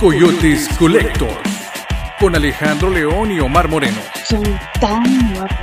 Coyotes 0.00 0.68
Collector 0.78 1.38
con 2.20 2.34
Alejandro 2.36 2.90
León 2.90 3.32
y 3.32 3.40
Omar 3.40 3.66
Moreno. 3.66 3.96
Son 4.26 4.42
tan 4.78 5.32
guapos. 5.32 5.56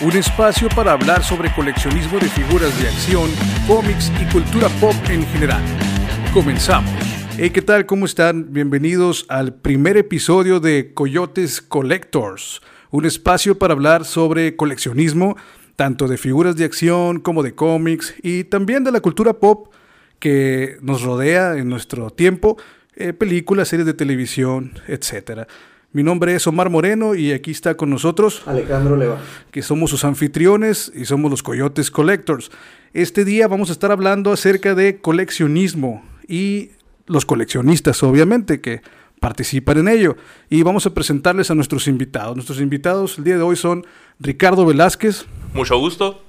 Un 0.00 0.12
espacio 0.12 0.70
para 0.70 0.92
hablar 0.92 1.22
sobre 1.22 1.52
coleccionismo 1.52 2.18
de 2.18 2.30
figuras 2.30 2.80
de 2.80 2.88
acción, 2.88 3.30
cómics 3.66 4.10
y 4.18 4.32
cultura 4.32 4.70
pop 4.80 4.94
en 5.10 5.26
general. 5.26 5.62
Comenzamos. 6.32 6.90
Hey, 7.36 7.50
¿qué 7.50 7.60
tal? 7.60 7.84
¿Cómo 7.84 8.06
están? 8.06 8.54
Bienvenidos 8.54 9.26
al 9.28 9.54
primer 9.54 9.98
episodio 9.98 10.58
de 10.58 10.94
Coyotes 10.94 11.60
Collectors, 11.60 12.62
un 12.90 13.04
espacio 13.04 13.58
para 13.58 13.74
hablar 13.74 14.06
sobre 14.06 14.56
coleccionismo, 14.56 15.36
tanto 15.76 16.08
de 16.08 16.16
figuras 16.16 16.56
de 16.56 16.64
acción 16.64 17.20
como 17.20 17.42
de 17.42 17.54
cómics 17.54 18.14
y 18.22 18.44
también 18.44 18.82
de 18.82 18.92
la 18.92 19.00
cultura 19.00 19.34
pop 19.34 19.68
que 20.18 20.76
nos 20.80 21.02
rodea 21.02 21.58
en 21.58 21.68
nuestro 21.68 22.08
tiempo 22.10 22.56
eh, 22.96 23.12
películas, 23.12 23.68
series 23.68 23.86
de 23.86 23.94
televisión, 23.94 24.72
etcétera. 24.88 25.46
Mi 25.92 26.02
nombre 26.02 26.34
es 26.34 26.46
Omar 26.46 26.70
Moreno 26.70 27.14
y 27.14 27.32
aquí 27.32 27.50
está 27.50 27.76
con 27.76 27.90
nosotros 27.90 28.42
Alejandro 28.46 28.96
Leva. 28.96 29.18
que 29.50 29.60
somos 29.60 29.90
sus 29.90 30.04
anfitriones 30.04 30.90
y 30.94 31.04
somos 31.04 31.30
los 31.30 31.42
Coyotes 31.42 31.90
Collectors. 31.90 32.50
Este 32.94 33.26
día 33.26 33.46
vamos 33.46 33.68
a 33.68 33.72
estar 33.72 33.92
hablando 33.92 34.32
acerca 34.32 34.74
de 34.74 34.98
coleccionismo 35.02 36.02
y 36.26 36.70
los 37.06 37.26
coleccionistas, 37.26 38.02
obviamente, 38.02 38.62
que 38.62 38.80
participan 39.20 39.78
en 39.78 39.88
ello. 39.88 40.16
Y 40.48 40.62
vamos 40.62 40.86
a 40.86 40.94
presentarles 40.94 41.50
a 41.50 41.54
nuestros 41.54 41.86
invitados. 41.88 42.36
Nuestros 42.36 42.60
invitados 42.60 43.18
el 43.18 43.24
día 43.24 43.36
de 43.36 43.42
hoy 43.42 43.56
son 43.56 43.84
Ricardo 44.18 44.64
Velázquez, 44.64 45.26
Mucho 45.52 45.78
gusto. 45.78 46.22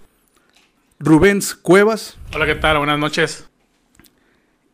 Rubens 0.99 1.55
Cuevas 1.55 2.17
Hola, 2.33 2.45
¿qué 2.45 2.55
tal? 2.55 2.77
Buenas 2.77 2.99
noches. 2.99 3.49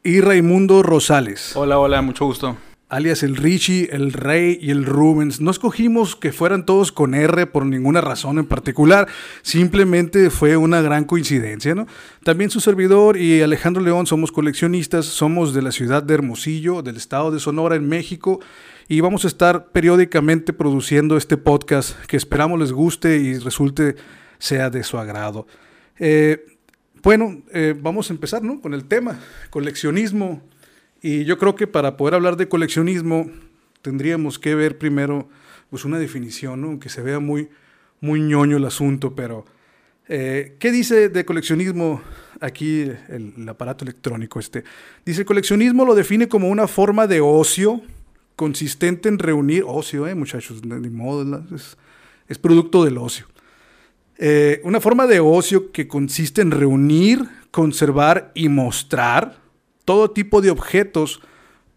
Y 0.03 0.21
Raimundo 0.21 0.83
Rosales. 0.83 1.55
Hola, 1.55 1.79
hola, 1.79 2.01
mucho 2.01 2.25
gusto. 2.25 2.57
alias 2.87 3.21
el 3.21 3.35
Richie, 3.35 3.89
el 3.91 4.13
Rey 4.13 4.57
y 4.61 4.71
el 4.71 4.85
Rubens. 4.85 5.41
No 5.41 5.51
escogimos 5.51 6.15
que 6.15 6.31
fueran 6.31 6.65
todos 6.65 6.91
con 6.91 7.13
R 7.13 7.45
por 7.47 7.65
ninguna 7.65 8.01
razón 8.01 8.39
en 8.39 8.47
particular, 8.47 9.07
simplemente 9.43 10.29
fue 10.29 10.57
una 10.57 10.81
gran 10.81 11.05
coincidencia, 11.05 11.75
¿no? 11.75 11.85
También 12.23 12.49
su 12.49 12.59
servidor 12.61 13.17
y 13.17 13.41
Alejandro 13.41 13.83
León 13.83 14.07
somos 14.07 14.31
coleccionistas, 14.31 15.05
somos 15.05 15.53
de 15.53 15.61
la 15.61 15.71
ciudad 15.71 16.01
de 16.01 16.15
Hermosillo, 16.15 16.81
del 16.81 16.97
estado 16.97 17.29
de 17.29 17.39
Sonora, 17.39 17.75
en 17.75 17.87
México, 17.87 18.39
y 18.87 19.01
vamos 19.01 19.25
a 19.25 19.27
estar 19.27 19.67
periódicamente 19.67 20.51
produciendo 20.51 21.15
este 21.15 21.37
podcast 21.37 21.95
que 22.05 22.17
esperamos 22.17 22.59
les 22.59 22.71
guste 22.71 23.17
y 23.17 23.37
resulte 23.37 23.95
sea 24.39 24.71
de 24.71 24.83
su 24.83 24.97
agrado. 24.97 25.45
Eh, 25.99 26.58
bueno, 27.03 27.41
eh, 27.53 27.75
vamos 27.79 28.09
a 28.09 28.13
empezar 28.13 28.43
¿no? 28.43 28.59
con 28.61 28.73
el 28.73 28.85
tema, 28.85 29.19
coleccionismo. 29.49 30.41
Y 31.01 31.25
yo 31.25 31.37
creo 31.37 31.55
que 31.55 31.67
para 31.67 31.97
poder 31.97 32.15
hablar 32.15 32.35
de 32.35 32.49
coleccionismo 32.49 33.29
tendríamos 33.81 34.39
que 34.39 34.55
ver 34.55 34.77
primero 34.77 35.29
pues, 35.69 35.85
una 35.85 35.97
definición, 35.97 36.61
¿no? 36.61 36.67
aunque 36.67 36.89
se 36.89 37.01
vea 37.01 37.19
muy, 37.19 37.49
muy 38.01 38.21
ñoño 38.21 38.57
el 38.57 38.65
asunto, 38.65 39.15
pero 39.15 39.45
eh, 40.07 40.55
¿qué 40.59 40.71
dice 40.71 41.09
de 41.09 41.23
coleccionismo 41.23 42.01
aquí 42.41 42.81
el, 42.81 43.33
el 43.37 43.49
aparato 43.49 43.85
electrónico 43.85 44.39
este? 44.39 44.63
Dice, 45.05 45.23
coleccionismo 45.23 45.85
lo 45.85 45.95
define 45.95 46.27
como 46.27 46.49
una 46.49 46.67
forma 46.67 47.07
de 47.07 47.21
ocio 47.21 47.81
consistente 48.39 49.09
en 49.09 49.19
reunir, 49.19 49.63
ocio, 49.67 50.07
eh, 50.07 50.15
muchachos, 50.15 50.61
de 50.61 50.89
modo, 50.89 51.43
es, 51.53 51.77
es 52.27 52.37
producto 52.37 52.85
del 52.85 52.97
ocio. 52.97 53.25
Eh, 54.21 54.59
una 54.65 54.81
forma 54.81 55.07
de 55.07 55.21
ocio 55.21 55.71
que 55.71 55.87
consiste 55.87 56.41
en 56.41 56.51
reunir, 56.51 57.23
conservar 57.51 58.33
y 58.35 58.49
mostrar 58.49 59.37
todo 59.85 60.11
tipo 60.11 60.41
de 60.41 60.51
objetos, 60.51 61.21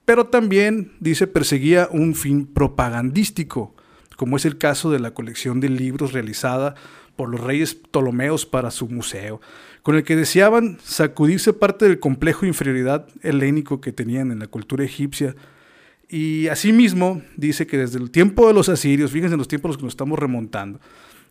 pero 0.05 0.27
también, 0.27 0.91
dice, 0.99 1.29
perseguía 1.29 1.89
un 1.93 2.17
fin 2.17 2.47
propagandístico, 2.47 3.77
como 4.17 4.37
es 4.37 4.45
el 4.45 4.59
caso 4.59 4.91
de 4.91 4.99
la 4.99 5.15
colección 5.15 5.61
de 5.61 5.69
libros 5.69 6.13
realizada 6.13 6.75
por 7.15 7.29
los 7.29 7.41
reyes 7.41 7.77
Ptolomeos 7.77 8.45
para 8.45 8.73
su 8.73 8.89
museo, 8.89 9.41
con 9.85 9.95
el 9.95 10.03
que 10.03 10.17
deseaban 10.17 10.79
sacudirse 10.83 11.53
parte 11.53 11.85
del 11.85 12.01
complejo 12.01 12.45
inferioridad 12.45 13.07
helénico 13.23 13.81
que 13.81 13.93
tenían 13.93 14.33
en 14.33 14.41
la 14.41 14.49
cultura 14.49 14.85
egipcia. 14.85 15.37
Y 16.09 16.49
asimismo, 16.49 17.23
dice 17.37 17.69
que 17.69 17.79
desde 17.79 18.01
el 18.01 18.11
tiempo 18.11 18.49
de 18.49 18.55
los 18.55 18.69
asirios, 18.69 19.13
fíjense 19.13 19.35
en 19.35 19.39
los 19.39 19.49
tiempos 19.49 19.69
a 19.69 19.71
los 19.71 19.77
que 19.77 19.85
nos 19.85 19.93
estamos 19.93 20.19
remontando, 20.19 20.81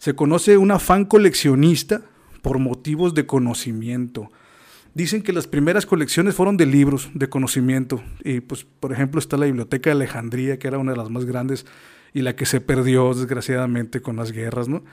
se 0.01 0.15
conoce 0.15 0.57
un 0.57 0.71
afán 0.71 1.05
coleccionista 1.05 2.01
por 2.41 2.57
motivos 2.57 3.13
de 3.13 3.27
conocimiento. 3.27 4.31
Dicen 4.95 5.21
que 5.21 5.31
las 5.31 5.45
primeras 5.45 5.85
colecciones 5.85 6.33
fueron 6.33 6.57
de 6.57 6.65
libros 6.65 7.11
de 7.13 7.29
conocimiento. 7.29 8.01
Y 8.23 8.39
pues, 8.39 8.65
por 8.79 8.91
ejemplo, 8.91 9.19
está 9.19 9.37
la 9.37 9.45
Biblioteca 9.45 9.91
de 9.91 9.97
Alejandría, 9.97 10.57
que 10.57 10.67
era 10.67 10.79
una 10.79 10.93
de 10.93 10.97
las 10.97 11.11
más 11.11 11.25
grandes 11.25 11.67
y 12.15 12.21
la 12.21 12.35
que 12.35 12.47
se 12.47 12.61
perdió 12.61 13.13
desgraciadamente 13.13 14.01
con 14.01 14.15
las 14.15 14.31
guerras, 14.31 14.67
¿no? 14.67 14.83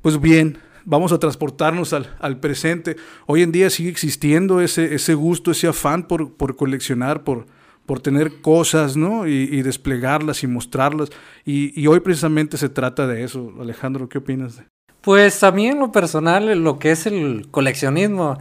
Pues 0.00 0.20
bien, 0.20 0.58
vamos 0.84 1.10
a 1.10 1.18
transportarnos 1.18 1.92
al, 1.92 2.14
al 2.20 2.38
presente. 2.38 2.94
Hoy 3.26 3.42
en 3.42 3.50
día 3.50 3.68
sigue 3.68 3.90
existiendo 3.90 4.60
ese, 4.60 4.94
ese 4.94 5.14
gusto, 5.14 5.50
ese 5.50 5.66
afán 5.66 6.06
por, 6.06 6.34
por 6.34 6.54
coleccionar, 6.54 7.24
por, 7.24 7.48
por 7.86 8.00
tener 8.00 8.40
cosas, 8.40 8.96
¿no? 8.96 9.26
Y, 9.26 9.48
y 9.50 9.62
desplegarlas 9.62 10.42
y 10.42 10.46
mostrarlas. 10.46 11.10
Y, 11.44 11.80
y, 11.80 11.86
hoy 11.86 12.00
precisamente 12.00 12.58
se 12.58 12.68
trata 12.68 13.06
de 13.06 13.24
eso. 13.24 13.54
Alejandro, 13.60 14.08
¿qué 14.08 14.18
opinas? 14.18 14.60
Pues 15.00 15.42
a 15.44 15.52
mí 15.52 15.68
en 15.68 15.78
lo 15.78 15.92
personal, 15.92 16.62
lo 16.62 16.78
que 16.78 16.90
es 16.90 17.06
el 17.06 17.48
coleccionismo, 17.50 18.38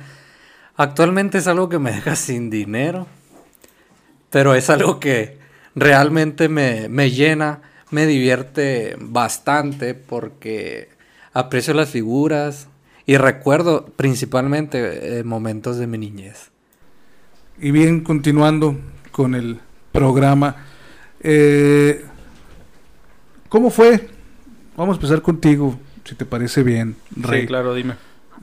actualmente 0.76 1.38
es 1.38 1.48
algo 1.48 1.70
que 1.70 1.80
me 1.80 1.92
deja 1.92 2.16
sin 2.16 2.50
dinero, 2.50 3.06
pero 4.32 4.56
es 4.56 4.70
algo 4.72 5.00
que 5.00 5.38
realmente 5.76 6.50
me, 6.50 6.90
me 6.90 7.12
llena, 7.12 7.62
me 7.92 8.08
divierte 8.08 8.96
bastante 9.00 9.94
porque 9.94 10.90
aprecio 11.34 11.76
las 11.76 11.90
figuras 11.90 12.68
y 13.06 13.18
recuerdo 13.18 13.86
principalmente 13.86 15.20
eh, 15.20 15.24
momentos 15.24 15.78
de 15.78 15.86
mi 15.86 16.00
niñez. 16.00 16.50
Y 17.60 17.72
bien, 17.72 18.02
continuando 18.02 18.78
con 19.16 19.34
el 19.34 19.58
programa, 19.94 20.58
eh, 21.22 22.04
¿cómo 23.48 23.70
fue? 23.70 24.10
Vamos 24.76 24.96
a 24.96 24.98
empezar 24.98 25.22
contigo, 25.22 25.80
si 26.04 26.16
te 26.16 26.26
parece 26.26 26.64
bien, 26.64 26.98
Rey. 27.16 27.44
Sí, 27.44 27.48
claro, 27.48 27.74
dime. 27.74 27.94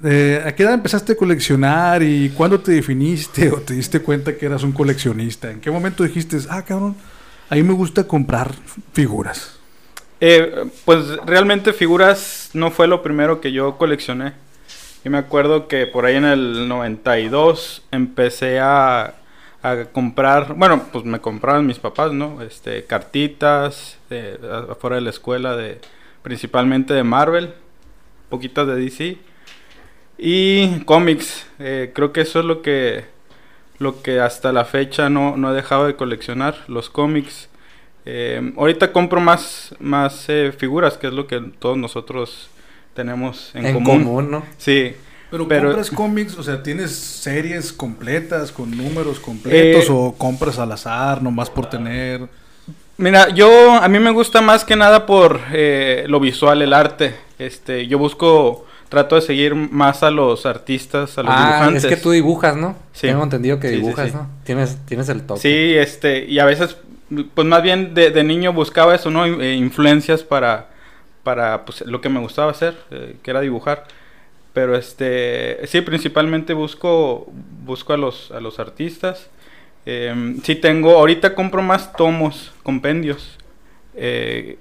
Eh, 0.03 0.43
¿A 0.47 0.55
qué 0.55 0.63
edad 0.63 0.73
empezaste 0.73 1.13
a 1.13 1.17
coleccionar 1.17 2.03
y 2.03 2.31
cuándo 2.31 2.59
te 2.59 2.73
definiste 2.73 3.51
o 3.51 3.61
te 3.61 3.75
diste 3.75 4.01
cuenta 4.01 4.35
que 4.35 4.47
eras 4.47 4.63
un 4.63 4.73
coleccionista? 4.73 5.51
¿En 5.51 5.61
qué 5.61 5.71
momento 5.71 6.05
dijiste, 6.05 6.39
ah, 6.49 6.63
cabrón, 6.63 6.97
a 7.51 7.55
mí 7.55 7.63
me 7.63 7.75
gusta 7.75 8.05
comprar 8.05 8.53
figuras? 8.95 9.59
Eh, 10.21 10.71
pues 10.87 11.19
realmente 11.27 11.75
figuras 11.75 12.49
no 12.55 12.71
fue 12.71 12.89
lo 12.89 13.03
primero 13.03 13.43
que 13.43 13.53
yo 13.53 13.77
coleccioné. 13.77 14.33
Yo 15.05 15.11
me 15.11 15.19
acuerdo 15.19 15.69
que 15.69 15.87
por 15.87 16.07
ahí 16.07 16.17
en 16.17 16.25
el 16.25 16.67
92 16.67 17.83
empecé 17.91 18.59
a, 18.59 19.17
a 19.63 19.85
comprar, 19.93 20.55
bueno, 20.55 20.87
pues 20.93 21.05
me 21.05 21.21
compraban 21.21 21.67
mis 21.67 21.79
papás, 21.79 22.13
¿no? 22.13 22.43
Este, 22.43 22.85
cartitas 22.85 23.99
de, 24.11 24.39
afuera 24.69 24.97
de 24.97 25.03
la 25.03 25.11
escuela, 25.11 25.57
de, 25.57 25.81
principalmente 26.23 26.95
de 26.95 27.05
Marvel, 27.05 27.55
poquitas 28.29 28.67
de 28.67 28.75
DC 28.77 29.19
y 30.19 30.81
cómics. 30.81 31.47
Eh, 31.61 31.93
creo 31.95 32.13
que 32.13 32.23
eso 32.23 32.41
es 32.41 32.45
lo 32.45 32.61
que, 32.61 33.05
lo 33.79 34.03
que 34.03 34.19
hasta 34.21 34.53
la 34.53 34.65
fecha 34.65 35.09
no, 35.09 35.37
no 35.37 35.53
he 35.53 35.55
dejado 35.55 35.87
de 35.87 35.95
coleccionar, 35.95 36.57
los 36.67 36.91
cómics. 36.91 37.49
Eh, 38.05 38.53
ahorita 38.57 38.91
compro 38.91 39.21
más, 39.21 39.77
más 39.79 40.29
eh, 40.29 40.53
figuras, 40.57 40.99
que 40.99 41.07
es 41.07 41.13
lo 41.13 41.29
que 41.29 41.41
todos 41.61 41.79
nosotros 41.79 42.51
tenemos 42.95 43.55
en, 43.55 43.67
En 43.67 43.75
común. 43.75 44.05
común, 44.05 44.31
¿no? 44.31 44.43
Sí. 44.59 44.97
Pero, 45.33 45.49
Pero- 45.49 45.69
compras 45.69 45.91
cómics, 45.91 46.37
o 46.39 46.43
sea, 46.43 46.63
¿tienes 46.63 46.91
series 46.95 47.73
completas 47.73 48.53
con 48.53 48.71
números 48.77 49.19
completos 49.19 49.85
Eh, 49.87 49.89
o 49.91 50.13
compras 50.17 50.59
al 50.59 50.71
azar 50.71 51.23
nomás 51.23 51.49
por 51.49 51.69
tener? 51.71 52.29
Mira, 52.99 53.31
yo 53.31 53.73
a 53.73 53.89
mí 53.89 53.99
me 53.99 54.11
gusta 54.11 54.43
más 54.43 54.65
que 54.65 54.77
nada 54.77 55.07
por 55.07 55.41
eh, 55.53 56.05
lo 56.07 56.21
visual, 56.21 56.61
el 56.61 56.75
arte. 56.75 57.15
Este, 57.39 57.87
yo 57.87 57.99
busco, 57.99 58.67
trato 58.91 59.17
de 59.17 59.23
seguir 59.23 59.55
más 59.55 60.03
a 60.03 60.11
los 60.11 60.45
artistas, 60.45 61.17
a 61.17 61.23
los 61.23 61.33
Ah, 61.35 61.47
dibujantes. 61.47 61.85
es 61.85 61.89
que 61.91 61.97
tú 61.97 62.11
dibujas, 62.11 62.55
¿no? 62.55 62.77
Sí. 62.93 63.07
Tengo 63.07 63.23
entendido 63.25 63.59
que 63.59 63.71
Sí, 63.71 63.77
dibujas, 63.77 64.11
sí. 64.11 64.15
¿no? 64.15 64.29
Tienes, 64.45 64.77
tienes 64.85 65.09
el 65.09 65.23
toque. 65.23 65.41
Sí, 65.41 65.75
este, 65.79 66.27
y 66.27 66.39
a 66.41 66.45
veces, 66.45 66.77
pues 67.35 67.47
más 67.47 67.63
bien 67.63 67.95
de, 67.95 68.11
de 68.11 68.23
niño 68.23 68.53
buscaba 68.53 68.95
eso, 68.95 69.11
¿no? 69.11 69.25
Eh, 69.25 69.55
influencias 69.55 70.23
para, 70.23 70.69
para 71.23 71.65
pues, 71.65 71.81
lo 71.87 72.03
que 72.03 72.11
me 72.11 72.21
gustaba 72.21 72.51
hacer, 72.51 72.77
eh, 72.91 73.17
que 73.23 73.31
era 73.31 73.41
dibujar. 73.41 73.87
Pero 74.53 74.77
este, 74.77 75.67
sí, 75.67 75.81
principalmente 75.81 76.53
busco, 76.53 77.31
busco 77.65 77.93
a 77.93 77.97
los, 77.97 78.31
a 78.33 78.41
los 78.41 78.59
artistas. 78.59 79.31
Eh, 79.87 80.37
sí 80.45 80.55
tengo, 80.57 80.93
ahorita 80.93 81.35
compro 81.35 81.63
más 81.63 81.93
tomos, 81.95 82.53
compendios. 82.63 83.39
Eh, 83.95 84.59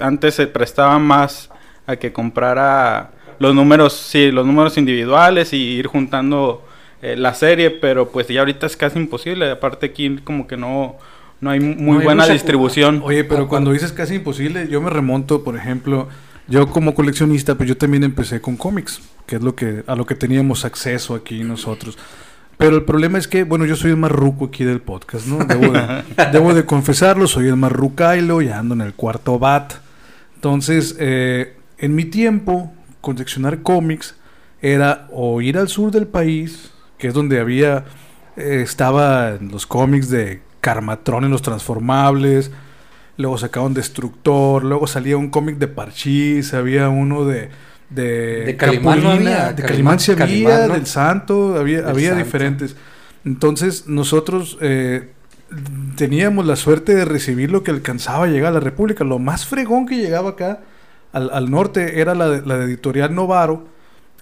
antes 0.00 0.34
se 0.34 0.46
prestaba 0.46 0.98
más 0.98 1.50
a 1.86 1.96
que 1.96 2.12
comprara 2.12 3.10
los 3.38 3.54
números, 3.54 3.92
sí, 3.94 4.30
los 4.30 4.46
números 4.46 4.78
individuales 4.78 5.52
y 5.52 5.56
ir 5.56 5.86
juntando 5.88 6.64
eh, 7.02 7.16
la 7.16 7.34
serie, 7.34 7.70
pero 7.70 8.10
pues 8.10 8.28
ya 8.28 8.40
ahorita 8.40 8.66
es 8.66 8.76
casi 8.76 8.98
imposible. 8.98 9.50
Aparte 9.50 9.86
aquí 9.86 10.18
como 10.18 10.46
que 10.46 10.56
no, 10.56 10.96
no 11.40 11.50
hay 11.50 11.58
muy 11.58 11.94
No 11.94 11.98
hay 11.98 12.04
buena 12.04 12.26
distribución. 12.26 13.02
Oye, 13.04 13.24
pero 13.24 13.48
cuando 13.48 13.72
dices 13.72 13.92
casi 13.92 14.14
imposible, 14.14 14.68
yo 14.68 14.80
me 14.80 14.90
remonto, 14.90 15.42
por 15.42 15.56
ejemplo, 15.56 16.08
yo 16.48 16.68
como 16.68 16.94
coleccionista, 16.94 17.54
pues 17.56 17.68
yo 17.68 17.76
también 17.76 18.04
empecé 18.04 18.40
con 18.40 18.56
cómics, 18.56 19.00
que 19.26 19.36
es 19.36 19.42
lo 19.42 19.54
que 19.54 19.84
a 19.86 19.94
lo 19.94 20.06
que 20.06 20.14
teníamos 20.14 20.64
acceso 20.64 21.14
aquí 21.14 21.44
nosotros. 21.44 21.98
Pero 22.58 22.76
el 22.76 22.84
problema 22.84 23.18
es 23.18 23.26
que, 23.26 23.44
bueno, 23.44 23.64
yo 23.64 23.74
soy 23.76 23.90
el 23.90 23.96
más 23.96 24.12
ruco 24.12 24.46
aquí 24.46 24.64
del 24.64 24.80
podcast, 24.80 25.26
¿no? 25.26 25.44
Debo 25.44 25.72
de, 25.72 26.04
debo 26.32 26.54
de 26.54 26.64
confesarlo, 26.64 27.26
soy 27.26 27.48
el 27.48 27.56
más 27.56 27.72
rucailo 27.72 28.42
y 28.42 28.48
ando 28.48 28.74
en 28.74 28.82
el 28.82 28.94
cuarto 28.94 29.38
bat. 29.38 29.74
Entonces, 30.36 30.96
eh, 30.98 31.56
en 31.78 31.94
mi 31.94 32.04
tiempo, 32.04 32.72
coleccionar 33.00 33.62
cómics 33.62 34.16
era 34.60 35.08
o 35.10 35.40
ir 35.40 35.58
al 35.58 35.68
sur 35.68 35.90
del 35.90 36.06
país, 36.06 36.70
que 36.98 37.08
es 37.08 37.14
donde 37.14 37.40
había, 37.40 37.84
eh, 38.36 38.60
estaba 38.62 39.32
los 39.40 39.66
cómics 39.66 40.08
de 40.08 40.42
Carmatrón 40.60 41.24
en 41.24 41.30
los 41.32 41.42
transformables, 41.42 42.52
luego 43.16 43.38
sacaban 43.38 43.74
Destructor, 43.74 44.64
luego 44.64 44.86
salía 44.86 45.16
un 45.16 45.30
cómic 45.30 45.58
de 45.58 45.68
Parchís, 45.68 46.54
había 46.54 46.88
uno 46.88 47.24
de... 47.24 47.50
De, 47.90 48.44
De 48.46 48.56
Calimán 48.56 49.02
no 49.02 49.10
había, 49.10 49.52
de 49.52 49.62
Calimán- 49.64 49.66
Calimán 49.66 50.00
sí 50.00 50.12
había, 50.12 50.24
Calimán, 50.26 50.68
¿no? 50.68 50.74
del 50.74 50.86
Santo, 50.86 51.56
había, 51.58 51.82
Del 51.82 51.90
había 51.90 52.08
Santo. 52.10 52.24
diferentes. 52.24 52.76
Entonces 53.24 53.86
nosotros 53.86 54.56
eh, 54.62 55.10
teníamos 55.96 56.46
la 56.46 56.56
suerte 56.56 56.94
de 56.94 57.04
recibir 57.04 57.50
lo 57.50 57.62
que 57.62 57.70
alcanzaba 57.70 58.24
a 58.24 58.28
llegar 58.28 58.48
a 58.52 58.54
la 58.54 58.60
República. 58.60 59.04
Lo 59.04 59.18
más 59.18 59.44
fregón 59.46 59.86
que 59.86 59.96
llegaba 59.98 60.30
acá 60.30 60.60
al, 61.12 61.30
al 61.32 61.50
norte 61.50 62.00
era 62.00 62.14
la, 62.14 62.28
de- 62.30 62.46
la 62.46 62.56
de 62.58 62.64
editorial 62.64 63.14
Novaro, 63.14 63.68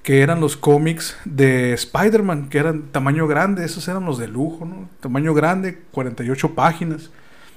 que 0.03 0.21
eran 0.23 0.41
los 0.41 0.57
cómics 0.57 1.17
de 1.25 1.73
Spider-Man, 1.75 2.49
que 2.49 2.59
eran 2.59 2.85
tamaño 2.91 3.27
grande, 3.29 3.65
esos 3.65 3.87
eran 3.87 4.05
los 4.05 4.19
de 4.19 4.27
lujo, 4.29 4.65
¿no? 4.65 4.89
Tamaño 5.01 5.33
grande, 5.35 5.79
48 5.93 6.55
páginas. 6.57 7.11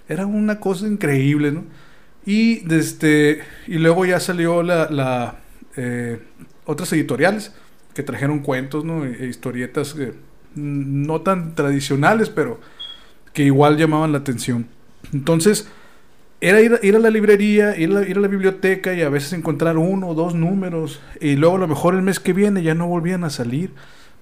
Era 0.08 0.26
una 0.26 0.60
cosa 0.60 0.88
increíble, 0.88 1.52
¿no? 1.52 1.64
Y, 2.26 2.60
desde, 2.62 3.42
y 3.68 3.76
luego 3.80 4.06
ya 4.06 4.20
salió 4.20 4.64
la, 4.64 4.90
la, 4.90 5.40
eh, 5.76 6.20
otras 6.66 6.92
editoriales 6.94 7.54
que 7.94 8.04
trajeron 8.04 8.40
cuentos, 8.40 8.86
¿no? 8.86 9.06
E- 9.06 9.26
e 9.26 9.28
historietas 9.28 9.96
eh, 10.00 10.14
mm, 10.56 11.06
no 11.06 11.22
tan 11.22 11.56
tradicionales, 11.56 12.30
pero 12.30 12.60
que 13.34 13.44
igual 13.44 13.78
llamaban 13.78 14.12
la 14.12 14.20
atención. 14.20 14.68
Entonces, 15.14 15.68
era 16.42 16.62
ir, 16.62 16.74
a- 16.96 17.00
la 17.00 17.10
librería, 17.10 17.78
ir 17.78 17.96
a 17.96 18.08
ir 18.08 18.18
a 18.18 18.22
la 18.22 18.28
biblioteca 18.28 18.94
y 18.94 19.02
a 19.02 19.10
veces 19.10 19.34
encontrar 19.34 19.78
uno 19.78 20.10
o 20.10 20.14
dos 20.16 20.36
números. 20.36 21.02
Y 21.22 21.36
luego 21.38 21.56
a 21.56 21.60
lo 21.60 21.68
mejor 21.68 21.96
el 21.96 22.02
mes 22.02 22.20
que 22.20 22.34
viene 22.34 22.64
ya 22.64 22.76
no 22.76 22.88
volvían 22.88 23.24
a 23.24 23.30
salir. 23.30 23.72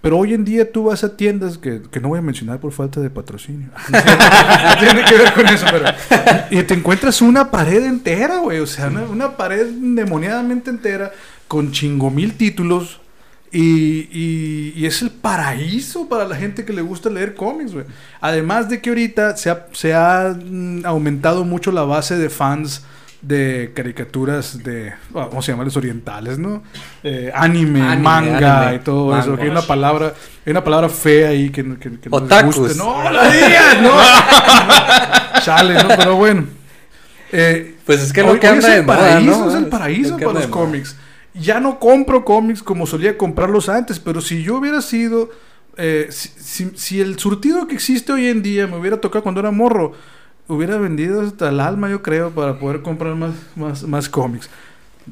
Pero 0.01 0.17
hoy 0.17 0.33
en 0.33 0.43
día 0.43 0.71
tú 0.71 0.85
vas 0.85 1.03
a 1.03 1.15
tiendas 1.15 1.57
que, 1.59 1.81
que 1.91 1.99
no 1.99 2.07
voy 2.09 2.19
a 2.19 2.21
mencionar 2.23 2.59
por 2.59 2.71
falta 2.71 2.99
de 2.99 3.09
patrocinio. 3.11 3.69
no 3.91 3.99
tiene 4.79 5.05
que 5.05 5.15
ver 5.15 5.33
con 5.33 5.47
eso, 5.47 5.65
pero... 5.71 5.85
Y 6.49 6.63
te 6.63 6.73
encuentras 6.73 7.21
una 7.21 7.51
pared 7.51 7.83
entera, 7.85 8.37
güey. 8.37 8.59
O 8.59 8.67
sea, 8.67 8.87
una, 8.87 9.01
una 9.03 9.37
pared 9.37 9.67
endemoniadamente 9.67 10.69
entera 10.71 11.11
con 11.47 11.71
chingo 11.71 12.09
mil 12.09 12.33
títulos. 12.33 12.99
Y, 13.53 14.07
y- 14.11 14.73
y 14.77 14.85
es 14.85 15.01
el 15.01 15.09
paraíso 15.11 16.07
para 16.07 16.25
la 16.25 16.35
gente 16.37 16.63
que 16.65 16.71
le 16.73 16.81
gusta 16.81 17.09
leer 17.09 17.35
cómics, 17.35 17.73
güey. 17.73 17.85
Además 18.21 18.69
de 18.69 18.79
que 18.81 18.89
ahorita 18.89 19.35
se 19.35 19.49
ha, 19.49 19.67
se 19.73 19.93
ha 19.93 20.33
mm, 20.41 20.85
aumentado 20.85 21.43
mucho 21.43 21.71
la 21.71 21.83
base 21.83 22.17
de 22.17 22.29
fans 22.29 22.83
de 23.21 23.71
caricaturas 23.75 24.63
de, 24.63 24.89
ah, 24.91 25.27
vamos 25.29 25.47
a 25.47 25.51
llamarles 25.51 25.77
orientales, 25.77 26.39
¿no? 26.39 26.63
Eh, 27.03 27.31
anime, 27.35 27.81
anime, 27.81 28.75
y 28.75 28.79
todo 28.79 29.07
manga. 29.11 29.19
eso. 29.21 29.35
Que 29.35 29.43
hay 29.43 29.49
una 29.49 29.61
palabra, 29.61 30.13
hay 30.45 30.51
una 30.51 30.63
palabra 30.63 30.89
fea 30.89 31.29
ahí 31.29 31.49
que, 31.51 31.61
no- 31.63 31.79
que, 31.79 31.99
que 31.99 32.09
no 32.09 32.19
les 32.19 32.43
guste. 32.55 32.75
No, 32.75 33.09
la 33.11 33.29
digas, 33.29 33.81
no. 33.81 33.91
Chale, 35.43 35.75
no, 35.75 35.87
pero 35.97 36.15
bueno. 36.15 36.45
Eh, 37.31 37.75
Pues 37.85 38.01
es 38.01 38.11
que 38.13 38.21
hoy- 38.21 38.33
lo 38.35 38.39
que 38.39 38.47
hoy 38.47 38.53
anda 38.55 38.67
es 38.67 38.73
de 38.73 38.79
el 38.79 38.85
moda, 38.85 38.97
paraíso, 38.97 39.39
¿no? 39.45 39.49
es 39.49 39.55
el 39.55 39.65
paraíso 39.67 40.17
para 40.17 40.33
los 40.33 40.47
cómics. 40.47 40.95
Ya 41.33 41.59
no 41.59 41.79
compro 41.79 42.25
cómics 42.25 42.61
como 42.61 42.85
solía 42.85 43.17
comprarlos 43.17 43.69
antes, 43.69 43.99
pero 43.99 44.19
si 44.19 44.43
yo 44.43 44.55
hubiera 44.57 44.81
sido, 44.81 45.29
eh, 45.77 46.07
si, 46.09 46.29
si- 46.37 46.71
si 46.75 46.99
el 47.01 47.17
surtido 47.19 47.67
que 47.67 47.75
existe 47.75 48.11
hoy 48.11 48.27
en 48.27 48.41
día 48.41 48.67
me 48.67 48.77
hubiera 48.77 48.99
tocado 48.99 49.23
cuando 49.23 49.39
era 49.39 49.51
morro, 49.51 49.93
hubiera 50.51 50.77
vendido 50.77 51.21
hasta 51.21 51.49
el 51.49 51.59
alma, 51.59 51.89
yo 51.89 52.01
creo, 52.01 52.31
para 52.31 52.59
poder 52.59 52.81
comprar 52.81 53.15
más, 53.15 53.31
más, 53.55 53.83
más 53.83 54.09
cómics. 54.09 54.49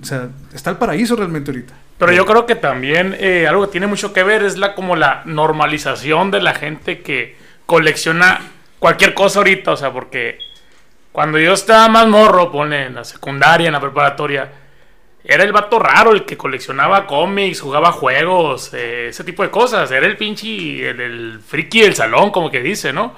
O 0.02 0.06
sea, 0.06 0.30
está 0.54 0.70
el 0.70 0.78
paraíso 0.78 1.16
realmente 1.16 1.52
ahorita. 1.52 1.74
Pero 1.98 2.12
yo 2.14 2.26
creo 2.26 2.46
que 2.46 2.56
también 2.56 3.16
eh, 3.20 3.48
algo 3.48 3.66
que 3.66 3.72
tiene 3.72 3.88
mucho 3.88 4.14
que 4.14 4.24
ver 4.24 4.44
es 4.44 4.58
la 4.58 4.76
como 4.76 4.96
la 4.96 5.22
normalización 5.26 6.32
de 6.32 6.42
la 6.42 6.54
gente 6.54 7.02
que 7.02 7.36
colecciona 7.66 8.40
cualquier 8.80 9.14
cosa 9.14 9.40
ahorita, 9.40 9.72
o 9.72 9.78
sea, 9.78 9.92
porque 9.92 10.40
cuando 11.12 11.40
yo 11.40 11.54
estaba 11.54 11.90
más 11.90 12.08
morro, 12.08 12.52
pone 12.52 12.86
en 12.86 12.96
la 12.96 13.04
secundaria, 13.04 13.68
en 13.68 13.74
la 13.74 13.82
preparatoria, 13.82 14.50
era 15.24 15.44
el 15.44 15.52
vato 15.52 15.78
raro 15.78 16.12
el 16.12 16.26
que 16.26 16.38
coleccionaba 16.38 17.06
cómics, 17.06 17.60
jugaba 17.60 17.92
juegos, 17.92 18.74
eh, 18.74 19.10
ese 19.10 19.24
tipo 19.26 19.44
de 19.44 19.50
cosas, 19.50 19.92
era 19.92 20.06
el 20.06 20.16
pinche, 20.16 20.90
el, 20.90 21.02
el 21.02 21.40
friki 21.46 21.82
del 21.82 21.96
salón, 21.96 22.32
como 22.32 22.50
que 22.50 22.62
dice, 22.62 22.94
¿no? 22.94 23.14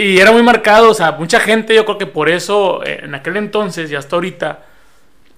Y 0.00 0.18
era 0.18 0.32
muy 0.32 0.42
marcado, 0.42 0.90
o 0.90 0.94
sea, 0.94 1.12
mucha 1.12 1.40
gente, 1.40 1.74
yo 1.74 1.84
creo 1.84 1.98
que 1.98 2.06
por 2.06 2.28
eso, 2.28 2.82
eh, 2.84 3.00
en 3.04 3.14
aquel 3.14 3.36
entonces 3.36 3.90
y 3.90 3.94
hasta 3.96 4.16
ahorita, 4.16 4.60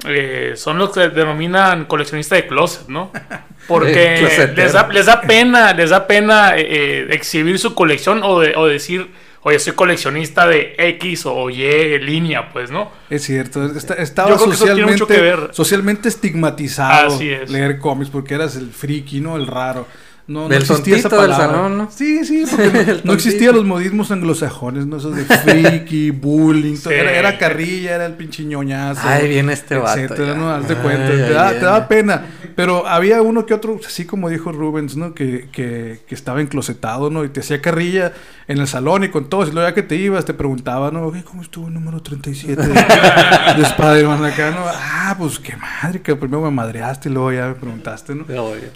eh, 0.07 0.53
son 0.57 0.79
los 0.79 0.91
que 0.91 1.09
denominan 1.09 1.85
coleccionista 1.85 2.35
de 2.35 2.47
closet, 2.47 2.89
¿no? 2.89 3.11
Porque 3.69 4.21
les 4.57 4.73
da, 4.73 4.89
les 4.89 5.07
da 5.07 5.21
pena, 5.21 5.73
les 5.73 5.91
da 5.91 6.07
pena 6.07 6.53
eh, 6.57 7.07
exhibir 7.11 7.59
su 7.59 7.75
colección 7.75 8.21
o, 8.25 8.41
de- 8.41 8.55
o 8.57 8.67
decir, 8.67 9.09
oye, 9.43 9.59
soy 9.61 9.73
coleccionista 9.75 10.47
de 10.49 10.75
X 10.77 11.27
o 11.27 11.49
Y 11.51 11.99
línea, 12.01 12.53
pues, 12.53 12.71
¿no? 12.73 12.91
Es 13.09 13.23
cierto, 13.23 13.65
está- 13.67 13.95
estaba 13.95 14.37
socialmente, 14.39 15.07
socialmente 15.53 16.09
estigmatizado 16.09 17.15
Así 17.15 17.31
es. 17.31 17.49
leer 17.51 17.79
cómics 17.79 18.11
porque 18.11 18.35
eras 18.35 18.57
el 18.57 18.71
friki, 18.71 19.21
¿no? 19.21 19.37
El 19.37 19.47
raro. 19.47 19.87
No, 20.29 20.49
no 20.49 20.55
existía 20.55 20.97
esa 20.97 21.09
tontito 21.09 21.23
del 21.23 21.31
palabra. 21.33 21.57
salón, 21.59 21.79
¿no? 21.79 21.91
Sí, 21.91 22.25
sí, 22.25 22.45
porque 22.51 23.01
no, 23.03 23.13
existían 23.13 23.55
los 23.57 23.65
modismos 23.65 24.11
anglosajones, 24.13 24.87
¿no? 24.87 24.99
Esos 24.99 25.17
de 25.17 25.25
friki, 25.25 26.11
bullying. 26.13 26.77
Sí. 26.77 26.91
era, 26.91 27.11
era 27.11 27.39
carrilla, 27.39 27.97
era 27.97 28.07
el 28.07 28.15
pinche 28.15 28.45
ñoñazo. 28.45 29.01
Ay, 29.05 29.29
viene 29.29 29.53
este 29.53 29.77
vato 29.77 29.99
etcétera, 29.99 30.33
ya. 30.33 30.35
¿no? 30.35 30.55
Ay, 30.55 30.63
cuenta, 30.81 31.07
ay, 31.07 31.17
te, 31.17 31.31
da, 31.31 31.51
te 31.51 31.65
da 31.65 31.89
pena. 31.89 32.27
Pero 32.57 32.87
había 32.87 33.23
uno 33.23 33.47
que 33.47 33.55
otro, 33.55 33.79
así 33.85 34.05
como 34.07 34.29
dijo 34.29 34.53
Rubens, 34.53 34.97
¿no? 34.97 35.15
Que, 35.15 35.49
que, 35.53 36.01
que 36.07 36.15
estaba 36.15 36.41
enclosetado, 36.41 37.11
¿no? 37.11 37.25
Y 37.25 37.29
te 37.29 37.41
hacía 37.41 37.61
carrilla 37.61 38.13
en 38.49 38.59
el 38.59 38.67
salón 38.67 39.05
y 39.05 39.09
con 39.09 39.29
todos. 39.29 39.49
Y 39.49 39.53
luego 39.53 39.69
ya 39.69 39.75
que 39.75 39.83
te 39.83 39.97
ibas, 39.97 40.25
te 40.25 40.35
preguntaba, 40.35 40.91
¿no? 40.91 41.07
"Oye, 41.07 41.23
¿Cómo 41.25 41.43
estuvo 41.43 41.69
el 41.69 41.75
número 41.75 42.01
37 42.01 42.61
de, 42.61 42.69
de 42.73 43.63
Spider-Man 43.63 44.25
acá, 44.25 44.51
no? 44.51 44.65
Ah, 44.67 45.15
pues 45.19 45.39
qué 45.39 45.57
madre, 45.57 46.01
que 46.03 46.15
primero 46.17 46.43
me 46.43 46.51
madreaste 46.51 47.09
y 47.09 47.13
luego 47.13 47.33
ya 47.33 47.49
me 47.49 47.55
preguntaste, 47.55 48.15
¿no? 48.15 48.25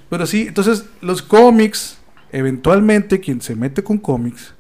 Pero 0.08 0.26
sí, 0.26 0.46
entonces 0.48 0.86
los 1.00 1.22
cómics, 1.22 1.98
eventualmente 2.32 3.20
quien 3.20 3.40
se 3.40 3.54
mete 3.56 3.82
con 3.82 3.98
cómics 3.98 4.54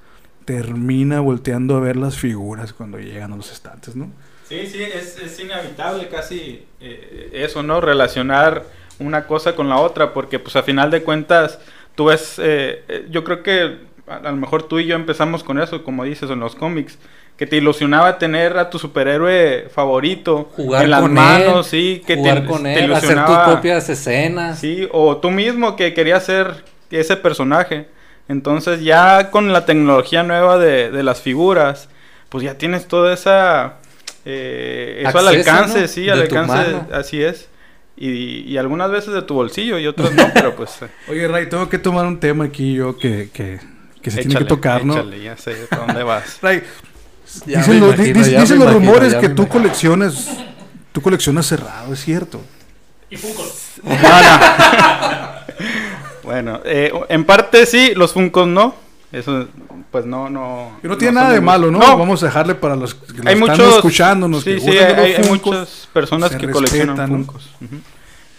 termina 0.44 1.20
volteando 1.20 1.76
a 1.76 1.80
ver 1.80 1.96
las 1.96 2.16
figuras 2.16 2.72
cuando 2.72 2.98
llegan 2.98 3.32
a 3.32 3.36
los 3.36 3.50
estantes, 3.52 3.96
¿no? 3.96 4.10
Sí, 4.48 4.64
sí, 4.70 4.80
es, 4.80 5.18
es 5.18 5.40
inevitable 5.40 6.08
casi 6.08 6.64
eh, 6.80 7.30
eso, 7.32 7.64
¿no? 7.64 7.80
Relacionar 7.80 8.64
una 8.98 9.26
cosa 9.26 9.54
con 9.54 9.68
la 9.68 9.78
otra, 9.78 10.12
porque 10.12 10.38
pues 10.38 10.56
a 10.56 10.62
final 10.62 10.90
de 10.90 11.02
cuentas, 11.02 11.58
tú 11.94 12.06
ves, 12.06 12.38
eh, 12.38 12.84
eh, 12.88 13.06
yo 13.10 13.24
creo 13.24 13.42
que 13.42 13.78
a, 14.06 14.16
a 14.16 14.30
lo 14.30 14.36
mejor 14.36 14.62
tú 14.64 14.78
y 14.78 14.86
yo 14.86 14.96
empezamos 14.96 15.44
con 15.44 15.60
eso, 15.60 15.84
como 15.84 16.04
dices, 16.04 16.30
en 16.30 16.40
los 16.40 16.54
cómics, 16.56 16.98
que 17.36 17.46
te 17.46 17.56
ilusionaba 17.56 18.18
tener 18.18 18.56
a 18.58 18.70
tu 18.70 18.78
superhéroe 18.78 19.68
favorito 19.70 20.54
Jugar 20.56 20.84
en 20.84 20.90
las 20.90 21.00
con 21.00 21.12
manos, 21.12 21.66
él, 21.68 21.98
sí, 21.98 22.02
que 22.06 22.16
jugar 22.16 22.44
te, 22.44 22.46
con 22.46 22.66
te 22.72 22.80
él, 22.80 22.92
hacer 22.92 23.24
tus 23.24 23.38
ilusionaba, 23.38 23.44
propias 23.44 23.88
escenas. 23.88 24.60
sí, 24.60 24.88
o 24.92 25.18
tú 25.18 25.30
mismo 25.30 25.76
que 25.76 25.94
querías 25.94 26.24
ser 26.24 26.64
ese 26.90 27.16
personaje. 27.16 27.88
Entonces 28.28 28.82
ya 28.82 29.30
con 29.30 29.52
la 29.52 29.66
tecnología 29.66 30.22
nueva 30.22 30.58
de, 30.58 30.90
de 30.90 31.02
las 31.02 31.20
figuras, 31.20 31.88
pues 32.28 32.44
ya 32.44 32.58
tienes 32.58 32.88
toda 32.88 33.12
esa... 33.14 33.76
eh, 34.24 35.02
eso 35.06 35.18
al 35.18 35.28
alcance, 35.28 35.82
¿no? 35.82 35.88
sí, 35.88 36.08
al 36.10 36.20
alcance, 36.22 36.82
así 36.92 37.22
es. 37.22 37.48
Y, 37.96 38.40
y 38.42 38.58
algunas 38.58 38.90
veces 38.90 39.14
de 39.14 39.22
tu 39.22 39.34
bolsillo 39.34 39.78
y 39.78 39.86
otras 39.86 40.12
no, 40.12 40.28
pero 40.34 40.54
pues... 40.54 40.70
eh, 40.82 40.88
Oye, 41.08 41.26
Ray, 41.28 41.48
tengo 41.48 41.68
que 41.68 41.78
tomar 41.78 42.04
un 42.06 42.20
tema 42.20 42.44
aquí 42.44 42.74
yo 42.74 42.98
que, 42.98 43.30
que, 43.32 43.58
que 44.02 44.10
se 44.10 44.20
tiene 44.22 44.36
que 44.40 44.44
tocar, 44.44 44.84
¿no? 44.84 44.94
échale, 44.94 45.22
ya 45.22 45.36
sé 45.36 45.56
a 45.70 45.76
dónde 45.76 46.02
vas. 46.02 46.38
Ray, 46.42 46.62
Ya 47.46 47.58
dicen, 47.60 47.80
los, 47.80 47.94
imagino, 47.94 48.22
di- 48.24 48.30
ya 48.32 48.40
dicen 48.42 48.58
me 48.58 48.64
los 48.66 48.74
imagino, 48.74 48.92
rumores 48.92 49.14
que 49.14 49.28
tú 49.30 49.42
imagino. 49.42 49.48
coleccionas, 49.48 50.28
tú 50.92 51.00
coleccionas 51.00 51.46
cerrado, 51.46 51.92
es 51.94 52.00
cierto. 52.04 52.40
Y 53.10 53.16
Funkos. 53.16 53.64
Bueno, 56.22 56.60
eh, 56.64 56.92
en 57.08 57.24
parte 57.24 57.66
sí, 57.66 57.92
los 57.94 58.12
Funkos 58.12 58.48
no. 58.48 58.74
Eso, 59.18 59.46
pues 59.90 60.04
no, 60.04 60.28
no. 60.28 60.78
Que 60.82 60.88
no 60.88 60.96
tiene 60.98 61.14
nada 61.14 61.32
de 61.32 61.40
malo, 61.40 61.70
¿no? 61.70 61.78
No, 61.78 61.96
Vamos 61.98 62.22
a 62.22 62.26
dejarle 62.26 62.54
para 62.54 62.76
los 62.76 62.94
que 62.94 63.12
lo 63.22 63.28
hay 63.28 63.34
están 63.34 63.38
muchos 63.38 63.76
escuchándonos 63.76 64.42
sí, 64.44 64.54
que 64.54 64.60
sí, 64.60 64.68
hay, 64.78 65.14
Funkos. 65.24 65.46
muchas 65.56 65.88
personas 65.92 66.36
que 66.36 66.50
coleccionan. 66.50 67.08
Funkos. 67.08 67.50
Ujú. 67.62 67.76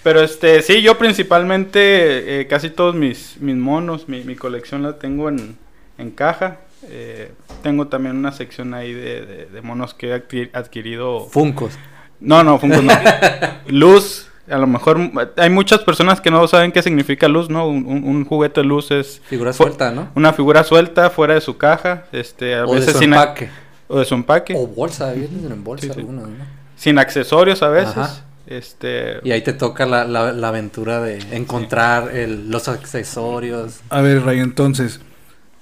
Pero 0.04 0.22
este, 0.22 0.62
sí, 0.62 0.82
yo 0.82 0.98
principalmente 0.98 2.42
eh, 2.42 2.48
casi 2.48 2.70
todos 2.70 2.96
mis, 2.96 3.38
mis 3.40 3.56
monos, 3.56 4.08
mi, 4.08 4.24
mi 4.24 4.36
colección 4.36 4.84
la 4.84 5.00
tengo 5.00 5.30
en, 5.30 5.58
en 5.98 6.12
caja. 6.12 6.58
Eh, 6.90 7.32
tengo 7.64 7.88
también 7.88 8.16
una 8.16 8.32
sección 8.32 8.74
ahí 8.74 8.94
de, 8.94 9.26
de- 9.26 9.46
de 9.48 9.62
monos 9.62 9.94
que 9.94 10.10
he 10.12 10.16
adqui- 10.16 10.50
adquirido. 10.54 11.26
Funcos. 11.32 11.74
No, 12.20 12.44
no, 12.44 12.60
Funko 12.60 12.82
no. 12.84 12.94
luz. 13.68 14.27
A 14.50 14.58
lo 14.58 14.68
mejor 14.68 14.98
hay 15.38 15.50
muchas 15.50 15.80
personas 15.82 16.22
que 16.22 16.32
no 16.32 16.48
saben 16.48 16.72
qué 16.72 16.82
significa 16.82 17.28
luz, 17.28 17.50
¿no? 17.50 17.68
Un, 17.68 17.86
un- 17.86 18.04
un 18.06 18.26
juguete 18.26 18.62
de 18.62 18.68
luz 18.68 18.92
es 18.92 19.22
Figura 19.26 19.52
suelta, 19.52 19.92
¿no? 19.92 20.10
una 20.16 20.32
figura 20.34 20.64
suelta 20.64 21.10
fuera 21.10 21.34
de 21.34 21.42
su 21.42 21.58
caja, 21.58 22.06
este, 22.14 22.56
a 22.56 22.66
O 22.66 22.74
de 22.74 22.80
veces 22.80 22.94
su 22.94 23.00
sin, 23.00 23.14
a- 23.14 23.24
empaque. 23.24 23.50
o 23.90 24.00
de 24.00 24.06
su 24.06 24.16
empaque, 24.16 24.54
O 24.56 24.66
bolsa, 24.68 25.12
vienen 25.12 25.52
en 25.52 25.64
bolsa 25.64 25.88
Sí, 25.88 25.92
sí. 25.94 26.00
algunas, 26.00 26.30
¿no? 26.30 26.46
sin 26.78 26.98
accesorios 26.98 27.62
a 27.64 27.70
veces. 27.70 27.98
Ajá. 27.98 28.24
Este, 28.46 29.20
Y 29.24 29.32
ahí 29.32 29.42
te 29.42 29.52
toca 29.52 29.86
la, 29.86 30.06
la- 30.06 30.32
la 30.32 30.48
aventura 30.48 31.02
de 31.02 31.20
encontrar 31.36 32.16
el- 32.16 32.50
los 32.50 32.70
accesorios. 32.70 33.82
A 33.90 34.00
ver, 34.02 34.24
Ray, 34.24 34.40
entonces, 34.40 35.02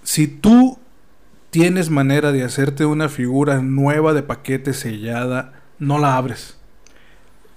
si 0.03 0.27
tú 0.27 0.77
tienes 1.49 1.89
manera 1.89 2.31
de 2.31 2.43
hacerte 2.43 2.85
una 2.85 3.09
figura 3.09 3.61
nueva 3.63 4.13
de 4.13 4.21
paquete 4.21 4.73
sellada, 4.73 5.53
no 5.79 5.97
la 5.97 6.17
abres, 6.17 6.54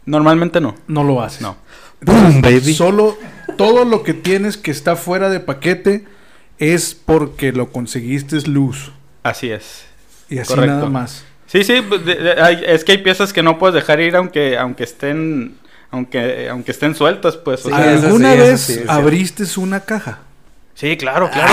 normalmente 0.09 0.61
no. 0.61 0.75
no 0.89 1.05
lo 1.05 1.23
haces. 1.23 1.41
No. 1.43 1.57
Boom, 2.01 2.41
baby. 2.43 2.75
Solo 2.75 3.17
todo 3.57 3.85
lo 3.85 4.03
que 4.03 4.15
tienes 4.15 4.57
que 4.57 4.71
está 4.71 4.97
fuera 4.97 5.31
de 5.31 5.41
paquete 5.41 6.05
es 6.59 6.95
porque 6.95 7.53
lo 7.53 7.71
conseguiste 7.71 8.41
luz. 8.49 8.93
Así 9.23 9.51
es. 9.51 9.85
Y 10.29 10.39
así 10.39 10.49
Correcto. 10.55 10.75
nada 10.77 10.91
más. 10.91 11.25
Sí, 11.47 11.65
sí, 11.65 11.83
pues, 11.89 12.05
de- 12.05 12.15
de- 12.17 12.41
hay- 12.43 12.63
es 12.67 12.85
que 12.85 12.93
hay 12.93 12.99
piezas 12.99 13.33
que 13.33 13.43
no 13.43 13.59
puedes 13.59 13.75
dejar 13.75 14.01
ir 14.01 14.15
aunque 14.17 14.59
aunque 14.59 14.85
estén 14.85 15.57
aunque 15.91 16.49
aunque 16.51 16.71
estén 16.73 16.95
sueltas, 16.95 17.37
pues. 17.37 17.65
o 17.65 17.69
Sí, 17.71 17.75
sea, 17.75 17.95
eso 17.95 18.07
¿Alguna 18.07 18.33
sí, 18.35 18.39
vez 18.39 18.61
sí, 18.61 18.73
es 18.75 18.89
abriste 18.89 19.45
una 19.57 19.81
caja? 19.81 20.21
Sí, 20.79 20.97
claro, 20.97 21.29
claro. 21.31 21.53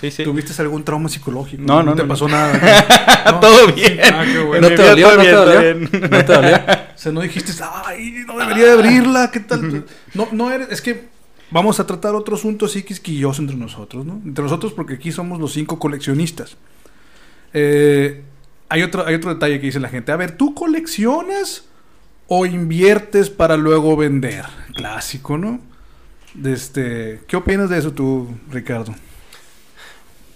Sí, 0.00 0.10
sí. 0.10 0.24
¿Tuviste 0.24 0.60
algún 0.62 0.84
trauma 0.84 1.08
psicológico? 1.08 1.62
No, 1.62 1.82
no, 1.82 1.94
te 1.94 2.02
no, 2.02 2.08
pasó 2.08 2.28
no. 2.28 2.36
nada. 2.36 2.86
No. 3.20 3.38
Todo 3.38 3.66
bien. 3.74 4.00
Ah, 4.02 4.24
qué 4.24 4.38
bueno. 4.38 4.70
¿No 4.70 4.74
te 4.74 4.82
dolió? 4.82 5.14
¿No 5.14 5.22
te 5.22 5.30
dolió? 5.30 5.88
¿No 5.90 6.24
te 6.24 6.32
dolió? 6.32 6.56
O 6.56 6.98
sea, 6.98 7.12
no 7.12 7.20
dijiste, 7.20 7.52
ay, 7.84 8.24
no 8.26 8.38
debería 8.38 8.64
de 8.64 8.72
abrirla, 8.72 9.30
¿qué 9.30 9.40
tal? 9.40 9.84
No, 10.14 10.28
no 10.32 10.50
eres, 10.50 10.68
es 10.70 10.80
que 10.80 11.08
vamos 11.50 11.80
a 11.80 11.86
tratar 11.86 12.14
otro 12.14 12.36
asunto 12.36 12.66
así 12.66 12.82
quisquilloso 12.82 13.42
entre 13.42 13.56
nosotros, 13.56 14.06
¿no? 14.06 14.20
Entre 14.24 14.42
nosotros 14.42 14.72
porque 14.72 14.94
aquí 14.94 15.12
somos 15.12 15.38
los 15.38 15.52
cinco 15.52 15.78
coleccionistas. 15.78 16.56
Eh, 17.52 18.22
hay, 18.68 18.82
otro, 18.82 19.06
hay 19.06 19.14
otro 19.16 19.34
detalle 19.34 19.60
que 19.60 19.66
dice 19.66 19.80
la 19.80 19.88
gente, 19.88 20.12
a 20.12 20.16
ver, 20.16 20.36
¿tú 20.36 20.54
coleccionas 20.54 21.64
o 22.26 22.46
inviertes 22.46 23.28
para 23.28 23.56
luego 23.56 23.96
vender? 23.96 24.46
Clásico, 24.74 25.36
¿no? 25.36 25.60
Este, 26.44 27.20
¿Qué 27.26 27.36
opinas 27.36 27.70
de 27.70 27.78
eso 27.78 27.92
tú, 27.92 28.28
Ricardo? 28.50 28.94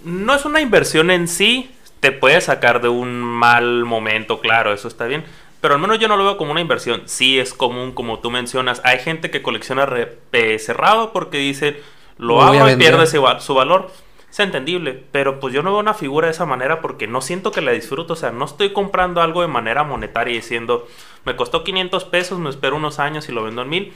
No 0.03 0.35
es 0.35 0.45
una 0.45 0.61
inversión 0.61 1.11
en 1.11 1.29
sí, 1.29 1.71
te 2.01 2.13
puede 2.13 2.41
sacar 2.41 2.83
de 2.83 2.89
un 2.89 3.21
mal 3.23 3.85
momento, 3.85 4.41
claro, 4.41 4.73
eso 4.73 4.89
está 4.89 5.07
bien. 5.07 5.25
Pero 5.61 5.75
al 5.75 5.81
menos 5.81 5.99
yo 5.99 6.09
no 6.09 6.17
lo 6.19 6.25
veo 6.25 6.37
como 6.37 6.53
una 6.53 6.61
inversión. 6.61 7.03
Sí 7.07 7.39
es 7.39 7.55
común, 7.55 7.93
como 7.93 8.19
tú 8.19 8.31
mencionas. 8.31 8.83
Hay 8.85 8.99
gente 8.99 9.31
que 9.31 9.41
colecciona 9.41 9.87
re- 9.87 10.19
cerrado 10.59 11.11
porque 11.13 11.39
dice, 11.39 11.81
lo 12.19 12.43
hago 12.43 12.69
y 12.69 12.73
pierde 12.77 13.05
ese 13.05 13.19
su 13.41 13.55
valor. 13.55 13.91
Es 14.31 14.41
entendible, 14.41 15.05
pero 15.13 15.41
pues 15.41 15.55
yo 15.55 15.63
no 15.63 15.71
veo 15.71 15.81
una 15.81 15.95
figura 15.95 16.27
de 16.27 16.33
esa 16.33 16.45
manera 16.45 16.83
porque 16.83 17.07
no 17.07 17.23
siento 17.23 17.51
que 17.51 17.63
la 17.63 17.71
disfruto. 17.73 18.13
O 18.13 18.17
sea, 18.17 18.31
no 18.31 18.45
estoy 18.45 18.75
comprando 18.75 19.23
algo 19.23 19.41
de 19.41 19.49
manera 19.49 19.85
monetaria 19.85 20.33
y 20.33 20.37
diciendo, 20.37 20.87
me 21.25 21.35
costó 21.35 21.65
500 21.65 22.05
pesos, 22.05 22.39
me 22.39 22.51
espero 22.51 22.77
unos 22.77 22.99
años 22.99 23.29
y 23.31 23.33
lo 23.33 23.45
vendo 23.45 23.63
en 23.63 23.69
1000. 23.71 23.93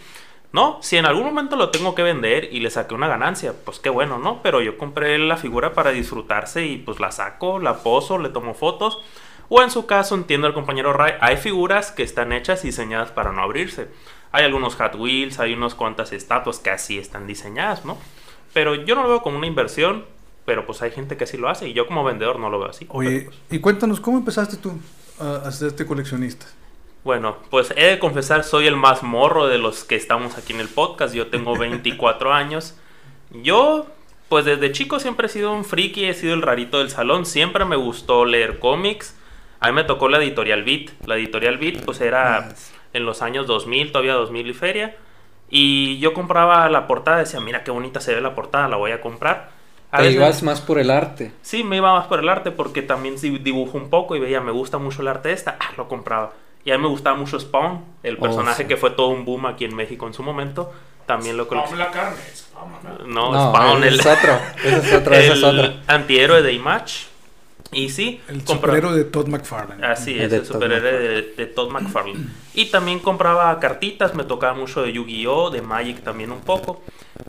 No, 0.51 0.79
si 0.81 0.97
en 0.97 1.05
algún 1.05 1.25
momento 1.25 1.57
lo 1.57 1.71
tengo 1.71 1.95
que 1.95 2.03
vender 2.03 2.49
y 2.53 2.61
le 2.61 2.71
saqué 2.71 2.95
una 2.95 3.07
ganancia, 3.07 3.53
pues 3.65 3.81
qué 3.81 3.91
bueno, 3.91 4.19
¿no? 4.19 4.43
Pero 4.43 4.63
yo 4.63 4.79
compré 4.79 5.19
la 5.19 5.37
figura 5.37 5.75
para 5.75 5.91
disfrutarse 5.91 6.65
y 6.67 6.79
pues 6.79 7.01
la 7.01 7.13
saco, 7.13 7.59
la 7.59 7.83
poso, 7.83 8.19
le 8.19 8.31
tomo 8.31 8.55
fotos. 8.55 8.99
O 9.51 9.63
en 9.63 9.71
su 9.71 9.87
caso, 9.87 10.15
entiendo 10.15 10.47
al 10.47 10.55
compañero 10.55 10.93
Ray, 10.93 11.15
hay 11.21 11.37
figuras 11.37 11.93
que 11.93 12.03
están 12.03 12.33
hechas 12.33 12.65
y 12.65 12.69
diseñadas 12.69 13.11
para 13.11 13.33
no 13.33 13.43
abrirse. 13.43 13.89
Hay 14.33 14.45
algunos 14.45 14.75
Hot 14.77 14.95
Wheels, 14.95 15.39
hay 15.39 15.53
unas 15.53 15.75
cuantas 15.75 16.13
estatuas 16.13 16.59
que 16.59 16.71
así 16.71 16.99
están 16.99 17.27
diseñadas, 17.27 17.85
¿no? 17.85 17.99
Pero 18.55 18.75
yo 18.75 18.95
no 18.95 19.03
lo 19.03 19.09
veo 19.11 19.23
como 19.23 19.39
una 19.39 19.47
inversión, 19.47 20.05
pero 20.47 20.67
pues 20.67 20.81
hay 20.81 20.91
gente 20.91 21.19
que 21.19 21.25
así 21.25 21.37
lo 21.37 21.49
hace 21.51 21.69
y 21.69 21.75
yo 21.75 21.87
como 21.87 22.05
vendedor 22.05 22.39
no 22.39 22.49
lo 22.49 22.59
veo 22.59 22.71
así. 22.71 22.87
Oye, 22.89 23.23
pues, 23.23 23.37
y 23.51 23.59
cuéntanos, 23.59 24.01
¿cómo 24.01 24.17
empezaste 24.17 24.57
tú 24.57 24.79
a, 25.19 25.45
a 25.45 25.49
hacerte 25.49 25.85
coleccionista? 25.85 26.47
Bueno, 27.09 27.39
pues 27.49 27.73
he 27.75 27.87
de 27.87 27.99
confesar, 27.99 28.45
soy 28.45 28.67
el 28.67 28.77
más 28.77 29.03
morro 29.03 29.49
de 29.49 29.57
los 29.57 29.83
que 29.83 29.97
estamos 29.97 30.37
aquí 30.37 30.53
en 30.53 30.61
el 30.61 30.69
podcast. 30.69 31.15
Yo 31.15 31.29
tengo 31.29 31.57
24 31.57 32.35
años. 32.35 32.77
Yo, 33.31 33.87
pues 34.29 34.45
desde 34.45 34.73
chico 34.73 35.01
siempre 35.01 35.27
he 35.29 35.31
sido 35.31 35.55
un 35.55 35.65
friki, 35.65 36.05
he 36.05 36.13
sido 36.13 36.35
el 36.35 36.43
rarito 36.43 36.81
del 36.81 36.91
salón. 36.91 37.25
Siempre 37.25 37.65
me 37.65 37.77
gustó 37.77 38.27
leer 38.27 38.59
cómics. 38.59 39.17
A 39.59 39.69
mí 39.69 39.73
me 39.73 39.85
tocó 39.85 40.11
la 40.11 40.19
editorial 40.19 40.65
Beat. 40.65 40.91
La 41.07 41.17
editorial 41.17 41.57
Beat, 41.57 41.83
pues 41.83 42.03
era 42.03 42.51
en 42.93 43.07
los 43.07 43.23
años 43.23 43.47
2000, 43.47 43.91
todavía 43.91 44.13
2000 44.13 44.47
y 44.47 44.53
feria. 44.53 44.97
Y 45.49 45.99
yo 46.01 46.13
compraba 46.13 46.69
la 46.69 46.87
portada, 46.87 47.21
decía, 47.21 47.41
mira 47.41 47.65
qué 47.65 47.71
bonita 47.71 48.03
se 48.03 48.15
ve 48.15 48.21
la 48.21 48.35
portada, 48.35 48.69
la 48.69 48.77
voy 48.77 48.91
a 48.91 49.01
comprar. 49.01 49.49
A 49.93 50.03
Te 50.03 50.11
ibas 50.11 50.43
más 50.43 50.61
por 50.61 50.79
el 50.79 50.91
arte. 50.91 51.33
Sí, 51.41 51.65
me 51.65 51.79
iba 51.79 51.91
más 51.91 52.07
por 52.07 52.19
el 52.19 52.29
arte 52.29 52.51
porque 52.51 52.83
también 52.83 53.17
dibujo 53.19 53.79
un 53.79 53.89
poco 53.89 54.15
y 54.15 54.21
veía, 54.21 54.43
me 54.43 54.53
gusta 54.53 54.77
mucho 54.77 55.01
el 55.01 55.09
arte 55.09 55.31
de 55.31 55.37
esta, 55.37 55.57
ah, 55.59 55.73
lo 55.79 55.89
compraba. 55.89 56.35
Y 56.69 56.71
a 56.71 56.77
mí 56.77 56.83
me 56.83 56.89
gustaba 56.91 57.17
mucho 57.17 57.41
Spawn, 57.41 57.83
el 58.03 58.17
Oh, 58.17 58.21
personaje 58.21 58.65
sí. 58.65 58.69
que 58.69 58.77
fue 58.77 58.91
todo 58.91 59.09
un 59.09 59.25
boom 59.25 59.47
aquí 59.47 59.65
en 59.65 59.75
México 59.75 60.07
en 60.07 60.13
su 60.13 60.23
momento. 60.23 60.71
También 61.07 61.39
lo 61.39 61.49
coleccioné. 61.49 61.79
la 61.83 61.91
carne. 61.91 62.19
la- 62.85 63.07
No, 63.07 63.33
No, 63.33 63.49
Spawn, 63.49 63.85
el, 63.85 63.99
es 63.99 64.05
otro. 64.05 64.39
Ese 64.63 64.77
es 64.77 64.93
otro, 64.93 65.15
ese 65.15 65.33
es 65.33 65.43
otro. 65.45 65.73
antihéroe 65.87 66.43
de 66.43 66.53
Image. 66.53 67.07
Y 67.71 67.91
sí, 67.91 68.21
El 68.29 68.47
superhéroe 68.47 68.97
de 68.97 69.05
Todd 69.05 69.29
McFarlane. 69.29 69.87
Así 69.87 70.19
es, 70.19 70.31
de 70.31 70.39
el 70.39 70.47
superhéroe 70.47 70.91
de, 70.91 71.23
de 71.37 71.47
Todd 71.47 71.71
McFarlane. 71.71 72.27
Y 72.55 72.67
también 72.67 72.99
compraba 72.99 73.59
cartitas, 73.61 74.15
me 74.15 74.25
tocaba 74.25 74.55
mucho 74.55 74.83
de 74.83 74.93
Yu-Gi-Oh!, 74.93 75.51
de 75.51 75.61
Magic 75.61 76.03
también 76.03 76.33
un 76.33 76.41
poco. 76.41 76.83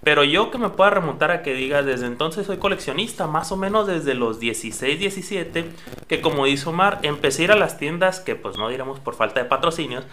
Pero 0.03 0.23
yo 0.23 0.49
que 0.49 0.57
me 0.57 0.69
pueda 0.69 0.91
remontar 0.91 1.31
a 1.31 1.41
que 1.41 1.53
diga, 1.53 1.83
desde 1.83 2.05
entonces 2.05 2.47
soy 2.47 2.57
coleccionista, 2.57 3.27
más 3.27 3.51
o 3.51 3.57
menos 3.57 3.85
desde 3.85 4.13
los 4.13 4.39
16, 4.39 4.97
17, 4.97 5.65
que 6.07 6.21
como 6.21 6.45
dice 6.45 6.69
Omar, 6.69 6.99
empecé 7.01 7.41
a 7.41 7.45
ir 7.45 7.51
a 7.51 7.55
las 7.55 7.77
tiendas, 7.77 8.19
que 8.21 8.35
pues 8.35 8.57
no 8.57 8.69
diríamos 8.69 8.99
por 8.99 9.15
falta 9.15 9.41
de 9.41 9.49
patrocinios, 9.49 10.05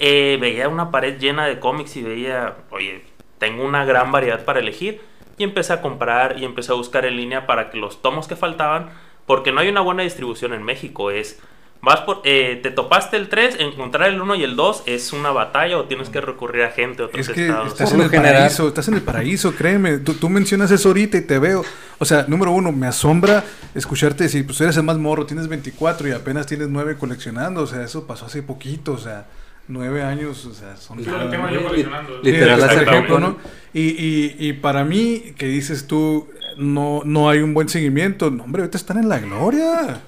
eh, 0.00 0.38
veía 0.40 0.68
una 0.68 0.90
pared 0.90 1.18
llena 1.18 1.46
de 1.46 1.60
cómics 1.60 1.96
y 1.96 2.02
veía, 2.02 2.56
oye, 2.70 3.04
tengo 3.38 3.64
una 3.64 3.84
gran 3.84 4.10
variedad 4.10 4.44
para 4.44 4.60
elegir. 4.60 5.00
Y 5.36 5.44
empecé 5.44 5.72
a 5.72 5.82
comprar 5.82 6.36
y 6.40 6.44
empecé 6.44 6.72
a 6.72 6.74
buscar 6.74 7.04
en 7.04 7.16
línea 7.16 7.46
para 7.46 7.70
que 7.70 7.78
los 7.78 8.02
tomos 8.02 8.26
que 8.26 8.34
faltaban, 8.34 8.90
porque 9.28 9.52
no 9.52 9.60
hay 9.60 9.68
una 9.68 9.82
buena 9.82 10.02
distribución 10.02 10.52
en 10.52 10.64
México, 10.64 11.12
es... 11.12 11.38
Vas 11.80 12.00
por, 12.00 12.22
eh, 12.24 12.58
te 12.60 12.72
topaste 12.72 13.16
el 13.16 13.28
3, 13.28 13.58
encontrar 13.60 14.08
el 14.08 14.20
1 14.20 14.34
y 14.34 14.42
el 14.42 14.56
2 14.56 14.82
es 14.86 15.12
una 15.12 15.30
batalla 15.30 15.78
o 15.78 15.84
tienes 15.84 16.08
que 16.08 16.20
recurrir 16.20 16.64
a 16.64 16.72
gente 16.72 16.96
de 16.96 17.04
otros 17.04 17.28
Es 17.28 17.32
que 17.32 17.46
estados. 17.46 17.68
estás 17.68 17.90
Por 17.90 18.00
en 18.00 18.04
el 18.06 18.10
general. 18.10 18.34
paraíso, 18.34 18.66
estás 18.66 18.88
en 18.88 18.94
el 18.94 19.02
paraíso, 19.02 19.54
créeme. 19.54 19.98
Tú, 19.98 20.14
tú 20.14 20.28
mencionas 20.28 20.72
eso 20.72 20.88
ahorita 20.88 21.18
y 21.18 21.20
te 21.20 21.38
veo. 21.38 21.64
O 21.98 22.04
sea, 22.04 22.24
número 22.26 22.50
uno, 22.50 22.72
me 22.72 22.88
asombra 22.88 23.44
escucharte 23.76 24.24
decir, 24.24 24.44
pues 24.44 24.60
eres 24.60 24.76
el 24.76 24.82
más 24.82 24.98
morro, 24.98 25.24
tienes 25.24 25.46
24 25.46 26.08
y 26.08 26.10
apenas 26.10 26.46
tienes 26.46 26.66
9 26.68 26.96
coleccionando. 26.98 27.62
O 27.62 27.66
sea, 27.68 27.84
eso 27.84 28.08
pasó 28.08 28.26
hace 28.26 28.42
poquito, 28.42 28.94
o 28.94 28.98
sea, 28.98 29.28
9 29.68 30.02
años, 30.02 30.46
o 30.46 30.54
sea, 30.54 30.76
son... 30.76 30.98
Tengo 31.04 31.48
yo 31.48 31.62
coleccionando. 31.62 32.20
Literal, 32.24 33.04
poco, 33.06 33.20
¿no? 33.20 33.36
Y, 33.72 33.82
y, 33.82 34.36
y 34.40 34.52
para 34.54 34.82
mí, 34.82 35.32
que 35.38 35.46
dices 35.46 35.86
tú, 35.86 36.28
no, 36.58 37.02
no 37.04 37.30
hay 37.30 37.38
un 37.38 37.54
buen 37.54 37.68
seguimiento. 37.68 38.30
No, 38.30 38.44
hombre, 38.44 38.62
ahorita 38.62 38.76
están 38.76 38.98
en 38.98 39.08
la 39.08 39.18
gloria. 39.18 40.00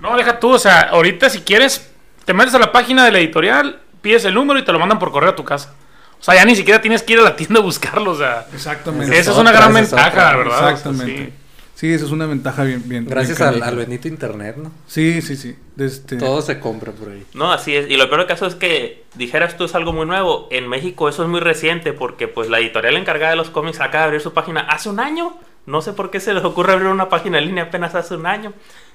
No, 0.00 0.16
deja 0.16 0.38
tú, 0.40 0.50
o 0.50 0.58
sea, 0.58 0.80
ahorita 0.82 1.28
si 1.28 1.40
quieres, 1.40 1.90
te 2.24 2.32
metes 2.32 2.54
a 2.54 2.58
la 2.58 2.72
página 2.72 3.04
de 3.04 3.12
la 3.12 3.18
editorial, 3.18 3.80
pides 4.00 4.24
el 4.24 4.34
número 4.34 4.58
y 4.58 4.64
te 4.64 4.72
lo 4.72 4.78
mandan 4.78 4.98
por 4.98 5.12
correo 5.12 5.30
a 5.30 5.36
tu 5.36 5.44
casa. 5.44 5.74
O 6.18 6.22
sea, 6.22 6.34
ya 6.34 6.44
ni 6.44 6.56
siquiera 6.56 6.80
tienes 6.80 7.02
que 7.02 7.12
ir 7.12 7.18
a 7.18 7.22
la 7.22 7.36
tienda 7.36 7.60
a 7.60 7.62
buscarlo, 7.62 8.12
o 8.12 8.16
sea. 8.16 8.46
Exactamente. 8.52 9.18
Esa 9.18 9.32
es 9.32 9.36
una 9.36 9.52
gran 9.52 9.74
ventaja, 9.74 10.08
otra. 10.08 10.36
¿verdad? 10.36 10.56
O 10.56 10.58
sea, 10.60 10.70
Exactamente. 10.70 11.26
sí. 11.26 11.32
Sí, 11.74 11.92
esa 11.92 12.06
es 12.06 12.10
una 12.10 12.24
ventaja 12.24 12.64
bien, 12.64 12.82
bien. 12.86 13.04
Gracias 13.04 13.38
bien 13.38 13.62
al, 13.62 13.62
al 13.62 13.76
bendito 13.76 14.08
internet, 14.08 14.56
¿no? 14.56 14.72
Sí, 14.86 15.20
sí, 15.20 15.36
sí. 15.36 15.54
Este, 15.76 16.16
Todo 16.16 16.40
se 16.40 16.58
compra 16.58 16.90
por 16.92 17.10
ahí. 17.10 17.22
No, 17.34 17.52
así 17.52 17.76
es. 17.76 17.90
Y 17.90 17.98
lo 17.98 18.08
peor 18.08 18.20
del 18.20 18.28
caso 18.28 18.46
es 18.46 18.54
que 18.54 19.04
dijeras 19.14 19.58
tú 19.58 19.64
es 19.64 19.74
algo 19.74 19.92
muy 19.92 20.06
nuevo. 20.06 20.48
En 20.50 20.70
México 20.70 21.06
eso 21.10 21.22
es 21.22 21.28
muy 21.28 21.40
reciente 21.40 21.92
porque 21.92 22.28
pues 22.28 22.48
la 22.48 22.60
editorial 22.60 22.96
encargada 22.96 23.32
de 23.32 23.36
los 23.36 23.50
cómics 23.50 23.80
acaba 23.80 24.04
de 24.04 24.06
abrir 24.06 24.20
su 24.22 24.32
página 24.32 24.60
hace 24.62 24.88
un 24.88 25.00
año. 25.00 25.36
No 25.66 25.82
sé 25.82 25.92
por 25.92 26.10
qué 26.10 26.20
se 26.20 26.32
les 26.32 26.44
ocurre 26.44 26.72
abrir 26.72 26.88
una 26.88 27.08
página 27.08 27.38
en 27.38 27.46
línea 27.46 27.64
apenas 27.64 27.94
hace 27.94 28.14
un 28.14 28.26
año. 28.26 28.52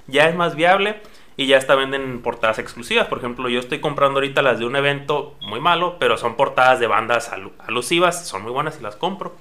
Ya 0.07 0.27
es 0.27 0.35
más 0.35 0.55
viable 0.55 1.01
y 1.37 1.47
ya 1.47 1.57
hasta 1.57 1.75
venden 1.75 2.21
portadas 2.21 2.59
exclusivas. 2.59 3.07
Por 3.07 3.17
ejemplo, 3.19 3.49
yo 3.49 3.59
estoy 3.59 3.79
comprando 3.79 4.17
ahorita 4.17 4.41
las 4.41 4.59
de 4.59 4.65
un 4.65 4.75
evento 4.75 5.35
muy 5.41 5.59
malo, 5.59 5.97
pero 5.99 6.17
son 6.17 6.35
portadas 6.35 6.79
de 6.79 6.87
bandas 6.87 7.31
alu- 7.31 7.51
alusivas. 7.59 8.27
Son 8.27 8.41
muy 8.41 8.51
buenas 8.51 8.77
y 8.79 8.83
las 8.83 8.95
compro. 8.95 9.35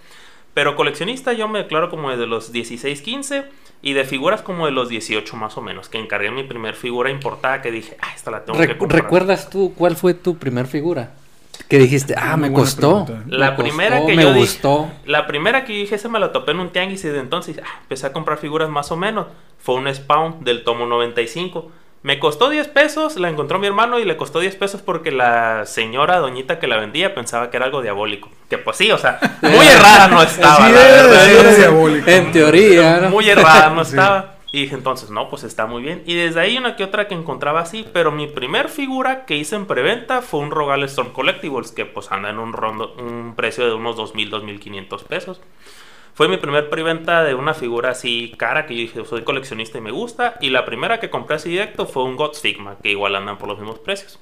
Pero 0.55 0.75
coleccionista 0.75 1.33
yo 1.33 1.47
me 1.49 1.61
declaro 1.61 1.91
como 1.91 2.11
de 2.15 2.27
los 2.27 2.51
16, 2.53 3.01
15 3.03 3.45
y 3.83 3.93
de 3.93 4.05
figuras 4.05 4.43
como 4.43 4.67
de 4.67 4.73
los 4.73 4.89
18 4.89 5.37
más 5.37 5.57
o 5.57 5.63
menos. 5.63 5.89
Que 5.89 5.99
encargué 5.99 6.33
mi 6.33 6.43
primer 6.43 6.75
figura 6.75 7.11
importada 7.11 7.63
que 7.63 7.71
dije, 7.71 7.97
ah, 8.01 8.09
esta 8.15 8.33
la 8.33 8.45
tengo 8.45 8.59
que 8.67 8.77
comprar. 8.79 9.03
¿Recuerdas 9.05 9.49
tú 9.51 9.73
cuál 9.77 9.95
fue 9.97 10.15
tu 10.15 10.37
primer 10.37 10.67
figura? 10.67 11.13
Que 11.69 11.79
dijiste, 11.79 12.15
ah, 12.19 12.37
me 12.37 12.53
costó. 12.53 13.05
pregunta. 13.05 13.25
La 13.37 13.53
me 13.53 13.57
primera 13.59 13.97
costó, 13.99 14.07
que 14.09 14.17
me 14.17 14.23
yo 14.23 14.29
dije- 14.33 14.41
gustó. 14.41 14.89
La 15.07 15.27
primera 15.27 15.65
que 15.65 15.75
yo 15.75 15.81
dije, 15.81 15.95
esa 15.95 16.09
me 16.09 16.19
la 16.19 16.33
topé 16.33 16.51
en 16.53 16.61
un 16.61 16.71
tianguis 16.71 17.05
y 17.05 17.09
de 17.09 17.21
entonces 17.21 17.61
ah, 17.63 17.79
empecé 17.83 18.07
a 18.07 18.13
comprar 18.13 18.39
figuras 18.39 18.69
más 18.69 18.91
o 18.91 18.97
menos. 18.97 19.27
Fue 19.59 19.75
un 19.77 19.93
Spawn 19.95 20.43
del 20.45 20.65
tomo 20.65 20.87
95. 20.87 21.71
Me 22.03 22.19
costó 22.19 22.49
10 22.49 22.67
pesos, 22.69 23.17
la 23.17 23.29
encontró 23.29 23.59
mi 23.59 23.67
hermano 23.67 23.99
y 23.99 24.07
le 24.07 24.17
costó 24.17 24.41
10 24.41 24.57
pesos 24.57 24.81
porque 24.81 25.11
la 25.13 25.67
señora 25.67 26.17
doñita 26.19 26.59
que 26.59 26.67
la 26.67 26.79
vendía 26.79 27.15
pensaba 27.15 27.51
que 27.51 27.59
era 27.59 27.67
algo 27.67 27.83
diabólico. 27.83 28.31
Que 28.49 28.57
pues 28.57 28.79
sí, 28.79 28.91
o 28.91 28.97
sea, 28.97 29.21
muy 29.43 29.67
errada 29.67 30.09
no 30.09 30.23
estaba, 30.23 30.67
Sí 30.67 30.73
la 30.73 30.89
era, 30.89 31.03
verdad. 31.03 31.25
sí 31.27 31.33
era 31.39 31.55
diabólico. 31.55 32.11
En 32.11 32.33
teoría, 32.33 33.01
¿no? 33.03 33.11
Muy 33.11 33.29
errada 33.29 33.69
no 33.71 33.85
Sí. 33.85 33.91
estaba. 33.91 34.35
Y 34.53 34.63
dije 34.63 34.75
entonces, 34.75 35.11
no, 35.11 35.29
pues 35.29 35.45
está 35.45 35.67
muy 35.67 35.83
bien. 35.83 36.03
Y 36.07 36.15
desde 36.15 36.41
ahí 36.41 36.59
una 36.59 36.75
que 36.77 36.85
otra 36.85 37.07
que 37.07 37.15
encontraba 37.15 37.61
así. 37.61 37.87
Pero 37.93 38.11
mi 38.11 38.27
primer 38.27 38.69
figura 38.69 39.25
que 39.25 39.37
hice 39.37 39.57
en 39.57 39.67
preventa 39.67 40.23
fue 40.23 40.41
un 40.41 40.51
Rogal 40.51 40.83
Storm 40.85 41.13
Collectibles. 41.13 41.73
Que 41.73 41.87
pues 41.87 42.11
anda 42.11 42.31
en 42.31 42.39
un, 42.39 42.53
rondo, 42.53 42.95
un 42.99 43.35
precio 43.37 43.67
de 43.67 43.75
unos 43.75 43.97
2.000, 43.97 44.31
2.500 44.31 45.05
pesos. 45.05 45.41
Fue 46.15 46.29
mi 46.29 46.37
primer 46.37 46.69
preventa 46.69 47.23
de 47.23 47.35
una 47.35 47.55
figura 47.55 47.91
así 47.91 48.35
cara 48.37 48.67
que 48.67 48.75
yo 48.75 48.81
dije, 48.81 49.05
soy 49.05 49.23
coleccionista 49.23 49.79
y 49.79 49.81
me 49.81 49.93
gusta. 49.93 50.37
Y 50.41 50.51
la 50.51 50.65
primera 50.65 50.99
que 50.99 51.11
compré 51.11 51.37
así 51.37 51.51
directo 51.51 51.87
fue 51.87 52.03
un 52.03 52.17
God 52.17 52.35
Stigma, 52.35 52.77
que 52.83 52.91
igual 52.91 53.15
andan 53.15 53.39
por 53.39 53.49
los 53.49 53.59
mismos 53.59 53.79
precios. 53.79 54.19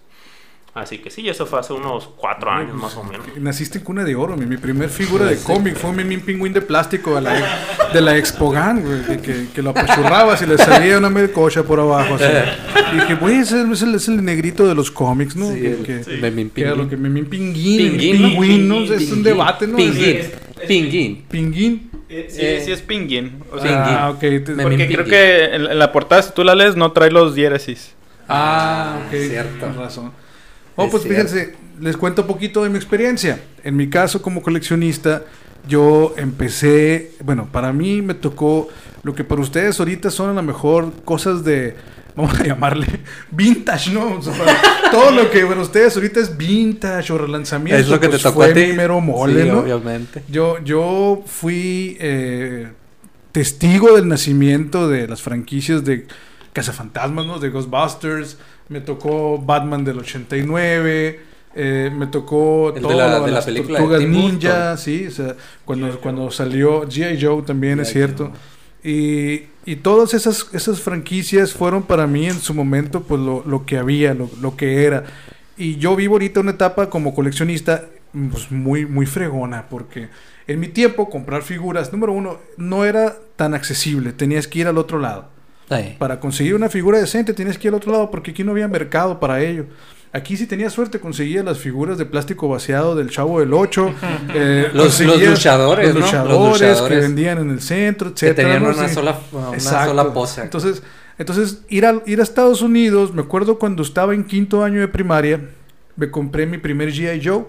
Así 0.78 0.98
que 0.98 1.10
sí, 1.10 1.28
eso 1.28 1.44
fue 1.46 1.60
hace 1.60 1.72
unos 1.72 2.08
cuatro 2.16 2.50
años 2.50 2.74
más 2.74 2.96
o 2.96 3.02
menos. 3.02 3.26
Naciste 3.38 3.78
en 3.78 3.84
cuna 3.84 4.04
de 4.04 4.14
oro, 4.14 4.36
mi, 4.36 4.46
mi 4.46 4.56
primer 4.56 4.88
figura 4.88 5.24
de 5.26 5.36
cómic 5.38 5.76
fue 5.76 5.92
mi, 5.92 6.04
mi 6.04 6.16
pingüín 6.18 6.52
de 6.52 6.60
plástico 6.62 7.14
de 7.16 7.22
la, 7.22 7.90
de 7.92 8.00
la 8.00 8.16
Expogan, 8.16 8.80
güey, 8.82 9.02
que, 9.04 9.18
que, 9.20 9.46
que 9.54 9.62
lo 9.62 9.70
apachurrabas 9.70 10.40
y 10.42 10.46
le 10.46 10.56
salía 10.58 10.98
una 10.98 11.10
melcocha 11.10 11.62
por 11.64 11.80
abajo. 11.80 12.14
Así. 12.14 12.24
Y 12.92 13.00
dije, 13.00 13.14
güey, 13.16 13.36
ese 13.38 13.62
es 13.70 13.82
el, 13.82 13.94
es 13.94 14.08
el 14.08 14.24
negrito 14.24 14.66
de 14.66 14.74
los 14.74 14.90
cómics, 14.90 15.34
¿no? 15.36 15.52
Sí, 15.52 15.60
que, 15.60 15.70
el- 15.72 15.82
que- 15.84 16.04
sí. 16.04 16.10
Memín 16.20 16.50
que 16.50 16.62
que 16.88 16.96
Memín 16.96 17.26
Pinguín, 17.26 17.80
el 17.80 17.90
Pinguín, 17.92 18.22
¿no? 18.22 18.28
pingüín, 18.28 18.68
¿no? 18.68 18.78
Es 18.84 19.10
un 19.12 19.22
debate, 19.22 19.66
¿no? 19.66 19.76
Pinguín. 19.76 20.16
Ese- 20.16 20.38
Pinguín. 20.66 21.24
Pinguín. 21.30 21.90
Sí, 22.08 22.14
Eh, 22.40 22.62
sí 22.64 22.72
es 22.72 22.80
pinguín. 22.80 23.42
O 23.52 23.60
sea. 23.60 24.04
Ah, 24.06 24.10
ok. 24.10 24.24
porque 24.62 24.86
creo 24.86 25.04
que 25.04 25.44
en, 25.44 25.66
en 25.66 25.78
la 25.78 25.92
portada, 25.92 26.22
si 26.22 26.32
tú 26.32 26.42
la 26.42 26.54
lees, 26.54 26.74
no 26.74 26.92
trae 26.92 27.10
los 27.10 27.34
diéresis. 27.34 27.94
Ah, 28.28 28.98
ok. 29.06 29.10
cierto. 29.14 29.58
Tienes 29.58 29.76
razón. 29.76 30.12
Oh, 30.80 30.84
Es 30.86 30.90
pues 30.90 31.02
cierto. 31.02 31.28
fíjense, 31.28 31.54
les 31.80 31.96
cuento 31.96 32.22
un 32.22 32.28
poquito 32.28 32.62
de 32.62 32.70
mi 32.70 32.76
experiencia. 32.76 33.40
En 33.64 33.76
mi 33.76 33.88
caso, 33.90 34.22
como 34.22 34.42
coleccionista, 34.42 35.24
yo 35.66 36.14
empecé, 36.16 37.12
bueno, 37.24 37.48
para 37.50 37.72
mí 37.72 38.00
me 38.00 38.14
tocó 38.14 38.68
lo 39.02 39.14
que 39.14 39.24
para 39.24 39.40
ustedes 39.42 39.78
ahorita 39.78 40.10
son 40.10 40.30
a 40.30 40.32
lo 40.34 40.42
mejor 40.42 40.92
cosas 41.04 41.44
de, 41.44 41.74
vamos 42.16 42.38
a 42.40 42.44
llamarle, 42.44 42.86
vintage, 43.30 43.90
¿no? 43.92 44.18
O 44.18 44.22
sea, 44.22 44.34
todo 44.92 45.10
lo 45.10 45.30
que 45.30 45.44
para 45.46 45.60
ustedes 45.60 45.94
ahorita 45.96 46.20
es 46.20 46.36
vintage 46.36 47.12
o 47.12 47.18
relanzamiento. 47.18 47.80
Es 47.80 47.88
lo 47.88 47.98
que 48.00 48.08
pues, 48.08 48.22
te 48.22 48.28
tocó 48.28 48.42
fue 48.42 48.50
a 48.50 48.54
ti. 48.54 48.72
mero 48.72 49.00
mole, 49.00 49.42
Sí, 49.42 49.48
¿no? 49.48 49.58
obviamente. 49.60 50.22
Yo, 50.28 50.62
yo 50.64 51.22
fui 51.26 51.96
eh, 52.00 52.68
testigo 53.32 53.94
del 53.96 54.08
nacimiento 54.08 54.88
de 54.88 55.06
las 55.08 55.22
franquicias 55.22 55.84
de 55.84 56.06
Cazafantasmas, 56.58 57.26
¿no? 57.26 57.38
De 57.38 57.50
Ghostbusters. 57.50 58.38
Me 58.68 58.80
tocó 58.80 59.38
Batman 59.38 59.84
del 59.84 59.98
89. 59.98 61.20
eh, 61.54 61.90
me 61.96 62.06
tocó 62.06 62.68
El 62.68 62.74
de 62.76 62.80
todo 62.82 62.92
la- 62.96 63.20
de 63.20 63.26
la 63.26 63.32
las 63.32 63.44
película 63.46 63.78
de 63.78 63.84
Tortugas 63.84 64.00
Tim 64.00 64.10
Ninja, 64.12 64.76
sí. 64.76 65.06
O 65.06 65.10
sea, 65.10 65.34
cuando, 65.64 65.98
cuando 66.00 66.30
salió 66.30 66.82
G.I. 66.86 67.18
Joe 67.20 67.42
también, 67.42 67.80
es 67.80 67.88
cierto. 67.90 68.30
Y, 68.84 69.44
y 69.66 69.76
todas 69.76 70.14
esas, 70.14 70.48
esas 70.52 70.80
franquicias 70.80 71.52
fueron 71.52 71.82
para 71.82 72.06
mí 72.06 72.26
en 72.26 72.38
su 72.40 72.54
momento 72.54 73.02
pues 73.02 73.20
lo, 73.20 73.42
lo 73.44 73.66
que 73.66 73.76
había, 73.78 74.14
lo, 74.14 74.30
lo 74.40 74.56
que 74.56 74.84
era. 74.84 75.04
Y 75.56 75.76
yo 75.78 75.96
vivo 75.96 76.14
ahorita 76.14 76.40
una 76.40 76.52
etapa 76.52 76.88
como 76.88 77.12
coleccionista 77.14 77.86
pues, 78.30 78.52
muy, 78.52 78.86
muy 78.86 79.06
fregona, 79.06 79.66
porque 79.68 80.08
en 80.46 80.60
mi 80.60 80.68
tiempo 80.68 81.10
comprar 81.10 81.42
figuras, 81.42 81.92
número 81.92 82.12
uno, 82.12 82.38
no 82.56 82.84
era 82.84 83.16
tan 83.34 83.54
accesible, 83.54 84.12
tenías 84.12 84.46
que 84.46 84.60
ir 84.60 84.68
al 84.68 84.78
otro 84.78 85.00
lado. 85.00 85.28
Sí. 85.68 85.94
Para 85.98 86.18
conseguir 86.20 86.54
una 86.54 86.68
figura 86.68 86.98
decente 86.98 87.34
tenías 87.34 87.58
que 87.58 87.68
ir 87.68 87.74
al 87.74 87.76
otro 87.78 87.92
lado 87.92 88.10
porque 88.10 88.30
aquí 88.30 88.42
no 88.44 88.52
había 88.52 88.68
mercado 88.68 89.20
para 89.20 89.40
ello. 89.42 89.66
Aquí 90.10 90.38
si 90.38 90.46
tenías 90.46 90.72
suerte 90.72 90.98
conseguías 91.00 91.44
las 91.44 91.58
figuras 91.58 91.98
de 91.98 92.06
plástico 92.06 92.48
vaciado 92.48 92.96
del 92.96 93.10
Chavo 93.10 93.40
del 93.40 93.52
8. 93.52 93.94
eh, 94.34 94.70
Los- 94.72 94.98
luchadores, 95.00 95.94
los 95.94 96.12
¿no? 96.12 96.24
Los 96.24 96.52
luchadores, 96.60 96.80
que 96.82 96.96
vendían 96.96 97.38
en 97.38 97.50
el 97.50 97.60
centro, 97.60 98.08
Que 98.14 98.26
etcétera. 98.28 98.54
tenían 98.54 98.62
¿no? 98.72 98.78
una 98.78 98.88
Sí. 98.88 98.94
sola, 98.94 99.18
una 99.32 99.52
Exacto. 99.52 99.88
sola 99.90 100.12
pose. 100.14 100.40
Entonces, 100.42 100.82
entonces 101.18 101.62
ir, 101.68 101.84
a, 101.84 102.00
ir 102.06 102.20
a 102.20 102.22
Estados 102.22 102.62
Unidos, 102.62 103.12
me 103.12 103.20
acuerdo 103.20 103.58
cuando 103.58 103.82
estaba 103.82 104.14
en 104.14 104.24
quinto 104.24 104.64
año 104.64 104.80
de 104.80 104.88
primaria, 104.88 105.40
me 105.96 106.10
compré 106.10 106.46
mi 106.46 106.56
primer 106.56 106.90
G.I. 106.90 107.20
Joe. 107.22 107.44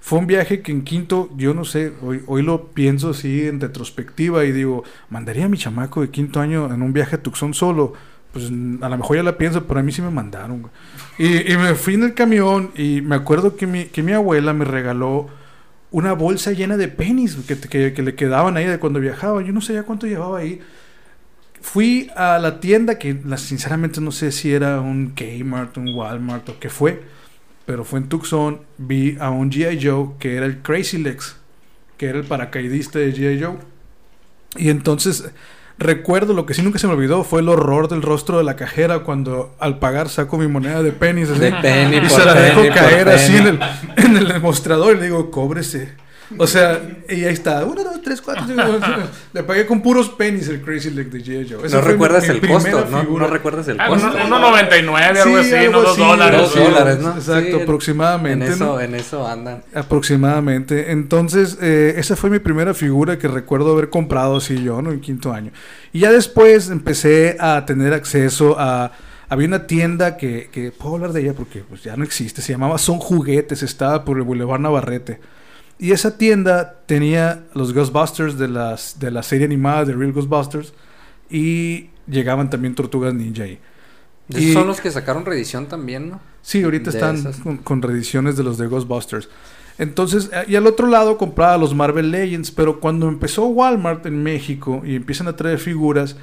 Fue 0.00 0.18
un 0.18 0.26
viaje 0.26 0.62
que 0.62 0.72
en 0.72 0.82
quinto, 0.82 1.30
yo 1.36 1.54
no 1.54 1.64
sé, 1.64 1.92
hoy, 2.02 2.22
hoy 2.26 2.42
lo 2.42 2.68
pienso 2.68 3.10
así 3.10 3.46
en 3.46 3.60
retrospectiva 3.60 4.44
y 4.44 4.52
digo, 4.52 4.82
mandaría 5.10 5.44
a 5.44 5.48
mi 5.48 5.58
chamaco 5.58 6.00
de 6.00 6.10
quinto 6.10 6.40
año 6.40 6.72
en 6.72 6.82
un 6.82 6.92
viaje 6.92 7.16
a 7.16 7.22
Tucson 7.22 7.54
solo. 7.54 7.92
Pues 8.32 8.46
a 8.46 8.88
lo 8.88 8.96
mejor 8.96 9.16
ya 9.16 9.22
la 9.22 9.36
pienso, 9.36 9.66
pero 9.66 9.80
a 9.80 9.82
mí 9.82 9.92
sí 9.92 10.02
me 10.02 10.10
mandaron. 10.10 10.70
Y, 11.18 11.56
me 11.56 11.74
fui 11.74 11.94
en 11.94 12.04
el 12.04 12.14
camión 12.14 12.70
y 12.76 13.00
me 13.02 13.16
acuerdo 13.16 13.56
que 13.56 13.66
mi, 13.66 13.86
que 13.86 14.02
mi 14.02 14.12
abuela 14.12 14.52
me 14.52 14.64
regaló 14.64 15.28
una 15.90 16.12
bolsa 16.12 16.52
llena 16.52 16.76
de 16.76 16.88
pennies 16.88 17.36
que, 17.46 17.58
que, 17.58 17.92
que 17.92 18.02
le 18.02 18.14
quedaban 18.14 18.56
ahí 18.56 18.66
de 18.66 18.78
cuando 18.78 19.00
viajaba. 19.00 19.42
Yo 19.42 19.52
no 19.52 19.60
sabía 19.60 19.82
cuánto 19.82 20.06
llevaba 20.06 20.38
ahí. 20.38 20.60
Fui 21.60 22.10
a 22.16 22.38
la 22.38 22.60
tienda 22.60 22.98
que 22.98 23.16
sinceramente 23.36 24.00
no 24.00 24.12
sé 24.12 24.32
si 24.32 24.52
era 24.52 24.80
un 24.80 25.12
Kmart, 25.14 25.76
un 25.76 25.94
Walmart 25.94 26.48
o 26.48 26.58
qué 26.58 26.70
fue, 26.70 27.02
pero 27.70 27.84
fue 27.84 28.00
en 28.00 28.08
Tucson. 28.08 28.62
Vi 28.78 29.16
a 29.20 29.30
un 29.30 29.52
G.I. 29.52 29.78
Joe 29.80 30.08
que 30.18 30.34
era 30.34 30.44
el 30.44 30.58
Crazy 30.58 30.98
Legs, 30.98 31.36
que 31.98 32.06
era 32.08 32.18
el 32.18 32.24
paracaidista 32.24 32.98
de 32.98 33.14
G.I. 33.14 33.40
Joe. 33.40 33.58
Y 34.56 34.70
entonces 34.70 35.30
recuerdo 35.78 36.34
lo 36.34 36.46
que 36.46 36.54
sí 36.54 36.62
nunca 36.62 36.80
se 36.80 36.88
me 36.88 36.94
olvidó 36.94 37.22
fue 37.22 37.42
el 37.42 37.48
horror 37.48 37.86
del 37.86 38.02
rostro 38.02 38.38
de 38.38 38.42
la 38.42 38.56
cajera 38.56 39.04
cuando 39.04 39.54
al 39.60 39.78
pagar 39.78 40.08
saco 40.08 40.36
mi 40.36 40.48
moneda 40.48 40.82
de 40.82 40.90
pennies 40.90 41.30
así, 41.30 41.38
De 41.38 41.52
penny 41.52 41.98
y 41.98 42.10
se 42.10 42.24
la 42.24 42.34
dejo 42.34 42.62
penny 42.62 42.74
caer 42.74 43.08
así 43.08 43.36
en 43.36 43.46
el, 43.46 43.60
en 43.98 44.16
el 44.16 44.40
mostrador 44.40 44.96
y 44.96 44.98
le 44.98 45.04
digo, 45.04 45.30
cóbrese. 45.30 45.92
O 46.38 46.46
sea, 46.46 46.80
y 47.08 47.24
ahí 47.24 47.32
está. 47.32 47.64
Uno, 47.64 47.82
dos, 47.82 48.00
tres, 48.02 48.20
cuatro, 48.20 48.44
cinco. 48.46 48.62
Le 49.32 49.42
pagué 49.42 49.66
con 49.66 49.82
puros 49.82 50.08
pennies 50.10 50.48
el 50.48 50.60
Crazy 50.62 50.90
Leg 50.90 51.10
de 51.10 51.18
G.I. 51.24 51.48
Joe. 51.50 51.68
No 51.68 51.76
mi- 51.80 51.82
recuerdas 51.88 52.22
mi 52.24 52.30
el 52.34 52.40
primera 52.40 52.60
costo, 52.62 52.86
¿no? 52.90 53.00
figura. 53.00 53.26
No 53.26 53.32
recuerdas 53.32 53.68
el 53.68 53.80
Ah, 53.80 53.88
costo. 53.88 54.06
uno- 54.26 54.38
1.99, 54.38 55.18
algo 55.20 55.24
Sí, 55.24 55.34
así, 55.46 55.54
algo 55.54 55.72
no 55.72 55.80
dos 55.82 55.92
así, 55.92 56.00
dólares. 56.00 56.40
Dos 56.40 56.52
sí, 56.52 56.58
dólares, 56.60 56.98
¿no? 57.00 57.10
Exacto, 57.16 57.56
Sí, 57.56 57.62
aproximadamente. 57.62 58.46
En 58.46 58.52
eso, 58.52 58.64
¿no? 58.64 58.80
en 58.80 58.94
eso 58.94 59.26
andan. 59.26 59.62
Aproximadamente. 59.74 60.92
Entonces, 60.92 61.58
eh, 61.60 61.94
esa 61.96 62.16
fue 62.16 62.30
mi 62.30 62.38
primera 62.38 62.74
figura 62.74 63.18
que 63.18 63.28
recuerdo 63.28 63.72
haber 63.72 63.90
comprado 63.90 64.36
así 64.36 64.62
yo, 64.62 64.82
¿no? 64.82 64.92
En 64.92 65.00
quinto 65.00 65.32
año. 65.32 65.50
Y 65.92 66.00
ya 66.00 66.12
después 66.12 66.70
empecé 66.70 67.36
a 67.40 67.64
tener 67.66 67.92
acceso 67.92 68.56
a... 68.58 68.92
Había 69.28 69.46
una 69.46 69.66
tienda 69.68 70.16
que, 70.16 70.48
que 70.50 70.72
puedo 70.72 70.96
hablar 70.96 71.12
de 71.12 71.20
ella 71.20 71.32
porque 71.34 71.60
pues, 71.68 71.82
ya 71.84 71.96
no 71.96 72.02
existe. 72.02 72.42
Se 72.42 72.52
llamaba 72.52 72.78
Son 72.78 72.98
Juguetes. 72.98 73.62
Estaba 73.62 74.04
por 74.04 74.16
el 74.16 74.24
Boulevard 74.24 74.60
Navarrete. 74.60 75.20
Y 75.80 75.92
esa 75.92 76.16
tienda 76.18 76.76
tenía 76.86 77.44
los 77.54 77.72
Ghostbusters 77.72 78.38
de, 78.38 78.48
las, 78.48 79.00
de 79.00 79.10
la 79.10 79.22
serie 79.22 79.46
animada 79.46 79.84
de 79.86 79.94
Real 79.94 80.12
Ghostbusters. 80.12 80.72
Y 81.30 81.90
llegaban 82.06 82.50
también 82.50 82.74
Tortugas 82.74 83.14
Ninja 83.14 83.44
ahí. 83.44 83.58
Esos 84.28 84.42
Y- 84.42 84.52
son 84.52 84.66
los 84.66 84.80
que 84.80 84.90
sacaron 84.90 85.24
reedición 85.24 85.66
también, 85.66 86.10
¿no? 86.10 86.20
Sí, 86.42 86.62
ahorita 86.62 86.90
De 86.90 86.98
están 86.98 87.32
con, 87.42 87.56
con 87.58 87.82
reediciones 87.82 88.36
de 88.36 88.44
los 88.44 88.58
de 88.58 88.66
Ghostbusters. 88.66 89.28
Entonces, 89.78 90.30
eh, 90.32 90.44
y 90.48 90.56
al 90.56 90.66
otro 90.66 90.86
lado 90.86 91.16
compraba 91.16 91.56
los 91.56 91.74
Marvel 91.74 92.10
Legends, 92.10 92.50
pero 92.50 92.80
cuando 92.80 93.08
empezó 93.08 93.46
Walmart 93.46 94.04
en 94.06 94.22
México 94.22 94.82
y 94.84 94.94
empiezan 94.94 95.28
a 95.28 95.36
traer 95.36 95.58
figuras, 95.58 96.16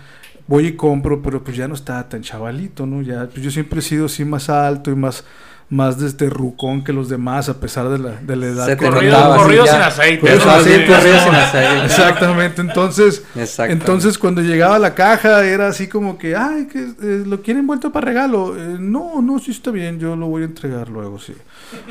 voy 0.45 0.67
y 0.67 0.71
compro, 0.73 1.21
pero 1.21 1.43
pues 1.43 1.57
ya 1.57 1.67
no 1.67 1.73
estaba 1.73 2.07
tan 2.07 2.21
chavalito, 2.21 2.85
¿no? 2.85 3.01
Ya, 3.01 3.27
pues 3.27 3.41
yo 3.43 3.49
siempre 3.51 3.79
he 3.79 3.81
sido 3.81 4.05
así 4.05 4.23
más 4.23 4.49
alto 4.49 4.91
y 4.91 4.95
más, 4.95 5.23
más 5.69 5.99
de 5.99 6.07
este 6.07 6.29
rucón 6.29 6.81
que 6.83 6.93
los 6.93 7.09
demás, 7.09 7.49
a 7.49 7.59
pesar 7.59 7.89
de 7.89 7.97
la, 7.99 8.11
de 8.21 8.35
la 8.37 8.45
edad. 8.45 8.65
Se 8.67 8.77
que. 8.77 8.85
Corrido, 8.85 9.35
corrido 9.35 9.65
sin 9.67 9.75
aceite. 9.75 10.21
Corrido 10.21 10.45
¿no? 10.45 10.53
sin 10.53 10.63
Sí, 10.63 10.69
aceite. 10.71 10.87
corrido 10.93 11.19
sin 11.23 11.35
aceite. 11.35 11.85
Exactamente, 11.85 12.61
entonces... 12.61 13.23
Entonces 13.67 14.17
cuando 14.17 14.41
llegaba 14.41 14.77
a 14.77 14.79
la 14.79 14.95
caja 14.95 15.43
era 15.45 15.67
así 15.67 15.87
como 15.87 16.17
que, 16.17 16.35
ay, 16.37 16.67
que 16.71 16.79
eh, 16.79 17.23
lo 17.25 17.41
quieren 17.41 17.61
envuelto 17.61 17.91
para 17.91 18.05
regalo. 18.05 18.55
Eh, 18.57 18.77
no, 18.79 19.21
no, 19.21 19.39
sí 19.39 19.51
está 19.51 19.71
bien, 19.71 19.99
yo 19.99 20.15
lo 20.15 20.27
voy 20.27 20.43
a 20.43 20.45
entregar 20.45 20.87
luego, 20.87 21.19
sí. 21.19 21.33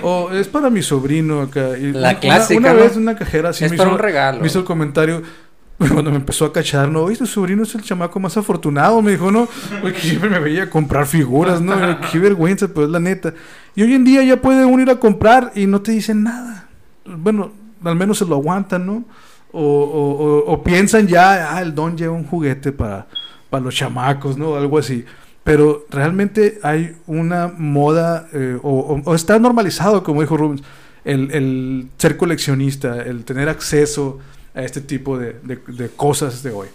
O 0.02 0.30
es 0.30 0.48
para 0.48 0.70
mi 0.70 0.82
sobrino 0.82 1.42
acá. 1.42 1.76
Y 1.78 1.92
La 1.92 2.10
una- 2.10 2.18
clásica, 2.20 2.58
Una, 2.58 2.72
¿no? 2.72 2.80
vez 2.80 2.96
una 2.96 3.14
cajera 3.14 3.50
así 3.50 3.64
Es 3.66 3.70
me 3.72 3.76
para 3.76 3.90
hizo, 3.90 3.96
un 3.96 4.02
regalo. 4.02 4.40
me 4.40 4.46
hizo 4.46 4.58
el 4.60 4.64
comentario 4.64 5.22
cuando 5.78 6.10
me 6.10 6.16
empezó 6.16 6.46
a 6.46 6.52
cachar, 6.54 6.88
no, 6.88 7.02
oye, 7.02 7.16
tu 7.18 7.26
sobrino 7.26 7.62
es 7.64 7.74
el 7.74 7.82
chamaco 7.82 8.18
más 8.18 8.34
afortunado, 8.38 9.02
me 9.02 9.10
dijo, 9.10 9.30
no, 9.30 9.46
porque 9.82 10.00
siempre 10.00 10.30
me 10.30 10.38
veía 10.38 10.70
comprar 10.70 11.04
figuras, 11.06 11.60
¿no? 11.60 11.74
Qué 12.10 12.18
vergüenza, 12.18 12.68
pero 12.68 12.86
es 12.86 12.90
la 12.90 13.00
neta. 13.00 13.34
Y 13.76 13.82
hoy 13.82 13.94
en 13.94 14.04
día 14.04 14.24
ya 14.24 14.40
puede 14.40 14.64
uno 14.64 14.82
ir 14.82 14.90
a 14.90 14.98
comprar 14.98 15.52
y 15.54 15.66
no 15.66 15.82
te 15.82 15.92
dicen 15.92 16.22
nada. 16.24 16.68
Bueno, 17.04 17.52
al 17.84 17.94
menos 17.94 18.18
se 18.18 18.24
lo 18.24 18.34
aguantan, 18.36 18.86
¿no? 18.86 19.04
O, 19.52 19.60
o- 19.62 20.12
o- 20.40 20.52
o 20.52 20.62
piensan 20.64 21.06
ya, 21.06 21.54
ah, 21.56 21.62
el 21.62 21.74
don 21.74 21.96
lleva 21.96 22.14
un 22.14 22.24
juguete 22.24 22.72
para, 22.72 23.06
para 23.50 23.62
los 23.64 23.74
chamacos, 23.74 24.36
¿no? 24.36 24.56
Algo 24.56 24.78
así. 24.78 25.04
Pero 25.44 25.86
realmente 25.90 26.58
hay 26.62 26.96
una 27.06 27.48
moda, 27.56 28.28
eh, 28.32 28.58
o, 28.62 29.14
está 29.14 29.38
normalizado, 29.38 30.02
como 30.02 30.20
dijo 30.22 30.36
Rubens, 30.36 30.62
el, 31.04 31.30
el 31.30 31.88
ser 31.98 32.16
coleccionista, 32.16 33.02
el 33.02 33.24
tener 33.24 33.48
acceso 33.48 34.18
a 34.54 34.62
este 34.62 34.80
tipo 34.80 35.18
de- 35.18 35.36
de 35.44 35.88
cosas 35.90 36.42
de 36.42 36.50
hoy. 36.50 36.68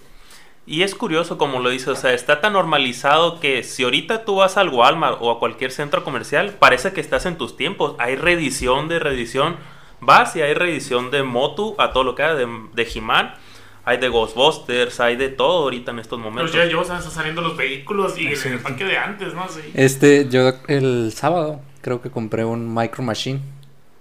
Y 0.72 0.84
es 0.84 0.96
curioso 0.96 1.38
como 1.38 1.60
lo 1.60 1.70
dice, 1.70 1.90
o 1.90 1.98
sea, 1.98 2.14
está 2.14 2.40
tan 2.40 2.54
normalizado 2.54 3.42
que 3.42 3.62
si 3.62 3.84
ahorita 3.84 4.24
tú 4.24 4.38
vas 4.38 4.56
al 4.56 4.70
Walmart 4.70 5.18
o 5.20 5.30
a 5.30 5.38
cualquier 5.38 5.70
centro 5.70 6.06
comercial, 6.06 6.56
parece 6.58 6.94
que 6.94 7.02
estás 7.02 7.26
en 7.26 7.38
tus 7.38 7.58
tiempos. 7.58 7.96
Hay 8.00 8.16
reedición 8.16 8.88
de 8.88 9.00
reedición. 9.00 9.58
Vas 10.00 10.34
y 10.38 10.42
hay 10.42 10.54
reedición 10.54 11.12
de 11.12 11.24
Motu 11.24 11.76
a 11.78 11.92
todo 11.92 12.06
lo 12.06 12.16
que 12.16 12.24
hay, 12.24 12.38
de, 12.38 12.48
de 12.74 12.88
He-Man. 12.90 13.34
Hay 13.84 13.98
de 13.98 14.08
Ghostbusters, 14.08 15.02
hay 15.02 15.18
de 15.18 15.28
todo 15.28 15.64
ahorita 15.64 15.92
en 15.92 16.00
estos 16.00 16.18
momentos. 16.18 16.54
ya 16.54 16.64
yo 16.64 16.84
están 16.84 17.04
saliendo 17.04 17.42
los 17.42 17.58
vehículos 17.58 18.18
y 18.18 18.28
Es 18.28 18.46
el 18.46 18.54
empaque 18.54 18.86
de 18.86 18.98
antes, 18.98 19.34
¿no? 19.34 19.50
Sí. 19.50 19.60
Este, 19.74 20.30
yo 20.30 20.54
el 20.70 21.12
sábado 21.14 21.60
creo 21.82 22.02
que 22.02 22.10
compré 22.10 22.46
un 22.46 22.74
Micro 22.74 23.04
Machine. 23.04 23.42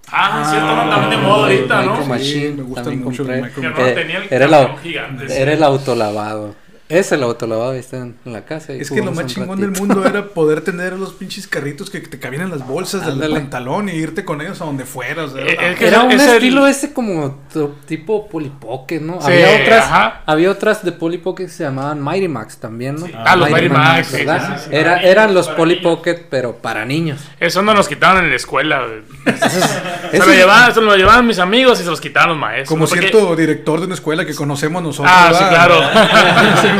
Ah, 0.09 0.41
es 0.43 0.51
cierto, 0.51 0.75
no 0.75 0.89
también 0.89 1.11
de 1.11 1.17
moda 1.27 1.43
ahorita, 1.45 1.83
Micro 1.83 2.07
¿no? 2.07 2.19
Sí, 2.19 2.55
me 2.57 2.75
también 2.75 3.05
mucho 3.05 3.25
compré. 3.25 3.43
Micro 3.43 3.63
tenía 3.95 4.19
el 4.19 4.33
era, 4.33 4.45
el, 4.47 5.29
sí. 5.29 5.37
era 5.37 5.53
el 5.53 5.63
autolavado. 5.63 6.55
Es 6.91 7.13
el 7.13 7.23
autolavado, 7.23 7.71
ahí 7.71 7.79
está 7.79 7.99
en, 7.99 8.17
la 8.25 8.45
casa. 8.45 8.75
y 8.75 8.81
Es 8.81 8.91
que 8.91 9.01
lo 9.01 9.13
más 9.13 9.27
chingón 9.27 9.61
del 9.61 9.71
mundo 9.71 10.05
era 10.07 10.27
poder 10.27 10.61
tener 10.63 10.93
los 10.95 11.13
pinches 11.15 11.47
carritos 11.47 11.89
que 11.89 12.01
te 12.01 12.19
cabían 12.19 12.43
en 12.43 12.51
las 12.51 12.67
bolsas 12.67 13.03
del 13.03 13.13
Ándale. 13.15 13.35
pantalón 13.35 13.89
y 13.89 13.93
irte 13.93 14.25
con 14.25 14.41
ellos 14.41 14.61
a 14.61 14.65
donde 14.65 14.85
fueras. 14.85 15.31
Eh, 15.37 15.77
era- 15.81 16.03
un 16.03 16.11
es 16.13 16.23
el- 16.23 16.35
estilo 16.35 16.67
ese 16.67 16.93
como 16.93 17.39
tipo 17.87 18.29
Polly 18.29 18.51
Pocket, 18.61 19.01
¿no? 19.01 19.21
Sí, 19.21 19.33
había 19.33 19.63
otras, 19.63 19.85
ajá. 19.87 20.23
había 20.27 20.51
otras 20.51 20.85
de 20.85 20.93
Polly 20.93 21.19
Pocket 21.19 21.45
que 21.45 21.51
se 21.51 21.63
llamaban 21.65 22.03
Mighty 22.03 22.29
Max 22.29 22.59
también, 22.59 22.97
¿no? 22.97 23.07
Ah, 23.15 23.37
los 23.37 23.51
Mighty 23.51 23.69
Max, 23.69 24.09
sí, 24.09 24.17
¿verdad? 24.19 24.59
sí, 24.59 24.65
sí. 24.69 24.77
Era- 24.77 25.01
eran 25.03 25.33
los 25.33 25.47
para 25.47 25.57
Polly 25.59 25.75
niños. 25.77 25.97
Pocket, 25.97 26.27
pero 26.29 26.57
para 26.57 26.85
niños. 26.85 27.21
Eso 27.39 27.63
no 27.63 27.73
nos 27.73 27.87
quitaron 27.89 28.25
en 28.25 28.31
la 28.31 28.37
escuela. 28.37 28.83
Se 29.25 30.17
Eso 30.17 30.27
lo 30.27 30.33
llevaban, 30.33 30.75
se 30.75 30.81
lo 30.81 30.97
llevaban 30.97 31.27
mis 31.27 31.39
amigos 31.39 31.79
y 31.81 31.85
se 31.85 31.91
los 31.91 32.01
quitaron 32.01 32.31
los 32.31 32.39
maestros. 32.39 32.69
Como 32.69 32.87
cierto 32.87 33.37
director 33.37 33.79
de 33.81 33.87
una 33.87 33.95
escuela 33.95 34.27
que 34.27 34.35
conocemos 34.35 34.83
nosotros. 34.83 35.13
Ah, 35.15 35.31
sí, 35.33 35.45
¿verdad? 35.45 36.80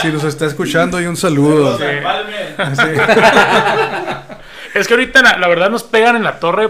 Si 0.00 0.08
nos 0.08 0.24
está 0.24 0.46
escuchando, 0.46 0.96
hay 0.96 1.06
un 1.06 1.16
saludo. 1.16 1.78
Sí. 1.78 1.84
Es 4.74 4.88
que 4.88 4.94
ahorita 4.94 5.22
la, 5.22 5.38
la 5.38 5.46
verdad 5.46 5.70
nos 5.70 5.84
pegan 5.84 6.16
en 6.16 6.24
la 6.24 6.40
torre 6.40 6.68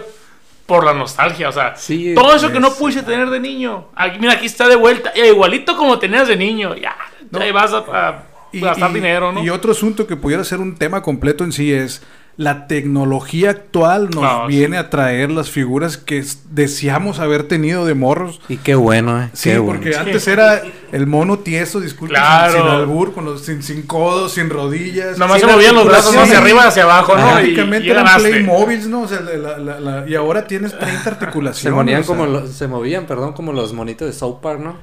por 0.66 0.84
la 0.84 0.92
nostalgia, 0.92 1.48
o 1.48 1.52
sea, 1.52 1.74
Sí, 1.76 2.14
todo 2.14 2.34
eso 2.34 2.52
que 2.52 2.60
no 2.60 2.72
pudiste 2.74 3.02
tener 3.02 3.30
de 3.30 3.40
niño. 3.40 3.88
Aquí, 3.94 4.18
mira, 4.18 4.34
aquí 4.34 4.46
está 4.46 4.68
de 4.68 4.76
vuelta, 4.76 5.12
igualito 5.16 5.76
como 5.76 5.98
tenías 5.98 6.28
de 6.28 6.36
niño, 6.36 6.74
ya, 6.74 6.96
ahí 7.38 7.50
vas 7.50 7.72
a, 7.72 7.78
a 7.78 8.22
gastar 8.52 8.92
dinero, 8.92 9.32
¿no? 9.32 9.42
y 9.42 9.50
otro 9.50 9.72
asunto 9.72 10.06
que 10.06 10.16
pudiera 10.16 10.44
ser 10.44 10.60
un 10.60 10.76
tema 10.76 11.02
completo 11.02 11.44
en 11.44 11.52
sí 11.52 11.72
es 11.72 12.02
la 12.36 12.66
tecnología 12.66 13.50
actual 13.50 14.10
nos 14.10 14.48
viene 14.48 14.76
a 14.76 14.90
traer 14.90 15.30
las 15.30 15.50
figuras 15.50 15.96
que 15.96 16.24
deseamos 16.50 17.20
haber 17.20 17.44
tenido 17.48 17.86
de 17.86 17.94
morros. 17.94 18.40
Y 18.48 18.56
qué 18.56 18.74
bueno, 18.74 19.22
¿eh? 19.22 19.30
Sí, 19.34 19.50
qué 19.50 19.58
bueno. 19.58 19.80
porque 19.80 19.96
antes 19.96 20.26
era 20.26 20.62
el 20.92 21.06
mono 21.06 21.38
tieso, 21.38 21.80
disculpe, 21.80 22.14
Claro. 22.14 22.52
sin, 22.52 22.62
sin 22.62 22.70
albur, 22.70 23.12
con 23.14 23.24
los, 23.24 23.44
sin, 23.44 23.62
sin 23.62 23.82
codos, 23.82 24.32
sin 24.32 24.50
rodillas. 24.50 25.16
Nomás 25.18 25.38
sin 25.40 25.48
se 25.48 25.54
movían 25.54 25.74
los 25.74 25.86
brazos 25.86 26.16
hacia 26.16 26.38
arriba 26.38 26.62
y 26.64 26.68
hacia 26.68 26.82
abajo, 26.84 27.16
¿no? 27.16 27.28
Y, 27.28 27.32
Prácticamente 27.32 27.90
eran. 27.90 28.06
Playmobiles, 28.16 28.86
¿no? 28.88 29.02
O 29.02 29.08
sea, 29.08 29.20
la- 29.20 29.58
la- 29.58 29.80
la- 29.80 30.08
y 30.08 30.14
ahora 30.14 30.46
tienes 30.46 30.76
30 30.76 31.10
articulaciones. 31.10 31.58
Se 31.62 31.70
movían 31.70 32.00
o 32.00 32.04
sea, 32.04 32.16
como 32.16 32.26
los, 32.26 32.50
se 32.50 32.66
movían, 32.68 33.06
perdón, 33.06 33.32
como 33.32 33.52
los 33.52 33.72
monitos 33.72 34.06
de 34.08 34.12
South 34.12 34.38
Park, 34.42 34.60
¿no? 34.60 34.76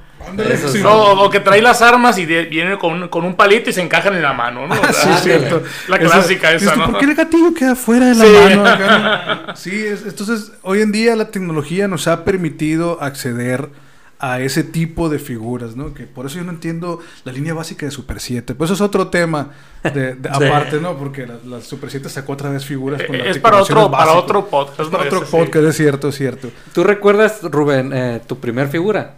Sí. 0.68 0.80
No, 0.82 1.12
o 1.22 1.30
que 1.30 1.40
trae 1.40 1.60
las 1.62 1.82
armas 1.82 2.18
y 2.18 2.26
de- 2.26 2.44
viene 2.44 2.78
con, 2.78 3.02
un- 3.02 3.08
con 3.08 3.24
un 3.24 3.34
palito 3.34 3.70
y 3.70 3.72
se 3.72 3.82
encajan 3.82 4.14
en 4.14 4.22
la 4.22 4.32
mano, 4.32 4.66
¿no? 4.66 4.74
O 4.74 4.78
Ah, 4.82 4.92
sí, 4.92 5.08
cierto. 5.22 5.62
La 5.88 5.98
clásica 5.98 6.52
esa, 6.52 6.76
¿no? 6.76 6.90
¿Por 6.90 6.98
qué 7.00 7.04
el 7.06 7.14
gatillo 7.14 7.54
queda 7.54 7.74
fuera 7.76 8.06
de 8.06 8.14
la 8.14 8.24
Sí. 8.24 8.56
mano? 8.56 8.66
acá, 8.68 9.42
no? 9.48 9.56
Sí, 9.56 9.70
es- 9.84 10.04
entonces 10.06 10.52
hoy 10.62 10.80
en 10.82 10.92
día 10.92 11.16
la 11.16 11.30
tecnología 11.30 11.88
nos 11.88 12.08
ha 12.08 12.24
permitido 12.24 13.02
acceder 13.02 13.68
a 14.24 14.38
ese 14.38 14.62
tipo 14.62 15.08
de 15.08 15.18
figuras, 15.18 15.74
¿no? 15.74 15.94
Que 15.94 16.04
por 16.04 16.26
eso 16.26 16.36
yo 16.36 16.44
no 16.44 16.52
entiendo 16.52 17.00
la 17.24 17.32
línea 17.32 17.54
básica 17.54 17.86
de 17.86 17.90
Super 17.90 18.20
7. 18.20 18.54
Pues 18.54 18.68
eso 18.70 18.74
es 18.76 18.80
otro 18.80 19.08
tema 19.08 19.48
de, 19.82 20.14
de- 20.14 20.28
Sí. 20.38 20.44
aparte, 20.44 20.80
¿no? 20.80 20.96
Porque 20.96 21.26
la, 21.26 21.34
la 21.44 21.60
Super 21.60 21.90
7 21.90 22.08
sacó 22.08 22.34
otra 22.34 22.48
vez 22.50 22.64
figuras 22.64 23.02
con 23.02 23.16
Eh, 23.16 23.18
las 23.18 23.36
es 23.36 23.38
para 23.42 23.60
otro, 23.60 23.90
para 23.90 24.12
otro 24.12 24.46
podcast. 24.46 24.78
Es 24.78 24.86
para 24.86 25.04
otro 25.06 25.20
sí. 25.22 25.26
podcast, 25.28 25.64
es 25.66 25.76
cierto, 25.76 26.08
es 26.10 26.14
cierto. 26.14 26.50
¿Tú 26.72 26.84
recuerdas, 26.84 27.40
Rubén, 27.42 27.90
eh, 27.92 28.20
tu 28.24 28.38
primer 28.38 28.68
figura? 28.68 29.16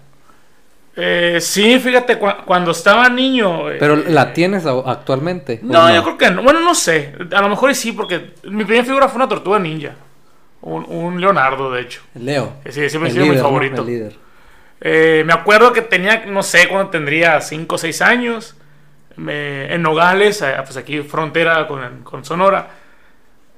Eh, 0.96 1.38
sí, 1.40 1.78
fíjate, 1.80 2.20
cua- 2.20 2.44
cuando 2.44 2.70
estaba 2.70 3.08
niño. 3.08 3.70
eh, 3.70 3.76
Pero 3.80 3.96
la 3.96 4.32
tienes 4.32 4.64
a- 4.66 4.82
actualmente. 4.86 5.60
¿o 5.62 5.66
No, 5.66 5.92
yo 5.94 6.02
creo 6.04 6.18
que 6.18 6.30
no. 6.30 6.42
Bueno, 6.42 6.60
no 6.60 6.74
sé. 6.74 7.14
A 7.34 7.40
lo 7.40 7.48
mejor 7.48 7.74
sí, 7.74 7.92
porque 7.92 8.34
mi 8.44 8.64
primera 8.64 8.84
figura 8.84 9.08
fue 9.08 9.16
una 9.16 9.28
tortuga 9.28 9.58
ninja. 9.58 9.92
Un, 10.60 10.84
un 10.88 11.20
Leonardo, 11.20 11.70
de 11.72 11.82
hecho. 11.82 12.00
Leo. 12.14 12.54
Sí, 12.70 12.88
siempre 12.88 13.10
ha 13.10 13.12
sido 13.12 13.26
mi 13.26 13.36
favorito. 13.36 13.82
El 13.82 13.86
líder. 13.88 14.16
Eh, 14.80 15.22
me 15.26 15.32
acuerdo 15.32 15.72
que 15.72 15.82
tenía, 15.82 16.24
no 16.26 16.42
sé, 16.42 16.68
cuando 16.68 16.90
tendría 16.90 17.40
5 17.40 17.74
o 17.74 17.78
6 17.78 18.00
años. 18.02 18.56
me- 19.16 19.72
en 19.72 19.80
Nogales, 19.82 20.42
eh, 20.42 20.54
pues 20.64 20.76
aquí 20.76 21.00
frontera 21.02 21.68
con, 21.68 22.02
con 22.02 22.24
Sonora. 22.24 22.66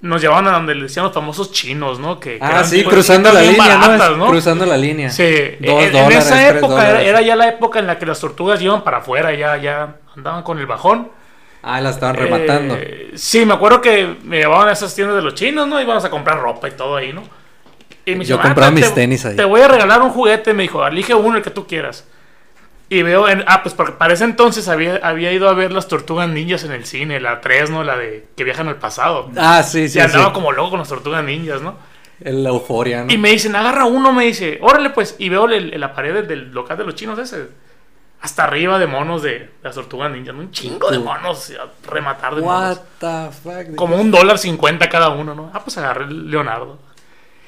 Nos 0.06 0.20
llevaban 0.22 0.46
a 0.48 0.52
donde 0.52 0.74
le 0.74 0.82
decían 0.84 1.04
los 1.04 1.14
famosos 1.14 1.52
chinos, 1.52 1.98
¿no? 1.98 2.18
Que, 2.20 2.38
que 2.38 2.44
Ah, 2.44 2.50
eran 2.50 2.64
sí, 2.66 2.82
pues, 2.82 2.94
cruzando 2.94 3.32
la 3.32 3.40
línea, 3.40 3.76
baratas, 3.76 4.10
¿no? 4.12 4.16
¿no? 4.18 4.26
Cruzando 4.28 4.66
la 4.66 4.76
línea. 4.76 5.10
Sí, 5.10 5.24
Dos 5.60 5.82
en, 5.82 5.96
en 5.96 6.12
esa 6.12 6.48
época 6.48 6.88
era, 6.88 7.02
era 7.02 7.20
ya 7.22 7.36
la 7.36 7.48
época 7.48 7.78
en 7.78 7.86
la 7.86 7.98
que 7.98 8.06
las 8.06 8.20
tortugas 8.20 8.60
iban 8.62 8.82
para 8.84 8.98
afuera, 8.98 9.34
ya, 9.34 9.56
ya 9.56 9.96
andaban 10.16 10.42
con 10.42 10.58
el 10.58 10.66
bajón. 10.66 11.08
Ah, 11.62 11.80
la 11.80 11.90
estaban 11.90 12.14
rematando. 12.16 12.76
Eh, 12.78 13.10
sí, 13.14 13.44
me 13.44 13.54
acuerdo 13.54 13.80
que 13.80 14.16
me 14.22 14.38
llevaban 14.38 14.68
a 14.68 14.72
esas 14.72 14.94
tiendas 14.94 15.16
de 15.16 15.22
los 15.22 15.34
chinos, 15.34 15.66
¿no? 15.66 15.80
Íbamos 15.80 16.04
a 16.04 16.10
comprar 16.10 16.38
ropa 16.40 16.68
y 16.68 16.72
todo 16.72 16.96
ahí, 16.96 17.12
¿no? 17.12 17.22
Y 18.04 18.14
me 18.14 18.24
Yo 18.24 18.36
dijo, 18.36 18.46
compraba 18.46 18.68
"Ah, 18.68 18.70
mis 18.70 18.84
te- 18.88 18.94
tenis 18.94 19.24
ahí". 19.26 19.34
Te 19.34 19.44
voy 19.44 19.60
a 19.62 19.66
regalar 19.68 20.00
un 20.02 20.10
juguete, 20.10 20.54
me 20.54 20.62
dijo, 20.62 20.86
elige 20.86 21.12
uno 21.14 21.36
el 21.38 21.42
que 21.42 21.50
tú 21.50 21.66
quieras. 21.66 22.06
Y 22.88 23.02
veo, 23.02 23.28
en, 23.28 23.42
ah, 23.48 23.62
pues 23.62 23.74
porque 23.74 23.92
para 23.92 24.14
ese 24.14 24.22
entonces 24.24 24.68
había, 24.68 24.96
había 25.02 25.32
ido 25.32 25.48
a 25.48 25.54
ver 25.54 25.72
las 25.72 25.88
tortugas 25.88 26.28
ninjas 26.28 26.62
en 26.62 26.70
el 26.72 26.84
cine, 26.86 27.18
la 27.18 27.40
3, 27.40 27.70
¿no? 27.70 27.82
La 27.82 27.96
de 27.96 28.28
que 28.36 28.44
viajan 28.44 28.68
al 28.68 28.76
pasado. 28.76 29.28
ah, 29.36 29.62
sí, 29.64 29.88
sí. 29.88 29.98
y 29.98 30.02
andaba 30.02 30.26
sí. 30.26 30.32
como 30.32 30.52
loco 30.52 30.70
con 30.70 30.78
las 30.78 30.88
tortugas 30.88 31.24
ninjas, 31.24 31.62
¿no? 31.62 31.76
La 32.20 32.48
euforia, 32.50 33.04
¿no? 33.04 33.12
Y 33.12 33.18
me 33.18 33.30
dicen, 33.30 33.56
agarra 33.56 33.84
uno, 33.86 34.12
me 34.12 34.24
dice, 34.24 34.58
órale 34.62 34.90
pues. 34.90 35.16
Y 35.18 35.28
veo 35.28 35.46
el- 35.46 35.78
la 35.78 35.92
pared 35.94 36.24
del- 36.24 36.50
local 36.52 36.78
de 36.78 36.84
los 36.84 36.94
chinos 36.94 37.18
ese. 37.18 37.48
Hasta 38.22 38.44
arriba 38.44 38.78
de 38.78 38.86
monos 38.86 39.22
de 39.22 39.50
las 39.62 39.74
tortugas 39.74 40.10
ninjas. 40.10 40.34
Un 40.34 40.50
chingo 40.50 40.90
de 40.90 40.98
monos 40.98 41.52
a 41.60 41.90
rematar 41.90 42.34
de 42.36 42.42
monos. 42.42 42.78
What 42.78 42.84
the 43.00 43.32
fuck. 43.32 43.76
Como 43.76 43.96
un 43.96 44.10
dólar 44.10 44.38
cincuenta 44.38 44.88
cada 44.88 45.10
uno, 45.10 45.34
¿no? 45.34 45.50
Ah, 45.52 45.60
pues 45.62 45.76
agarré 45.76 46.04
el 46.04 46.30
Leonardo. 46.30 46.78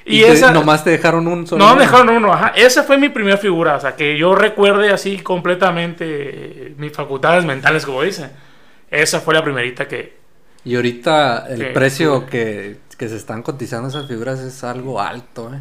Y, 0.09 0.21
Y, 0.21 0.23
te- 0.23 0.33
esa... 0.33 0.51
nomás 0.53 0.83
te 0.85 0.90
dejaron 0.90 1.27
un 1.29 1.47
solo. 1.47 1.64
No, 1.64 1.75
me 1.77 1.83
dejaron 1.83 2.09
uno, 2.09 2.33
ajá. 2.33 2.49
Esa 2.57 2.83
fue 2.85 2.97
mi 2.99 3.09
primera 3.11 3.37
figura. 3.37 3.77
O 3.77 3.81
sea, 3.81 3.94
que 3.94 4.16
yo 4.18 4.35
recuerde 4.35 4.90
así 4.90 5.18
completamente 5.18 6.05
eh, 6.07 6.75
mis 6.79 6.92
facultades 6.92 7.44
mentales, 7.44 7.85
como 7.87 8.03
dice. 8.03 8.31
Esa 8.90 9.21
fue 9.21 9.35
la 9.35 9.42
primerita 9.44 9.87
que... 9.87 10.16
Y 10.64 10.75
ahorita 10.77 11.47
el 11.49 11.73
precio 11.73 12.27
que, 12.27 12.79
que 12.97 13.09
se 13.09 13.16
están 13.16 13.42
cotizando 13.42 13.88
esas 13.88 14.07
figuras 14.09 14.40
es 14.40 14.64
algo 14.64 15.01
alto, 15.01 15.53
¿eh? 15.55 15.61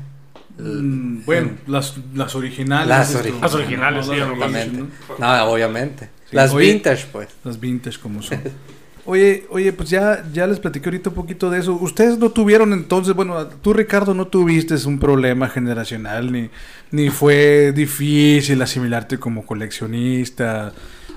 Mm, 0.59 1.23
bueno, 1.25 1.51
las, 1.67 1.95
las 2.15 2.33
originales. 2.35 2.87
Las 2.87 3.13
originales. 3.15 3.41
Las 3.41 3.53
originales, 3.53 4.07
no, 4.07 4.13
sí, 4.15 4.21
Obviamente. 4.21 4.83
No, 5.19 5.43
obviamente. 5.45 6.09
Sí, 6.29 6.35
Las 6.35 6.51
oye- 6.53 6.71
vintage, 6.73 7.05
pues. 7.11 7.27
Las 7.43 7.59
vintage 7.59 7.99
como 7.99 8.21
son. 8.23 8.41
Oye, 9.09 9.47
oye, 9.51 9.71
pues 9.71 9.89
ya, 9.89 10.21
ya 10.33 10.45
les 10.47 10.59
platiqué 10.59 10.89
ahorita 10.89 11.11
un 11.11 11.15
poquito 11.15 11.49
de 11.49 11.59
eso. 11.59 11.71
Ustedes 11.71 12.17
no 12.17 12.29
tuvieron 12.29 12.73
entonces, 12.73 13.15
bueno, 13.15 13.47
tú 13.47 13.71
Ricardo 13.71 14.13
no 14.13 14.27
tuviste 14.27 14.75
un 14.85 14.99
problema 14.99 15.47
generacional, 15.47 16.29
ni, 16.29 16.49
ni 16.91 17.09
fue 17.09 17.71
difícil 17.71 18.61
asimilarte 18.61 19.17
como 19.17 19.45
coleccionista. 19.45 20.73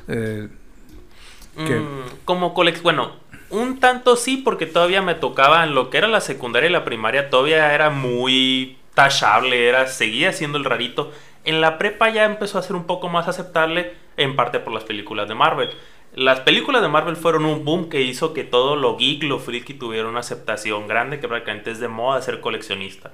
eh. 0.07 0.47
Mm, 1.57 2.25
como 2.25 2.55
colec 2.55 2.81
bueno, 2.81 3.17
un 3.51 3.81
tanto 3.81 4.15
sí, 4.15 4.37
porque 4.37 4.67
todavía 4.67 5.03
me 5.03 5.17
tocaba 5.17 5.65
en 5.65 5.75
lo 5.75 5.91
que 5.91 5.99
era 5.99 6.07
la 6.07 6.21
secundaria 6.21 6.71
y 6.71 6.73
la 6.73 6.85
primaria, 6.85 7.29
todavía 7.29 7.75
era 7.75 7.91
muy 7.91 8.79
tachable, 8.95 9.69
era, 9.69 9.89
seguía 9.89 10.33
siendo 10.33 10.59
el 10.59 10.65
rarito. 10.65 11.11
En 11.45 11.61
la 11.61 11.77
prepa 11.77 12.09
ya 12.11 12.25
empezó 12.25 12.57
a 12.59 12.63
ser 12.63 12.77
un 12.77 12.85
poco 12.85 13.09
más 13.09 13.27
aceptable, 13.27 13.95
en 14.17 14.37
parte 14.37 14.61
por 14.61 14.73
las 14.73 14.85
películas 14.85 15.29
de 15.29 15.35
Marvel. 15.35 15.71
Las 16.15 16.41
películas 16.41 16.83
de 16.83 16.89
Marvel 16.89 17.17
fueron 17.17 17.45
un 17.45 17.65
boom 17.65 17.89
que 17.89 18.03
hizo 18.03 18.35
que 18.35 18.43
todo 18.43 18.75
lo 18.75 18.97
geek, 18.97 19.23
lo 19.23 19.39
freaky 19.39 19.75
tuviera 19.75 20.09
una 20.09 20.21
aceptación 20.21 20.89
grande, 20.89 21.21
que 21.21 21.29
prácticamente 21.29 21.71
es 21.71 21.79
de 21.79 21.87
moda 21.87 22.21
ser 22.21 22.41
coleccionista. 22.41 23.11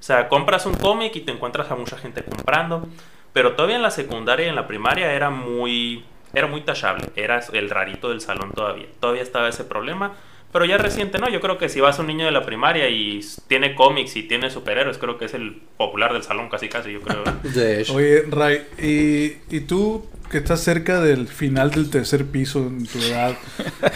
O 0.00 0.02
sea, 0.02 0.28
compras 0.28 0.66
un 0.66 0.74
cómic 0.74 1.14
y 1.14 1.20
te 1.20 1.30
encuentras 1.30 1.70
a 1.70 1.76
mucha 1.76 1.96
gente 1.96 2.24
comprando. 2.24 2.88
Pero 3.32 3.54
todavía 3.54 3.76
en 3.76 3.82
la 3.82 3.92
secundaria 3.92 4.46
y 4.46 4.48
en 4.48 4.56
la 4.56 4.66
primaria 4.66 5.12
era 5.12 5.30
muy, 5.30 6.04
era 6.32 6.48
muy 6.48 6.62
tachable. 6.62 7.06
Eras 7.14 7.50
el 7.52 7.70
rarito 7.70 8.08
del 8.08 8.20
salón 8.20 8.50
todavía. 8.52 8.86
Todavía 8.98 9.22
estaba 9.22 9.48
ese 9.48 9.62
problema. 9.62 10.14
Pero 10.52 10.64
ya 10.64 10.78
reciente, 10.78 11.18
¿no? 11.18 11.28
Yo 11.28 11.40
creo 11.40 11.58
que 11.58 11.68
si 11.68 11.80
vas 11.80 11.98
a 11.98 12.02
un 12.02 12.08
niño 12.08 12.24
de 12.24 12.32
la 12.32 12.44
primaria 12.44 12.88
y 12.88 13.20
tiene 13.46 13.74
cómics 13.74 14.16
y 14.16 14.24
tiene 14.24 14.50
superhéroes, 14.50 14.98
creo 14.98 15.16
que 15.16 15.26
es 15.26 15.34
el 15.34 15.60
popular 15.76 16.12
del 16.12 16.22
salón 16.22 16.48
casi 16.48 16.68
casi, 16.68 16.92
yo 16.92 17.00
creo. 17.00 17.22
De 17.42 17.82
hecho. 17.82 17.94
Oye, 17.94 18.24
Ray, 18.28 18.62
¿y, 18.78 19.56
y 19.56 19.60
tú 19.60 20.04
que 20.30 20.38
estás 20.38 20.60
cerca 20.60 21.00
del 21.00 21.26
final 21.26 21.72
del 21.72 21.90
tercer 21.90 22.24
piso 22.24 22.60
en 22.60 22.86
tu 22.86 22.98
edad, 23.00 23.34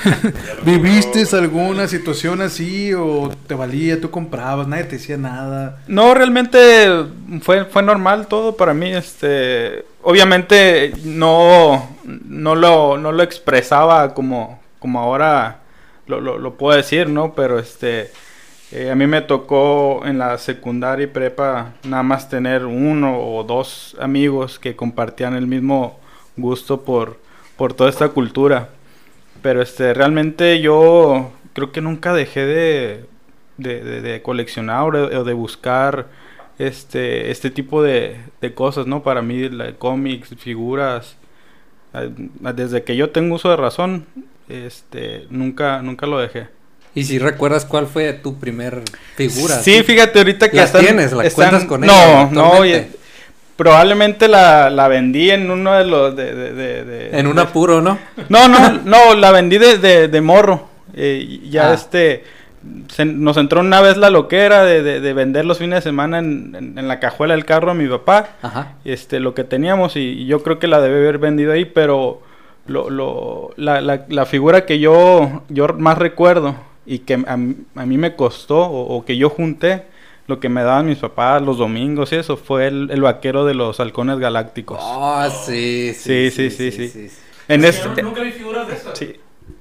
¿viviste 0.65 1.25
alguna 1.37 1.87
situación 1.87 2.43
así 2.43 2.93
o 2.93 3.33
te 3.47 3.55
valía, 3.55 4.01
tú 4.01 4.11
comprabas, 4.11 4.67
nadie 4.67 4.85
te 4.85 4.97
decía 4.97 5.17
nada? 5.17 5.79
No, 5.87 6.13
realmente 6.13 7.05
fue, 7.41 7.67
fue 7.67 7.85
normal 7.85 8.27
todo 8.27 8.57
para 8.57 8.75
mí. 8.75 8.93
Este, 8.93 9.85
obviamente 10.03 10.93
no, 11.05 11.97
no, 12.05 12.57
lo, 12.57 12.99
no 12.99 13.13
lo 13.13 13.23
expresaba 13.23 14.13
como, 14.13 14.61
como 14.81 14.99
ahora 14.99 15.61
lo, 16.07 16.21
lo, 16.21 16.39
lo 16.39 16.55
puedo 16.55 16.77
decir, 16.77 17.09
¿no? 17.09 17.35
Pero 17.35 17.59
este, 17.59 18.11
eh, 18.73 18.91
a 18.91 18.95
mí 18.95 19.07
me 19.07 19.23
tocó 19.23 20.03
en 20.05 20.19
la 20.19 20.39
secundaria 20.39 21.05
y 21.05 21.09
prepa 21.09 21.75
nada 21.85 22.03
más 22.03 22.29
tener 22.29 22.65
uno 22.67 23.19
o 23.21 23.45
dos 23.45 23.97
amigos 24.01 24.59
que 24.59 24.77
compartían 24.77 25.35
el 25.35 25.47
mismo 25.47 25.99
gusto 26.37 26.83
por, 26.83 27.19
por 27.57 27.75
toda 27.75 27.91
esta 27.91 28.09
cultura. 28.09 28.71
Pero 29.43 29.63
este, 29.63 29.95
realmente 29.95 30.61
yo 30.61 31.33
creo 31.53 31.73
que 31.73 31.81
nunca 31.81 32.13
dejé 32.15 32.47
de, 32.47 33.05
de, 33.59 34.23
coleccionar 34.23 34.83
o 34.95 35.09
de, 35.09 35.17
o 35.19 35.25
de 35.25 35.33
buscar 35.35 36.07
este, 36.59 37.31
este 37.31 37.51
tipo 37.51 37.83
de, 37.83 38.17
de 38.41 38.55
cosas, 38.55 38.87
¿no? 38.87 39.03
Para 39.03 39.23
mí, 39.23 39.49
la- 39.49 39.75
cómics, 39.75 40.31
figuras, 40.39 41.17
eh, 41.95 42.11
desde 42.55 42.83
que 42.85 42.97
yo 42.97 43.11
tengo 43.11 43.37
uso 43.37 43.51
de 43.51 43.57
razón, 43.57 44.07
este, 44.49 45.27
nunca, 45.31 45.81
nunca 45.83 46.07
lo 46.07 46.19
dejé. 46.19 46.49
¿Y 46.95 47.05
si 47.05 47.19
recuerdas 47.19 47.65
cuál 47.65 47.87
fue 47.87 48.13
tu 48.13 48.39
primer 48.39 48.83
figura? 49.17 49.57
Sí, 49.57 49.83
fíjate, 49.83 50.19
ahorita 50.21 50.49
que 50.51 50.57
¿La 50.59 50.65
están, 50.65 50.83
tienes? 50.83 51.13
¿La 51.13 51.25
están- 51.25 51.51
cuentas 51.51 51.69
con 51.69 51.81
no, 51.81 51.87
ella 51.93 52.29
no, 52.31 52.51
oye, 52.53 52.89
probablemente 53.57 54.29
la, 54.29 54.71
la 54.71 54.89
vendí 54.89 55.31
en 55.31 55.51
uno 55.51 55.73
de 55.75 55.85
los 55.85 56.15
de, 56.17 56.35
de- 56.35 56.53
de- 56.53 56.85
de- 56.85 57.19
En 57.19 57.27
un 57.27 57.39
apuro, 57.39 57.81
¿no? 57.81 57.99
No, 58.29 58.49
no, 58.49 58.81
no, 58.85 59.15
la 59.15 59.31
vendí 59.33 59.59
de, 59.59 59.79
de, 59.79 60.09
de 60.09 60.21
morro. 60.21 60.69
Eh, 60.95 61.41
ya 61.51 61.71
Ah. 61.71 61.75
este 61.75 62.25
se- 62.95 63.05
nos 63.05 63.37
entró 63.37 63.61
una 63.61 63.81
vez 63.81 63.97
la 63.97 64.11
loquera 64.11 64.65
de, 64.65 64.83
de, 64.83 65.01
de 65.01 65.13
vender 65.13 65.45
los 65.45 65.59
fines 65.59 65.79
de 65.79 65.83
semana 65.91 66.19
en, 66.21 66.55
en- 66.57 66.79
en 66.79 66.89
la 66.89 67.01
cajuela 67.01 67.35
del 67.35 67.45
carro 67.45 67.73
a 67.73 67.75
mi 67.75 67.89
papá. 67.89 68.37
Ajá. 68.43 68.75
Este, 68.85 69.19
lo 69.21 69.35
que 69.35 69.43
teníamos 69.45 69.97
y, 69.97 70.01
y 70.01 70.27
yo 70.27 70.43
creo 70.45 70.59
que 70.61 70.69
la 70.69 70.81
debe 70.81 70.99
haber 70.99 71.19
vendido 71.19 71.53
ahí, 71.53 71.65
pero 71.65 72.23
lo, 72.67 72.91
lo, 72.91 73.51
la, 73.57 73.81
la, 73.81 74.05
la 74.09 74.27
figura 74.27 74.65
que 74.67 74.79
yo, 74.79 75.43
yo 75.49 75.69
más 75.79 75.99
recuerdo 75.99 76.57
y 76.87 77.01
que 77.01 77.15
a, 77.27 77.37
mí- 77.37 77.57
a 77.75 77.87
mí 77.87 77.99
me 77.99 78.17
costó 78.17 78.59
o, 78.61 78.97
o 78.97 79.05
que 79.05 79.17
yo 79.17 79.31
junté, 79.31 79.85
lo 80.27 80.41
que 80.41 80.49
me 80.49 80.63
daban 80.63 80.87
mis 80.87 80.99
papás 80.99 81.43
los 81.43 81.59
domingos 81.59 82.13
y 82.13 82.17
eso, 82.17 82.37
fue 82.39 82.67
el, 82.69 82.91
el 82.91 83.03
vaquero 83.03 83.45
de 83.45 83.55
los 83.55 83.79
halcones 83.81 84.19
galácticos. 84.19 84.79
Oh, 84.81 85.23
sí, 85.45 85.93
Sí, 85.95 86.31
sí, 86.31 86.51
sí, 86.51 86.71
sí. 86.73 87.11
En, 87.49 87.65
este, 87.65 88.03
nunca 88.03 88.23
vi 88.23 88.33
figuras 88.33 88.67
de 88.67 88.75
esas. 88.75 88.99
sí, 88.99 89.17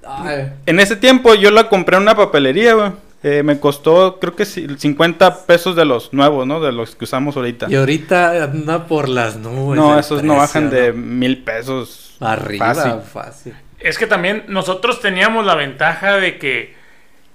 Ay, 0.06 0.52
en 0.66 0.80
ese 0.80 0.96
tiempo 0.96 1.34
yo 1.36 1.52
la 1.52 1.68
compré 1.70 1.98
en 1.98 2.04
una 2.04 2.16
papelería, 2.16 2.74
güey. 2.74 2.92
Eh, 3.26 3.42
me 3.42 3.58
costó, 3.60 4.20
creo 4.20 4.36
que 4.36 4.44
sí, 4.46 4.68
50 4.78 5.46
pesos 5.46 5.76
de 5.78 5.86
los 5.86 6.12
nuevos, 6.14 6.46
¿no? 6.46 6.60
De 6.60 6.74
los 6.74 6.96
que 6.96 7.06
usamos 7.06 7.38
ahorita. 7.38 7.68
y 7.70 7.76
ahorita 7.76 8.44
anda 8.44 8.86
por 8.86 9.08
las 9.08 9.38
nubes. 9.38 9.78
no, 9.80 9.98
esos 9.98 10.24
no 10.24 10.36
bajan 10.36 10.70
de 10.70 10.92
mil 10.94 11.42
pesos. 11.44 12.13
Arriba, 12.32 12.74
Fácil. 12.74 13.02
fácil. 13.02 13.54
Es 13.80 13.98
que 13.98 14.08
también 14.08 14.46
nosotros 14.48 15.02
teníamos 15.02 15.46
la 15.46 15.56
ventaja 15.56 16.18
de 16.18 16.38
que 16.38 16.74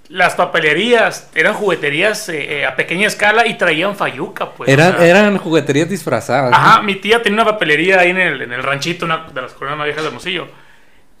las 0.09 0.33
papelerías 0.33 1.29
eran 1.35 1.53
jugueterías 1.53 2.29
eh, 2.29 2.61
eh, 2.61 2.65
a 2.65 2.75
pequeña 2.75 3.05
escala 3.07 3.45
y 3.45 3.57
traían 3.59 3.95
fayuca, 3.95 4.49
pues. 4.51 4.67
o 4.67 4.73
eran, 4.73 4.97
sea, 4.97 5.05
eran 5.07 5.37
jugueterías 5.37 5.87
disfrazadas. 5.87 6.49
¿no? 6.49 6.57
Ajá, 6.57 6.81
mi 6.81 6.95
tía 6.95 7.21
tenía 7.21 7.43
una 7.43 7.51
papelería 7.51 7.99
ahí 7.99 8.09
en 8.09 8.17
el, 8.17 8.41
en 8.41 8.51
el 8.51 8.63
ranchito, 8.63 9.05
una 9.05 9.27
de 9.31 9.41
las 9.41 9.53
colonias 9.53 9.77
más 9.77 9.85
viejas 9.85 10.01
de 10.03 10.07
Hermosillo. 10.07 10.47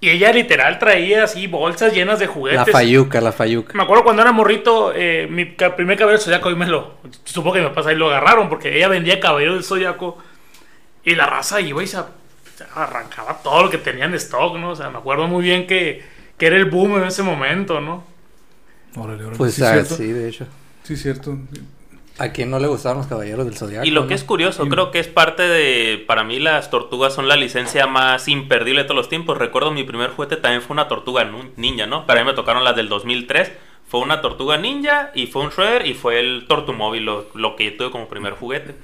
Y 0.01 0.09
ella 0.09 0.31
literal 0.31 0.79
traía 0.79 1.25
así 1.25 1.45
bolsas 1.47 1.93
llenas 1.93 2.19
de 2.19 2.25
La 2.25 2.31
juguetes. 2.31 2.71
fayuca, 2.71 3.19
la 3.21 3.33
fayuca. 3.33 3.73
Me 3.75 3.83
acuerdo 3.83 4.03
cuando 4.05 4.21
era 4.21 4.31
morrito, 4.31 4.93
eh, 4.95 5.27
mi 5.29 5.43
primer 5.45 5.97
caballero 5.97 6.11
del 6.13 6.19
zodiaco, 6.21 6.49
ahí 6.49 6.55
me 6.55 6.65
lo. 6.67 6.95
Supongo 7.25 7.55
que 7.55 7.61
mi 7.61 7.67
papás 7.67 7.85
ahí 7.87 7.95
lo 7.97 8.07
agarraron, 8.09 8.47
porque 8.49 8.75
ella 8.77 8.87
vendía 8.87 9.19
caballero 9.19 9.53
del 9.53 9.63
zodiaco. 9.65 10.17
Y 11.03 11.15
la 11.15 11.25
raza 11.25 11.59
iba 11.61 11.83
y 11.83 11.87
se 11.87 11.97
arrancaba 12.75 13.41
todo 13.41 13.63
lo 13.63 13.69
que 13.69 13.77
tenían 13.77 14.11
de 14.11 14.17
stock, 14.17 14.57
¿no? 14.57 14.71
O 14.71 14.75
sea, 14.75 14.89
me 14.89 14.97
acuerdo 14.97 15.27
muy 15.27 15.43
bien 15.43 15.67
que, 15.67 16.03
que 16.37 16.47
era 16.47 16.55
el 16.55 16.65
boom 16.65 16.97
en 16.97 17.05
ese 17.05 17.23
momento, 17.23 17.81
¿no? 17.81 18.03
Órale, 18.95 19.23
órale. 19.23 19.37
Pues 19.37 19.55
sí, 19.55 19.63
ah, 19.63 19.83
sí, 19.85 20.07
de 20.07 20.29
hecho. 20.29 20.45
Sí, 20.83 20.97
cierto. 20.97 21.37
¿A 22.17 22.33
quién 22.33 22.49
no 22.49 22.59
le 22.59 22.67
gustaban 22.67 22.97
los 22.97 23.07
caballeros 23.07 23.45
del 23.45 23.55
zodiaco? 23.55 23.85
Y 23.85 23.91
lo 23.91 24.03
que 24.03 24.09
no? 24.09 24.15
es 24.15 24.23
curioso, 24.25 24.67
creo 24.67 24.91
que 24.91 24.99
es 24.99 25.07
parte 25.07 25.43
de, 25.43 26.03
para 26.05 26.25
mí 26.25 26.39
las 26.39 26.69
tortugas 26.69 27.13
son 27.13 27.29
la 27.29 27.37
licencia 27.37 27.87
más 27.87 28.27
imperdible 28.27 28.81
de 28.81 28.87
todos 28.87 28.97
los 28.97 29.09
tiempos. 29.09 29.37
Recuerdo 29.37 29.71
mi 29.71 29.83
primer 29.83 30.09
juguete 30.09 30.35
también 30.35 30.61
fue 30.61 30.73
una 30.73 30.89
tortuga 30.89 31.29
ninja, 31.55 31.85
¿no? 31.85 32.05
Para 32.05 32.21
mí 32.21 32.27
me 32.27 32.33
tocaron 32.33 32.65
las 32.65 32.75
del 32.75 32.89
2003. 32.89 33.53
Fue 33.87 34.01
una 34.01 34.21
tortuga 34.21 34.57
ninja 34.57 35.11
y 35.15 35.27
fue 35.27 35.43
un 35.43 35.49
Shredder 35.49 35.87
y 35.87 35.93
fue 35.93 36.19
el 36.19 36.45
Tortumóvil, 36.47 37.05
lo, 37.05 37.27
lo 37.33 37.55
que 37.55 37.71
tuve 37.71 37.89
como 37.89 38.07
primer 38.07 38.33
juguete. 38.33 38.75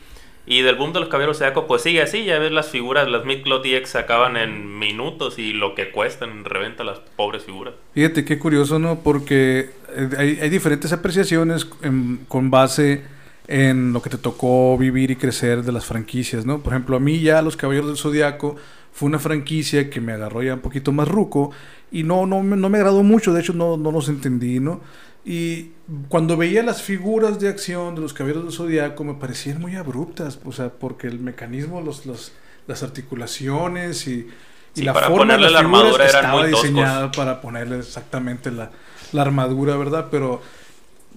Y 0.48 0.62
del 0.62 0.76
boom 0.76 0.94
de 0.94 1.00
los 1.00 1.10
caballeros 1.10 1.40
zodiaco, 1.40 1.66
pues 1.68 1.82
sigue 1.82 2.02
así, 2.04 2.24
ya 2.26 2.38
ves 2.38 2.52
las 2.52 2.70
figuras, 2.70 3.10
las 3.10 3.26
Midcloth 3.26 3.66
EX 3.66 3.90
se 3.90 3.98
acaban 3.98 4.38
en 4.38 4.78
minutos 4.78 5.40
y 5.40 5.54
lo 5.54 5.74
que 5.74 5.90
cuestan 5.92 6.30
en 6.32 6.46
reventa 6.46 6.84
las 6.84 7.00
pobres 7.16 7.44
figuras. 7.44 7.74
Fíjate 7.96 8.24
qué 8.26 8.38
curioso, 8.38 8.78
¿no? 8.78 9.00
Porque 9.00 9.72
eh, 9.96 10.10
hay, 10.18 10.40
hay 10.42 10.50
diferentes 10.50 10.94
apreciaciones 10.94 11.68
en- 11.82 12.20
con 12.28 12.52
base 12.52 13.02
en 13.48 13.92
lo 13.94 14.02
que 14.02 14.10
te 14.10 14.18
tocó 14.18 14.78
vivir 14.78 15.12
y 15.12 15.16
crecer 15.16 15.64
de 15.64 15.72
las 15.72 15.86
franquicias, 15.86 16.46
¿no? 16.46 16.60
Por 16.60 16.74
ejemplo, 16.74 16.98
a 16.98 17.00
mí 17.00 17.20
ya 17.22 17.42
Los 17.42 17.58
Caballeros 17.58 17.88
del 17.90 17.98
Zodiaco 17.98 18.56
fue 18.92 19.08
una 19.08 19.20
franquicia 19.20 19.90
que 19.90 20.00
me 20.02 20.14
agarró 20.14 20.42
ya 20.44 20.54
un 20.54 20.62
poquito 20.62 20.92
más 20.92 21.08
ruco 21.08 21.52
y 21.92 22.04
no, 22.04 22.26
no, 22.26 22.42
no 22.44 22.70
me 22.70 22.78
agradó 22.78 23.04
mucho, 23.04 23.34
de 23.34 23.42
hecho 23.42 23.54
no, 23.54 23.78
no 23.78 23.92
los 23.92 24.10
entendí, 24.10 24.60
¿no? 24.60 24.82
Y 25.26 25.72
cuando 26.10 26.38
veía 26.38 26.64
las 26.64 26.84
figuras 26.84 27.40
de 27.40 27.50
acción 27.50 27.96
de 27.96 28.02
los 28.02 28.14
Caballeros 28.14 28.44
del 28.46 28.54
Zodiaco 28.54 29.04
me 29.04 29.16
parecían 29.16 29.60
muy 29.62 29.76
abruptas, 29.76 30.40
o 30.46 30.52
sea, 30.52 30.72
porque 30.74 31.08
el 31.08 31.20
mecanismo, 31.20 31.82
los, 31.82 32.06
los- 32.06 32.34
las 32.68 32.84
articulaciones 32.84 34.08
y, 34.08 34.28
y 34.76 34.82
Sí, 34.82 34.84
la 34.84 34.94
para 34.94 35.08
forma 35.08 35.34
de 35.36 35.38
ponerle 35.38 35.44
las 35.44 35.54
la 35.54 35.60
figuras 35.60 35.60
armadura 35.60 36.06
estaba 36.06 36.46
diseñada 36.46 37.16
para 37.16 37.42
ponerle 37.42 37.80
exactamente 37.80 38.52
la, 38.52 38.72
la 39.12 39.22
armadura, 39.22 39.78
¿verdad? 39.78 40.08
Pero 40.12 40.42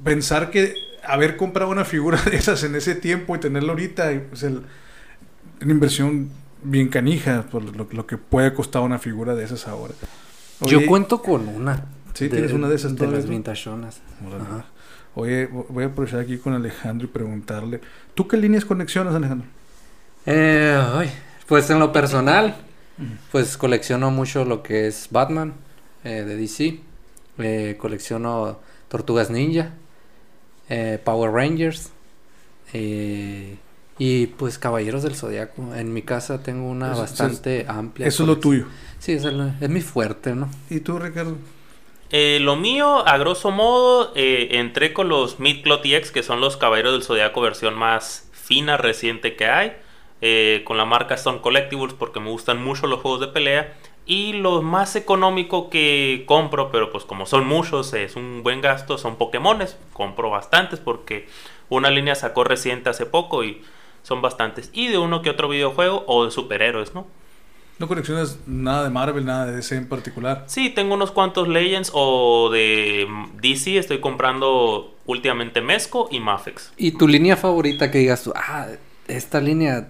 pensar 0.05 0.51
que 0.51 0.75
haber 1.05 1.37
comprado 1.37 1.71
una 1.71 1.85
figura 1.85 2.21
de 2.27 2.37
esas 2.37 2.63
en 2.65 2.75
ese 2.77 2.95
tiempo 2.97 3.37
y 3.37 3.41
tenerla 3.41 3.73
ahorita, 3.73 4.13
y, 4.13 4.21
pues 4.21 4.43
el, 4.45 4.65
una 5.61 5.73
inversión 5.73 6.31
bien 6.63 6.89
canija 6.89 7.45
por 7.51 7.63
lo, 7.65 7.87
lo 7.91 8.07
que 8.07 8.19
puede 8.19 8.53
costar 8.55 8.83
una 8.83 8.99
figura 8.99 9.35
de 9.35 9.45
esas 9.45 9.67
ahora. 9.69 9.95
Yo 10.61 10.87
cuento 10.87 11.23
con 11.23 11.49
una. 11.49 11.87
Sí, 12.19 12.29
tienes 12.29 12.53
una 12.53 12.69
de 12.69 12.75
esas 12.77 12.97
De 12.97 13.07
las 13.07 13.27
vintachonas. 13.29 14.01
Oye, 15.15 15.49
vo- 15.51 15.67
voy 15.69 15.85
a 15.85 15.87
aprovechar 15.89 16.21
aquí 16.21 16.39
con 16.39 16.53
Alejandro 16.53 17.07
y 17.07 17.11
preguntarle, 17.11 17.81
¿tú 18.15 18.29
qué 18.29 18.37
líneas 18.37 18.65
conexionas, 18.65 19.15
Alejandro? 19.15 19.47
Eh, 20.27 20.81
ay, 20.95 21.11
pues 21.47 21.69
en 21.71 21.79
lo 21.79 21.93
personal, 21.93 22.57
pues 23.33 23.57
colecciono 23.57 24.11
mucho 24.11 24.45
lo 24.45 24.63
que 24.63 24.87
es 24.87 25.09
Batman 25.11 25.55
eh, 26.05 26.25
de 26.25 26.37
DC. 26.37 26.81
Eh, 27.39 27.77
colecciono 27.79 28.59
Tortugas 28.89 29.31
Ninja, 29.31 29.71
eh, 30.69 31.01
Power 31.05 31.31
Rangers 31.31 31.91
eh, 32.73 33.57
y 33.99 34.27
pues 34.27 34.59
Caballeros 34.59 35.03
del 35.03 35.15
Zodiaco. 35.15 35.75
En 35.75 35.93
mi 35.93 36.03
casa 36.03 36.43
tengo 36.43 36.69
una 36.69 36.93
Eso- 36.93 37.01
bastante 37.01 37.65
amplia. 37.69 38.07
Eso 38.07 38.25
es 38.25 38.27
lo 38.29 38.39
tuyo. 38.39 38.67
Sí, 38.99 39.13
es, 39.13 39.25
el- 39.25 39.55
es 39.61 39.71
mi 39.71 39.81
fuerte, 39.81 40.35
¿no? 40.35 40.49
¿Y 40.71 40.81
tú, 40.81 40.99
Ricardo? 40.99 41.37
Eh, 42.11 42.39
lo 42.41 42.57
mío, 42.57 43.07
a 43.07 43.19
grosso 43.19 43.51
modo, 43.51 44.13
eh, 44.15 44.49
entré 44.53 44.93
con 44.95 45.09
los 45.09 45.41
Midcloth 45.41 45.85
EX, 45.85 46.11
que 46.11 46.23
son 46.23 46.41
los 46.41 46.57
Caballeros 46.57 46.93
del 46.93 47.03
Zodiaco 47.03 47.41
versión 47.43 47.75
más 47.75 48.31
fina, 48.33 48.77
reciente 48.77 49.37
que 49.37 49.47
hay. 49.47 49.77
eh, 50.21 50.63
con 50.65 50.77
la 50.77 50.85
marca 50.85 51.15
Stone 51.15 51.41
Collectibles, 51.41 51.95
porque 51.95 52.19
me 52.19 52.31
gustan 52.31 52.61
mucho 52.63 52.87
los 52.89 53.01
juegos 53.01 53.21
de 53.21 53.29
pelea. 53.29 53.77
Y 54.07 54.33
lo 54.33 54.63
más 54.63 54.97
económico 54.97 55.71
que 55.71 56.25
compro, 56.27 56.71
pero 56.73 56.91
pues 56.91 57.05
como 57.05 57.25
son 57.27 57.47
muchos, 57.47 57.93
es 57.95 58.17
un 58.17 58.43
buen 58.43 58.61
gasto, 58.61 58.99
son 58.99 59.17
Pokémones. 59.17 59.79
Compro 59.93 60.31
bastantes 60.31 60.81
porque 60.81 61.29
una 61.69 61.91
línea 61.91 62.15
sacó 62.17 62.43
reciente 62.45 62.91
hace 62.91 63.07
poco 63.07 63.45
y 63.45 63.63
son 64.03 64.21
bastantes. 64.23 64.71
Y 64.73 64.89
de 64.89 64.99
uno 64.99 65.23
que 65.23 65.31
otro 65.31 65.49
videojuego 65.49 66.05
o 66.09 66.25
de 66.25 66.31
superhéroes, 66.33 66.95
¿no? 66.95 67.07
¿No 67.79 67.87
coleccionas 67.87 68.41
nada 68.47 68.85
de 68.85 68.91
Marvel, 68.91 69.25
nada 69.25 69.47
de 69.47 69.57
DC 69.57 69.77
en 69.77 69.89
particular? 69.89 70.45
Sí, 70.47 70.71
tengo 70.71 70.95
unos 70.95 71.13
cuantos 71.13 71.47
Legends 71.47 71.93
o 71.95 72.51
de 72.51 73.07
DC. 73.41 73.79
Estoy 73.79 74.01
comprando 74.01 74.95
últimamente 75.07 75.61
Mesco 75.61 76.09
y 76.11 76.19
Mafex. 76.19 76.73
¿Y 76.77 76.93
tu 76.93 77.07
línea 77.07 77.37
favorita 77.37 77.91
que 77.91 77.99
digas 77.99 78.25
tú, 78.25 78.33
ah, 78.35 78.67
esta 79.07 79.41
línea 79.41 79.89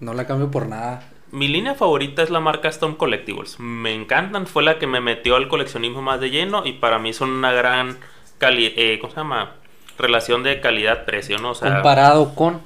no 0.00 0.12
la 0.12 0.26
cambio 0.26 0.50
por 0.50 0.66
nada? 0.66 1.08
Mi 1.30 1.46
línea 1.46 1.74
favorita 1.76 2.22
es 2.24 2.30
la 2.30 2.40
marca 2.40 2.68
Stone 2.68 2.96
Collectibles. 2.96 3.60
Me 3.60 3.94
encantan, 3.94 4.48
fue 4.48 4.64
la 4.64 4.80
que 4.80 4.88
me 4.88 5.00
metió 5.00 5.36
al 5.36 5.46
coleccionismo 5.46 6.02
más 6.02 6.20
de 6.20 6.30
lleno 6.30 6.66
y 6.66 6.72
para 6.72 6.98
mí 6.98 7.12
son 7.12 7.30
una 7.30 7.52
gran 7.52 7.98
cali 8.38 8.72
eh, 8.76 8.98
¿cómo 9.00 9.12
se 9.12 9.20
llama? 9.20 9.52
relación 10.00 10.42
de 10.42 10.60
calidad-precio, 10.60 11.38
¿no? 11.38 11.50
O 11.50 11.54
sea, 11.54 11.74
Comparado 11.74 12.34
con. 12.34 12.60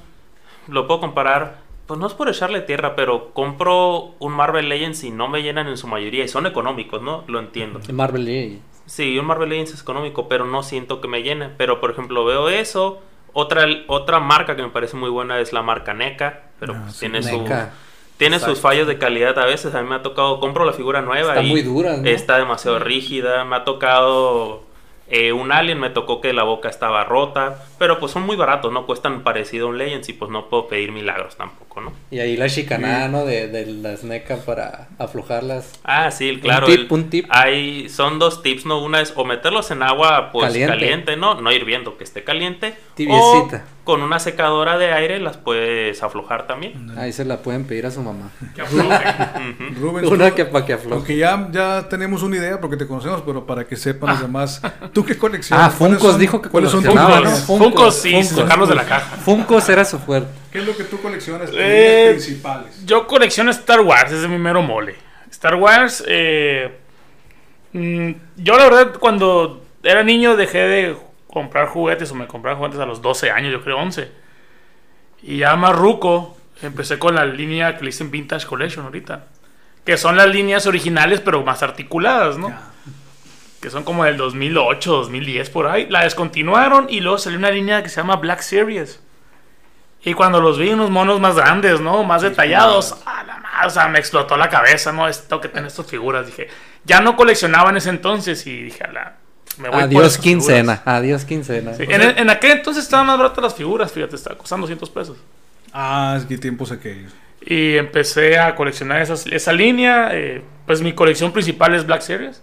lo 0.67 0.87
puedo 0.87 1.01
comparar, 1.01 1.57
pues 1.87 1.99
no 1.99 2.07
es 2.07 2.13
por 2.13 2.29
echarle 2.29 2.61
tierra, 2.61 2.95
pero 2.95 3.31
compro 3.33 4.13
un 4.19 4.33
Marvel 4.33 4.69
Legends 4.69 5.03
y 5.03 5.11
no 5.11 5.27
me 5.27 5.43
llenan 5.43 5.67
en 5.67 5.77
su 5.77 5.87
mayoría 5.87 6.23
y 6.23 6.27
son 6.27 6.45
económicos, 6.45 7.01
¿no? 7.01 7.23
Lo 7.27 7.39
entiendo. 7.39 7.79
Marvel 7.93 8.25
Legends. 8.25 8.61
Sí, 8.87 9.17
un 9.17 9.25
Marvel 9.25 9.49
Legends 9.49 9.73
es 9.73 9.81
económico, 9.81 10.27
pero 10.27 10.45
no 10.45 10.61
siento 10.63 11.01
que 11.01 11.07
me 11.07 11.23
llene. 11.23 11.49
Pero, 11.57 11.79
por 11.81 11.91
ejemplo, 11.91 12.23
veo 12.25 12.49
eso. 12.49 13.01
Otra, 13.33 13.65
otra 13.87 14.19
marca 14.19 14.55
que 14.55 14.61
me 14.63 14.69
parece 14.69 14.95
muy 14.95 15.09
buena 15.09 15.39
es 15.39 15.53
la 15.53 15.61
marca 15.61 15.93
NECA, 15.93 16.43
pero 16.59 16.73
Ah, 16.75 16.81
pues 16.85 16.99
tiene, 16.99 17.21
su, 17.21 17.41
NECA. 17.41 17.73
tiene 18.17 18.39
sus 18.39 18.59
fallos 18.59 18.87
de 18.87 18.97
calidad 18.97 19.37
a 19.39 19.45
veces. 19.45 19.75
A 19.75 19.81
mí 19.81 19.89
me 19.89 19.95
ha 19.95 20.03
tocado, 20.03 20.39
compro 20.39 20.65
la 20.65 20.73
figura 20.73 21.01
nueva 21.01 21.29
Está 21.33 21.43
y 21.43 21.49
muy 21.49 21.61
dura, 21.63 21.97
¿no? 21.97 22.07
está 22.07 22.37
demasiado 22.37 22.79
rígida. 22.79 23.43
Me 23.45 23.55
ha 23.57 23.63
tocado 23.65 24.63
eh, 25.07 25.31
un 25.33 25.51
Alien, 25.51 25.79
me 25.79 25.89
tocó 25.89 26.19
que 26.21 26.33
la 26.33 26.43
boca 26.43 26.69
estaba 26.69 27.03
rota. 27.03 27.63
Pero 27.77 27.99
pues 27.99 28.11
son 28.11 28.23
muy 28.25 28.35
baratos, 28.35 28.71
¿no? 28.71 28.85
Cuestan 28.85 29.21
parecido 29.23 29.67
a 29.67 29.69
un 29.69 29.77
Legends 29.77 30.09
y 30.09 30.13
pues 30.13 30.31
no 30.31 30.49
puedo 30.49 30.67
pedir 30.67 30.91
milagros 30.91 31.35
tampoco, 31.35 31.81
¿no? 31.81 31.93
Y 32.11 32.19
ahí 32.19 32.37
la 32.37 32.47
chicanada, 32.49 33.07
¿no? 33.07 33.25
De, 33.25 33.47
de 33.47 33.65
las 33.67 34.03
NECA 34.03 34.37
para 34.45 34.87
aflojarlas. 34.97 35.79
Ah, 35.83 36.09
sí, 36.11 36.39
claro. 36.41 36.65
tip, 36.67 36.79
el- 36.79 36.87
un 36.89 37.09
tip. 37.09 37.25
Hay, 37.29 37.89
son 37.89 38.17
dos 38.19 38.41
tips, 38.41 38.65
¿no? 38.65 38.81
Una 38.83 39.01
es 39.01 39.13
o 39.15 39.25
meterlos 39.25 39.71
en 39.71 39.83
agua 39.83 40.31
pues 40.31 40.45
Caliente. 40.47 40.73
caliente, 40.73 41.17
¿no? 41.17 41.35
No 41.41 41.51
hirviendo, 41.51 41.97
que 41.97 42.03
esté 42.03 42.23
caliente. 42.23 42.75
Tibiecita. 42.95 43.65
O 43.71 43.74
con 43.85 44.01
una 44.01 44.19
secadora 44.19 44.77
de 44.77 44.91
aire 44.91 45.19
las 45.19 45.37
puedes 45.37 46.03
aflojar 46.03 46.47
también. 46.47 46.91
Ahí 46.97 47.13
se 47.13 47.23
la 47.23 47.37
pueden 47.37 47.63
pedir 47.65 47.85
a 47.85 47.91
su 47.91 48.01
mamá. 48.01 48.31
Que 48.53 48.61
afloje. 48.63 48.89
Rubens, 49.79 50.09
Una 50.09 50.31
que 50.31 50.43
para 50.43 50.65
que 50.65 50.73
afloje. 50.73 50.95
Aunque 50.95 51.15
ya, 51.15 51.47
ya 51.51 51.87
tenemos 51.87 52.23
una 52.23 52.35
idea 52.35 52.59
porque 52.59 52.75
te 52.75 52.87
conocemos, 52.87 53.21
pero 53.25 53.45
para 53.45 53.63
que 53.65 53.75
sepan 53.75 54.09
los 54.09 54.21
demás, 54.21 54.61
¿tú 54.91 55.05
qué 55.05 55.15
coleccionas? 55.17 55.71
Ah, 55.73 55.75
¿Cuáles 55.77 55.97
Funkos 55.99 56.11
son- 56.13 56.19
dijo 56.19 56.41
que 56.41 56.49
¿Cuáles 56.49 56.71
son 56.71 56.83
¿no? 56.83 56.91
Funkos, 57.45 57.95
sí, 58.01 58.11
Funkos. 58.11 58.29
sacarlos 58.35 58.69
de 58.69 58.75
la 58.75 58.85
caja. 58.85 59.15
Funkos 59.17 59.69
era 59.69 59.85
su 59.85 59.99
fuerte. 59.99 60.29
¿Qué 60.51 60.59
es 60.59 60.65
lo 60.65 60.75
que 60.75 60.83
tú 60.83 60.99
coleccionas? 60.99 61.51
Eh, 61.53 62.07
principales. 62.11 62.85
Yo 62.85 63.05
colecciono 63.07 63.51
Star 63.51 63.81
Wars, 63.81 64.11
ese 64.11 64.23
es 64.23 64.29
mi 64.29 64.37
mero 64.39 64.61
mole. 64.63 64.95
Star 65.29 65.55
Wars, 65.55 66.03
eh, 66.07 66.75
mm, 67.73 68.11
yo 68.37 68.57
la 68.57 68.63
verdad 68.63 68.93
cuando 68.99 69.63
era 69.83 70.01
niño 70.03 70.35
dejé 70.35 70.57
de 70.59 70.97
comprar 71.35 71.67
juguetes 71.67 72.09
o 72.11 72.15
me 72.15 72.27
compraba 72.27 72.55
juguetes 72.55 72.79
a 72.79 72.85
los 72.85 73.01
12 73.01 73.29
años, 73.29 73.51
yo 73.51 73.61
creo 73.61 73.77
11. 73.77 74.09
Y 75.21 75.39
ya 75.39 75.57
más 75.57 75.75
ruco, 75.75 76.37
empecé 76.61 76.97
con 76.97 77.13
la 77.13 77.25
línea 77.25 77.75
que 77.75 77.81
le 77.81 77.87
dicen 77.87 78.09
Vintage 78.09 78.47
Collection 78.47 78.85
ahorita. 78.85 79.25
Que 79.83 79.97
son 79.97 80.15
las 80.15 80.29
líneas 80.29 80.65
originales 80.65 81.19
pero 81.19 81.43
más 81.43 81.61
articuladas, 81.61 82.37
¿no? 82.37 82.57
Que 83.59 83.69
son 83.69 83.83
como 83.83 84.05
del 84.05 84.15
2008, 84.15 84.89
2010 84.89 85.49
por 85.49 85.67
ahí. 85.67 85.87
La 85.89 86.05
descontinuaron 86.05 86.87
y 86.89 87.01
luego 87.01 87.17
salió 87.17 87.37
una 87.37 87.51
línea 87.51 87.83
que 87.83 87.89
se 87.89 87.97
llama 87.97 88.15
Black 88.15 88.39
Series. 88.39 89.01
Y 90.05 90.13
cuando 90.13 90.39
los 90.39 90.57
vi 90.57 90.69
unos 90.69 90.89
monos 90.89 91.19
más 91.19 91.35
grandes, 91.35 91.81
¿no? 91.81 92.05
Más 92.05 92.21
detallados, 92.21 92.95
a 93.05 93.25
la 93.25 93.39
madre, 93.39 93.67
o 93.67 93.69
sea, 93.69 93.89
me 93.89 93.99
explotó 93.99 94.37
la 94.37 94.47
cabeza, 94.47 94.93
¿no? 94.93 95.09
Esto 95.09 95.41
que 95.41 95.49
tener 95.49 95.67
estas 95.67 95.87
figuras, 95.87 96.27
dije, 96.27 96.47
ya 96.85 97.01
no 97.01 97.17
coleccionaba 97.17 97.71
en 97.71 97.77
ese 97.77 97.89
entonces 97.89 98.47
y 98.47 98.63
dije, 98.63 98.85
a 98.85 98.91
la, 98.93 99.15
me 99.57 99.69
voy 99.69 99.81
Adiós 99.81 100.17
quincena. 100.17 100.77
figuras". 100.77 100.81
Adiós 100.97 101.25
quincena. 101.25 101.73
Sí, 101.73 101.83
en, 101.87 102.01
en 102.01 102.29
aquel 102.29 102.51
entonces 102.51 102.83
estaban 102.83 103.07
más 103.07 103.17
baratas 103.17 103.43
las 103.43 103.55
figuras, 103.55 103.91
fíjate, 103.91 104.15
estaba 104.15 104.37
costando 104.37 104.63
200 104.63 104.89
pesos. 104.89 105.17
Ah, 105.73 106.15
es 106.17 106.25
que 106.25 106.37
tiempos 106.37 106.71
aquellos. 106.71 107.11
Y 107.41 107.75
empecé 107.77 108.39
a 108.39 108.55
coleccionar 108.55 109.01
esas, 109.01 109.27
esa 109.27 109.53
línea. 109.53 110.09
eh, 110.13 110.41
pues 110.65 110.81
mi 110.81 110.93
colección 110.93 111.31
principal 111.31 111.75
es 111.75 111.85
Black 111.85 112.01
Series. 112.01 112.41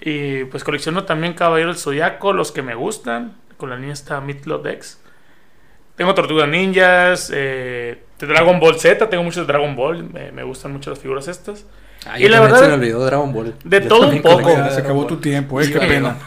Y 0.00 0.44
pues 0.44 0.64
colecciono 0.64 1.04
también 1.04 1.34
Caballero 1.34 1.70
del 1.70 1.78
Zodiaco, 1.78 2.32
los 2.32 2.52
que 2.52 2.62
me 2.62 2.74
gustan. 2.74 3.36
Con 3.56 3.70
la 3.70 3.76
línea 3.76 3.92
está 3.92 4.20
Mythlock 4.20 4.66
X. 4.66 5.00
Tengo 5.96 6.14
Tortugas 6.14 6.48
Ninjas, 6.48 7.30
eh, 7.34 7.98
de 8.18 8.26
Dragon 8.26 8.60
Ball 8.60 8.78
Z, 8.78 9.08
tengo 9.10 9.24
muchos 9.24 9.46
de 9.46 9.52
Dragon 9.52 9.74
Ball. 9.74 10.04
Me, 10.04 10.30
me 10.32 10.44
gustan 10.44 10.72
mucho 10.72 10.90
las 10.90 10.98
figuras 11.00 11.26
estas. 11.28 11.64
Ay, 12.06 12.20
Y 12.20 12.22
yo 12.24 12.28
la 12.30 12.40
verdad- 12.40 12.60
se 12.60 12.68
me 12.68 12.74
olvidó 12.74 13.04
Dragon 13.04 13.32
Ball. 13.32 13.54
De 13.64 13.80
Yo 13.82 13.88
todo 13.88 14.08
un 14.08 14.22
poco. 14.22 14.50
se 14.70 14.80
acabó 14.80 15.06
tu 15.06 15.16
tiempo, 15.18 15.60
eh, 15.60 15.70
qué 15.72 15.78
pena. 15.80 16.16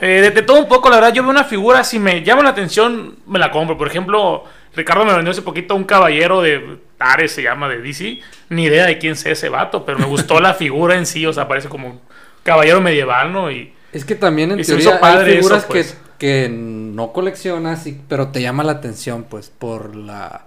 Eh, 0.00 0.20
de, 0.20 0.30
de 0.30 0.42
todo 0.42 0.58
un 0.60 0.68
poco, 0.68 0.90
la 0.90 0.96
verdad, 0.96 1.12
yo 1.14 1.22
veo 1.22 1.30
una 1.30 1.44
figura, 1.44 1.82
si 1.84 1.98
me 1.98 2.22
llama 2.22 2.42
la 2.42 2.50
atención, 2.50 3.16
me 3.26 3.38
la 3.38 3.50
compro. 3.50 3.78
Por 3.78 3.86
ejemplo, 3.88 4.44
Ricardo 4.76 5.04
me 5.06 5.14
vendió 5.14 5.30
hace 5.30 5.40
poquito 5.42 5.74
un 5.74 5.84
caballero 5.84 6.42
de 6.42 6.78
Ares, 6.98 7.32
se 7.32 7.42
llama, 7.42 7.68
de 7.68 7.78
DC. 7.80 8.20
Ni 8.50 8.64
idea 8.64 8.84
de 8.84 8.98
quién 8.98 9.16
sea 9.16 9.32
ese 9.32 9.48
vato, 9.48 9.84
pero 9.86 9.98
me 9.98 10.04
gustó 10.04 10.40
la 10.40 10.52
figura 10.54 10.96
en 10.96 11.06
sí, 11.06 11.24
o 11.24 11.32
sea, 11.32 11.48
parece 11.48 11.68
como 11.70 11.88
un 11.88 12.00
caballero 12.42 12.80
medieval, 12.82 13.32
¿no? 13.32 13.50
Y 13.50 13.72
Es 13.92 14.04
que 14.04 14.14
también 14.16 14.52
en 14.52 14.60
Y 14.60 14.64
teoría 14.64 14.98
hay 15.02 15.24
figuras 15.36 15.58
eso, 15.60 15.68
pues. 15.68 15.96
que, 16.18 16.42
que 16.44 16.48
no 16.50 17.12
coleccionas, 17.12 17.86
y, 17.86 17.98
pero 18.06 18.28
te 18.28 18.42
llama 18.42 18.64
la 18.64 18.72
atención, 18.72 19.24
pues, 19.24 19.48
por 19.50 19.96
la, 19.96 20.44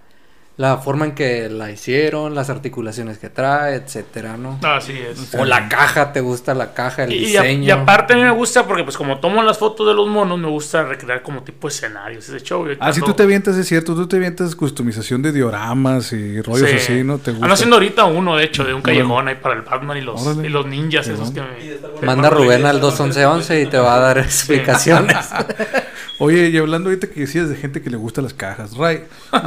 la 0.57 0.77
forma 0.77 1.05
en 1.05 1.11
que 1.13 1.49
la 1.49 1.69
hicieron, 1.69 2.33
las 2.33 2.49
articulaciones 2.49 3.19
que 3.19 3.29
trae, 3.29 3.75
etcétera, 3.75 4.37
¿no? 4.37 4.59
así 4.63 4.93
es. 4.93 5.35
O 5.35 5.45
la 5.45 5.69
caja, 5.69 6.11
te 6.11 6.19
gusta 6.19 6.55
la 6.55 6.73
caja, 6.73 7.03
el 7.03 7.13
Y, 7.13 7.15
y 7.27 7.37
a- 7.37 7.43
diseño. 7.43 7.63
y 7.63 7.69
aparte 7.69 8.13
a 8.13 8.15
mí 8.15 8.23
me 8.23 8.31
gusta 8.31 8.65
porque 8.65 8.83
pues 8.83 8.97
como 8.97 9.19
tomo 9.19 9.43
las 9.43 9.59
fotos 9.59 9.87
de 9.87 9.93
los 9.93 10.07
monos, 10.07 10.39
me 10.39 10.47
gusta 10.47 10.81
recrear 10.83 11.21
como 11.21 11.43
tipo 11.43 11.67
escenarios, 11.67 12.27
ese 12.27 12.43
show. 12.43 12.67
y 12.71 12.75
Ah, 12.79 12.91
si 12.91 13.01
tú 13.01 13.13
te 13.13 13.21
avientas, 13.21 13.55
es 13.55 13.67
cierto, 13.67 13.93
tú 13.93 14.07
te 14.07 14.15
avientas 14.15 14.55
customización 14.55 15.21
de 15.21 15.31
dioramas 15.31 16.11
y 16.13 16.41
rollos 16.41 16.69
Sí. 16.71 16.75
así, 16.77 17.03
¿no? 17.03 17.19
¿Te 17.19 17.29
gusta? 17.31 17.45
Ando 17.45 17.53
haciendo 17.53 17.75
ahorita 17.75 18.05
uno, 18.05 18.35
de 18.35 18.43
hecho, 18.45 18.63
de 18.63 18.73
un 18.73 18.81
callejón 18.81 19.27
ahí 19.27 19.35
para 19.35 19.53
el 19.53 19.61
Batman 19.61 19.97
y 19.97 20.01
los, 20.01 20.37
y 20.43 20.49
los 20.49 20.65
ninjas 20.65 21.07
esos 21.07 21.29
que 21.29 21.41
me... 21.41 22.05
Manda 22.05 22.31
Rubén 22.31 22.65
al 22.65 22.79
21111 22.81 23.61
y 23.61 23.65
te 23.67 23.77
va 23.77 23.95
a 23.95 23.99
dar 23.99 24.17
explicaciones. 24.17 25.17
Oye, 26.19 26.49
y 26.49 26.57
hablando 26.57 26.89
ahorita 26.89 27.07
que 27.07 27.21
decías 27.21 27.49
de 27.49 27.55
gente 27.55 27.81
que 27.81 27.89
le 27.89 27.97
gusta 27.97 28.21
las 28.21 28.33
cajas, 28.33 28.75
Ray, 28.75 29.03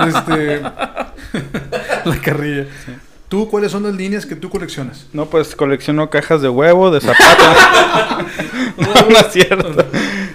este, 0.07 0.61
la 2.05 2.21
carrilla. 2.23 2.67
¿Tú 3.29 3.49
cuáles 3.49 3.73
son 3.73 3.85
las 3.85 3.95
líneas 3.95 4.27
que 4.27 4.37
tú 4.37 4.51
coleccionas? 4.51 5.07
No, 5.13 5.27
pues 5.27 5.55
colecciono 5.55 6.11
cajas 6.11 6.43
de 6.43 6.49
huevo, 6.49 6.91
de 6.91 7.01
zapatos. 7.01 7.57
no, 8.77 9.11
no 9.11 9.19
es 9.19 9.33
cierto. 9.33 9.85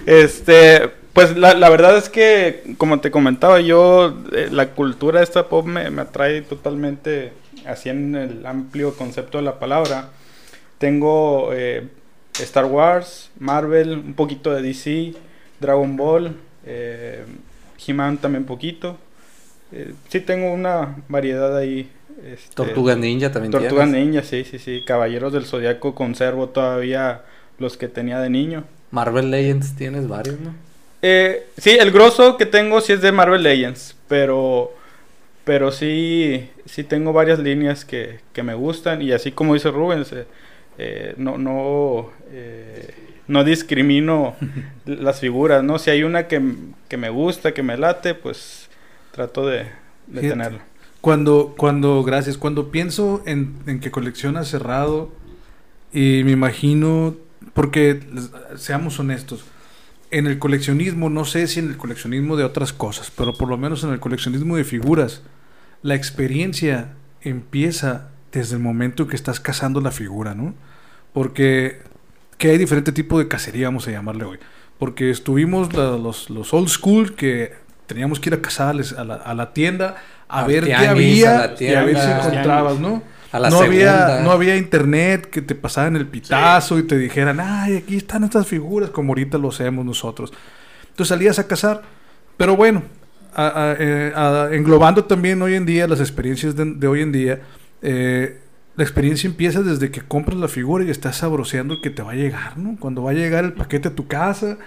Este, 0.06 0.90
pues 1.12 1.36
la, 1.36 1.54
la 1.54 1.70
verdad 1.70 1.96
es 1.96 2.08
que, 2.08 2.74
como 2.76 3.00
te 3.00 3.10
comentaba, 3.10 3.60
yo, 3.60 4.16
eh, 4.32 4.48
la 4.50 4.70
cultura 4.70 5.22
esta 5.22 5.48
pop 5.48 5.66
me, 5.66 5.90
me 5.90 6.02
atrae 6.02 6.42
totalmente, 6.42 7.32
así 7.66 7.88
en 7.88 8.14
el 8.14 8.46
amplio 8.46 8.94
concepto 8.94 9.38
de 9.38 9.44
la 9.44 9.58
palabra. 9.58 10.10
Tengo 10.78 11.50
eh, 11.52 11.88
Star 12.34 12.66
Wars, 12.66 13.30
Marvel, 13.38 13.92
un 13.92 14.14
poquito 14.14 14.52
de 14.52 14.62
DC, 14.62 15.14
Dragon 15.60 15.96
Ball, 15.96 16.36
eh, 16.64 17.24
He-Man 17.86 18.18
también 18.18 18.44
poquito. 18.44 18.98
Eh, 19.72 19.94
sí 20.08 20.20
tengo 20.20 20.52
una 20.52 20.96
variedad 21.08 21.56
ahí. 21.56 21.90
este, 22.24 22.54
Tortugas 22.54 22.96
Ninja 22.98 23.30
también 23.32 23.52
Tortugas 23.52 23.90
tienes. 23.90 24.06
Ninja, 24.06 24.22
sí, 24.22 24.44
sí, 24.44 24.58
sí. 24.58 24.82
Caballeros 24.86 25.32
del 25.32 25.44
Zodiaco 25.44 25.94
conservo 25.94 26.48
todavía 26.48 27.22
los 27.58 27.76
que 27.76 27.88
tenía 27.88 28.20
de 28.20 28.30
niño. 28.30 28.64
Marvel 28.90 29.30
Legends 29.30 29.74
tienes 29.76 30.08
varios, 30.08 30.40
¿no? 30.40 30.54
Eh, 31.02 31.46
sí, 31.58 31.70
el 31.78 31.90
grosso 31.90 32.36
que 32.36 32.46
tengo 32.46 32.80
sí 32.80 32.92
es 32.92 33.02
de 33.02 33.12
Marvel 33.12 33.42
Legends, 33.42 33.96
pero 34.08 34.72
pero 35.44 35.70
sí 35.70 36.48
sí 36.64 36.82
tengo 36.82 37.12
varias 37.12 37.38
líneas 37.38 37.84
que, 37.84 38.20
que 38.32 38.42
me 38.42 38.54
gustan 38.54 39.02
y 39.02 39.12
así 39.12 39.30
como 39.30 39.54
dice 39.54 39.70
Rubens, 39.70 40.12
eh, 40.12 40.26
eh, 40.78 41.14
no 41.18 41.38
no 41.38 42.10
eh, 42.32 42.94
no 43.28 43.44
discrimino 43.44 44.36
las 44.84 45.20
figuras, 45.20 45.62
¿no? 45.64 45.78
Si 45.78 45.90
hay 45.90 46.02
una 46.02 46.26
que, 46.28 46.40
que 46.88 46.96
me 46.96 47.10
gusta, 47.10 47.52
que 47.52 47.62
me 47.62 47.76
late, 47.76 48.14
pues 48.14 48.68
trato 49.12 49.46
de, 49.46 49.58
de 50.06 50.20
Fíjate. 50.20 50.28
tenerla. 50.28 50.64
Cuando, 51.00 51.54
cuando, 51.56 52.02
gracias, 52.02 52.36
cuando 52.36 52.70
pienso 52.70 53.22
en, 53.26 53.56
en 53.66 53.80
que 53.80 53.90
coleccionas 53.90 54.48
cerrado 54.48 55.12
y 55.92 56.22
me 56.24 56.32
imagino, 56.32 57.14
porque 57.54 58.00
seamos 58.56 58.98
honestos, 58.98 59.44
en 60.10 60.26
el 60.26 60.38
coleccionismo, 60.38 61.10
no 61.10 61.24
sé 61.24 61.46
si 61.46 61.60
en 61.60 61.68
el 61.68 61.76
coleccionismo 61.76 62.36
de 62.36 62.44
otras 62.44 62.72
cosas, 62.72 63.10
pero 63.16 63.34
por 63.34 63.48
lo 63.48 63.56
menos 63.56 63.82
en 63.84 63.90
el 63.90 64.00
coleccionismo 64.00 64.56
de 64.56 64.64
figuras, 64.64 65.22
la 65.82 65.94
experiencia 65.94 66.92
empieza 67.22 68.08
desde 68.32 68.56
el 68.56 68.62
momento 68.62 69.06
que 69.06 69.16
estás 69.16 69.40
cazando 69.40 69.80
la 69.80 69.90
figura, 69.90 70.34
¿no? 70.34 70.54
Porque 71.12 71.80
que 72.38 72.50
hay 72.50 72.58
diferente 72.58 72.92
tipo 72.92 73.18
de 73.18 73.28
cacería, 73.28 73.68
vamos 73.68 73.86
a 73.88 73.90
llamarle 73.90 74.24
hoy. 74.24 74.38
Porque 74.78 75.10
estuvimos 75.10 75.72
la- 75.74 75.96
los, 75.96 76.28
los 76.30 76.52
old 76.52 76.68
school 76.68 77.14
que 77.14 77.52
teníamos 77.86 78.20
que 78.20 78.28
ir 78.30 78.34
a 78.34 78.40
cazarles 78.42 78.92
a 78.92 79.04
la, 79.04 79.14
a 79.14 79.34
la 79.34 79.52
tienda 79.52 79.96
a 80.28 80.44
ver 80.46 80.64
qué 80.64 80.72
había 80.90 81.46
y 81.60 81.74
a 81.74 81.82
ver 81.84 81.96
si 81.98 82.02
encontrabas, 82.28 82.78
¿no? 82.80 83.02
A 83.32 83.38
la 83.40 83.50
no 83.50 83.56
había, 83.66 84.06
no 84.24 84.30
había 84.32 84.56
internet 84.56 85.28
que 85.30 85.40
te 85.42 85.54
pasaran 85.54 85.96
el 85.96 86.06
pitazo 86.06 86.78
y 86.78 86.82
te 86.84 86.96
dijeran, 86.98 87.38
ay, 87.40 87.76
aquí 87.76 87.96
están 87.96 88.24
estas 88.24 88.46
figuras, 88.46 88.90
como 88.90 89.10
ahorita 89.12 89.38
lo 89.38 89.48
hacemos 89.50 89.84
nosotros. 89.84 90.32
Entonces 90.90 91.08
salías 91.08 91.38
a 91.38 91.46
cazar, 91.46 91.82
pero 92.36 92.56
bueno, 92.56 92.82
a- 93.34 93.46
a- 93.72 93.76
eh, 93.78 94.12
a- 94.14 94.48
englobando 94.52 95.04
también 95.04 95.40
hoy 95.42 95.54
en 95.54 95.64
día 95.66 95.86
las 95.86 96.00
experiencias 96.00 96.54
de, 96.56 96.64
de 96.74 96.86
hoy 96.86 97.02
en 97.02 97.12
día, 97.12 97.40
eh, 97.82 98.40
la 98.76 98.84
experiencia 98.84 99.28
empieza 99.28 99.62
desde 99.62 99.90
que 99.90 100.02
compras 100.02 100.38
la 100.38 100.48
figura 100.48 100.84
y 100.84 100.90
estás 100.90 101.16
sabroseando 101.16 101.80
que 101.80 101.90
te 101.90 102.02
va 102.02 102.12
a 102.12 102.14
llegar, 102.14 102.58
¿no? 102.58 102.76
Cuando 102.78 103.02
va 103.02 103.12
a 103.12 103.14
llegar 103.14 103.44
el 103.44 103.54
paquete 103.54 103.88
a 103.88 103.94
tu 103.94 104.06
casa, 104.06 104.58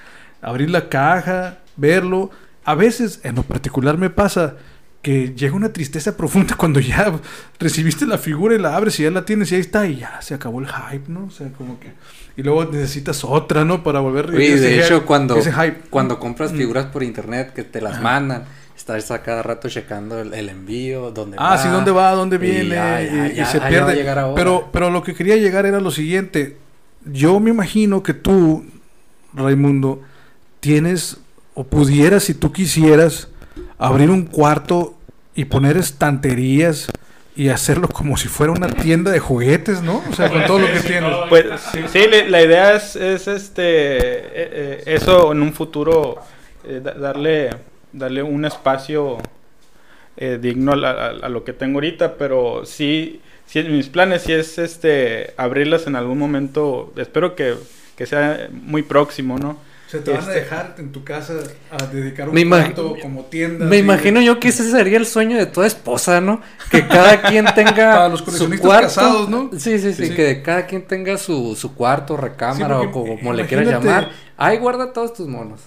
abrir 0.42 0.70
la 0.72 0.90
caja, 0.90 1.60
verlo. 1.78 2.32
A 2.66 2.74
veces, 2.74 3.20
en 3.24 3.36
lo 3.36 3.44
particular 3.44 3.98
me 3.98 4.10
pasa 4.10 4.56
que 5.04 5.34
llega 5.36 5.56
una 5.56 5.72
tristeza 5.72 6.18
profunda 6.18 6.56
cuando 6.58 6.80
ya 6.80 7.20
recibiste 7.60 8.06
la 8.06 8.18
figura 8.18 8.56
y 8.56 8.58
la 8.58 8.76
abres 8.76 9.00
y 9.00 9.04
ya 9.04 9.12
la 9.12 9.26
tienes 9.26 9.52
y 9.52 9.56
ahí 9.56 9.62
está 9.62 9.88
y 9.88 9.98
ya 9.98 10.22
se 10.22 10.34
acabó 10.34 10.60
el 10.60 10.68
hype, 10.68 11.08
¿no? 11.08 11.26
O 11.26 11.32
sea, 11.32 11.50
como 11.50 11.80
que... 11.80 11.94
Y 12.36 12.42
luego 12.42 12.66
necesitas 12.66 13.24
otra, 13.24 13.64
¿no? 13.64 13.84
Para 13.84 14.00
volver 14.00 14.26
a 14.26 14.30
Oye, 14.30 14.54
ese 14.54 14.64
de 14.64 14.84
hecho, 14.84 15.06
cuando, 15.06 15.36
hype. 15.42 15.82
cuando 15.90 16.20
compras 16.20 16.52
figuras 16.52 16.86
por 16.88 17.04
internet 17.04 17.54
que 17.54 17.64
te 17.64 17.82
las 17.82 18.02
mandan, 18.02 18.46
estás 18.98 19.20
a 19.20 19.24
cada 19.24 19.44
rato 19.44 19.70
checando 19.70 20.20
el, 20.20 20.34
el 20.34 20.50
envío, 20.50 21.12
dónde 21.12 21.38
Ah, 21.40 21.52
va. 21.52 21.58
sí, 21.58 21.68
dónde 21.70 21.92
va, 21.92 22.12
dónde 22.12 22.38
y 22.38 22.40
viene, 22.40 22.70
ya, 22.76 23.02
y, 23.04 23.06
ya, 23.06 23.28
y 23.28 23.36
ya, 23.36 23.46
se 23.46 23.58
ahí 23.58 23.76
va 23.76 23.84
a 23.84 23.94
pierde. 23.94 24.34
Pero, 24.36 24.70
pero 24.72 24.90
lo 24.90 25.04
que 25.04 25.14
quería 25.14 25.36
llegar 25.36 25.66
era 25.66 25.80
lo 25.80 25.92
siguiente. 25.92 26.58
Yo 27.06 27.40
me 27.40 27.50
imagino 27.52 28.04
que 28.04 28.14
tú, 28.14 28.66
Raimundo, 29.34 30.02
tienes, 30.60 31.18
o 31.54 31.64
pudieras, 31.64 32.24
si 32.24 32.34
tú 32.34 32.52
quisieras, 32.52 33.30
abrir 33.78 34.10
un 34.10 34.26
cuarto 34.26 34.96
y 35.36 35.46
poner 35.46 35.78
estanterías 35.78 36.90
y 37.36 37.48
hacerlo 37.48 37.88
como 37.88 38.18
si 38.18 38.28
fuera 38.28 38.52
una 38.52 38.68
tienda 38.68 39.12
de 39.12 39.20
juguetes, 39.20 39.82
¿no? 39.82 40.04
O 40.10 40.14
sea, 40.14 40.30
con 40.30 40.46
todo 40.46 40.60
lo 40.60 40.68
que 40.68 40.82
tienes. 40.82 41.10
Pues 41.30 41.46
sí, 41.92 42.00
la 42.28 42.42
idea 42.44 42.76
es, 42.76 42.98
es 42.98 43.28
este 43.30 43.62
eh, 43.64 44.22
eh, 44.34 44.84
eso 44.88 45.32
en 45.32 45.42
un 45.42 45.54
futuro 45.54 46.18
eh, 46.66 46.82
da- 46.84 46.96
darle 46.96 47.52
darle 47.94 48.24
un 48.24 48.46
espacio 48.46 49.18
eh, 50.18 50.38
digno 50.42 50.74
a, 50.74 50.76
la- 50.76 50.92
a- 50.92 51.10
a 51.26 51.30
lo 51.30 51.44
que 51.44 51.54
tengo 51.54 51.78
ahorita, 51.78 52.16
pero 52.18 52.66
sí, 52.66 53.22
sí 53.46 53.60
en 53.60 53.72
mis 53.76 53.88
planes 53.90 54.24
sí 54.24 54.34
es 54.34 54.58
este 54.58 55.34
abrirlas 55.38 55.88
en 55.88 55.96
algún 55.96 56.18
momento. 56.18 56.92
Espero 56.98 57.36
que, 57.36 57.56
que 57.96 58.06
sea 58.06 58.50
muy 58.52 58.84
próximo, 58.84 59.38
¿no? 59.38 59.52
O 59.88 59.92
sea, 59.92 60.04
te 60.04 60.12
van 60.12 60.20
a 60.20 60.24
Este- 60.24 60.40
dejar 60.42 60.76
en 60.78 60.92
tu 60.92 61.04
casa 61.04 61.34
a 61.72 61.86
dedicar 61.88 62.30
un 62.30 62.48
cuarto 62.50 62.96
como 63.02 63.26
tienda. 63.26 63.66
Me 63.66 63.78
imagino 63.78 64.22
yo 64.22 64.40
que 64.40 64.50
ese 64.50 64.70
sería 64.70 64.98
el 64.98 65.08
sueño 65.08 65.36
de 65.38 65.48
toda 65.48 65.66
esposa, 65.66 66.22
¿no? 66.22 66.42
Que 66.70 66.86
cada 66.88 67.22
quien 67.24 67.46
tenga 67.56 67.74
Para 67.74 68.10
los 68.10 68.20
su 68.20 68.50
cuarto. 68.60 68.86
casados, 68.88 69.30
¿no? 69.30 69.50
Sí, 69.58 69.80
sí, 69.80 69.94
sí, 69.94 70.08
Sí. 70.10 70.16
que 70.16 70.44
cada 70.44 70.68
quien 70.68 70.84
tenga 70.86 71.18
su, 71.18 71.56
su 71.56 71.74
cuarto, 71.74 72.18
recámara 72.18 72.80
Sí, 72.82 72.88
o 72.88 72.92
como 72.92 73.34
le 73.34 73.48
quieras 73.48 73.68
llamar. 73.68 74.10
Ahí 74.38 74.58
guarda 74.58 74.94
todos 74.94 75.14
tus 75.14 75.28
monos. 75.28 75.62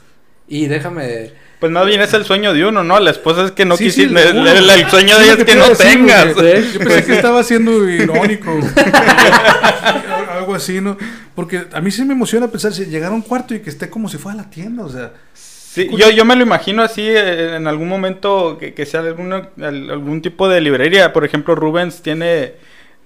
Y 0.47 0.67
déjame... 0.67 1.33
Pues 1.63 1.71
más 1.71 1.87
bien 1.87 2.01
es 2.03 2.13
el 2.13 2.25
sueño 2.25 2.53
de 2.53 2.67
uno, 2.67 2.83
¿no? 2.83 2.99
La 2.99 3.13
esposa 3.13 3.45
es 3.45 3.53
que 3.53 3.65
no 3.65 3.77
Sí, 3.77 3.89
sí, 3.93 4.03
quisiste. 4.09 4.31
el- 4.31 4.47
el, 4.49 4.69
el 4.69 4.91
sueño 4.91 5.17
de 5.17 5.25
Sí, 5.25 5.31
ella 5.31 5.39
es 5.39 5.45
que 5.45 5.55
no 5.55 5.65
a 5.65 5.69
decir, 5.69 5.87
tengas. 5.87 6.27
Yo 6.73 6.79
pensé 6.81 7.05
que 7.07 7.13
estaba 7.15 7.43
siendo 7.45 7.89
irónico. 7.89 8.51
Algo 10.37 10.55
así, 10.55 10.81
¿no? 10.81 10.97
Porque 11.35 11.63
a 11.73 11.81
mí 11.81 11.91
sí 11.91 12.05
me 12.05 12.15
emociona 12.15 12.49
pensar 12.49 12.73
si 12.73 12.87
llegar 12.87 13.13
a 13.13 13.15
un 13.15 13.23
cuarto 13.23 13.55
y 13.55 13.61
que 13.61 13.71
esté 13.71 13.89
como 13.89 14.09
si 14.09 14.19
fuera 14.19 14.37
la 14.39 14.51
tienda, 14.51 14.85
o 14.85 14.89
sea. 14.89 15.13
Sí, 15.35 15.89
yo, 15.97 16.11
yo 16.11 16.25
me 16.25 16.37
lo 16.37 16.43
imagino 16.43 16.83
así 16.83 17.03
eh, 17.03 17.57
en 17.57 17.67
algún 17.67 17.89
momento 17.89 18.59
que, 18.59 18.75
que 18.75 18.85
sea 18.85 19.01
alguna- 19.01 19.49
al- 19.61 19.91
algún 19.91 20.21
tipo 20.21 20.49
de 20.49 20.61
librería. 20.61 21.13
Por 21.13 21.25
ejemplo, 21.25 21.55
Rubens 21.55 22.03
tiene, 22.03 22.55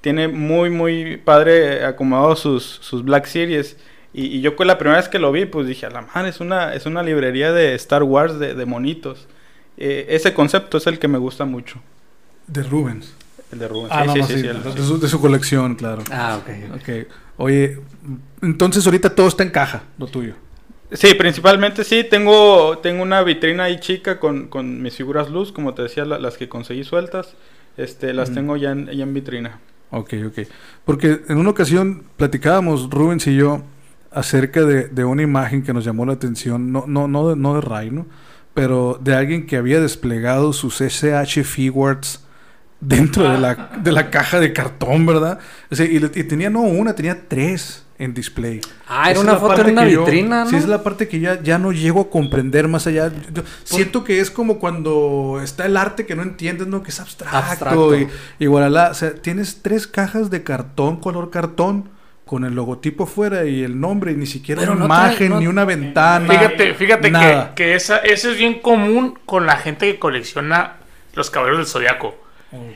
tiene 0.00 0.28
muy, 0.28 0.70
muy 0.70 1.16
padre 1.18 1.84
acomodado 1.84 2.34
sus, 2.36 2.64
sus 2.82 3.04
Black 3.04 3.26
Series. 3.26 3.76
Y, 4.16 4.38
y 4.38 4.40
yo 4.40 4.56
con 4.56 4.66
la 4.66 4.78
primera 4.78 4.96
vez 4.98 5.08
que 5.10 5.18
lo 5.18 5.30
vi, 5.30 5.44
pues 5.44 5.66
dije, 5.66 5.84
a 5.84 5.90
la 5.90 6.00
man, 6.02 6.24
es 6.24 6.40
una, 6.40 6.72
es 6.74 6.86
una 6.86 7.02
librería 7.02 7.52
de 7.52 7.74
Star 7.74 8.02
Wars 8.02 8.38
de, 8.38 8.54
de 8.54 8.64
monitos. 8.64 9.26
Eh, 9.76 10.06
ese 10.08 10.32
concepto 10.32 10.78
es 10.78 10.86
el 10.86 10.98
que 10.98 11.06
me 11.06 11.18
gusta 11.18 11.44
mucho, 11.44 11.80
De 12.46 12.62
Rubens. 12.62 13.14
el 13.52 13.58
de 13.58 13.68
Rubens. 13.68 13.90
Ah, 13.92 14.02
Sí, 14.02 14.06
no, 14.06 14.14
sí, 14.14 14.20
no, 14.20 14.26
sí, 14.26 14.40
sí, 14.40 14.46
el- 14.46 14.62
de, 14.74 14.82
su, 14.82 14.98
de 14.98 15.08
su 15.08 15.20
colección, 15.20 15.74
claro. 15.74 16.02
Ah, 16.10 16.40
ok. 16.40 16.76
Ok. 16.80 17.06
Oye, 17.36 17.78
entonces 18.40 18.86
ahorita 18.86 19.14
todo 19.14 19.28
está 19.28 19.42
en 19.42 19.50
caja, 19.50 19.82
lo 19.98 20.06
tuyo. 20.06 20.32
Sí, 20.92 21.12
principalmente 21.14 21.84
sí, 21.84 22.04
tengo, 22.08 22.78
tengo 22.78 23.02
una 23.02 23.22
vitrina 23.22 23.64
ahí 23.64 23.80
chica 23.80 24.18
con, 24.18 24.46
con 24.46 24.80
mis 24.80 24.94
figuras 24.96 25.28
luz, 25.30 25.52
como 25.52 25.74
te 25.74 25.82
decía, 25.82 26.04
la- 26.06 26.18
las 26.18 26.38
que 26.38 26.48
conseguí 26.48 26.84
sueltas, 26.84 27.34
este, 27.76 28.14
las 28.14 28.28
Ujú. 28.30 28.36
tengo 28.36 28.56
ya 28.56 28.70
en, 28.70 28.86
ya 28.86 29.02
en 29.02 29.12
vitrina. 29.12 29.58
Ok, 29.90 30.14
ok. 30.28 30.46
Porque 30.86 31.20
en 31.28 31.36
una 31.36 31.50
ocasión 31.50 32.04
platicábamos, 32.16 32.88
Rubens 32.88 33.26
y 33.26 33.36
yo, 33.36 33.62
acerca 34.16 34.62
de, 34.62 34.88
de 34.88 35.04
una 35.04 35.20
imagen 35.20 35.62
que 35.62 35.74
nos 35.74 35.84
llamó 35.84 36.06
la 36.06 36.14
atención, 36.14 36.72
no, 36.72 36.84
no, 36.86 37.06
no, 37.06 37.28
de, 37.28 37.36
no 37.36 37.54
de 37.54 37.60
Ray, 37.60 37.90
¿no? 37.90 38.06
Pero 38.54 38.98
de 39.02 39.14
alguien 39.14 39.46
que 39.46 39.58
había 39.58 39.78
desplegado 39.78 40.54
sus 40.54 40.80
SH 40.80 41.44
Figuarts 41.44 42.24
dentro 42.80 43.30
de 43.30 43.36
la, 43.36 43.72
de 43.82 43.92
la 43.92 44.08
caja 44.10 44.40
de 44.40 44.54
cartón, 44.54 45.04
¿verdad? 45.04 45.38
O 45.70 45.76
sea, 45.76 45.84
y, 45.84 46.00
tenía 46.24 46.48
no 46.48 46.62
una, 46.62 46.94
tenía 46.94 47.28
tres 47.28 47.84
en 47.98 48.14
display. 48.14 48.62
Ah, 48.88 49.10
era 49.10 49.20
una 49.20 49.36
foto 49.36 49.60
en 49.60 49.72
una 49.72 49.86
yo- 49.86 50.06
vitrina, 50.06 50.44
¿no? 50.44 50.50
Sí, 50.50 50.56
es 50.56 50.66
la 50.66 50.82
parte 50.82 51.08
que 51.08 51.20
ya, 51.20 51.42
ya 51.42 51.58
no 51.58 51.72
llego 51.72 52.00
a 52.00 52.08
comprender 52.08 52.68
más 52.68 52.86
allá. 52.86 53.12
Yo- 53.34 53.42
siento 53.64 54.02
que 54.02 54.20
es 54.20 54.30
como 54.30 54.58
cuando 54.58 55.40
está 55.44 55.66
el 55.66 55.76
arte 55.76 56.06
que 56.06 56.16
no 56.16 56.22
entiendes, 56.22 56.66
¿no? 56.68 56.82
Que 56.82 56.88
es 56.88 57.00
abstracto. 57.00 57.36
Abstracto. 57.36 57.98
Y, 57.98 58.08
y 58.38 58.46
voilà, 58.46 58.88
O 58.92 58.94
sea, 58.94 59.12
tienes 59.12 59.60
tres 59.60 59.86
cajas 59.86 60.30
de 60.30 60.42
cartón, 60.42 60.96
color 61.00 61.28
cartón, 61.28 61.90
con 62.26 62.44
el 62.44 62.54
logotipo 62.54 63.06
fuera 63.06 63.44
y 63.44 63.62
el 63.62 63.78
nombre, 63.80 64.10
y 64.12 64.16
ni 64.16 64.26
siquiera 64.26 64.60
Pero 64.60 64.72
una 64.72 64.80
no 64.80 64.86
trae- 64.94 65.06
imagen, 65.06 65.28
no- 65.30 65.40
ni 65.40 65.46
una 65.46 65.64
ventana. 65.64 66.28
Fíjate, 66.28 66.74
fíjate 66.74 67.02
que, 67.02 67.10
nada. 67.12 67.54
que 67.54 67.74
esa, 67.76 67.98
eso 67.98 68.30
es 68.32 68.36
bien 68.36 68.58
común 68.58 69.16
con 69.24 69.46
la 69.46 69.56
gente 69.56 69.86
que 69.92 69.98
colecciona 70.00 70.74
los 71.14 71.30
caballeros 71.30 71.58
del 71.58 71.66
zodiaco. 71.68 72.16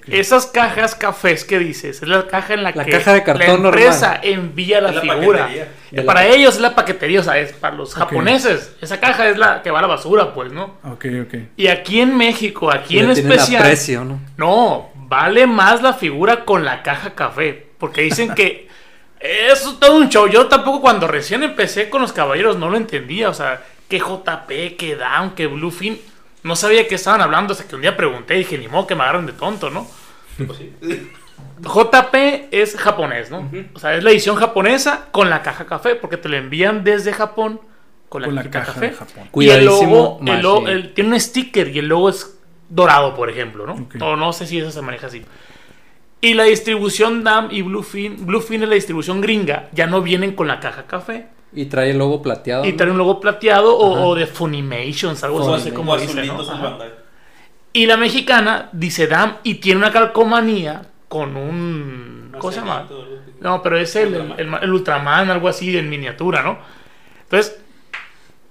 Esas 0.09 0.47
cajas 0.47 0.95
cafés 0.95 1.45
que 1.45 1.59
dices, 1.59 2.03
es 2.03 2.09
la 2.09 2.27
caja 2.27 2.55
en 2.55 2.63
la, 2.65 2.73
La 2.73 2.85
que 2.85 2.91
caja 2.93 3.15
de 3.15 3.23
cartón 3.23 3.63
la 3.63 3.69
empresa 3.71 4.07
normal. 4.09 4.21
envía 4.25 4.81
la, 4.81 4.93
figura. 5.01 5.49
la 5.91 6.05
para 6.05 6.21
pa- 6.21 6.27
ellos 6.27 6.55
es 6.57 6.61
la 6.61 6.75
paquetería, 6.75 7.21
o 7.21 7.23
sea, 7.23 7.39
es 7.39 7.53
para 7.53 7.75
los 7.77 7.95
japoneses. 7.95 8.75
Esa 8.81 9.01
caja 9.01 9.29
es 9.31 9.39
la 9.39 9.63
que 9.63 9.71
va 9.71 9.79
a 9.79 9.83
la 9.83 9.89
basura, 9.89 10.35
pues, 10.35 10.53
¿no? 10.53 10.75
Ok, 10.85 11.07
ok. 11.27 11.35
Y 11.57 11.69
aquí 11.69 12.01
en 12.01 12.17
México, 12.17 12.71
aquí 12.71 12.97
Le 12.97 13.05
en 13.05 13.11
especial, 13.13 13.63
aprecio, 13.63 14.05
¿no? 14.05 14.21
no, 14.37 14.91
vale 14.95 15.47
más 15.47 15.83
la 15.83 15.93
figura 15.95 16.45
con 16.45 16.65
la 16.65 16.83
caja 16.83 17.15
café. 17.15 17.67
Porque 17.79 18.03
dicen 18.03 18.35
que 18.35 18.69
es 19.21 19.63
todo 19.79 19.97
un 19.97 20.09
show. 20.09 20.27
Yo 20.29 20.47
tampoco 20.47 20.81
cuando 20.81 21.07
recién 21.07 21.43
empecé 21.43 21.89
con 21.91 22.01
los 22.03 22.13
caballeros 22.13 22.57
no 22.59 22.69
lo 22.71 22.77
entendía. 22.77 23.29
O 23.29 23.35
sea, 23.35 23.63
que 23.89 23.99
JP, 24.01 24.77
que 24.77 24.97
Down, 24.97 25.31
que 25.33 25.47
Bluefin. 25.47 26.01
No 26.43 26.57
sabía 26.57 26.89
qué 26.89 26.95
estaban 26.95 27.21
hablando 27.21 27.53
hasta 27.53 27.69
que 27.69 27.75
un 27.77 27.83
día 27.83 27.97
pregunté 27.97 28.35
y 28.37 28.39
dije, 28.39 28.57
ni 28.57 28.67
modo 28.67 28.87
que 28.87 28.95
me 28.95 29.03
agarran 29.03 29.27
de 29.27 29.33
tonto, 29.35 29.69
¿no? 29.69 29.87
JP 31.63 32.15
es 32.51 32.77
japonés, 32.77 33.31
¿no? 33.31 33.51
O 33.75 33.79
sea, 33.79 33.95
es 33.95 34.03
la 34.05 34.11
edición 34.11 34.37
japonesa 34.37 35.09
con 35.11 35.29
la 35.29 35.43
caja 35.43 35.67
café, 35.67 35.95
porque 35.95 36.17
te 36.17 36.29
la 36.29 36.39
envían 36.39 36.85
desde 36.85 37.13
Japón 37.13 37.61
con 38.09 38.23
la, 38.23 38.29
Con 38.29 38.35
la 38.37 38.43
cajita 38.43 38.61
caja 38.61 38.73
café. 38.75 38.87
de 38.89 38.93
Japón. 38.95 39.15
Y 39.17 39.21
el 39.27 39.31
Cuidadísimo, 39.31 40.19
logo, 40.21 40.21
el 40.33 40.43
logo- 40.43 40.61
Mashi. 40.63 40.73
el- 40.75 40.95
tiene 40.95 41.11
un 41.11 41.21
sticker 41.21 41.69
y 41.69 41.79
el 41.79 41.89
logo 41.89 42.09
es 42.09 42.39
dorado, 42.69 43.15
por 43.15 43.29
ejemplo, 43.31 43.67
¿no? 43.67 43.75
Ok. 43.75 43.97
O 44.01 44.17
no 44.17 44.33
sé 44.33 44.47
si 44.47 44.59
eso 44.59 44.71
se 44.71 44.81
maneja 44.83 45.07
así. 45.09 45.23
Y 46.23 46.35
la 46.35 46.45
distribución 46.45 47.25
DAM 47.25 47.49
y 47.51 47.63
Bluefin, 47.63 48.27
Bluefin 48.27 48.63
es 48.63 48.69
la 48.69 48.75
distribución 48.75 49.21
gringa, 49.21 49.69
ya 49.73 49.87
no 49.87 50.03
vienen 50.03 50.35
con 50.35 50.49
la 50.49 50.61
caja 50.61 50.87
café. 50.87 51.29
Y 51.53 51.65
trae 51.65 51.91
el 51.91 51.99
logo 51.99 52.21
plateado. 52.23 52.65
Y 52.65 52.73
¿no? 52.73 52.77
trae 52.77 52.91
un 52.91 52.99
logo 52.99 53.19
plateado 53.21 53.77
o, 53.77 54.15
de 54.15 54.27
Funimations, 54.27 55.25
algo 55.25 55.55
así, 55.55 55.71
no 55.71 55.77
como 55.77 55.97
dice, 55.97 56.23
¿no? 56.25 56.39
Y 57.73 57.87
la 57.87 57.97
mexicana 57.97 58.69
dice 58.73 59.07
DAM 59.07 59.37
y 59.45 59.55
tiene 59.55 59.79
una 59.79 59.91
calcomanía 59.93 60.83
con 61.09 61.37
un... 61.37 62.35
¿Cómo 62.39 62.53
se 62.53 62.61
llama? 62.61 62.87
No, 63.41 63.63
pero 63.63 63.79
es 63.79 63.95
el, 63.97 64.15
el, 64.15 64.35
el- 64.39 64.55
el 64.63 64.73
Ultraman, 64.73 65.31
algo 65.31 65.49
así 65.49 65.77
en 65.77 65.89
miniatura, 65.89 66.43
¿no? 66.43 66.59
Entonces, 67.23 67.59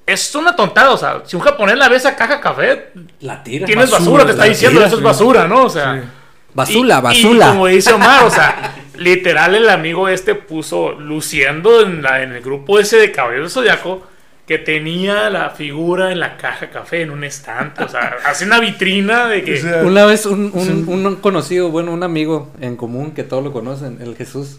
es 0.05 0.33
una 0.35 0.55
tontada, 0.55 0.91
o 0.91 0.97
sea, 0.97 1.21
si 1.25 1.35
un 1.35 1.41
japonés 1.41 1.77
la 1.77 1.87
ve 1.89 1.97
esa 1.97 2.15
caja 2.15 2.39
café, 2.41 2.91
La 3.19 3.43
tira. 3.43 3.65
tienes 3.65 3.91
basura, 3.91 4.09
Basura, 4.11 4.25
te 4.25 4.31
está 4.31 4.43
diciendo, 4.45 4.79
tira, 4.79 4.87
eso 4.87 4.97
es 4.97 5.03
basura, 5.03 5.47
¿no? 5.47 5.65
O 5.65 5.69
sea, 5.69 6.01
Sí. 6.01 6.07
Basula, 6.53 6.99
y- 6.99 7.01
basula. 7.01 7.45
Y 7.45 7.49
como 7.49 7.67
dice 7.67 7.93
Omar, 7.93 8.23
o 8.25 8.29
sea, 8.29 8.75
literal 8.97 9.55
el 9.55 9.69
amigo 9.69 10.07
este 10.09 10.35
puso 10.35 10.91
luciendo 10.93 11.81
en, 11.81 12.01
la, 12.01 12.23
en 12.23 12.33
el 12.33 12.41
grupo 12.41 12.79
ese 12.79 12.97
de 12.97 13.11
Caballero 13.11 13.43
del 13.43 13.51
Zodiaco 13.51 14.03
que 14.47 14.57
tenía 14.57 15.29
la 15.29 15.51
figura 15.51 16.11
en 16.11 16.19
la 16.19 16.35
caja 16.37 16.71
café 16.71 17.03
en 17.03 17.11
un 17.11 17.23
estante, 17.23 17.83
o 17.83 17.87
sea, 17.87 18.17
hace 18.25 18.45
una 18.45 18.59
vitrina 18.59 19.27
de 19.27 19.43
que... 19.43 19.59
O 19.59 19.61
sea, 19.61 19.83
Una 19.83 20.05
vez 20.05 20.25
un, 20.25 20.51
un, 20.53 21.15
conocido, 21.17 21.69
bueno, 21.69 21.91
un 21.91 22.01
amigo 22.01 22.51
en 22.59 22.75
común 22.75 23.11
que 23.11 23.23
todos 23.23 23.43
lo 23.43 23.53
conocen, 23.53 23.99
el 24.01 24.15
Jesús. 24.15 24.57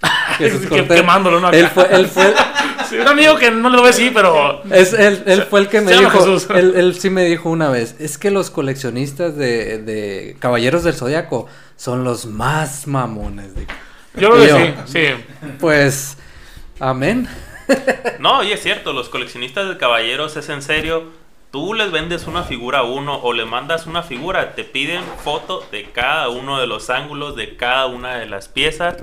Jesús 0.38 0.60
Que- 0.62 0.68
Cortés. 0.68 1.00
quemándolo, 1.00 1.40
¿no? 1.40 1.50
Él 1.50 1.66
fue, 1.68 1.88
él 1.92 2.06
fue, 2.06 2.32
Sí, 2.92 2.98
un 3.00 3.08
amigo 3.08 3.36
que 3.36 3.50
no 3.50 3.70
lo 3.70 3.82
ve 3.82 3.90
así, 3.90 4.10
pero... 4.12 4.62
es, 4.70 4.92
él, 4.92 5.22
él 5.26 5.42
fue 5.48 5.60
el 5.60 5.68
que 5.68 5.80
me 5.80 5.92
dijo, 5.92 6.10
Jesús. 6.10 6.46
él, 6.54 6.74
él 6.76 6.94
sí 6.98 7.10
me 7.10 7.24
dijo 7.24 7.48
una 7.50 7.70
vez, 7.70 7.96
es 7.98 8.18
que 8.18 8.30
los 8.30 8.50
coleccionistas 8.50 9.36
de, 9.36 9.78
de 9.78 10.36
Caballeros 10.38 10.84
del 10.84 10.94
Zodiaco 10.94 11.46
son 11.76 12.04
los 12.04 12.26
más 12.26 12.86
mamones. 12.86 13.54
dijo. 13.54 13.72
Yo 14.14 14.28
lo 14.28 14.44
sí, 14.44 14.74
sí. 14.86 15.04
Pues, 15.58 16.18
amén. 16.78 17.28
No, 18.18 18.42
y 18.42 18.52
es 18.52 18.62
cierto, 18.62 18.92
los 18.92 19.08
coleccionistas 19.08 19.68
de 19.68 19.78
caballeros 19.78 20.36
es 20.36 20.48
en 20.48 20.62
serio. 20.62 21.10
Tú 21.50 21.74
les 21.74 21.90
vendes 21.90 22.26
una 22.26 22.42
figura 22.42 22.80
a 22.80 22.82
uno 22.82 23.18
o 23.22 23.32
le 23.32 23.44
mandas 23.44 23.86
una 23.86 24.02
figura, 24.02 24.54
te 24.54 24.64
piden 24.64 25.02
foto 25.24 25.66
de 25.70 25.84
cada 25.90 26.28
uno 26.28 26.60
de 26.60 26.66
los 26.66 26.90
ángulos, 26.90 27.36
de 27.36 27.56
cada 27.56 27.86
una 27.86 28.16
de 28.16 28.26
las 28.26 28.48
piezas. 28.48 28.96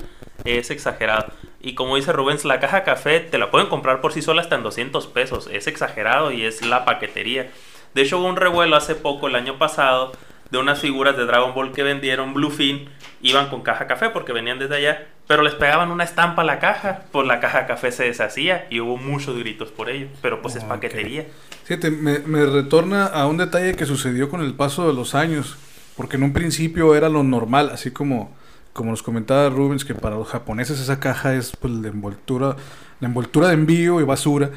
Es 0.45 0.69
exagerado. 0.71 1.31
Y 1.61 1.75
como 1.75 1.95
dice 1.97 2.13
Rubens, 2.13 2.45
la 2.45 2.59
caja 2.59 2.83
café 2.83 3.19
te 3.19 3.37
la 3.37 3.51
pueden 3.51 3.67
comprar 3.67 4.01
por 4.01 4.13
sí 4.13 4.21
sola 4.21 4.41
hasta 4.41 4.55
en 4.55 4.63
200 4.63 5.07
pesos. 5.07 5.49
Es 5.51 5.67
exagerado 5.67 6.31
y 6.31 6.45
es 6.45 6.65
la 6.65 6.85
paquetería. 6.85 7.51
De 7.93 8.01
hecho, 8.01 8.19
hubo 8.19 8.27
un 8.27 8.37
revuelo 8.37 8.75
hace 8.75 8.95
poco, 8.95 9.27
el 9.27 9.35
año 9.35 9.57
pasado, 9.57 10.13
de 10.51 10.57
unas 10.57 10.79
figuras 10.79 11.17
de 11.17 11.25
Dragon 11.25 11.53
Ball 11.53 11.73
que 11.73 11.83
vendieron 11.83 12.33
Bluefin. 12.33 12.87
Iban 13.21 13.49
con 13.49 13.61
caja 13.61 13.87
café 13.87 14.09
porque 14.09 14.31
venían 14.31 14.59
desde 14.59 14.77
allá. 14.77 15.07
Pero 15.27 15.43
les 15.43 15.53
pegaban 15.53 15.91
una 15.91 16.05
estampa 16.05 16.43
a 16.43 16.45
la 16.45 16.59
caja. 16.59 17.03
Pues 17.11 17.27
la 17.27 17.41
caja 17.41 17.67
café 17.67 17.91
se 17.91 18.05
deshacía 18.05 18.65
y 18.69 18.79
hubo 18.79 18.95
muchos 18.95 19.37
gritos 19.37 19.69
por 19.69 19.89
ello. 19.89 20.07
Pero 20.21 20.41
pues 20.41 20.55
es 20.55 20.63
paquetería. 20.63 21.27
Fíjate, 21.65 21.91
me, 21.91 22.19
me 22.19 22.45
retorna 22.45 23.05
a 23.05 23.27
un 23.27 23.37
detalle 23.37 23.75
que 23.75 23.85
sucedió 23.85 24.29
con 24.29 24.41
el 24.41 24.53
paso 24.53 24.87
de 24.87 24.93
los 24.93 25.13
años, 25.13 25.57
porque 25.97 26.15
en 26.15 26.23
un 26.23 26.33
principio 26.33 26.95
era 26.95 27.09
lo 27.09 27.21
normal, 27.21 27.69
así 27.71 27.91
como, 27.91 28.35
como 28.73 28.91
nos 28.91 29.03
comentaba 29.03 29.49
Rubens, 29.49 29.85
que 29.85 29.95
para 29.95 30.15
los 30.15 30.27
japoneses 30.27 30.79
esa 30.79 30.99
caja 30.99 31.35
es 31.35 31.55
pues, 31.55 31.73
la 31.73 31.89
envoltura, 31.89 32.55
la 32.99 33.07
envoltura 33.07 33.47
de 33.49 33.53
envío 33.55 33.99
y 34.01 34.03
basura. 34.03 34.51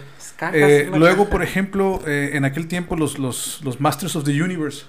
Eh, 0.52 0.90
luego, 0.92 1.24
caja. 1.24 1.30
por 1.30 1.42
ejemplo, 1.42 2.00
eh, 2.06 2.30
en 2.34 2.44
aquel 2.44 2.66
tiempo 2.66 2.96
los, 2.96 3.18
los, 3.18 3.60
los 3.64 3.80
Masters 3.80 4.16
of 4.16 4.24
the 4.24 4.42
Universe, 4.42 4.84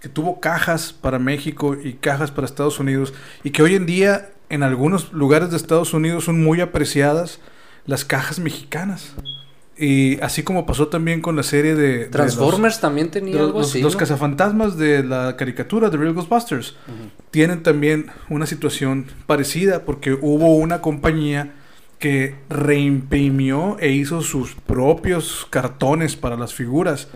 que 0.00 0.08
tuvo 0.08 0.40
cajas 0.40 0.92
para 0.92 1.18
México 1.18 1.76
y 1.82 1.94
cajas 1.94 2.30
para 2.30 2.46
Estados 2.46 2.78
Unidos, 2.80 3.14
y 3.42 3.50
que 3.50 3.62
hoy 3.62 3.74
en 3.74 3.86
día 3.86 4.30
en 4.50 4.62
algunos 4.62 5.12
lugares 5.12 5.50
de 5.50 5.56
Estados 5.56 5.94
Unidos 5.94 6.24
son 6.24 6.42
muy 6.42 6.60
apreciadas 6.60 7.40
las 7.86 8.04
cajas 8.04 8.38
mexicanas. 8.38 9.14
Y 9.82 10.20
así 10.20 10.42
como 10.42 10.66
pasó 10.66 10.88
también 10.88 11.22
con 11.22 11.36
la 11.36 11.42
serie 11.42 11.74
de... 11.74 11.88
de 11.90 12.00
los- 12.04 12.10
Transformers 12.10 12.80
también 12.80 13.10
tenía 13.10 13.36
de 13.36 13.40
algo 13.40 13.60
los- 13.60 13.70
así. 13.70 13.80
los 13.80 13.94
¿no? 13.94 13.98
cazafantasmas 13.98 14.76
de 14.76 15.02
la 15.02 15.36
caricatura 15.36 15.88
de 15.88 15.96
Real 15.96 16.12
Ghostbusters 16.12 16.76
tienen 17.30 17.62
también 17.62 18.06
una 18.28 18.44
situación 18.46 19.06
parecida 19.26 19.84
porque 19.86 20.12
hubo 20.12 20.54
una 20.56 20.82
compañía 20.82 21.54
que 21.98 22.34
reimprimió 22.50 23.76
e 23.78 23.90
hizo 23.90 24.22
sus 24.22 24.54
propios 24.54 25.46
cartones 25.50 26.16
para 26.16 26.36
las 26.36 26.52
figuras 26.54 27.08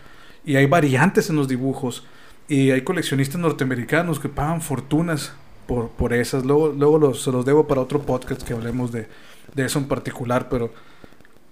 y 0.44 0.56
hay 0.56 0.66
variantes 0.66 1.30
en 1.30 1.36
los 1.36 1.48
dibujos 1.48 2.04
y 2.48 2.70
hay 2.70 2.82
coleccionistas 2.82 3.40
norteamericanos 3.40 4.20
que 4.20 4.28
pagan 4.28 4.60
fortunas 4.60 5.32
por, 5.66 5.88
por 5.90 6.12
esas. 6.12 6.44
Luego, 6.44 6.68
luego 6.68 6.98
los, 6.98 7.22
se 7.22 7.32
los 7.32 7.44
debo 7.46 7.66
para 7.66 7.80
otro 7.80 8.02
podcast 8.02 8.42
que 8.42 8.52
hablemos 8.52 8.92
de, 8.92 9.06
de 9.54 9.64
eso 9.64 9.78
en 9.78 9.86
particular, 9.86 10.48
pero 10.50 10.70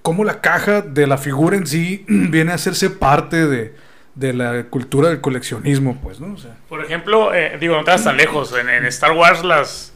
cómo 0.03 0.25
la 0.25 0.41
caja 0.41 0.83
de 0.83 1.07
la 1.07 1.17
figura 1.17 1.57
en 1.57 1.67
sí 1.67 2.05
viene 2.09 2.53
a 2.53 2.57
hacerse 2.57 2.91
parte 2.91 3.47
de, 3.47 3.75
de 4.15 4.33
la 4.33 4.65
cultura 4.65 5.09
del 5.09 5.21
coleccionismo, 5.21 5.99
pues, 6.03 6.21
¿no? 6.21 6.35
O 6.35 6.39
sea, 6.39 6.57
Por 6.69 6.85
ejemplo, 6.85 7.33
eh, 7.35 7.57
digo, 7.59 7.77
no 7.77 7.85
te 7.85 7.93
vas 7.93 8.05
tan 8.05 8.17
lejos. 8.17 8.55
En, 8.59 8.69
en 8.69 8.85
Star 8.87 9.13
Wars, 9.13 9.45
las 9.45 9.93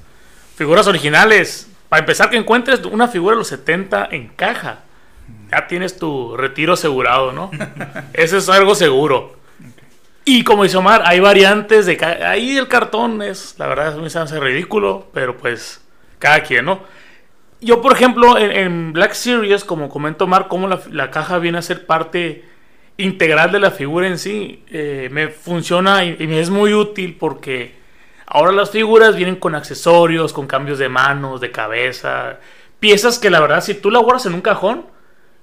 figuras 0.56 0.86
originales. 0.86 1.68
Para 1.88 2.00
empezar, 2.00 2.30
que 2.30 2.36
encuentres 2.36 2.84
una 2.84 3.08
figura 3.08 3.34
de 3.34 3.38
los 3.38 3.48
70 3.48 4.08
en 4.10 4.28
caja. 4.28 4.80
Ya 5.50 5.66
tienes 5.66 5.96
tu 5.96 6.36
retiro 6.36 6.72
asegurado, 6.72 7.32
¿no? 7.32 7.50
Eso 8.12 8.36
es 8.36 8.48
algo 8.48 8.74
seguro. 8.74 9.36
Y 10.24 10.42
como 10.42 10.64
dice 10.64 10.76
Omar, 10.76 11.02
hay 11.04 11.20
variantes 11.20 11.86
de... 11.86 12.04
Ahí 12.24 12.56
el 12.56 12.66
cartón 12.66 13.22
es, 13.22 13.54
la 13.58 13.68
verdad, 13.68 13.96
me 13.96 14.06
hace 14.06 14.40
ridículo, 14.40 15.08
pero 15.14 15.36
pues 15.36 15.80
cada 16.18 16.42
quien, 16.42 16.64
¿no? 16.64 16.82
Yo, 17.60 17.80
por 17.80 17.92
ejemplo, 17.92 18.36
en, 18.38 18.52
en 18.52 18.92
Black 18.92 19.14
Series, 19.14 19.64
como 19.64 19.88
comento 19.88 20.24
Omar, 20.24 20.48
cómo 20.48 20.68
la, 20.68 20.80
la 20.90 21.10
caja 21.10 21.38
viene 21.38 21.58
a 21.58 21.62
ser 21.62 21.86
parte 21.86 22.44
integral 22.98 23.52
de 23.52 23.60
la 23.60 23.70
figura 23.70 24.06
en 24.06 24.18
sí, 24.18 24.64
eh, 24.70 25.08
me 25.10 25.28
funciona 25.28 26.04
y, 26.04 26.16
y 26.18 26.26
me 26.26 26.40
es 26.40 26.50
muy 26.50 26.72
útil 26.72 27.16
porque 27.18 27.74
ahora 28.26 28.52
las 28.52 28.70
figuras 28.70 29.16
vienen 29.16 29.36
con 29.36 29.54
accesorios, 29.54 30.32
con 30.32 30.46
cambios 30.46 30.78
de 30.78 30.88
manos, 30.88 31.40
de 31.40 31.50
cabeza, 31.50 32.38
piezas 32.80 33.18
que 33.18 33.30
la 33.30 33.40
verdad 33.40 33.62
si 33.62 33.74
tú 33.74 33.90
las 33.90 34.02
guardas 34.02 34.26
en 34.26 34.34
un 34.34 34.40
cajón, 34.40 34.86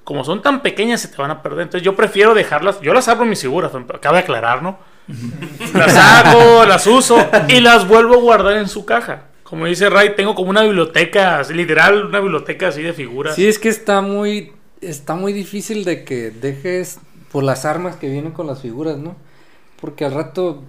como 0.04 0.24
son 0.24 0.42
tan 0.42 0.62
pequeñas 0.62 1.02
se 1.02 1.08
te 1.08 1.18
van 1.18 1.32
a 1.32 1.42
perder. 1.42 1.62
Entonces 1.62 1.86
yo 1.86 1.96
prefiero 1.96 2.34
dejarlas, 2.34 2.82
yo 2.82 2.94
las 2.94 3.08
abro 3.08 3.26
mis 3.26 3.42
figuras, 3.42 3.72
cabe 4.02 4.20
aclarar, 4.20 4.62
¿no? 4.62 4.80
Las 5.74 5.98
hago, 5.98 6.66
las 6.66 6.88
uso 6.88 7.18
y 7.50 7.60
las 7.60 7.86
vuelvo 7.86 8.14
a 8.14 8.20
guardar 8.20 8.56
en 8.56 8.70
su 8.70 8.86
caja. 8.86 9.24
Como 9.54 9.68
dice 9.68 9.88
Ray, 9.88 10.16
tengo 10.16 10.34
como 10.34 10.50
una 10.50 10.64
biblioteca, 10.64 11.40
literal, 11.44 12.08
una 12.08 12.20
biblioteca 12.20 12.70
así 12.70 12.82
de 12.82 12.92
figuras. 12.92 13.36
Sí, 13.36 13.46
es 13.46 13.60
que 13.60 13.70
está 13.70 14.02
muy, 14.02 14.52
está 14.82 15.14
muy 15.14 15.32
difícil 15.32 15.86
de 15.86 16.04
que 16.04 16.32
dejes 16.32 16.98
por 17.32 17.44
las 17.44 17.64
armas 17.64 17.96
que 17.96 18.10
vienen 18.10 18.32
con 18.32 18.48
las 18.48 18.64
figuras, 18.64 18.98
¿no? 18.98 19.16
Porque 19.80 20.06
al 20.06 20.14
rato, 20.16 20.64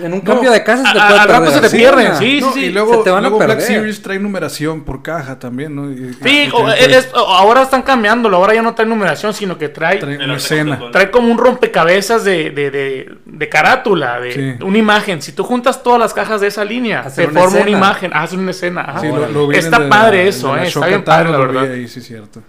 en 0.00 0.12
un 0.12 0.18
No, 0.20 0.24
cambio 0.24 0.50
de 0.50 0.64
casa 0.64 0.86
se 0.86 0.92
te 0.92 0.98
a- 0.98 1.06
puede 1.08 1.20
al 1.20 1.28
rato 1.28 1.44
perder 1.44 1.62
se 1.62 1.68
te 1.70 1.76
pierden, 1.76 2.06
una. 2.06 2.18
sí, 2.18 2.40
no, 2.40 2.52
sí, 2.52 2.60
y 2.60 2.62
sí. 2.64 2.70
luego, 2.70 2.94
se 2.98 3.02
te 3.04 3.10
van 3.10 3.18
a 3.18 3.28
luego 3.28 3.36
Black 3.38 3.48
perder. 3.58 3.66
Series 3.66 4.02
trae 4.02 4.18
numeración 4.18 4.84
por 4.84 5.02
caja 5.02 5.38
también, 5.38 5.74
¿no? 5.74 5.90
Y- 5.92 6.14
Sí, 6.22 6.44
y- 6.46 6.50
o- 6.52 6.68
y- 6.68 6.72
es- 6.94 7.10
ahora 7.14 7.62
están 7.62 7.82
cambiándolo, 7.82 8.36
ahora 8.38 8.54
ya 8.54 8.62
no 8.62 8.74
trae 8.74 8.88
numeración, 8.88 9.34
sino 9.34 9.58
que 9.58 9.68
trae, 9.68 9.98
trae 9.98 10.16
una 10.24 10.36
escena. 10.36 10.76
de 10.76 10.90
trae 10.90 11.10
como 11.10 11.30
un 11.30 11.36
rompecabezas 11.38 12.24
de, 12.24 12.50
de, 12.50 12.70
de, 12.70 13.14
de 13.26 13.48
carátula, 13.48 14.18
de 14.20 14.32
Sí. 14.58 14.64
una 14.64 14.78
imagen. 14.78 15.20
Si 15.20 15.32
tú 15.32 15.44
juntas 15.44 15.82
todas 15.82 16.00
las 16.00 16.14
cajas 16.14 16.40
de 16.40 16.46
esa 16.46 16.64
línea, 16.64 17.00
Hacer 17.00 17.26
se 17.26 17.30
una 17.30 17.40
forma 17.40 17.56
una 17.56 17.60
escena. 17.60 17.76
imagen, 17.78 18.10
haces 18.14 18.38
una 18.38 18.50
escena. 18.52 18.80
ajá. 18.82 19.00
Sí, 19.00 19.08
lo- 19.08 19.28
lo 19.28 19.52
Está 19.52 19.78
de 19.78 19.88
padre 19.88 20.22
la- 20.24 20.28
eso, 20.30 20.56
eh, 20.56 20.66
está 20.68 20.86
bien 20.86 21.04
padre, 21.04 21.30
la 21.30 21.38
verdad. 21.38 21.70
ahí, 21.70 21.86
sí, 21.88 22.00
es 22.00 22.06
cierto. 22.06 22.42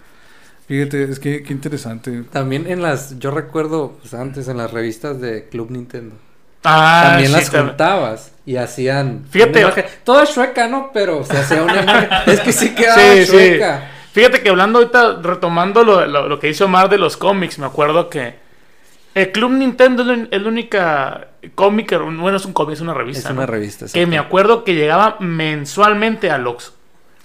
Fíjate, 0.68 1.04
es 1.12 1.20
que 1.20 1.44
qué 1.44 1.52
interesante. 1.52 2.24
También 2.32 2.66
en 2.72 2.82
las, 2.82 3.20
yo 3.20 3.32
recuerdo 3.32 3.98
pues, 4.00 4.14
antes 4.14 4.48
en 4.48 4.56
las 4.58 4.72
revistas 4.72 5.20
de 5.20 5.50
Club 5.50 5.72
Nintendo. 5.72 6.16
Ah, 6.64 7.04
también 7.10 7.28
sí, 7.32 7.36
las 7.38 7.54
tam- 7.54 7.68
juntabas 7.68 8.32
y 8.46 8.56
hacían. 8.58 9.26
Fíjate. 9.30 9.66
Toda 10.04 10.26
chueca, 10.26 10.68
¿no? 10.68 10.92
Pero 10.94 11.24
se 11.24 11.38
hacía 11.38 11.64
una 11.64 11.82
imagen. 11.82 12.10
es 12.28 12.40
que 12.40 12.52
sí 12.54 12.74
quedaba 12.76 13.02
Sí, 13.02 13.26
sí. 13.26 13.32
chueca. 13.32 13.90
Fíjate 14.14 14.42
que 14.42 14.50
hablando 14.50 14.80
ahorita, 14.80 15.20
retomando 15.22 15.84
lo, 15.84 16.06
lo- 16.06 16.28
lo 16.28 16.40
que 16.40 16.50
hizo 16.50 16.66
Omar 16.66 16.90
de 16.90 16.98
los 16.98 17.18
cómics, 17.18 17.58
me 17.60 17.66
acuerdo 17.66 18.10
que 18.10 18.36
el 19.16 19.32
Club 19.32 19.52
Nintendo 19.52 20.04
es 20.30 20.42
la- 20.42 20.48
única 20.48 21.28
cómic, 21.56 21.92
bueno, 22.00 22.38
es 22.38 22.46
un 22.46 22.54
cómic, 22.54 22.76
es 22.76 22.82
una 22.82 22.94
revista. 22.94 23.30
Es 23.30 23.34
una 23.36 23.46
¿no? 23.46 23.52
revista. 23.52 23.86
Que 23.92 24.06
me 24.06 24.18
acuerdo 24.18 24.64
que 24.64 24.74
llegaba 24.76 25.18
mensualmente 25.20 26.30
al 26.32 26.48
Oxxo. 26.48 26.74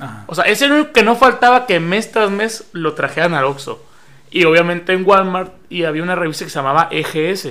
Ajá. 0.01 0.25
O 0.27 0.35
sea, 0.35 0.45
ese 0.45 0.65
el 0.67 0.73
único 0.73 0.93
que 0.93 1.03
no 1.03 1.17
faltaba 1.17 1.67
que 1.67 1.79
mes 1.81 2.11
tras 2.13 2.31
mes 2.31 2.65
lo 2.73 2.95
trajeran 2.95 3.35
al 3.35 3.45
Oxxo. 3.45 3.85
Y 4.31 4.45
obviamente 4.45 4.93
en 4.93 5.05
Walmart 5.07 5.53
y 5.71 5.85
había 5.85 6.03
una 6.03 6.15
revista 6.15 6.45
que 6.45 6.51
se 6.51 6.59
llamaba 6.59 6.89
EGS. 6.91 7.49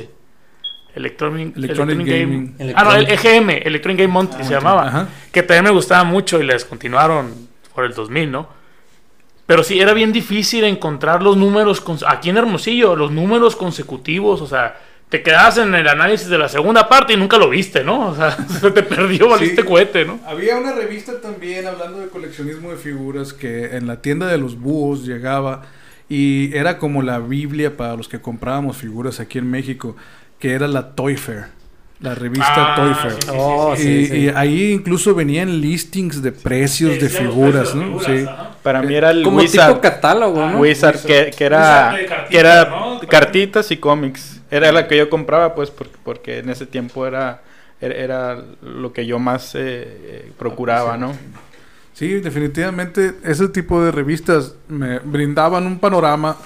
Electronic, 0.98 1.56
Electronic 1.56 2.06
Gaming. 2.06 2.56
Ah, 2.76 2.84
no, 2.84 2.94
el 2.96 3.08
EGM, 3.10 3.50
Electronic 3.66 4.02
Game 4.02 4.14
Monthly 4.14 4.44
se 4.44 4.52
llamaba. 4.54 4.88
Ajá. 4.88 5.08
Que 5.32 5.44
también 5.44 5.64
me 5.66 5.70
gustaba 5.72 6.04
mucho 6.04 6.42
y 6.42 6.46
la 6.46 6.54
descontinuaron 6.54 7.34
por 7.74 7.86
el 7.86 7.94
2000, 7.94 8.32
¿no? 8.32 8.50
Pero 9.46 9.64
sí, 9.64 9.80
era 9.80 9.94
bien 9.94 10.12
difícil 10.12 10.66
encontrar 10.66 11.24
los 11.24 11.38
números, 11.38 11.82
aquí 12.06 12.30
en 12.30 12.38
Hermosillo, 12.38 12.96
los 12.98 13.12
números 13.12 13.56
consecutivos, 13.56 14.42
o 14.42 14.48
sea, 14.48 14.78
te 15.08 15.24
quedabas 15.24 15.58
en 15.58 15.74
el 15.74 15.88
análisis 15.88 16.28
de 16.28 16.38
la 16.38 16.50
segunda 16.50 16.90
parte 16.90 17.14
y 17.14 17.16
nunca 17.16 17.38
lo 17.38 17.50
viste, 17.50 17.82
¿no? 17.84 18.08
O 18.10 18.16
sea, 18.16 18.32
se 18.60 18.72
te 18.72 18.84
perdió, 18.84 19.30
valiste 19.30 19.62
Sí. 19.62 19.68
cohete, 19.68 20.04
¿no? 20.04 20.20
Había 20.28 20.58
una 20.58 20.74
revista 20.74 21.22
también 21.22 21.66
hablando 21.66 22.00
de 22.00 22.10
coleccionismo 22.10 22.72
de 22.72 22.76
figuras 22.78 23.32
que 23.32 23.78
en 23.78 23.88
la 23.88 24.02
tienda 24.02 24.28
de 24.28 24.38
los 24.38 24.60
búhos 24.60 25.06
llegaba 25.06 25.62
y 26.10 26.54
era 26.54 26.78
como 26.78 27.02
la 27.02 27.20
Biblia 27.20 27.78
para 27.78 27.96
los 27.96 28.10
que 28.10 28.20
comprábamos 28.20 28.76
figuras 28.76 29.22
aquí 29.22 29.38
en 29.38 29.50
México, 29.50 29.96
que 30.40 30.54
era 30.54 30.68
la 30.68 30.92
Toy 30.92 31.18
Fair, 31.18 31.46
la 32.00 32.14
revista 32.16 32.74
Ah, 32.74 32.76
Toy 32.76 32.94
Fair. 32.94 33.14
sí, 33.14 33.20
sí, 33.22 33.32
Oh, 33.34 33.74
y, 33.74 33.78
sí, 33.78 34.06
sí. 34.08 34.18
y 34.18 34.30
ahí 34.30 34.72
incluso 34.72 35.16
venían 35.16 35.60
listings 35.62 36.22
de 36.22 36.32
precios 36.32 37.00
de 37.00 37.10
figuras, 37.10 37.74
¿no? 37.76 38.00
figuras, 38.00 38.06
Sí. 38.06 38.26
Para 38.64 38.82
mí 38.82 38.94
era 38.96 39.12
el 39.12 39.24
Como 39.24 39.40
tipo 39.40 39.54
Wizard. 39.54 39.80
catálogo, 39.80 40.46
¿no? 40.46 40.60
Wizard, 40.60 41.00
que, 41.02 41.32
que 41.36 41.46
era, 41.46 41.94
Wizard 41.94 42.08
cartitas, 42.08 42.30
que 42.30 42.38
era 42.40 42.66
¿no? 42.66 43.00
cartitas 43.08 43.72
y 43.72 43.78
cómics. 43.78 44.42
Era 44.52 44.72
la 44.72 44.88
que 44.88 44.98
yo 44.98 45.10
compraba, 45.10 45.56
pues, 45.56 45.72
porque, 45.72 45.96
porque 46.04 46.40
en 46.40 46.50
ese 46.50 46.66
tiempo 46.66 47.08
era, 47.08 47.42
era, 47.82 47.96
era 47.96 48.44
lo 48.62 48.92
que 48.94 49.06
yo 49.06 49.20
más 49.20 49.56
eh, 49.56 49.60
eh, 49.60 50.32
procuraba, 50.38 50.98
¿no? 50.98 51.14
Sí, 51.94 52.20
definitivamente 52.20 53.16
ese 53.24 53.48
tipo 53.50 53.84
de 53.84 53.92
revistas 53.92 54.54
me 54.68 55.00
brindaban 55.00 55.66
un 55.66 55.80
panorama 55.80 56.38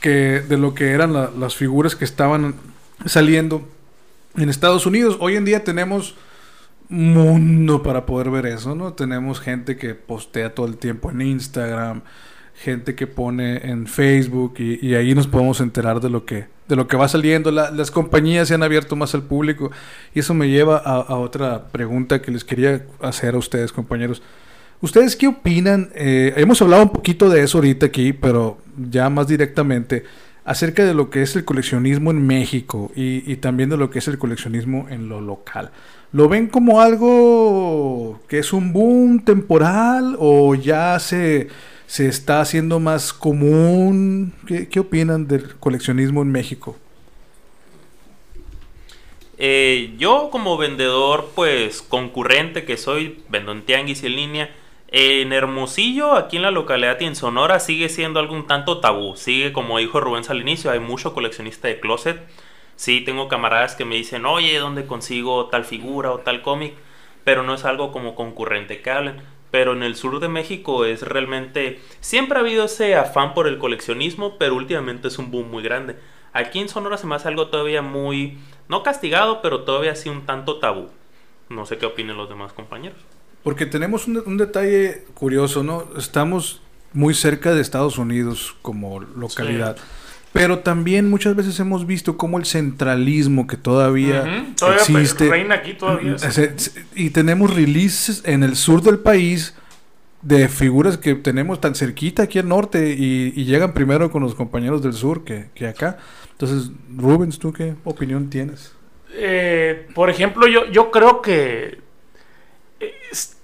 que 0.00 0.40
de 0.40 0.56
lo 0.56 0.74
que 0.74 0.90
eran 0.92 1.12
la- 1.12 1.30
las 1.38 1.54
figuras 1.54 1.94
que 1.94 2.04
estaban 2.04 2.54
saliendo 3.06 3.68
en 4.36 4.48
Estados 4.48 4.86
Unidos. 4.86 5.16
Hoy 5.20 5.36
en 5.36 5.44
día 5.44 5.64
tenemos 5.64 6.14
mundo 6.88 7.82
para 7.82 8.04
poder 8.06 8.30
ver 8.30 8.46
eso, 8.46 8.74
¿no? 8.74 8.92
Tenemos 8.94 9.40
gente 9.40 9.76
que 9.76 9.94
postea 9.94 10.54
todo 10.54 10.66
el 10.66 10.76
tiempo 10.76 11.10
en 11.10 11.22
Instagram, 11.22 12.02
gente 12.54 12.94
que 12.94 13.06
pone 13.06 13.70
en 13.70 13.86
Facebook 13.86 14.54
y, 14.58 14.94
ahí 14.94 15.14
nos 15.14 15.26
podemos 15.26 15.60
enterar 15.60 16.00
de 16.00 16.10
lo 16.10 16.24
que 16.24 16.46
de 16.68 16.76
lo 16.76 16.86
que 16.86 16.96
va 16.96 17.08
saliendo. 17.08 17.50
La- 17.50 17.70
las 17.72 17.90
compañías 17.90 18.46
se 18.46 18.54
han 18.54 18.62
abierto 18.62 18.94
más 18.94 19.14
al 19.14 19.22
público 19.24 19.72
y 20.14 20.20
eso 20.20 20.34
me 20.34 20.48
lleva 20.48 20.76
a, 20.78 21.00
a 21.00 21.16
otra 21.16 21.66
pregunta 21.68 22.22
que 22.22 22.30
les 22.30 22.44
quería 22.44 22.84
hacer 23.00 23.34
a 23.34 23.38
ustedes, 23.38 23.72
compañeros. 23.72 24.22
¿Ustedes 24.80 25.16
qué 25.16 25.26
opinan? 25.26 25.90
Eh, 25.94 26.32
hemos 26.36 26.62
hablado 26.62 26.84
un 26.84 26.90
poquito 26.90 27.28
de 27.28 27.42
eso 27.42 27.58
ahorita 27.58 27.86
aquí, 27.86 28.12
pero 28.12 28.58
ya 28.90 29.10
más 29.10 29.26
directamente. 29.26 30.04
Acerca 30.44 30.84
de 30.84 30.94
lo 30.94 31.10
que 31.10 31.22
es 31.22 31.36
el 31.36 31.44
coleccionismo 31.44 32.10
en 32.10 32.26
México 32.26 32.90
y, 32.94 33.36
también 33.36 33.70
de 33.70 33.76
lo 33.76 33.90
que 33.90 33.98
es 33.98 34.08
el 34.08 34.18
coleccionismo 34.18 34.86
en 34.90 35.08
lo 35.08 35.20
local. 35.20 35.70
¿Lo 36.12 36.28
ven 36.28 36.48
como 36.48 36.80
algo 36.80 38.20
que 38.28 38.38
es 38.38 38.52
un 38.52 38.72
boom 38.72 39.24
temporal 39.24 40.16
o 40.18 40.54
ya 40.54 40.98
se, 40.98 41.48
se 41.86 42.08
está 42.08 42.40
haciendo 42.40 42.80
más 42.80 43.12
común? 43.12 44.32
¿Qué, 44.46 44.80
opinan 44.80 45.28
del 45.28 45.56
coleccionismo 45.56 46.22
en 46.22 46.32
México? 46.32 46.76
Eh, 49.38 49.94
yo 49.98 50.28
como 50.30 50.58
vendedor, 50.58 51.30
pues 51.34 51.80
concurrente 51.80 52.64
que 52.64 52.76
soy, 52.76 53.22
vendo 53.30 53.52
en 53.52 53.62
tianguis 53.62 54.02
en 54.02 54.16
línea, 54.16 54.50
en 54.92 55.32
Hermosillo, 55.32 56.14
aquí 56.14 56.36
en 56.36 56.42
la 56.42 56.50
localidad 56.50 56.98
y 57.00 57.04
en 57.04 57.14
Sonora, 57.14 57.60
sigue 57.60 57.88
siendo 57.88 58.18
algo 58.18 58.34
un 58.34 58.48
tanto 58.48 58.80
tabú. 58.80 59.16
Sigue, 59.16 59.52
como 59.52 59.78
dijo 59.78 60.00
Rubén 60.00 60.24
al 60.28 60.40
inicio, 60.40 60.70
hay 60.70 60.80
mucho 60.80 61.14
coleccionista 61.14 61.68
de 61.68 61.78
closet. 61.78 62.20
Sí, 62.74 63.00
tengo 63.02 63.28
camaradas 63.28 63.76
que 63.76 63.84
me 63.84 63.94
dicen, 63.94 64.26
oye, 64.26 64.58
¿dónde 64.58 64.86
consigo 64.86 65.46
tal 65.46 65.64
figura 65.64 66.10
o 66.10 66.18
tal 66.18 66.42
cómic? 66.42 66.74
Pero 67.22 67.42
no 67.44 67.54
es 67.54 67.64
algo 67.64 67.92
como 67.92 68.16
concurrente 68.16 68.82
que 68.82 68.90
hablen. 68.90 69.22
Pero 69.52 69.74
en 69.74 69.82
el 69.82 69.94
sur 69.94 70.18
de 70.18 70.28
México 70.28 70.84
es 70.84 71.02
realmente... 71.02 71.80
Siempre 72.00 72.38
ha 72.38 72.40
habido 72.40 72.64
ese 72.64 72.96
afán 72.96 73.34
por 73.34 73.46
el 73.46 73.58
coleccionismo, 73.58 74.38
pero 74.38 74.54
últimamente 74.54 75.08
es 75.08 75.18
un 75.18 75.30
boom 75.30 75.50
muy 75.50 75.62
grande. 75.62 75.96
Aquí 76.32 76.58
en 76.58 76.68
Sonora 76.68 76.96
se 76.96 77.06
me 77.06 77.14
hace 77.14 77.28
algo 77.28 77.48
todavía 77.48 77.82
muy... 77.82 78.38
No 78.68 78.82
castigado, 78.82 79.40
pero 79.42 79.62
todavía 79.64 79.94
sí 79.94 80.08
un 80.08 80.26
tanto 80.26 80.58
tabú. 80.58 80.88
No 81.48 81.66
sé 81.66 81.78
qué 81.78 81.86
opinen 81.86 82.16
los 82.16 82.28
demás 82.28 82.52
compañeros. 82.52 82.98
Porque 83.42 83.66
tenemos 83.66 84.06
un, 84.06 84.22
un 84.24 84.36
detalle 84.36 85.04
curioso, 85.14 85.62
¿no? 85.62 85.84
Estamos 85.96 86.60
muy 86.92 87.14
cerca 87.14 87.54
de 87.54 87.60
Estados 87.60 87.98
Unidos 87.98 88.54
como 88.62 89.00
localidad. 89.00 89.76
Pero 90.32 90.60
también 90.60 91.10
muchas 91.10 91.34
veces 91.34 91.58
hemos 91.58 91.86
visto 91.86 92.16
cómo 92.16 92.38
el 92.38 92.44
centralismo 92.44 93.46
que 93.48 93.56
todavía, 93.56 94.22
Ujú, 94.22 94.54
todavía 94.56 94.82
existe. 94.82 95.28
reina 95.28 95.56
aquí 95.56 95.74
todavía. 95.74 96.18
Se- 96.18 96.56
se- 96.58 96.84
Y 96.94 97.10
tenemos 97.10 97.52
releases 97.54 98.22
en 98.24 98.42
el 98.44 98.54
sur 98.56 98.82
del 98.82 98.98
país 98.98 99.54
de 100.22 100.48
figuras 100.48 100.98
que 100.98 101.14
tenemos 101.14 101.60
tan 101.60 101.74
cerquita 101.74 102.24
aquí 102.24 102.38
al 102.38 102.46
norte 102.46 102.94
y, 102.96 103.32
y 103.34 103.44
llegan 103.46 103.72
primero 103.72 104.10
con 104.12 104.22
los 104.22 104.34
compañeros 104.34 104.82
del 104.82 104.92
sur 104.92 105.24
que, 105.24 105.46
que 105.54 105.66
acá. 105.66 105.98
Entonces, 106.32 106.70
Rubens, 106.96 107.38
¿tú 107.38 107.52
qué 107.52 107.74
opinión 107.84 108.28
tienes? 108.30 108.72
Eh, 109.14 109.88
por 109.94 110.10
ejemplo, 110.10 110.46
yo, 110.46 110.66
yo 110.70 110.90
creo 110.92 111.22
que 111.22 111.78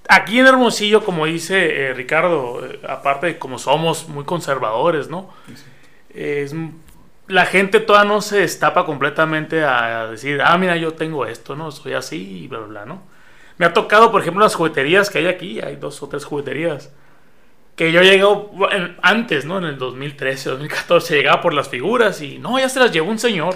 aquí 0.08 0.38
en 0.38 0.46
Hermosillo, 0.46 1.04
como 1.04 1.26
dice 1.26 1.88
eh, 1.88 1.94
Ricardo, 1.94 2.64
eh, 2.64 2.80
aparte 2.88 3.26
de 3.26 3.38
como 3.38 3.58
somos 3.58 4.08
muy 4.08 4.24
conservadores, 4.24 5.08
¿no? 5.08 5.30
Es 6.10 6.52
m- 6.52 6.72
la 7.28 7.44
gente 7.46 7.80
todavía 7.80 8.08
no 8.12 8.20
se 8.22 8.38
destapa 8.38 8.86
completamente 8.86 9.64
a, 9.64 10.02
a 10.02 10.06
decir, 10.08 10.40
ah, 10.42 10.56
mira, 10.58 10.76
yo 10.76 10.94
tengo 10.94 11.26
esto, 11.26 11.56
¿no? 11.56 11.70
Soy 11.72 11.92
así 11.94 12.44
y 12.44 12.48
bla, 12.48 12.58
bla, 12.60 12.66
bla, 12.68 12.86
¿no? 12.86 13.02
Me 13.58 13.66
ha 13.66 13.72
tocado, 13.72 14.12
por 14.12 14.20
ejemplo, 14.20 14.44
las 14.44 14.54
jugueterías 14.54 15.10
que 15.10 15.18
hay 15.18 15.26
aquí, 15.26 15.60
hay 15.60 15.76
dos 15.76 16.02
o 16.02 16.08
tres 16.08 16.24
jugueterías. 16.24 16.92
Que 17.74 17.90
yo 17.92 18.00
llegué 18.02 18.24
en- 18.72 18.96
antes, 19.02 19.44
¿no? 19.44 19.58
En 19.58 19.64
el 19.64 19.76
2013, 19.78 20.50
2014, 20.50 21.16
llegaba 21.16 21.42
por 21.42 21.52
las 21.52 21.68
figuras 21.68 22.20
y 22.22 22.38
no, 22.38 22.58
ya 22.58 22.68
se 22.68 22.78
las 22.80 22.92
llevó 22.92 23.10
un 23.10 23.18
señor. 23.18 23.54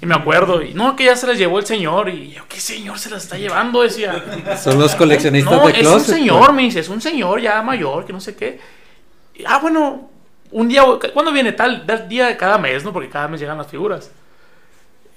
Y 0.00 0.06
me 0.06 0.14
acuerdo, 0.14 0.62
y 0.62 0.74
no, 0.74 0.96
que 0.96 1.04
ya 1.04 1.16
se 1.16 1.26
las 1.26 1.38
llevó 1.38 1.58
el 1.58 1.66
señor. 1.66 2.08
Y 2.08 2.32
yo, 2.32 2.42
¿qué 2.48 2.58
señor 2.60 2.98
se 2.98 3.10
las 3.10 3.24
está 3.24 3.38
llevando? 3.38 3.82
Decía. 3.82 4.22
Son 4.62 4.78
los 4.78 4.94
coleccionistas 4.94 5.52
No, 5.52 5.66
de 5.66 5.72
es 5.72 5.78
closet. 5.78 6.08
un 6.08 6.14
señor, 6.14 6.52
me 6.52 6.62
dice, 6.62 6.80
es 6.80 6.88
un 6.88 7.00
señor 7.00 7.40
ya 7.40 7.60
mayor, 7.62 8.04
que 8.04 8.12
no 8.12 8.20
sé 8.20 8.34
qué. 8.34 8.60
Y, 9.34 9.44
ah, 9.46 9.58
bueno, 9.58 10.10
un 10.50 10.68
día, 10.68 10.82
¿cuándo 11.12 11.32
viene 11.32 11.52
tal? 11.52 11.86
Tal 11.86 12.08
día 12.08 12.26
de 12.26 12.36
cada 12.36 12.58
mes, 12.58 12.84
¿no? 12.84 12.92
Porque 12.92 13.08
cada 13.08 13.28
mes 13.28 13.40
llegan 13.40 13.58
las 13.58 13.68
figuras. 13.68 14.10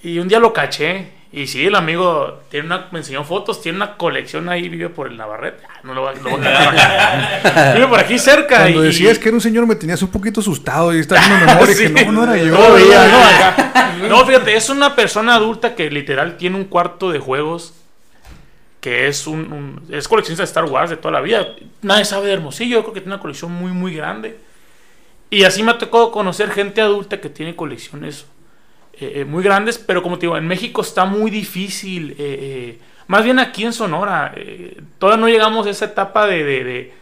Y 0.03 0.19
un 0.19 0.27
día 0.27 0.39
lo 0.39 0.53
caché. 0.53 1.22
Y 1.35 1.47
sí, 1.47 1.65
el 1.65 1.73
amigo 1.73 2.41
tiene 2.51 2.67
una, 2.67 2.89
me 2.91 2.99
enseñó 2.99 3.23
fotos, 3.23 3.59
tiene 3.59 3.77
una 3.77 3.97
colección 3.97 4.49
ahí, 4.49 4.69
vive 4.69 4.89
por 4.89 5.07
el 5.07 5.17
Navarrete. 5.17 5.63
Ah, 5.67 5.79
No 5.81 5.95
lo 5.95 6.01
voy 6.01 6.13
a, 6.15 6.21
lo 6.21 6.29
voy 6.29 6.39
a 6.45 6.69
quitar 6.69 7.43
acá. 7.43 7.73
Vive 7.73 7.87
por 7.87 7.99
aquí 7.99 8.19
cerca. 8.19 8.57
Cuando 8.59 8.83
y, 8.83 8.87
decías 8.89 9.17
que 9.17 9.29
era 9.29 9.35
un 9.35 9.41
señor 9.41 9.65
me 9.65 9.73
tenías 9.75 9.99
un 10.03 10.09
poquito 10.09 10.41
asustado 10.41 10.95
y 10.95 10.99
estás 10.99 11.19
haciendo 11.23 11.45
memoria 11.47 11.73
Sí. 11.75 11.91
que 11.91 12.05
no, 12.05 12.11
no 12.11 12.23
era 12.25 12.37
yo. 12.37 12.51
No, 12.55 12.73
veía, 12.75 13.07
no. 13.99 14.09
No, 14.09 14.25
fíjate, 14.27 14.55
es 14.55 14.69
una 14.69 14.95
persona 14.95 15.33
adulta 15.33 15.73
que 15.73 15.89
literal 15.89 16.37
tiene 16.37 16.55
un 16.55 16.65
cuarto 16.65 17.11
de 17.11 17.17
juegos 17.17 17.73
que 18.79 19.07
es 19.07 19.25
un, 19.27 19.51
un- 19.53 19.81
es 19.91 20.07
coleccionista 20.07 20.43
de 20.43 20.47
Star 20.47 20.65
Wars 20.65 20.89
de 20.91 20.97
toda 20.97 21.13
la 21.13 21.21
vida. 21.21 21.47
Nadie 21.81 22.05
sabe 22.05 22.27
de 22.27 22.33
Hermosillo, 22.33 22.75
yo 22.77 22.81
creo 22.83 22.93
que 22.93 22.99
tiene 23.01 23.15
una 23.15 23.21
colección 23.21 23.51
muy 23.51 23.71
muy 23.71 23.95
grande. 23.95 24.37
Y 25.31 25.45
así 25.45 25.63
me 25.63 25.71
ha 25.71 25.77
tocado 25.79 26.11
conocer 26.11 26.51
gente 26.51 26.79
adulta 26.81 27.19
que 27.19 27.29
tiene 27.29 27.55
colecciones 27.55 28.25
eh, 28.93 29.11
eh, 29.21 29.25
muy 29.25 29.43
grandes, 29.43 29.77
pero 29.77 30.01
como 30.03 30.17
te 30.17 30.25
digo, 30.27 30.37
en 30.37 30.47
México 30.47 30.81
está 30.81 31.05
muy 31.05 31.31
difícil. 31.31 32.15
eh, 32.17 32.79
más 33.07 33.23
bien 33.25 33.37
aquí 33.39 33.65
en 33.65 33.73
Sonora, 33.73 34.33
todavía 34.97 35.19
no 35.21 35.27
llegamos 35.27 35.67
a 35.67 35.69
esa 35.71 35.85
etapa 35.85 36.25
de, 36.25 36.43
de- 36.43 36.63
de- 36.63 36.93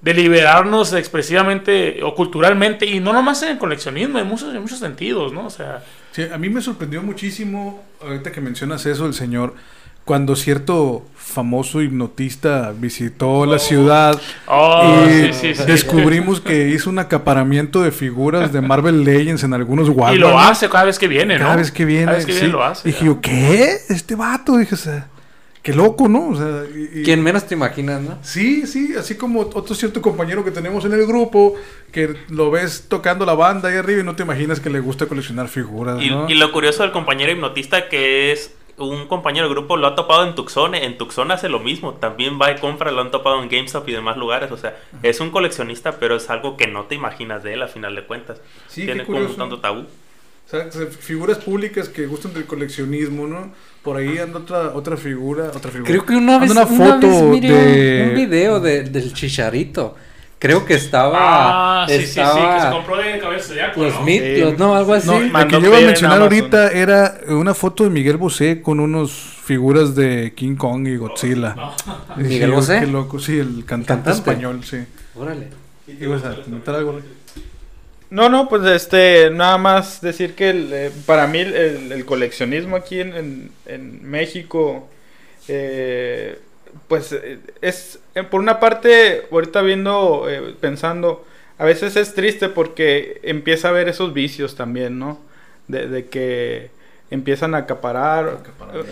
de 0.00 0.14
liberarnos 0.14 0.92
expresivamente 0.94 2.02
o 2.02 2.14
culturalmente, 2.14 2.84
y 2.86 3.00
no 3.00 3.12
nomás 3.12 3.42
en 3.42 3.50
el 3.50 3.58
coleccionismo, 3.58 4.18
en 4.18 4.26
muchos, 4.26 4.54
en 4.54 4.60
muchos 4.60 4.78
sentidos, 4.78 5.32
¿no? 5.32 5.46
O 5.46 5.50
sea, 5.50 5.82
Sí, 6.12 6.22
a 6.32 6.36
mí 6.38 6.48
me 6.48 6.60
sorprendió 6.60 7.02
muchísimo, 7.02 7.82
ahorita 8.02 8.30
que 8.30 8.40
mencionas 8.40 8.84
eso, 8.86 9.06
el 9.06 9.14
señor, 9.14 9.54
cuando 10.04 10.36
cierto 10.36 11.04
famoso 11.16 11.80
hipnotista 11.80 12.72
visitó 12.78 13.46
la 13.46 13.58
ciudad 13.58 14.20
Oh, 14.46 15.04
y 15.08 15.32
sí, 15.32 15.32
sí, 15.32 15.54
sí. 15.54 15.62
descubrimos 15.66 16.40
que 16.40 16.68
hizo 16.74 16.90
un 16.90 16.98
acaparamiento 16.98 17.82
de 17.82 17.90
figuras 17.90 18.52
de 18.52 18.60
Marvel 18.60 19.02
Legends 19.04 19.42
en 19.44 19.54
algunos 19.54 19.88
Walmart. 19.88 20.14
y 20.16 20.18
lo 20.18 20.38
hace 20.38 20.68
cada 20.68 20.84
vez 20.84 20.98
que 20.98 21.08
viene, 21.08 21.38
¿no? 21.38 21.44
Cada 21.44 21.56
vez 21.56 21.72
que 21.72 21.84
viene. 21.84 22.04
Cada 22.04 22.16
vez 22.18 22.26
que 22.26 22.32
viene 22.32 22.46
sí. 22.48 22.52
lo 22.52 22.62
hace. 22.64 22.88
Dije 22.88 23.00
ya. 23.00 23.06
yo, 23.06 23.20
¿qué? 23.20 23.76
Este 23.88 24.14
vato, 24.14 24.58
dije, 24.58 24.74
o 24.74 24.78
sea, 24.78 25.08
qué 25.62 25.72
loco, 25.72 26.06
¿no? 26.08 26.28
O 26.28 26.36
sea, 26.36 26.64
y- 26.76 27.00
y- 27.00 27.02
Quien 27.04 27.22
menos 27.22 27.46
te 27.46 27.54
imaginas, 27.54 28.02
¿no? 28.02 28.18
Sí, 28.20 28.66
sí, 28.66 28.92
así 28.98 29.14
como 29.14 29.40
otro 29.40 29.74
cierto 29.74 30.02
compañero 30.02 30.44
que 30.44 30.50
tenemos 30.50 30.84
en 30.84 30.92
el 30.92 31.06
grupo, 31.06 31.54
que 31.90 32.14
lo 32.28 32.50
ves 32.50 32.84
tocando 32.88 33.24
la 33.24 33.32
banda 33.34 33.70
ahí 33.70 33.76
arriba 33.76 34.02
y 34.02 34.04
no 34.04 34.14
te 34.14 34.22
imaginas 34.24 34.60
que 34.60 34.68
le 34.68 34.80
gusta 34.80 35.06
coleccionar 35.06 35.48
figuras, 35.48 36.02
Y, 36.02 36.10
¿no? 36.10 36.28
y 36.28 36.34
lo 36.34 36.52
curioso 36.52 36.82
del 36.82 36.92
compañero 36.92 37.32
hipnotista 37.32 37.88
que 37.88 38.32
es 38.32 38.50
un 38.78 39.06
compañero 39.06 39.46
del 39.46 39.54
grupo 39.56 39.76
lo 39.76 39.86
ha 39.86 39.94
topado 39.94 40.26
en 40.26 40.34
Tucson, 40.34 40.74
en 40.74 40.98
Tucson 40.98 41.30
hace 41.30 41.48
lo 41.48 41.60
mismo, 41.60 41.94
también 41.94 42.38
va 42.40 42.50
y 42.52 42.56
compra, 42.58 42.90
lo 42.90 43.00
han 43.00 43.10
topado 43.10 43.42
en 43.42 43.48
GameStop 43.48 43.88
y 43.88 43.92
demás 43.92 44.16
lugares, 44.16 44.50
o 44.50 44.56
sea, 44.56 44.76
es 45.02 45.20
un 45.20 45.30
coleccionista, 45.30 45.98
pero 45.98 46.16
es 46.16 46.28
algo 46.30 46.56
que 46.56 46.66
no 46.66 46.84
te 46.84 46.94
imaginas 46.94 47.42
de 47.42 47.54
él 47.54 47.62
a 47.62 47.68
final 47.68 47.94
de 47.94 48.04
cuentas. 48.04 48.40
Sí, 48.68 48.80
qué 48.82 48.86
Tiene 48.86 49.04
como 49.04 49.18
un 49.18 49.36
tanto 49.36 49.60
tabú. 49.60 49.80
O 50.46 50.50
sea, 50.50 50.70
se- 50.70 50.86
figuras 50.88 51.38
públicas 51.38 51.88
que 51.88 52.06
gustan 52.06 52.34
del 52.34 52.44
coleccionismo, 52.44 53.26
¿no? 53.26 53.52
Por 53.82 53.96
ahí 53.96 54.18
anda 54.18 54.40
otra, 54.40 54.72
otra 54.74 54.96
figura, 54.96 55.50
otra 55.54 55.70
figura. 55.70 55.90
Creo 55.90 56.04
que 56.04 56.16
una 56.16 56.38
vez, 56.38 56.50
Anda 56.50 56.66
una 56.66 56.96
vez 56.96 57.22
miré 57.22 57.48
un- 57.52 57.64
de... 57.64 58.06
un, 58.10 58.14
video 58.14 58.60
de- 58.60 58.82
del 58.82 59.14
chicharito. 59.14 59.94
Creo 60.44 60.64
que 60.66 60.74
estaba. 60.74 61.84
Ah, 61.84 61.86
sí, 61.88 61.94
sí, 61.94 61.98
sí, 62.00 62.04
que 62.14 62.20
estaba 62.20 62.62
se 62.66 62.70
compró 62.70 62.96
de 62.98 63.18
cabeza 63.18 63.54
de 63.54 63.62
Los 63.76 64.58
¿no? 64.58 64.66
no, 64.68 64.74
algo 64.76 64.92
así. 64.92 65.06
No, 65.06 65.20
la 65.20 65.48
que 65.48 65.60
yo 65.60 65.66
iba 65.68 65.78
a 65.78 65.80
mencionar 65.80 66.20
ahorita 66.20 66.70
era 66.72 67.18
una 67.28 67.54
foto 67.54 67.84
de 67.84 67.90
Miguel 67.90 68.18
Bosé 68.18 68.60
con 68.60 68.78
unos 68.78 69.10
figuras 69.42 69.94
de 69.94 70.34
King 70.36 70.56
Kong 70.56 70.86
y 70.86 70.96
Godzilla. 70.96 71.54
Y 72.18 72.20
¿Miguel 72.24 72.50
Bosé? 72.52 72.80
Qué 72.80 72.86
loco, 72.86 73.18
sí, 73.18 73.38
el 73.38 73.64
cantante, 73.64 73.86
¿Cantante? 74.10 74.10
español, 74.30 74.60
sí. 74.64 74.78
Órale. 75.14 75.48
¿Ibas 75.86 76.24
a 76.24 76.34
comentar 76.42 76.74
algo? 76.74 77.00
No, 78.10 78.28
no, 78.28 78.48
pues 78.48 78.64
este, 78.66 79.30
nada 79.30 79.56
más 79.58 80.00
decir 80.02 80.34
que 80.34 80.50
el, 80.50 80.70
eh, 80.72 80.90
para 81.06 81.26
mí 81.26 81.38
el, 81.38 81.54
el- 81.54 81.92
el 81.92 82.04
coleccionismo 82.04 82.76
aquí 82.76 83.00
en, 83.00 83.14
en- 83.14 83.50
en 83.66 84.08
México, 84.08 84.88
eh, 85.48 86.38
pues 86.88 87.12
eh, 87.12 87.38
es, 87.62 87.98
eh, 88.14 88.22
por 88.22 88.40
una 88.40 88.60
parte, 88.60 89.26
ahorita 89.30 89.62
viendo, 89.62 90.26
eh, 90.28 90.54
pensando, 90.60 91.24
a 91.58 91.64
veces 91.64 91.96
es 91.96 92.14
triste 92.14 92.48
porque 92.48 93.20
empieza 93.22 93.68
a 93.68 93.70
haber 93.70 93.88
esos 93.88 94.12
vicios 94.12 94.54
también, 94.56 94.98
¿no? 94.98 95.18
De, 95.68 95.86
de 95.88 96.06
que 96.06 96.70
empiezan 97.10 97.54
a 97.54 97.58
acaparar. 97.58 98.38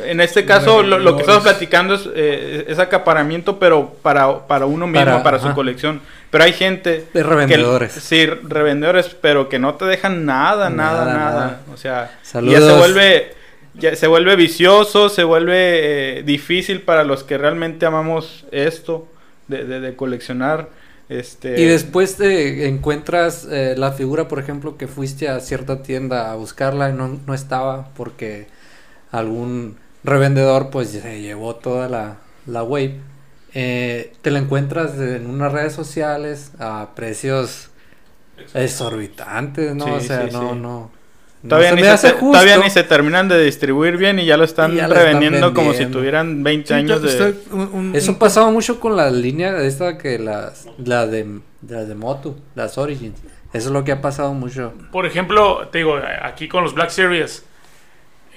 En 0.05 0.21
este 0.21 0.45
caso, 0.45 0.83
lo, 0.83 0.99
lo 0.99 1.17
que 1.17 1.23
estamos 1.23 1.43
platicando 1.43 1.95
es, 1.95 2.09
eh, 2.15 2.67
es 2.69 2.79
acaparamiento, 2.79 3.59
pero 3.59 3.95
para, 4.01 4.47
para 4.47 4.67
uno 4.67 4.87
mismo, 4.87 5.05
Para- 5.05 5.23
para, 5.23 5.39
su 5.41 5.47
ajá. 5.47 5.55
colección. 5.55 6.01
Pero 6.31 6.45
hay 6.45 6.53
gente... 6.53 7.05
De 7.13 7.23
revendedores. 7.23 7.93
Que, 7.95 8.01
sí, 8.01 8.27
revendedores, 8.27 9.09
pero 9.21 9.49
que 9.49 9.59
no 9.59 9.75
te 9.75 9.85
dejan 9.87 10.25
nada, 10.25 10.71
nada, 10.71 11.05
Nada, 11.05 11.15
nada. 11.19 11.41
nada. 11.41 11.61
O 11.75 11.77
sea, 11.77 12.19
Saludos. 12.23 12.61
ya 12.61 12.67
se 12.67 12.79
vuelve, 12.79 13.35
ya 13.75 13.97
se 13.97 14.07
vuelve 14.07 14.37
vicioso, 14.37 15.09
se 15.09 15.25
vuelve 15.25 16.19
eh, 16.19 16.23
difícil 16.23 16.83
para 16.83 17.05
los 17.05 17.25
que 17.25 17.39
realmente 17.39 17.87
amamos 17.87 18.45
esto 18.53 19.09
de, 19.49 19.65
de- 19.65 19.81
de 19.81 19.97
coleccionar. 19.97 20.71
Este, 21.09 21.61
Y 21.61 21.65
después 21.65 22.17
te 22.17 22.67
encuentras 22.69 23.47
eh, 23.51 23.75
la 23.77 23.93
figura, 23.93 24.29
por 24.29 24.39
ejemplo, 24.39 24.79
que 24.79 24.89
fuiste 24.89 25.29
a 25.29 25.41
cierta 25.41 25.83
tienda 25.83 26.31
a 26.33 26.37
buscarla 26.37 26.89
y 26.91 26.95
no, 26.95 27.21
no 27.27 27.35
estaba 27.35 27.89
porque 27.95 28.47
algún 29.11 29.79
revendedor 30.05 30.71
pues 30.71 30.91
se 30.91 31.21
llevó 31.23 31.57
toda 31.57 31.89
la, 31.89 32.19
la 32.47 32.63
wave. 32.65 33.01
Eh, 33.55 34.15
te 34.23 34.31
la 34.31 34.39
encuentras 34.41 34.99
en 34.99 35.27
unas 35.29 35.53
redes 35.53 35.75
sociales 35.75 36.53
a 36.59 36.91
precios 36.97 37.71
exorbitantes, 38.55 39.75
¿no? 39.75 39.95
Sí, 39.95 39.97
o 39.97 40.01
sea, 40.01 40.29
sí, 40.29 40.31
no, 40.31 40.55
sí. 40.55 40.57
no. 40.57 40.91
No 41.43 41.49
Todavía, 41.49 41.71
se 41.71 41.77
ni 41.77 41.99
se, 41.99 42.13
todavía 42.13 42.57
ni 42.59 42.71
se 42.71 42.83
terminan 42.85 43.29
de 43.29 43.43
distribuir 43.43 43.97
bien 43.97 44.19
y 44.21 44.25
ya 44.27 44.37
lo 44.37 44.45
están 44.45 44.75
ya 44.77 44.85
están 44.85 44.97
reveniendo 44.99 45.53
como 45.55 45.73
si 45.73 45.87
tuvieran 45.87 46.43
20 46.45 46.69
Sí, 46.69 46.75
años 46.75 47.03
de... 47.03 47.09
está 47.09 47.55
un- 47.55 47.71
un- 47.73 47.97
Eso 47.97 48.13
un- 48.13 48.19
pasaba 48.19 48.51
mucho 48.51 48.79
con 48.79 48.97
la 48.97 49.11
línea 49.11 49.61
esta 49.63 49.99
que 49.99 50.19
las 50.19 50.67
la 50.79 51.07
de 51.07 51.41
las 51.69 51.89
de 51.89 51.95
Moto, 51.95 52.37
las 52.55 52.79
Origins. 52.79 53.21
Eso 53.53 53.67
es 53.69 53.73
lo 53.73 53.85
que 53.85 53.93
ha 53.93 54.01
pasado 54.01 54.33
mucho. 54.35 54.73
Por 54.93 55.05
ejemplo, 55.05 55.69
te 55.71 55.79
digo, 55.79 55.99
aquí 56.23 56.49
con 56.49 56.63
los 56.65 56.75
Black 56.75 56.91
Series, 56.91 57.45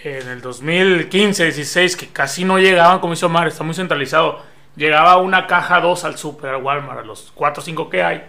en 0.03 0.27
el 0.27 0.41
2015, 0.41 1.43
16, 1.45 1.95
que 1.95 2.07
casi 2.07 2.43
no 2.43 2.59
llegaban, 2.59 2.99
como 2.99 3.13
hizo 3.13 3.27
Omar, 3.27 3.47
está 3.47 3.63
muy 3.63 3.73
centralizado. 3.75 4.41
Llegaba 4.75 5.17
una 5.17 5.47
caja 5.47 5.79
2 5.79 6.03
al 6.03 6.17
super, 6.17 6.49
al 6.55 6.61
Walmart, 6.61 6.99
a 6.99 7.03
los 7.03 7.31
4 7.33 7.61
o 7.61 7.65
5 7.65 7.89
que 7.89 8.03
hay. 8.03 8.23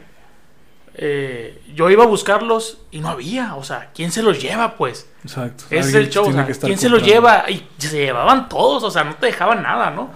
Eh, 0.98 1.60
yo 1.74 1.90
iba 1.90 2.04
a 2.04 2.06
buscarlos 2.06 2.78
y 2.90 3.00
no 3.00 3.08
había. 3.10 3.54
O 3.56 3.64
sea, 3.64 3.90
¿quién 3.94 4.10
se 4.10 4.22
los 4.22 4.40
lleva, 4.40 4.76
pues? 4.76 5.08
Exacto. 5.24 5.64
Ese 5.70 5.88
es 5.90 5.94
el 5.94 6.08
show. 6.10 6.26
o 6.28 6.32
sea, 6.32 6.46
¿Quién 6.46 6.78
se 6.78 6.88
los 6.88 7.02
lleva? 7.02 7.44
Y 7.50 7.66
se 7.78 7.98
llevaban 7.98 8.48
todos, 8.48 8.82
o 8.82 8.90
sea, 8.90 9.04
no 9.04 9.14
te 9.16 9.26
dejaban 9.26 9.62
nada, 9.62 9.90
¿no? 9.90 10.10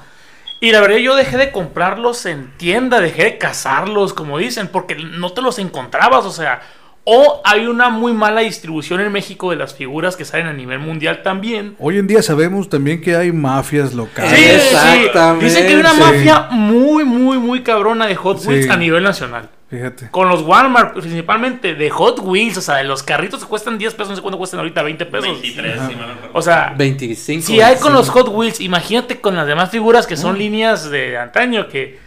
Y 0.63 0.73
la 0.73 0.81
verdad 0.81 0.97
yo 0.99 1.17
dejé 1.17 1.37
de 1.39 1.53
comprarlos 1.53 2.25
en 2.27 2.57
tienda, 2.59 3.01
dejé 3.01 3.25
de 3.25 3.39
cazarlos, 3.39 4.13
como 4.15 4.39
dicen, 4.39 4.69
porque 4.69 4.95
no 4.95 5.33
te 5.33 5.41
los 5.43 5.59
encontrabas, 5.59 6.25
o 6.27 6.31
sea, 6.31 6.61
o 7.05 7.41
hay 7.45 7.67
una 7.67 7.89
muy 7.89 8.13
mala 8.13 8.43
distribución 8.43 9.01
en 9.01 9.11
México 9.11 9.51
de 9.51 9.57
las 9.57 9.75
figuras 9.75 10.17
que 10.17 10.27
salen 10.27 10.47
a 10.49 10.53
nivel 10.53 10.79
mundial 10.79 11.23
también. 11.23 11.77
Hoy 11.79 11.97
en 11.99 12.07
día 12.07 12.23
sabemos 12.23 12.69
también 12.69 13.01
que 13.01 13.17
hay 13.17 13.33
mafias 13.33 13.95
locales. 13.95 14.31
Sí, 14.39 14.45
sí, 14.45 14.51
Exactamente. 14.51 15.45
Dicen 15.47 15.63
que 15.67 15.69
hay 15.75 15.81
una 15.81 15.93
Sí. 15.95 16.01
mafia 16.01 16.41
muy, 16.51 17.05
muy, 17.05 17.39
muy 17.39 17.63
cabrona 17.63 18.07
de 18.07 18.15
Hot 18.17 18.45
Wheels 18.47 18.67
Sí. 18.67 18.71
a 18.71 18.77
nivel 18.77 19.03
nacional. 19.03 19.49
Fíjate. 19.71 20.09
Con 20.11 20.29
los 20.29 20.43
Walmart, 20.43 20.95
principalmente 20.99 21.75
de 21.77 21.91
Hot 21.91 22.19
Wheels, 22.23 22.57
o 22.57 22.61
sea, 22.61 22.77
de 22.77 22.85
los 22.85 23.05
carritos 23.05 23.41
que 23.41 23.47
cuestan 23.47 23.79
10 23.79 23.95
pesos, 23.95 24.11
no 24.11 24.17
sé 24.17 24.23
cuánto 24.23 24.37
cuestan 24.39 24.59
ahorita, 24.61 24.83
20 24.83 25.07
pesos. 25.07 25.41
23, 25.41 25.73
si 25.75 25.79
mal 25.79 25.89
no 25.99 26.07
recuerdo. 26.09 26.31
O 26.33 26.43
sea, 26.43 26.75
25. 26.77 27.47
si 27.47 27.61
hay 27.61 27.77
con 27.77 27.93
25. 27.93 27.99
los 27.99 28.09
Hot 28.11 28.29
Wheels, 28.35 28.61
imagínate 28.61 29.21
con 29.21 29.37
las 29.37 29.47
demás 29.47 29.71
figuras 29.71 30.09
que 30.09 30.17
son 30.17 30.37
líneas 30.39 30.91
de 30.91 31.17
antaño 31.17 31.69
que 31.69 31.99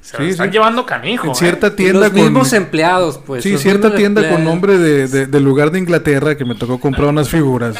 se 0.00 0.16
Sí, 0.16 0.30
están 0.30 0.46
sí. 0.48 0.52
llevando 0.54 0.86
canijo. 0.86 1.26
En 1.26 1.32
¿eh? 1.32 1.34
cierta 1.34 1.66
Y 1.66 1.70
tienda 1.72 2.00
los 2.00 2.10
con... 2.12 2.22
mismos 2.22 2.52
empleados, 2.54 3.18
pues. 3.18 3.42
Sí, 3.42 3.58
cierta 3.58 3.94
tienda 3.94 4.26
con 4.30 4.42
nombre 4.42 4.78
de, 4.78 5.06
de- 5.06 5.26
del 5.26 5.44
lugar 5.44 5.70
de 5.72 5.78
Inglaterra 5.78 6.38
que 6.38 6.46
me 6.46 6.54
tocó 6.54 6.80
comprar 6.80 7.08
unas 7.08 7.28
figuras. 7.28 7.76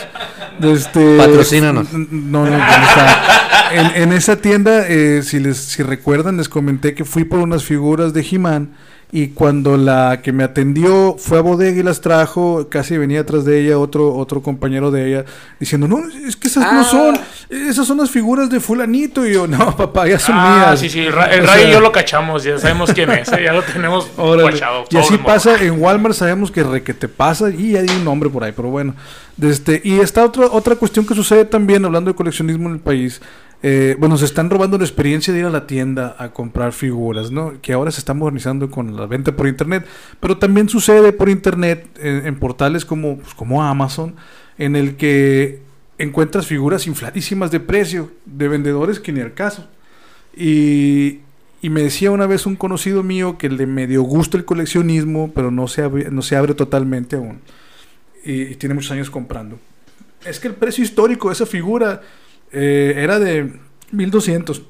Este, 0.61 1.17
Patrocínanos. 1.17 1.91
No, 1.95 2.45
no, 2.45 2.51
¿dónde 2.51 2.57
está? 2.59 3.73
En, 3.73 4.03
en 4.03 4.13
esa 4.13 4.37
tienda, 4.37 4.87
eh, 4.87 5.23
si 5.23 5.39
les 5.41 5.57
si 5.57 5.83
recuerdan, 5.83 6.37
les 6.37 6.51
comenté 6.51 6.93
que 6.93 7.07
fui 7.07 7.25
por 7.25 7.39
unas 7.39 7.65
figuras 7.65 8.13
de 8.13 8.27
He-Man 8.31 8.73
y 9.13 9.29
cuando 9.29 9.77
la 9.77 10.21
que 10.23 10.33
me 10.33 10.45
atendió 10.45 11.17
fue 11.19 11.39
a 11.39 11.41
bodega 11.41 11.81
y 11.81 11.83
las 11.83 12.01
trajo, 12.01 12.69
casi 12.71 12.97
venía 12.97 13.21
atrás 13.21 13.45
de 13.45 13.61
ella 13.61 13.79
otro 13.79 14.15
otro 14.15 14.41
compañero 14.43 14.91
de 14.91 15.09
ella 15.09 15.25
diciendo, 15.59 15.89
no, 15.89 15.99
es 16.27 16.37
que 16.37 16.49
esas 16.49 16.73
no 16.73 16.81
Ah. 16.81 16.85
son, 16.85 17.19
esas 17.51 17.87
son 17.87 17.99
las 17.99 18.11
figuras 18.11 18.49
de 18.51 18.61
fulanito. 18.61 19.27
Y 19.27 19.33
yo, 19.35 19.47
no, 19.47 19.77
papá, 19.77 20.07
ya 20.07 20.19
son 20.19 20.35
Ah, 20.39 20.67
mías. 20.69 20.81
sí, 20.81 20.89
sí, 20.89 21.01
el, 21.01 21.13
Ray 21.13 21.41
y 21.43 21.47
sea, 21.47 21.71
yo 21.73 21.81
lo 21.81 21.91
cachamos, 21.93 22.45
ya 22.45 22.57
sabemos 22.59 22.93
quién 22.93 23.11
es, 23.11 23.31
¿eh? 23.33 23.43
ya 23.45 23.53
lo 23.53 23.63
tenemos 23.63 24.09
guachado. 24.17 24.85
Y 24.91 24.97
así 24.97 25.19
pasa 25.19 25.61
en 25.63 25.81
Walmart, 25.81 26.15
sabemos 26.15 26.51
que 26.51 26.63
re 26.63 26.83
que 26.83 26.95
te 26.95 27.09
pasa 27.09 27.51
y 27.51 27.73
di 27.77 27.93
un 27.97 28.05
nombre 28.05 28.31
por 28.31 28.45
ahí, 28.45 28.53
pero 28.55 28.69
bueno. 28.69 28.95
Este, 29.43 29.81
y 29.85 29.99
está 30.01 30.25
otra, 30.25 30.47
otra 30.47 30.77
cuestión 30.77 31.07
que 31.07 31.15
sucede 31.15 31.45
también, 31.47 31.85
hablando 31.85 32.11
de 32.11 32.15
coleccionismo 32.15 32.69
en 32.69 32.75
el 32.75 32.81
país. 32.81 33.21
Eh, 33.63 33.97
bueno, 33.99 34.17
se 34.17 34.25
están 34.25 34.49
robando 34.49 34.79
la 34.79 34.85
experiencia 34.85 35.33
de 35.33 35.41
ir 35.41 35.45
a 35.45 35.51
la 35.51 35.67
tienda 35.67 36.17
a 36.19 36.31
comprar 36.31 36.73
figuras, 36.73 37.31
¿no? 37.31 37.61
Que 37.61 37.75
ahora 37.75 37.91
se 37.91 37.99
está 37.99 38.15
modernizando 38.15 38.71
con 38.71 38.97
la 38.97 39.07
venta 39.07 39.37
por 39.37 39.47
internet, 39.47 39.87
pero 40.19 40.39
también 40.39 40.69
sucede 40.69 41.13
por 41.13 41.29
internet 41.29 41.87
en, 42.01 42.27
en 42.27 42.39
portales 42.39 42.85
como, 42.85 43.19
pues, 43.19 43.35
como 43.35 43.63
Amazon, 43.63 44.15
en 44.57 44.77
el 44.77 44.97
que 44.97 45.61
encuentras 45.99 46.47
figuras 46.47 46.87
infladísimas 46.87 47.51
de 47.51 47.61
precio 47.61 48.11
de 48.25 48.49
vendedores 48.49 48.99
que 48.99 49.13
ni 49.13 49.21
al 49.21 49.35
caso. 49.35 49.67
Y, 50.35 51.21
y 51.61 51.69
me 51.69 51.83
decía 51.83 52.11
una 52.11 52.27
vez 52.27 52.47
un 52.47 52.57
conocido 52.57 53.03
mío 53.03 53.37
que 53.37 53.51
le 53.51 53.67
medio 53.67 54.03
gusta 54.03 54.39
el 54.39 54.47
coleccionismo, 54.47 55.33
pero 55.35 55.51
no 55.51 55.69
se 55.69 55.83
abre, 55.83 56.11
no 56.11 56.23
se 56.23 56.37
abre 56.37 56.55
totalmente 56.55 57.17
aún. 57.17 57.41
Y, 58.25 58.43
y 58.43 58.55
tiene 58.55 58.75
muchos 58.75 58.93
años 58.93 59.11
comprando. 59.11 59.59
Es 60.25 60.41
que 60.41 60.49
el 60.49 60.55
precio 60.55 60.83
histórico 60.83 61.29
de 61.29 61.35
esa 61.35 61.47
figura 61.47 62.01
eh, 62.53 62.95
era 62.97 63.19
de 63.19 63.53
1200. 63.93 64.63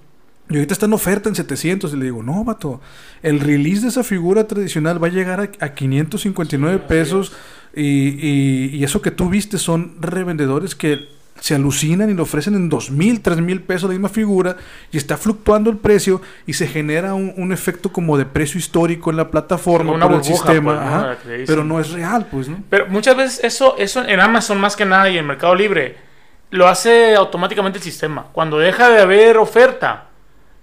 Y 0.49 0.55
ahorita 0.57 0.73
está 0.75 0.87
en 0.87 0.93
oferta 0.95 1.29
en 1.29 1.35
700. 1.35 1.93
Y 1.95 1.97
le 1.97 2.05
digo, 2.07 2.23
no, 2.23 2.43
vato. 2.45 2.81
El 3.23 3.39
release 3.41 3.83
de 3.83 3.89
esa 3.89 4.03
figura 4.03 4.47
tradicional 4.49 5.03
va 5.03 5.07
a 5.07 5.11
llegar 5.11 5.41
a, 5.41 5.65
a 5.65 5.75
559 5.75 6.79
pesos. 6.89 7.33
Y, 7.75 7.83
y- 7.83 8.71
y 8.77 8.85
eso 8.85 9.01
que 9.01 9.13
tú 9.13 9.29
viste 9.29 9.59
son 9.59 9.95
revendedores 10.01 10.75
que 10.75 11.09
se 11.39 11.55
alucinan 11.55 12.11
y 12.11 12.15
lo 12.15 12.25
ofrecen 12.25 12.55
en 12.55 12.69
2.000, 12.71 13.23
3.000 13.23 13.61
pesos 13.63 13.85
la 13.89 13.95
misma 13.95 14.09
figura. 14.09 14.57
Y 14.91 14.97
está 14.97 15.17
fluctuando 15.17 15.71
el 15.71 15.77
precio. 15.77 16.21
Y 16.49 16.55
se 16.55 16.67
genera 16.67 17.15
un, 17.15 17.33
un 17.37 17.53
efecto 17.53 17.93
como 17.93 18.19
de 18.19 18.25
precio 18.27 18.59
histórico 18.59 19.11
en 19.11 19.19
la 19.19 19.31
plataforma, 19.31 19.93
por 19.93 20.03
el 20.03 20.09
burbuja, 20.09 20.25
sistema. 20.35 21.17
pues, 21.25 21.43
pero 21.47 21.63
no 21.63 21.79
es 21.79 21.91
real, 21.93 22.27
pues, 22.29 22.49
¿no? 22.49 22.61
Pero 22.69 22.87
muchas 22.89 23.17
veces 23.17 23.41
eso, 23.45 23.77
eso 23.79 24.05
en 24.05 24.19
Amazon 24.19 24.59
más 24.61 24.75
que 24.75 24.85
nada 24.85 25.09
y 25.09 25.17
en 25.17 25.27
Mercado 25.29 25.55
Libre 25.55 26.10
lo 26.51 26.69
hace 26.69 27.15
automáticamente 27.15 27.79
el 27.79 27.85
sistema. 27.85 28.27
Cuando 28.33 28.59
deja 28.59 28.89
de 28.89 29.01
haber 29.01 29.37
oferta, 29.39 30.07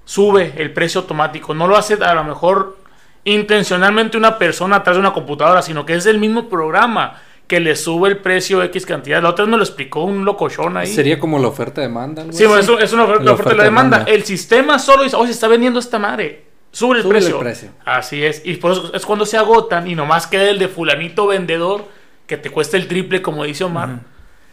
sube 0.05 0.53
el 0.57 0.73
precio 0.73 1.01
automático. 1.01 1.53
No 1.53 1.67
lo 1.67 1.77
hace 1.77 1.95
a 1.95 2.13
lo 2.13 2.23
mejor 2.23 2.77
intencionalmente 3.23 4.17
una 4.17 4.37
persona 4.37 4.77
atrás 4.77 4.95
de 4.95 5.01
una 5.01 5.13
computadora, 5.13 5.61
sino 5.61 5.85
que 5.85 5.95
es 5.95 6.05
el 6.05 6.17
mismo 6.17 6.47
programa 6.49 7.21
que 7.47 7.59
le 7.59 7.75
sube 7.75 8.09
el 8.09 8.17
precio 8.17 8.61
X 8.63 8.85
cantidad. 8.85 9.21
La 9.21 9.29
otra 9.29 9.45
vez 9.45 9.51
me 9.51 9.57
lo 9.57 9.63
explicó 9.63 10.03
un 10.03 10.25
locochón 10.25 10.75
ahí. 10.77 10.87
Sería 10.87 11.17
como 11.19 11.39
la 11.39 11.47
oferta 11.47 11.81
de 11.81 11.87
demanda. 11.87 12.21
algo 12.23 12.33
Sí, 12.33 12.43
eso 12.43 12.79
es 12.79 12.91
una 12.93 13.03
oferta, 13.03 13.23
La 13.23 13.25
la 13.25 13.33
oferta 13.33 13.53
y 13.53 13.57
la 13.57 13.63
demanda. 13.63 13.97
demanda. 13.99 14.11
El 14.13 14.23
sistema 14.23 14.79
solo 14.79 15.03
dice, 15.03 15.15
oye, 15.15 15.27
se 15.27 15.33
está 15.33 15.47
vendiendo 15.47 15.79
esta 15.79 15.99
madre. 15.99 16.45
Sube 16.71 16.97
el, 16.97 17.03
el 17.03 17.07
precio. 17.09 17.39
precio. 17.39 17.69
Así 17.85 18.23
es. 18.23 18.41
Y 18.45 18.55
por 18.57 18.73
eso 18.73 18.93
es 18.93 19.05
cuando 19.05 19.25
se 19.25 19.37
agotan 19.37 19.87
y 19.87 19.95
nomás 19.95 20.27
queda 20.27 20.49
el 20.49 20.59
de 20.59 20.67
fulanito 20.67 21.27
vendedor 21.27 21.85
que 22.27 22.35
te 22.35 22.49
cuesta 22.49 22.75
el 22.75 22.87
triple, 22.87 23.21
como 23.21 23.45
dice 23.45 23.63
Omar. 23.63 23.99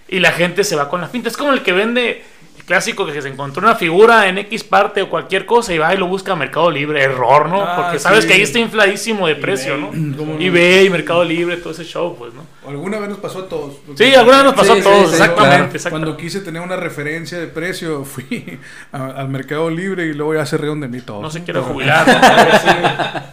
Y 0.09 0.21
la 0.21 0.33
gente 0.33 0.65
se 0.65 0.77
va 0.77 0.89
con 0.89 1.01
la 1.01 1.09
finta. 1.09 1.29
Es 1.29 1.37
como 1.37 1.53
el 1.53 1.63
que 1.63 1.73
vende 1.73 2.23
el 2.59 2.65
clásico 2.65 3.05
que 3.07 3.21
se 3.21 3.29
encontró 3.29 3.63
una 3.63 3.75
figura 3.75 4.29
en 4.29 4.39
X 4.39 4.63
parte 4.65 5.03
o 5.03 5.11
cualquier 5.11 5.45
cosa 5.45 5.73
y 5.75 5.79
va 5.79 5.93
y 5.93 5.97
lo 5.97 6.07
busca 6.07 6.33
a 6.33 6.37
Mercado 6.37 6.71
Libre. 6.71 7.03
Error, 7.03 7.49
¿no? 7.49 7.63
Ah, 7.63 7.77
Porque 7.77 7.99
sabes 7.99 8.23
sí. 8.23 8.29
que 8.29 8.35
ahí 8.35 8.43
está 8.43 8.59
infladísimo 8.59 9.27
de 9.27 9.35
precio, 9.37 9.77
¿Cómo 10.17 10.35
¿no? 10.35 10.41
eBay, 10.41 10.89
Mercado 10.91 11.25
Libre, 11.25 11.57
todo 11.57 11.73
ese 11.73 11.85
show, 11.85 12.15
pues, 12.17 12.33
¿no? 12.35 12.47
Alguna 12.69 12.99
vez 13.01 13.09
nos 13.09 13.19
pasó 13.19 13.41
a 13.41 13.49
todos. 13.49 13.77
Sí, 13.97 14.15
alguna 14.15 14.37
vez 14.39 14.45
nos 14.47 14.55
pasó 14.55 14.75
Sí, 14.75 14.81
a 14.81 14.83
todos, 14.85 14.99
sí, 15.03 15.07
sí, 15.09 15.13
exactamente, 15.15 15.57
claro. 15.57 15.75
exactamente. 15.75 15.91
Cuando 15.91 16.17
quise 16.17 16.41
tener 16.41 16.63
una 16.63 16.77
referencia 16.77 17.39
de 17.39 17.47
precio, 17.49 18.05
fui 18.05 18.59
a- 18.93 19.07
al 19.07 19.29
Mercado 19.29 19.69
Libre 19.71 20.07
y 20.07 20.13
luego 20.15 20.35
ya 20.35 20.47
se 20.47 20.57
rieron 20.57 20.81
de 20.81 20.89
mí 20.89 21.01
todos. 21.01 21.23
No 21.23 21.31
se 21.31 21.43
quiere 21.45 21.61
jubilar. 21.61 22.07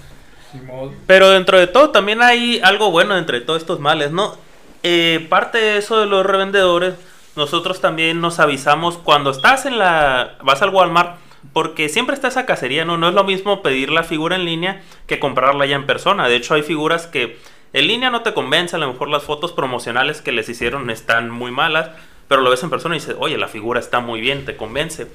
¿no? 0.67 0.91
Pero 1.07 1.29
dentro 1.29 1.59
de 1.59 1.67
todo 1.67 1.91
también 1.91 2.21
hay 2.21 2.59
algo 2.63 2.91
bueno 2.91 3.17
entre 3.17 3.41
todos 3.41 3.61
estos 3.61 3.79
males, 3.79 4.11
¿no? 4.11 4.35
Eh, 4.83 5.25
parte 5.29 5.57
de 5.57 5.77
eso 5.77 5.99
de 5.99 6.05
los 6.05 6.25
revendedores, 6.25 6.95
nosotros 7.35 7.81
también 7.81 8.19
nos 8.19 8.39
avisamos 8.39 8.97
cuando 8.97 9.31
estás 9.31 9.65
en 9.65 9.77
la... 9.77 10.35
vas 10.43 10.61
al 10.61 10.69
Walmart, 10.69 11.17
porque 11.53 11.89
siempre 11.89 12.15
está 12.15 12.27
esa 12.27 12.45
cacería, 12.45 12.85
¿no? 12.85 12.97
No 12.97 13.09
es 13.09 13.13
lo 13.13 13.23
mismo 13.23 13.61
pedir 13.61 13.91
la 13.91 14.03
figura 14.03 14.35
en 14.35 14.45
línea 14.45 14.81
que 15.07 15.19
comprarla 15.19 15.65
ya 15.65 15.75
en 15.75 15.85
persona. 15.85 16.27
De 16.27 16.35
hecho, 16.35 16.53
hay 16.53 16.63
figuras 16.63 17.07
que 17.07 17.37
en 17.73 17.87
línea 17.87 18.09
no 18.09 18.21
te 18.21 18.33
convence, 18.33 18.75
a 18.75 18.79
lo 18.79 18.91
mejor 18.91 19.09
las 19.09 19.23
fotos 19.23 19.53
promocionales 19.53 20.21
que 20.21 20.31
les 20.31 20.49
hicieron 20.49 20.89
están 20.89 21.29
muy 21.29 21.51
malas, 21.51 21.89
pero 22.27 22.41
lo 22.41 22.49
ves 22.49 22.63
en 22.63 22.69
persona 22.69 22.95
y 22.95 22.99
dices, 22.99 23.15
oye, 23.17 23.37
la 23.37 23.47
figura 23.47 23.79
está 23.79 23.99
muy 23.99 24.19
bien, 24.19 24.45
te 24.45 24.57
convence. 24.57 25.07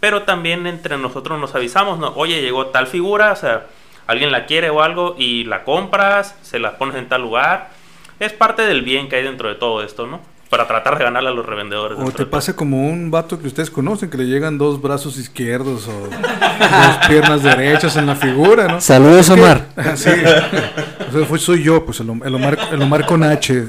Pero 0.00 0.22
también 0.22 0.66
entre 0.66 0.98
nosotros 0.98 1.38
nos 1.38 1.54
avisamos, 1.54 1.98
¿no? 1.98 2.12
Oye, 2.16 2.42
llegó 2.42 2.66
tal 2.66 2.86
figura, 2.86 3.32
o 3.32 3.36
sea, 3.36 3.66
alguien 4.06 4.32
la 4.32 4.46
quiere 4.46 4.68
o 4.68 4.82
algo 4.82 5.14
y 5.18 5.44
la 5.44 5.64
compras, 5.64 6.36
se 6.42 6.58
la 6.58 6.76
pones 6.76 6.96
en 6.96 7.08
tal 7.08 7.22
lugar. 7.22 7.70
Es 8.24 8.32
parte 8.32 8.62
del 8.62 8.82
bien 8.82 9.08
que 9.08 9.16
hay 9.16 9.24
dentro 9.24 9.48
de 9.48 9.56
todo 9.56 9.82
esto, 9.82 10.06
¿no? 10.06 10.20
Para 10.48 10.68
tratar 10.68 10.96
de 10.96 11.02
ganarle 11.04 11.30
a 11.30 11.32
los 11.32 11.44
revendedores. 11.44 11.98
O 11.98 12.10
te 12.12 12.24
pasa 12.24 12.54
como 12.54 12.88
un 12.88 13.10
vato 13.10 13.40
que 13.40 13.48
ustedes 13.48 13.68
conocen, 13.70 14.10
que 14.10 14.18
le 14.18 14.26
llegan 14.26 14.58
dos 14.58 14.80
brazos 14.80 15.18
izquierdos 15.18 15.88
o 15.88 16.08
dos 16.08 17.06
piernas 17.08 17.42
derechas 17.42 17.96
en 17.96 18.06
la 18.06 18.14
figura, 18.14 18.68
¿no? 18.68 18.80
Saludos, 18.80 19.28
Omar. 19.30 19.66
Ah, 19.76 19.96
sí. 19.96 20.10
O 20.10 21.12
sea, 21.12 21.26
fue- 21.26 21.38
soy 21.40 21.64
yo, 21.64 21.84
pues 21.84 21.98
el 22.00 22.10
Omar, 22.10 22.58
el 22.70 22.82
Omar 22.82 23.06
con 23.06 23.24
H. 23.24 23.66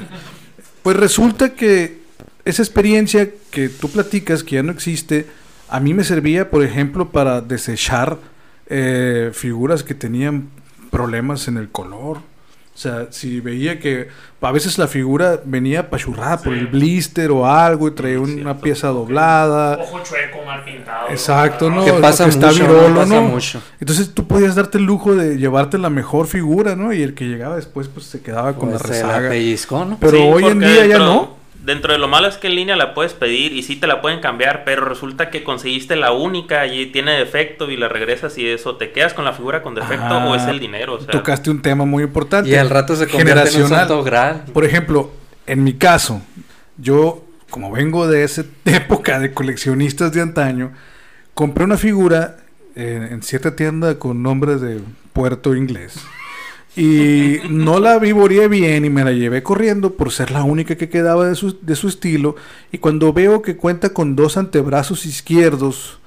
Pues 0.84 0.98
resulta 0.98 1.54
que 1.56 2.02
esa 2.46 2.62
experiencia 2.62 3.30
que 3.50 3.70
tú 3.70 3.90
platicas, 3.90 4.44
que 4.44 4.56
ya 4.58 4.64
no 4.64 4.72
existe, 4.72 5.26
a 5.70 5.80
mí 5.80 5.94
me 5.96 6.04
servía, 6.04 6.52
por 6.52 6.64
ejemplo, 6.64 7.10
para 7.10 7.42
desechar 7.42 8.18
eh, 8.68 9.32
figuras 9.34 9.84
que 9.84 9.96
tenían 9.96 10.50
problemas 10.92 11.48
en 11.48 11.58
el 11.58 11.70
color. 11.70 12.20
O 12.76 12.78
sea, 12.78 13.08
si 13.12 13.40
veía 13.40 13.80
que 13.80 14.08
a 14.42 14.52
veces 14.52 14.80
la 14.80 14.88
figura 14.88 15.40
venía 15.46 15.92
pachurrada 15.92 16.38
por 16.42 16.54
el 16.54 16.66
blister 16.68 17.30
o 17.30 17.46
algo 17.48 17.88
y 17.88 17.92
traía 17.92 18.20
una 18.20 18.58
pieza 18.58 18.88
doblada. 18.88 19.78
Ojo 19.80 20.00
chueco, 20.04 20.44
mal 20.44 20.64
pintado. 20.66 21.08
Exacto, 21.10 21.70
¿no? 21.70 21.86
Que 21.86 21.94
pasa 21.94 22.28
está 22.28 22.48
mucho, 22.48 22.60
virolo, 22.66 22.90
¿no? 22.90 22.96
Pasa 23.02 23.16
¿no? 23.16 23.22
mucho. 23.22 23.62
Entonces 23.80 24.14
tú 24.16 24.28
podías 24.28 24.56
darte 24.56 24.80
el 24.80 24.86
lujo 24.86 25.16
de 25.16 25.38
llevarte 25.38 25.78
la 25.78 25.92
mejor 25.92 26.26
figura, 26.26 26.76
¿no? 26.76 26.92
Y 26.92 27.04
el 27.04 27.14
que 27.14 27.26
llegaba 27.26 27.56
después 27.58 27.88
pues 27.90 28.08
se 28.08 28.22
quedaba 28.22 28.56
con 28.56 28.70
Pues 28.72 28.82
la 28.82 28.88
se 28.88 29.02
la 29.02 29.08
rezaga. 29.08 29.30
pellizcó, 29.30 29.86
¿no? 29.86 29.98
Pero 30.00 30.18
Sí, 30.18 30.24
hoy 30.34 30.44
en 30.46 30.60
día 30.60 30.86
ya 30.88 30.98
no. 30.98 31.43
Dentro 31.64 31.94
de 31.94 32.00
lo 32.00 32.10
malo 32.10 32.28
es 32.28 32.38
que 32.38 32.48
en 32.48 32.56
línea 32.56 32.76
la 32.76 32.94
puedes 32.94 33.14
pedir 33.14 33.54
y 33.54 33.64
sí 33.64 33.78
te 33.78 33.88
la 33.88 34.02
pueden 34.02 34.20
cambiar, 34.20 34.64
pero 34.66 34.84
resulta 34.84 35.30
que 35.30 35.44
conseguiste 35.46 35.96
la 35.96 36.12
única 36.12 36.68
y 36.68 36.88
tiene 36.88 37.14
defecto 37.14 37.72
y 37.72 37.78
la 37.78 37.88
regresas 37.88 38.38
y 38.38 38.46
eso, 38.48 38.76
¿te 38.76 38.92
quedas 38.92 39.14
con 39.14 39.24
la 39.24 39.32
figura 39.32 39.62
con 39.64 39.74
defecto 39.74 40.04
Ah, 40.10 40.28
o 40.28 40.36
es 40.36 40.44
el 40.44 40.60
dinero? 40.60 40.96
O 40.96 41.00
sea, 41.00 41.12
Tocaste 41.12 41.50
un 41.50 41.62
tema 41.62 41.86
muy 41.86 42.04
importante. 42.04 42.50
Y 42.50 42.56
al 42.56 42.70
rato 42.70 42.98
se 42.98 43.08
convierte 43.08 43.32
en 43.32 43.38
un 43.38 43.44
generacional. 43.46 43.80
santo 43.88 44.04
graal. 44.04 44.44
Por 44.54 44.66
ejemplo, 44.66 45.12
en 45.48 45.64
mi 45.64 45.74
caso, 45.74 46.22
yo, 46.78 47.24
como 47.50 47.72
vengo 47.72 48.08
de 48.08 48.26
esa 48.26 48.44
época 48.66 49.20
de 49.20 49.34
coleccionistas 49.34 50.12
de 50.12 50.20
antaño, 50.22 50.74
compré 51.34 51.64
una 51.64 51.78
figura 51.78 52.38
eh, 52.76 53.08
en 53.10 53.22
cierta 53.24 53.56
tienda 53.56 53.98
con 54.00 54.22
nombre 54.22 54.58
de 54.58 54.82
puerto 55.14 55.56
inglés. 55.56 55.96
Y 56.76 57.38
no 57.50 57.80
la 57.80 58.00
vivoreé 58.00 58.48
bien 58.48 58.84
y 58.84 58.90
me 58.90 59.04
la 59.04 59.12
llevé 59.12 59.44
corriendo 59.44 59.94
por 59.94 60.12
ser 60.12 60.32
la 60.32 60.44
única 60.44 60.76
que 60.76 60.90
quedaba 60.90 61.28
de 61.28 61.36
su, 61.36 61.60
de 61.62 61.76
su 61.76 61.88
estilo. 61.88 62.36
Y 62.72 62.80
cuando 62.80 63.14
veo 63.14 63.42
que 63.42 63.58
cuenta 63.58 63.94
con 63.94 64.16
dos 64.16 64.38
antebrazos 64.38 65.06
izquierdos, 65.06 66.00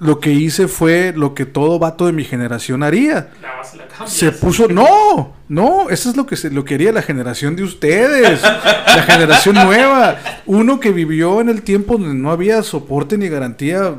lo 0.00 0.18
que 0.18 0.32
hice 0.32 0.66
fue 0.66 1.12
lo 1.14 1.34
que 1.34 1.44
todo 1.44 1.78
vato 1.78 2.06
de 2.06 2.12
mi 2.12 2.24
generación 2.24 2.82
haría. 2.82 3.30
La 3.42 3.60
cambias. 3.88 4.12
Se 4.12 4.32
puso, 4.32 4.66
no, 4.66 5.34
no, 5.48 5.90
eso 5.90 6.08
es 6.08 6.16
lo 6.16 6.24
que 6.24 6.36
se, 6.36 6.50
lo 6.50 6.64
quería 6.64 6.90
la 6.90 7.02
generación 7.02 7.54
de 7.54 7.64
ustedes, 7.64 8.42
la 8.42 9.02
generación 9.06 9.56
nueva, 9.56 10.18
uno 10.46 10.80
que 10.80 10.90
vivió 10.92 11.42
en 11.42 11.50
el 11.50 11.62
tiempo 11.62 11.98
donde 11.98 12.14
no 12.14 12.30
había 12.30 12.62
soporte 12.62 13.18
ni 13.18 13.28
garantía 13.28 13.94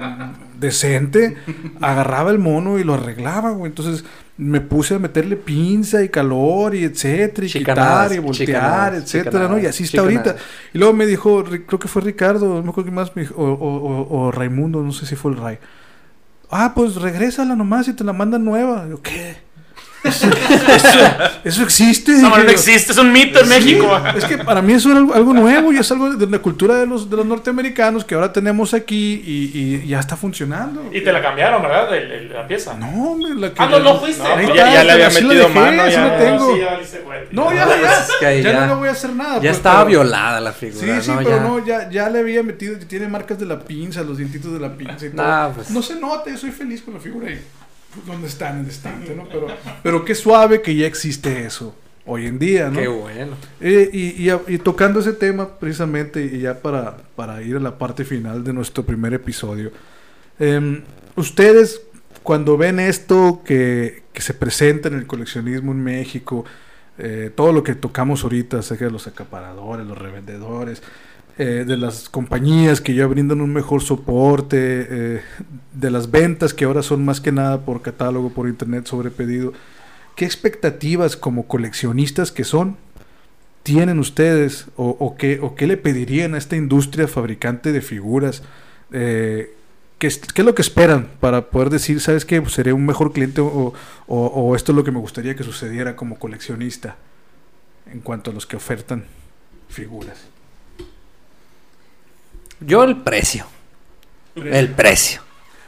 decente, 0.59 1.37
agarraba 1.81 2.31
el 2.31 2.39
mono 2.39 2.79
y 2.79 2.83
lo 2.83 2.95
arreglaba, 2.95 3.51
güey. 3.51 3.69
Entonces 3.69 4.03
me 4.43 4.59
puse 4.59 4.95
a 4.95 4.99
meterle 4.99 5.35
pinza 5.35 6.03
y 6.03 6.09
calor 6.09 6.73
y 6.73 6.83
etcétera, 6.83 7.45
y 7.45 7.49
Chicanadas, 7.49 8.09
quitar 8.09 8.15
y 8.15 8.19
voltear, 8.19 8.47
chicanadas, 8.47 9.03
etcétera, 9.03 9.47
¿no? 9.47 9.59
Y 9.59 9.65
así 9.67 9.83
está 9.83 10.01
ahorita. 10.01 10.35
Y 10.73 10.77
luego 10.79 10.93
me 10.93 11.05
dijo, 11.05 11.43
creo 11.43 11.79
que 11.79 11.87
fue 11.87 12.01
Ricardo, 12.01 12.55
no 12.55 12.63
me 12.63 12.69
acuerdo 12.71 12.91
más, 12.91 13.15
me 13.15 13.21
dijo, 13.21 13.35
o, 13.35 13.51
o- 13.53 13.77
o- 13.77 14.19
o 14.27 14.31
Raimundo, 14.31 14.81
no 14.81 14.91
sé 14.93 15.05
si 15.05 15.15
fue 15.15 15.31
el 15.31 15.37
Ray. 15.37 15.57
Ah, 16.49 16.73
pues 16.75 16.95
regrésala 16.95 17.55
nomás 17.55 17.87
y 17.87 17.93
te 17.93 18.03
la 18.03 18.13
mandan 18.13 18.43
nueva. 18.43 18.87
Yo, 18.89 19.01
¿qué? 19.01 19.37
Eso, 20.03 20.27
eso- 20.27 20.99
eso 21.43 21.63
existe. 21.63 22.11
No, 22.13 22.29
no 22.29 22.49
existe, 22.49 22.91
es 22.91 22.97
un 22.97 23.11
mito 23.11 23.39
en 23.39 23.45
Sí, 23.45 23.49
México. 23.51 24.01
Es 24.15 24.25
que 24.25 24.37
para 24.39 24.61
mí 24.61 24.73
eso 24.73 24.89
era 24.89 24.99
algo, 24.99 25.13
algo 25.13 25.33
nuevo 25.33 25.71
y 25.71 25.77
es 25.77 25.91
algo 25.91 26.11
de 26.13 26.27
la 26.27 26.39
cultura 26.39 26.75
de 26.75 26.87
los, 26.87 27.09
de 27.09 27.17
los 27.17 27.25
norteamericanos 27.25 28.03
que 28.03 28.15
ahora 28.15 28.33
tenemos 28.33 28.73
aquí 28.73 29.21
y, 29.25 29.59
y 29.83 29.87
ya 29.87 29.99
está 29.99 30.17
funcionando. 30.17 30.89
Y 30.91 31.01
te 31.01 31.11
la 31.11 31.21
cambiaron, 31.21 31.61
¿verdad? 31.61 31.95
El- 31.95 32.11
el- 32.11 32.33
la 32.33 32.47
pieza. 32.47 32.73
No, 32.75 33.15
la 33.37 33.53
que. 33.53 33.61
Ah, 33.61 33.67
no, 33.69 33.79
no 33.79 33.99
fuiste. 33.99 34.23
No, 34.23 34.55
ya- 34.55 34.83
le 34.83 34.91
había 34.91 35.09
metido 35.09 35.29
dejé, 35.29 35.49
mano, 35.59 35.87
ya. 35.89 36.17
tengo. 36.17 36.55
Sí. 36.55 36.61
No, 37.31 37.53
ya, 37.53 37.65
No, 37.65 37.71
ya, 37.75 38.33
ya, 38.33 38.33
ya- 38.41 38.59
no 38.61 38.67
le 38.67 38.73
voy 38.73 38.87
a 38.87 38.91
hacer 38.91 39.13
nada. 39.13 39.35
Ya 39.35 39.39
pues, 39.41 39.57
estaba 39.57 39.79
pero- 39.85 39.87
violada 39.89 40.39
la 40.41 40.51
Sí, 40.53 40.71
figura, 40.71 41.01
sí, 41.01 41.11
¿no? 41.11 41.17
pero 41.17 41.29
Ya. 41.29 41.39
no, 41.41 41.65
ya, 41.65 41.89
ya 41.89 42.09
le 42.09 42.19
había 42.19 42.43
metido, 42.43 42.75
tiene 42.87 43.07
marcas 43.07 43.39
de 43.39 43.45
la 43.45 43.59
pinza, 43.59 44.01
los 44.01 44.17
dientitos 44.17 44.51
de 44.53 44.59
la 44.59 44.75
pinza 44.75 45.05
y 45.05 45.09
todo. 45.11 45.25
Nah, 45.25 45.49
pues. 45.49 45.69
No 45.69 45.81
se 45.81 45.95
nota, 45.95 46.29
yo 46.29 46.37
soy 46.37 46.51
feliz 46.51 46.81
con 46.81 46.95
la 46.95 46.99
figura 46.99 47.27
ahí. 47.27 47.39
Pues, 47.93 48.05
donde 48.05 48.27
está 48.27 48.49
en 48.51 48.59
el 48.59 48.67
estante, 48.67 49.15
¿no? 49.15 49.27
Pero, 49.29 49.47
pero 49.83 50.05
qué 50.05 50.15
suave 50.15 50.61
que 50.61 50.75
ya 50.75 50.87
existe 50.87 51.45
eso 51.45 51.75
hoy 52.05 52.25
en 52.25 52.39
día, 52.39 52.69
¿no? 52.69 52.79
Qué 52.79 52.87
bueno. 52.87 53.35
Eh, 53.59 53.89
y, 53.93 54.27
y- 54.29 54.31
y 54.47 54.57
tocando 54.57 54.99
ese 54.99 55.13
tema 55.13 55.57
precisamente, 55.59 56.23
y 56.25 56.39
ya 56.39 56.59
para, 56.59 56.97
para 57.15 57.41
ir 57.41 57.55
a 57.55 57.59
la 57.59 57.77
parte 57.77 58.03
final 58.05 58.43
de 58.43 58.53
nuestro 58.53 58.83
primer 58.83 59.13
episodio, 59.13 59.71
em, 60.39 60.81
ustedes 61.15 61.81
cuando 62.23 62.57
ven 62.57 62.79
esto 62.79 63.41
que, 63.45 64.03
que 64.13 64.21
se 64.21 64.33
presenta 64.33 64.89
en 64.89 64.95
el 64.95 65.07
coleccionismo 65.07 65.71
en 65.71 65.83
México, 65.83 66.45
eh, 66.97 67.31
todo 67.33 67.51
lo 67.53 67.63
que 67.63 67.73
tocamos 67.75 68.23
ahorita 68.23 68.59
acerca 68.59 68.85
de 68.85 68.91
los 68.91 69.07
acaparadores, 69.07 69.87
los 69.87 69.97
revendedores, 69.97 70.83
eh, 71.37 71.63
de 71.65 71.77
las 71.77 72.09
compañías 72.09 72.81
que 72.81 72.93
ya 72.93 73.07
brindan 73.07 73.41
un 73.41 73.53
mejor 73.53 73.81
soporte, 73.81 74.57
eh, 74.89 75.21
de 75.73 75.89
las 75.89 76.11
ventas 76.11 76.53
que 76.53 76.65
ahora 76.65 76.83
son 76.83 77.05
más 77.05 77.21
que 77.21 77.31
nada 77.31 77.61
por 77.65 77.81
catálogo, 77.81 78.31
por 78.31 78.47
internet, 78.47 78.85
sobre 78.85 79.11
pedido. 79.11 79.53
¿Qué 80.15 80.25
expectativas 80.25 81.15
como 81.15 81.47
coleccionistas 81.47 82.31
que 82.31 82.43
son 82.43 82.77
tienen 83.63 83.99
ustedes 83.99 84.67
o, 84.75 85.15
qué, 85.17 85.39
o 85.41 85.55
qué 85.55 85.67
le 85.67 85.77
pedirían 85.77 86.33
a 86.35 86.37
esta 86.37 86.55
industria 86.55 87.07
fabricante 87.07 87.71
de 87.71 87.81
figuras? 87.81 88.43
Eh, 88.91 89.53
¿qué, 89.99 90.09
qué 90.33 90.41
es 90.41 90.45
lo 90.45 90.55
que 90.55 90.63
esperan 90.63 91.09
para 91.19 91.49
poder 91.49 91.69
decir, 91.69 92.01
sabes 92.01 92.25
qué, 92.25 92.41
Pues 92.41 92.53
seré 92.53 92.73
un 92.73 92.85
mejor 92.85 93.13
cliente 93.13 93.39
o 93.41 94.55
esto 94.55 94.71
es 94.71 94.75
lo 94.75 94.83
que 94.83 94.91
me 94.91 94.99
gustaría 94.99 95.35
que 95.35 95.43
sucediera 95.43 95.95
como 95.95 96.19
coleccionista 96.19 96.97
en 97.85 98.01
cuanto 98.01 98.31
a 98.31 98.33
los 98.33 98.45
que 98.45 98.57
ofertan 98.57 99.05
figuras? 99.69 100.30
Yo 102.61 102.83
el 102.83 102.97
precio. 103.01 103.45
El 104.35 104.69
precio. 104.69 105.21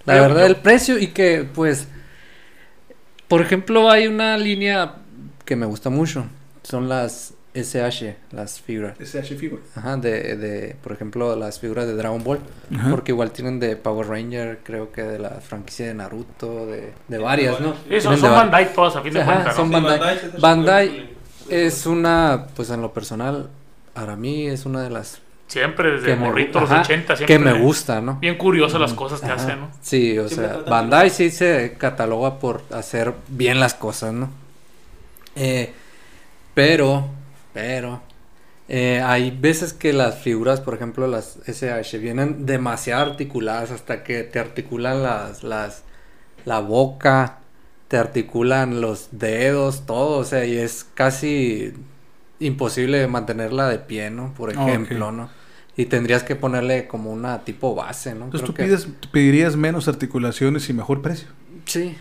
La 0.05 0.15
Yo- 0.17 0.21
verdad, 0.23 0.41
yo- 0.41 0.47
el 0.47 0.55
precio 0.57 0.97
y 0.99 1.07
que, 1.07 1.47
pues, 1.53 1.87
por 3.27 3.41
ejemplo, 3.41 3.89
hay 3.89 4.07
una 4.07 4.37
línea 4.37 4.95
que 5.45 5.55
me 5.55 5.65
gusta 5.65 5.89
mucho. 5.89 6.25
Son 6.63 6.87
las 6.87 7.33
SH, 7.55 8.15
las 8.31 8.59
figuras. 8.61 8.95
SH 8.99 9.35
Figure. 9.35 9.61
Ajá, 9.75 9.97
de, 9.97 10.35
de, 10.37 10.75
por 10.81 10.91
ejemplo, 10.91 11.35
las 11.35 11.59
figuras 11.59 11.85
de 11.87 11.93
Dragon 11.95 12.23
Ball. 12.23 12.39
Ajá. 12.75 12.89
Porque 12.89 13.11
igual 13.11 13.31
tienen 13.31 13.59
de 13.59 13.75
Power 13.75 14.07
Ranger, 14.07 14.59
creo 14.63 14.91
que 14.91 15.03
de 15.03 15.19
la 15.19 15.29
franquicia 15.41 15.85
de 15.87 15.93
Naruto, 15.93 16.65
de, 16.65 16.93
de 17.07 17.17
varias, 17.17 17.59
¿no? 17.59 17.75
Sí, 17.89 18.01
son, 18.01 18.17
son 18.17 18.31
Bandai 18.31 18.73
todas, 18.73 18.95
a 18.95 19.01
fin 19.01 19.13
de 19.13 19.21
Ajá, 19.21 19.33
cuentas. 19.33 19.55
son 19.55 19.69
Bandai. 19.71 19.99
Bandai 20.39 21.09
es 21.49 21.85
una, 21.85 22.47
pues 22.55 22.69
en 22.71 22.81
lo 22.81 22.91
personal, 22.93 23.49
para 23.93 24.15
mí 24.15 24.47
es 24.47 24.65
una 24.65 24.81
de 24.81 24.89
las 24.89 25.19
Siempre 25.53 25.91
desde 25.91 26.07
que 26.07 26.15
me, 26.15 26.25
morrito, 26.25 26.59
los 26.59 26.71
ajá, 26.71 26.81
80, 26.81 27.15
siempre. 27.15 27.37
que 27.37 27.43
me 27.43 27.53
gusta, 27.53 28.01
¿no? 28.01 28.15
Bien 28.15 28.39
curioso 28.39 28.79
las 28.79 28.93
cosas 28.93 29.19
que 29.19 29.27
Ajá. 29.27 29.35
hacen, 29.35 29.59
¿no? 29.59 29.69
Sí, 29.83 30.17
o 30.17 30.27
Siempre 30.27 30.49
sea, 30.49 30.63
Bandai 30.67 31.11
sí 31.11 31.29
se 31.29 31.75
cataloga 31.77 32.39
por 32.39 32.63
hacer 32.71 33.13
bien 33.27 33.59
las 33.59 33.75
cosas, 33.75 34.13
¿no? 34.15 34.31
Eh, 35.35 35.71
pero, 36.55 37.05
pero, 37.53 38.01
eh, 38.67 39.03
hay 39.05 39.29
veces 39.29 39.73
que 39.73 39.93
las 39.93 40.17
figuras, 40.17 40.59
por 40.59 40.73
ejemplo, 40.73 41.05
las 41.05 41.37
SH, 41.45 41.99
vienen 41.99 42.47
demasiado 42.47 43.11
articuladas 43.11 43.69
hasta 43.69 44.03
que 44.03 44.23
te 44.23 44.39
articulan 44.39 45.03
las, 45.03 45.43
las, 45.43 45.83
la 46.45 46.61
boca, 46.61 47.41
te 47.89 47.97
articulan 47.97 48.81
los 48.81 49.09
dedos, 49.11 49.85
todo, 49.85 50.17
o 50.17 50.23
sea, 50.23 50.45
y 50.45 50.57
es 50.57 50.83
casi 50.95 51.73
imposible 52.39 53.05
mantenerla 53.05 53.69
de 53.69 53.77
pie, 53.77 54.09
¿no? 54.09 54.33
Por 54.33 54.51
ejemplo. 54.51 55.11
¿no? 55.11 55.42
Y 55.75 55.85
tendrías 55.85 56.23
que 56.23 56.35
ponerle 56.35 56.87
como 56.87 57.11
una 57.11 57.43
tipo 57.43 57.73
base, 57.73 58.13
¿no? 58.13 58.25
Entonces 58.25 58.41
Creo 58.41 58.47
tú 58.47 58.53
que- 58.53 58.63
pides, 58.63 58.87
tú 58.99 59.09
pedirías 59.09 59.55
menos 59.55 59.87
articulaciones 59.87 60.69
y 60.69 60.73
mejor 60.73 61.01
precio. 61.01 61.27
Sí. 61.65 61.97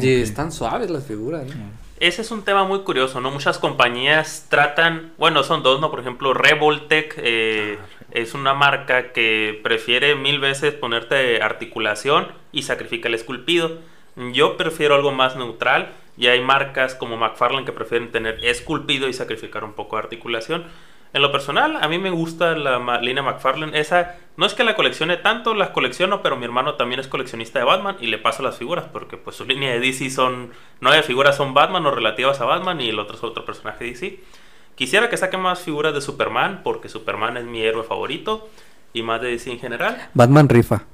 Y 0.00 0.20
están 0.20 0.50
suaves 0.50 0.90
las 0.90 1.04
figuras, 1.06 1.46
¿no? 1.46 1.86
Ese 2.00 2.22
es 2.22 2.30
un 2.30 2.42
tema 2.42 2.64
muy 2.64 2.80
curioso, 2.80 3.20
¿no? 3.20 3.30
Muchas 3.30 3.58
compañías 3.58 4.46
tratan, 4.50 5.12
bueno, 5.16 5.42
son 5.44 5.62
dos, 5.62 5.80
¿no? 5.80 5.90
Por 5.90 6.00
ejemplo, 6.00 6.34
Revoltech 6.34 7.14
eh, 7.18 7.78
es 8.10 8.34
una 8.34 8.52
marca 8.52 9.12
que 9.12 9.58
prefiere 9.62 10.14
mil 10.16 10.40
veces 10.40 10.74
ponerte 10.74 11.40
articulación 11.40 12.26
y 12.52 12.62
sacrifica 12.64 13.08
el 13.08 13.14
esculpido. 13.14 13.78
Yo 14.32 14.56
prefiero 14.56 14.94
algo 14.94 15.12
más 15.12 15.36
neutral 15.36 15.92
y 16.18 16.26
hay 16.26 16.40
marcas 16.42 16.94
como 16.94 17.16
McFarlane 17.16 17.64
que 17.64 17.72
prefieren 17.72 18.10
tener 18.10 18.44
esculpido 18.44 19.08
y 19.08 19.12
sacrificar 19.12 19.62
un 19.64 19.72
poco 19.72 19.96
de 19.96 20.02
articulación. 20.02 20.64
En 21.12 21.22
lo 21.22 21.32
personal, 21.32 21.78
a 21.80 21.88
mí 21.88 21.98
me 21.98 22.10
gusta 22.10 22.54
la 22.56 23.00
línea 23.00 23.22
McFarlane. 23.22 23.78
Esa 23.78 24.16
no 24.36 24.44
es 24.44 24.54
que 24.54 24.64
la 24.64 24.76
coleccione 24.76 25.16
tanto, 25.16 25.54
las 25.54 25.70
colecciono, 25.70 26.20
pero 26.22 26.36
mi 26.36 26.44
hermano 26.44 26.74
también 26.74 27.00
es 27.00 27.08
coleccionista 27.08 27.58
de 27.58 27.64
Batman 27.64 27.96
y 28.00 28.08
le 28.08 28.18
paso 28.18 28.42
las 28.42 28.58
figuras 28.58 28.84
porque 28.92 29.16
pues 29.16 29.36
su 29.36 29.46
línea 29.46 29.72
de 29.72 29.80
DC 29.80 30.10
son 30.10 30.50
nueve 30.80 31.02
figuras 31.02 31.36
son 31.36 31.54
Batman 31.54 31.86
o 31.86 31.90
relativas 31.90 32.40
a 32.40 32.44
Batman 32.44 32.80
y 32.80 32.90
el 32.90 32.98
otro 32.98 33.16
es 33.16 33.24
otro 33.24 33.44
personaje 33.44 33.84
de 33.84 33.90
DC. 33.90 34.20
Quisiera 34.74 35.08
que 35.08 35.16
saquen 35.16 35.40
más 35.40 35.60
figuras 35.60 35.94
de 35.94 36.02
Superman 36.02 36.60
porque 36.62 36.90
Superman 36.90 37.38
es 37.38 37.44
mi 37.44 37.62
héroe 37.62 37.82
favorito 37.82 38.50
y 38.92 39.02
más 39.02 39.22
de 39.22 39.28
DC 39.28 39.50
en 39.50 39.58
general. 39.58 40.08
Batman 40.12 40.48
rifa. 40.50 40.84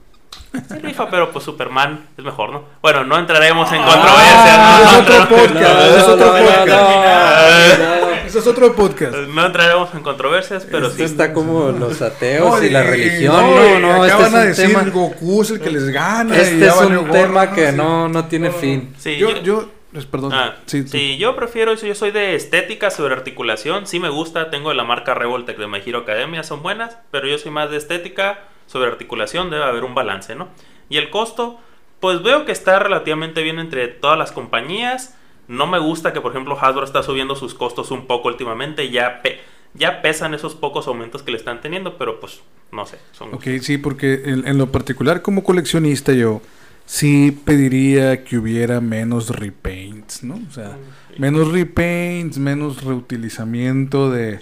Sí, 0.52 0.78
rifa, 0.80 1.08
pero 1.10 1.32
pues 1.32 1.44
Superman 1.44 2.08
es 2.16 2.24
mejor, 2.24 2.52
¿no? 2.52 2.64
Bueno, 2.80 3.04
no 3.04 3.18
entraremos 3.18 3.72
en 3.72 3.82
controversias. 3.82 4.58
no, 4.58 4.84
es 4.84 4.94
otro 4.98 5.28
podcast, 5.28 5.96
es 5.96 6.04
otro 6.04 6.32
podcast. 6.32 8.11
No. 8.34 8.40
Ese 8.40 8.50
es 8.50 8.54
otro 8.56 8.74
podcast. 8.74 9.14
No 9.14 9.46
entraremos 9.46 9.94
en 9.94 10.02
controversias, 10.02 10.66
pero 10.70 10.86
Esto 10.86 10.98
sí. 10.98 11.04
está 11.04 11.32
como 11.32 11.70
los 11.70 12.00
ateos 12.02 12.48
No, 12.60 12.62
y 12.64 12.70
la 12.70 12.84
y- 12.84 12.86
religión. 12.86 13.34
no, 13.34 13.78
No, 13.80 13.80
no, 13.98 14.04
este 14.04 14.22
es 14.22 14.34
a 14.34 14.36
un 14.38 14.44
decir 14.46 14.66
tema. 14.68 14.82
Goku 14.90 15.42
es 15.42 15.50
el 15.50 15.60
que 15.60 15.70
les 15.70 15.88
gana. 15.90 16.36
Este 16.36 16.66
es 16.66 16.74
un 16.76 17.10
tema 17.10 17.46
¿no? 17.46 17.54
que 17.54 17.70
Sí. 17.70 17.76
no, 17.76 18.08
no 18.08 18.24
tiene 18.26 18.50
fin. 18.50 18.94
Sí, 18.98 19.16
Yo, 19.16 19.30
yo- 19.30 19.42
yo, 19.42 19.68
Es- 19.94 20.06
Perdón. 20.06 20.32
Ah, 20.32 20.56
sí, 20.64 20.88
sí, 20.88 21.18
yo 21.18 21.36
prefiero 21.36 21.70
eso. 21.72 21.86
Yo 21.86 21.94
soy 21.94 22.12
de 22.12 22.34
estética 22.34 22.90
sobre 22.90 23.12
articulación. 23.14 23.86
Sí 23.86 24.00
me 24.00 24.08
gusta. 24.08 24.48
Tengo 24.48 24.72
la 24.72 24.84
marca 24.84 25.12
Revoltec 25.12 25.58
de 25.58 25.66
My 25.66 25.82
Hero 25.84 25.98
Academia. 25.98 26.42
Son 26.44 26.62
buenas. 26.62 26.96
Pero 27.10 27.26
yo 27.28 27.36
soy 27.36 27.50
más 27.50 27.70
de 27.70 27.76
estética 27.76 28.38
sobre 28.66 28.88
articulación. 28.90 29.50
Debe 29.50 29.64
haber 29.64 29.84
un 29.84 29.94
balance, 29.94 30.34
¿no? 30.34 30.48
Y 30.88 30.96
el 30.96 31.10
costo, 31.10 31.60
pues 32.00 32.22
veo 32.22 32.46
que 32.46 32.52
está 32.52 32.78
relativamente 32.78 33.42
bien 33.42 33.58
entre 33.58 33.86
todas 33.88 34.16
las 34.18 34.32
compañías. 34.32 35.14
No 35.48 35.66
me 35.66 35.78
gusta 35.78 36.12
que, 36.12 36.20
por 36.20 36.32
ejemplo, 36.32 36.56
Hasbro 36.60 36.84
está 36.84 37.02
subiendo 37.02 37.36
sus 37.36 37.54
costos 37.54 37.90
un 37.90 38.06
poco 38.06 38.28
últimamente. 38.28 38.90
Ya, 38.90 39.22
pe- 39.22 39.40
ya 39.74 40.02
pesan 40.02 40.34
esos 40.34 40.54
pocos 40.54 40.86
aumentos 40.86 41.22
que 41.22 41.32
le 41.32 41.36
están 41.38 41.60
teniendo. 41.60 41.98
Pero 41.98 42.20
pues, 42.20 42.40
no 42.70 42.86
sé. 42.86 42.98
Son 43.12 43.34
Ok, 43.34 43.44
sí, 43.60 43.78
porque 43.78 44.22
en, 44.24 44.46
en 44.46 44.58
lo 44.58 44.70
particular 44.70 45.20
como 45.22 45.42
coleccionista 45.44 46.12
yo 46.12 46.40
sí 46.86 47.38
pediría 47.44 48.24
que 48.24 48.38
hubiera 48.38 48.80
menos 48.80 49.28
repaints, 49.30 50.22
¿no? 50.24 50.40
O 50.48 50.52
sea, 50.52 50.76
menos 51.18 51.50
repaints, 51.52 52.38
menos 52.38 52.82
reutilizamiento 52.84 54.10
de, 54.10 54.38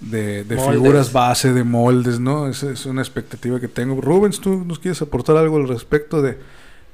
de, 0.00 0.44
de 0.44 0.56
figuras 0.58 1.12
base, 1.12 1.52
de 1.52 1.64
moldes, 1.64 2.18
¿no? 2.18 2.48
Esa 2.48 2.70
es 2.70 2.86
una 2.86 3.02
expectativa 3.02 3.60
que 3.60 3.68
tengo. 3.68 4.00
Rubens, 4.00 4.40
¿tú 4.40 4.64
nos 4.64 4.78
quieres 4.78 5.02
aportar 5.02 5.36
algo 5.36 5.56
al 5.58 5.68
respecto 5.68 6.22
de 6.22 6.38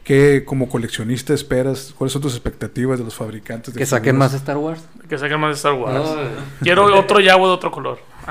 qué 0.09 0.43
como 0.45 0.69
coleccionista 0.71 1.35
esperas? 1.35 1.95
¿Cuáles 1.97 2.13
son 2.15 2.23
tus 2.23 2.33
expectativas 2.33 2.99
de 2.99 3.05
los 3.05 3.15
fabricantes? 3.15 3.75
De 3.75 3.79
Que 3.79 3.85
saquen 3.87 4.17
más 4.17 4.33
Star 4.35 4.57
Wars. 4.57 4.81
Que 5.09 5.19
saquen 5.19 5.39
más 5.39 5.51
de 5.51 5.55
Star 5.57 5.75
Wars. 5.75 5.95
No, 5.95 6.17
Quiero 6.63 6.87
otro 6.99 7.21
Yago 7.21 7.47
de 7.47 7.53
otro 7.53 7.71
color. 7.71 8.01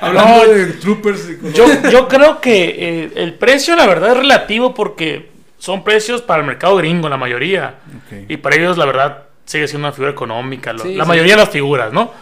Hablando 0.00 0.46
No, 0.46 0.52
de 0.52 0.66
Troopers 0.74 1.30
y 1.30 1.36
color- 1.36 1.52
Yo, 1.54 1.90
yo 1.90 2.08
creo 2.08 2.40
que 2.40 3.04
eh, 3.04 3.12
el 3.16 3.34
precio, 3.34 3.74
la 3.76 3.86
verdad, 3.86 4.10
es 4.12 4.16
relativo 4.18 4.74
porque 4.74 5.30
son 5.58 5.82
precios 5.82 6.22
para 6.22 6.40
el 6.42 6.46
mercado 6.46 6.76
gringo, 6.76 7.08
la 7.08 7.16
mayoría. 7.16 7.76
Y 8.28 8.36
para 8.36 8.56
ellos, 8.56 8.76
la 8.78 8.84
verdad, 8.84 9.24
sigue 9.44 9.66
siendo 9.66 9.88
una 9.88 9.92
figura 9.94 10.12
económica. 10.12 10.72
lo- 10.72 10.82
Sí, 10.82 10.94
la 10.94 11.04
sí. 11.04 11.08
mayoría 11.08 11.32
de 11.34 11.40
las 11.40 11.50
figuras, 11.50 11.92
¿no? 11.92 12.12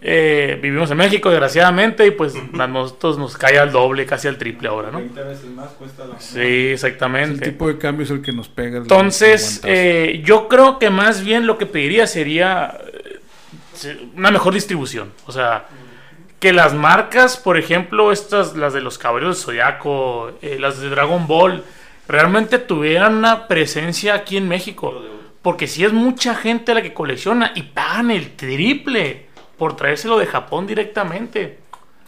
Eh, 0.00 0.58
vivimos 0.62 0.90
en 0.92 0.96
México, 0.96 1.28
desgraciadamente, 1.28 2.06
y 2.06 2.12
pues 2.12 2.34
a 2.58 2.66
nosotros 2.68 3.18
nos 3.18 3.36
cae 3.36 3.58
al 3.58 3.72
doble, 3.72 4.06
casi 4.06 4.28
al 4.28 4.38
triple 4.38 4.68
ahora, 4.68 4.90
¿no? 4.92 4.98
20 4.98 5.22
veces 5.24 5.44
más 5.46 5.70
cuesta 5.70 6.06
la... 6.06 6.20
Sí, 6.20 6.38
El 6.38 6.72
exactamente. 6.72 7.44
tipo 7.50 7.66
de 7.66 7.78
cambio 7.78 8.04
es 8.04 8.10
el 8.10 8.22
que 8.22 8.32
nos 8.32 8.48
pega. 8.48 8.76
el- 8.76 8.82
Entonces, 8.84 9.60
el 9.64 9.70
eh, 9.74 10.22
yo 10.24 10.46
creo 10.46 10.78
que 10.78 10.90
más 10.90 11.24
bien 11.24 11.46
lo 11.48 11.58
que 11.58 11.66
pediría 11.66 12.06
sería 12.06 12.78
eh, 13.84 14.08
una 14.14 14.30
mejor 14.30 14.54
distribución. 14.54 15.12
O 15.26 15.32
sea, 15.32 15.66
que 16.38 16.52
las 16.52 16.74
marcas, 16.74 17.36
por 17.36 17.58
ejemplo, 17.58 18.12
estas, 18.12 18.54
las 18.56 18.72
de 18.72 18.80
los 18.80 18.98
Caballeros 18.98 19.36
del 19.38 19.44
Zodiaco, 19.44 20.30
eh, 20.42 20.58
las 20.60 20.78
de 20.80 20.90
Dragon 20.90 21.26
Ball, 21.26 21.64
realmente 22.06 22.58
tuvieran 22.58 23.16
una 23.16 23.48
presencia 23.48 24.14
aquí 24.14 24.36
en 24.36 24.46
México. 24.46 25.02
Porque 25.42 25.66
si 25.66 25.84
es 25.84 25.92
mucha 25.92 26.34
gente 26.36 26.72
la 26.74 26.82
que 26.82 26.92
colecciona 26.94 27.50
y 27.56 27.62
pagan 27.62 28.10
el 28.12 28.36
triple 28.36 29.26
por 29.58 29.76
traérselo 29.76 30.18
de 30.18 30.26
Japón 30.26 30.66
directamente. 30.66 31.58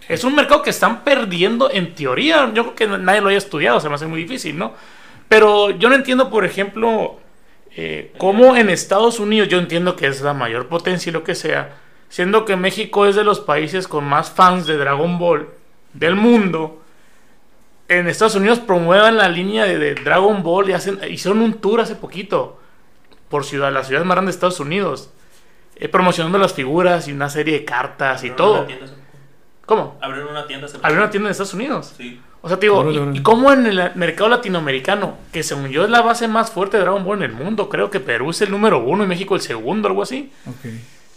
Es 0.09 0.25
un 0.25 0.35
mercado 0.35 0.63
que 0.63 0.71
están 0.71 1.05
perdiendo 1.05 1.71
en 1.71 1.95
teoría. 1.95 2.51
Yo 2.55 2.75
creo 2.75 2.75
que 2.75 2.99
nadie 2.99 3.21
lo 3.21 3.29
haya 3.29 3.39
estudiado, 3.39 3.81
se 3.81 3.89
me 3.89 3.97
hace 3.97 4.07
muy 4.07 4.23
difícil, 4.23 4.57
¿no? 4.57 4.73
Pero 5.29 5.71
yo 5.71 5.89
no 5.89 5.95
entiendo, 5.95 6.31
por 6.31 6.45
ejemplo, 6.45 7.19
eh, 7.77 8.13
cómo 8.19 8.57
en 8.57 8.69
Estados 8.69 9.21
Unidos, 9.21 9.49
yo 9.49 9.59
entiendo 9.59 9.95
que 9.95 10.07
es 10.07 10.21
la 10.23 10.35
mayor 10.35 10.67
potencia 10.67 11.11
y 11.11 11.13
lo 11.13 11.23
que 11.23 11.35
sea, 11.35 11.77
siendo 12.09 12.45
que 12.45 12.57
México 12.57 13.07
es 13.07 13.15
de 13.15 13.23
los 13.23 13.41
países 13.41 13.87
con 13.87 14.05
más 14.05 14.31
fans 14.31 14.67
de 14.67 14.77
Dragon 14.77 15.19
Ball 15.19 15.49
del 15.93 16.17
mundo, 16.17 16.83
en 17.89 18.09
Estados 18.09 18.37
Unidos 18.37 18.61
promuevan 18.61 19.17
la 19.17 19.29
línea 19.29 19.65
de, 19.65 19.95
Dragon 19.95 20.43
Ball 20.43 20.71
y 20.71 20.73
hacen, 20.73 21.01
hicieron 21.09 21.43
un 21.43 21.55
tour 21.55 21.81
hace 21.81 21.97
poquito 21.97 22.61
por 23.29 23.45
ciudad, 23.45 23.73
las 23.73 23.87
ciudades 23.87 24.07
más 24.07 24.17
grandes 24.17 24.35
de 24.35 24.37
Estados 24.37 24.61
Unidos, 24.61 25.11
eh, 25.81 25.89
promocionando 25.89 26.39
las 26.39 26.53
figuras 26.55 27.09
y 27.09 27.13
una 27.13 27.29
serie 27.31 27.55
de 27.61 27.65
cartas 27.65 28.23
y 28.25 28.31
Abrieron 28.31 28.37
todo. 28.37 28.67
¿Cómo? 29.67 29.99
Abrieron 30.01 30.31
una 30.31 30.47
tienda. 30.47 30.67
Había 30.83 30.99
una 30.99 31.11
tienda 31.11 31.29
en 31.29 31.31
Estados 31.33 31.55
Unidos. 31.55 31.95
Sí. 31.97 32.21
O 32.43 32.49
sea, 32.49 32.59
te 32.59 32.67
digo, 32.67 32.79
Órale, 32.79 32.95
y- 32.95 32.99
órale. 32.99 33.19
y, 33.19 33.23
cómo 33.23 33.53
en 33.53 33.67
el 33.67 33.91
mercado 33.97 34.31
latinoamericano, 34.31 35.17
que 35.33 35.43
según 35.43 35.69
yo 35.69 35.85
es 35.85 35.91
la 35.91 36.01
base 36.03 36.27
más 36.27 36.51
fuerte 36.51 36.77
de 36.79 36.83
Dragon 36.85 37.05
Ball 37.05 37.19
en 37.23 37.31
el 37.31 37.37
mundo, 37.37 37.69
creo 37.69 37.91
que 37.91 38.01
Perú 38.01 38.31
es 38.31 38.41
el 38.41 38.51
número 38.51 38.79
uno 38.83 39.05
y 39.05 39.07
México 39.07 39.35
el 39.35 39.43
segundo, 39.43 39.89
algo 39.89 40.03
así. 40.03 40.33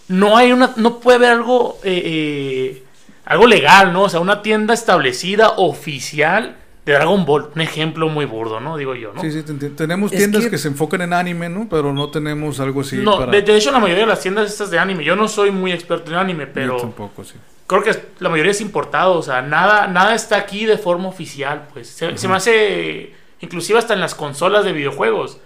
No 0.09 0.35
hay 0.37 0.51
una, 0.51 0.71
no 0.75 0.99
puede 0.99 1.17
haber 1.17 1.31
algo, 1.31 1.79
eh, 1.83 2.01
eh, 2.05 2.83
algo 3.25 3.47
legal, 3.47 3.93
¿no? 3.93 4.03
O 4.03 4.09
sea, 4.09 4.19
una 4.19 4.41
tienda 4.41 4.73
establecida 4.73 5.51
oficial 5.57 6.57
de 6.85 6.93
Dragon 6.93 7.25
Ball. 7.25 7.49
Un 7.55 7.61
ejemplo 7.61 8.09
muy 8.09 8.25
burdo, 8.25 8.59
¿no? 8.59 8.75
Digo 8.77 8.93
yo, 8.95 9.13
¿no? 9.13 9.21
Sí, 9.21 9.31
sí, 9.31 9.43
te 9.43 9.51
entiendo. 9.51 9.77
Tenemos 9.77 10.11
Es 10.11 10.17
tiendas 10.17 10.43
que... 10.43 10.49
que- 10.51 10.57
se 10.57 10.67
enfocan 10.67 11.01
en 11.01 11.13
anime, 11.13 11.49
¿no? 11.49 11.67
Pero 11.69 11.93
no 11.93 12.09
tenemos 12.09 12.59
algo 12.59 12.81
así 12.81 12.97
no, 12.97 13.17
para... 13.19 13.31
de, 13.31 13.41
de 13.41 13.55
hecho 13.57 13.71
la 13.71 13.79
mayoría 13.79 14.03
de 14.03 14.09
las 14.09 14.19
tiendas 14.21 14.49
estas 14.51 14.69
de 14.71 14.79
anime, 14.79 15.03
yo 15.03 15.15
no 15.15 15.27
soy 15.27 15.51
muy 15.51 15.71
experto 15.71 16.11
en 16.11 16.17
anime, 16.17 16.45
Yo 16.45 16.51
pero 16.53 16.77
tampoco, 16.77 17.23
sí. 17.23 17.35
creo 17.67 17.83
que 17.83 17.91
la 18.19 18.29
mayoría 18.29 18.51
es 18.51 18.59
importado, 18.61 19.13
o 19.13 19.21
sea, 19.23 19.41
nada, 19.41 19.87
nada 19.87 20.13
está 20.13 20.35
aquí 20.37 20.65
de 20.65 20.77
forma 20.77 21.07
oficial, 21.07 21.67
pues. 21.73 21.87
Se, 21.87 22.17
se 22.17 22.27
me 22.27 22.35
hace, 22.35 23.13
inclusive 23.39 23.79
hasta 23.79 23.93
en 23.93 23.99
las 24.01 24.13
consolas 24.15 24.65
de 24.65 24.73
videojuegos. 24.73 25.37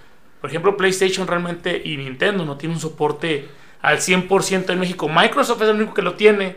Por 0.41 0.49
ejemplo, 0.49 0.77
PlayStation 0.77 1.27
realmente 1.27 1.81
y 1.83 1.97
Nintendo 1.97 2.45
no 2.45 2.57
tiene 2.57 2.75
un 2.75 2.81
soporte 2.81 3.47
al 3.81 3.97
100% 3.97 4.69
en 4.71 4.79
México. 4.79 5.07
Microsoft 5.09 5.61
es 5.63 5.69
el 5.69 5.75
único 5.77 5.93
que 5.93 6.01
lo 6.03 6.13
tiene. 6.15 6.55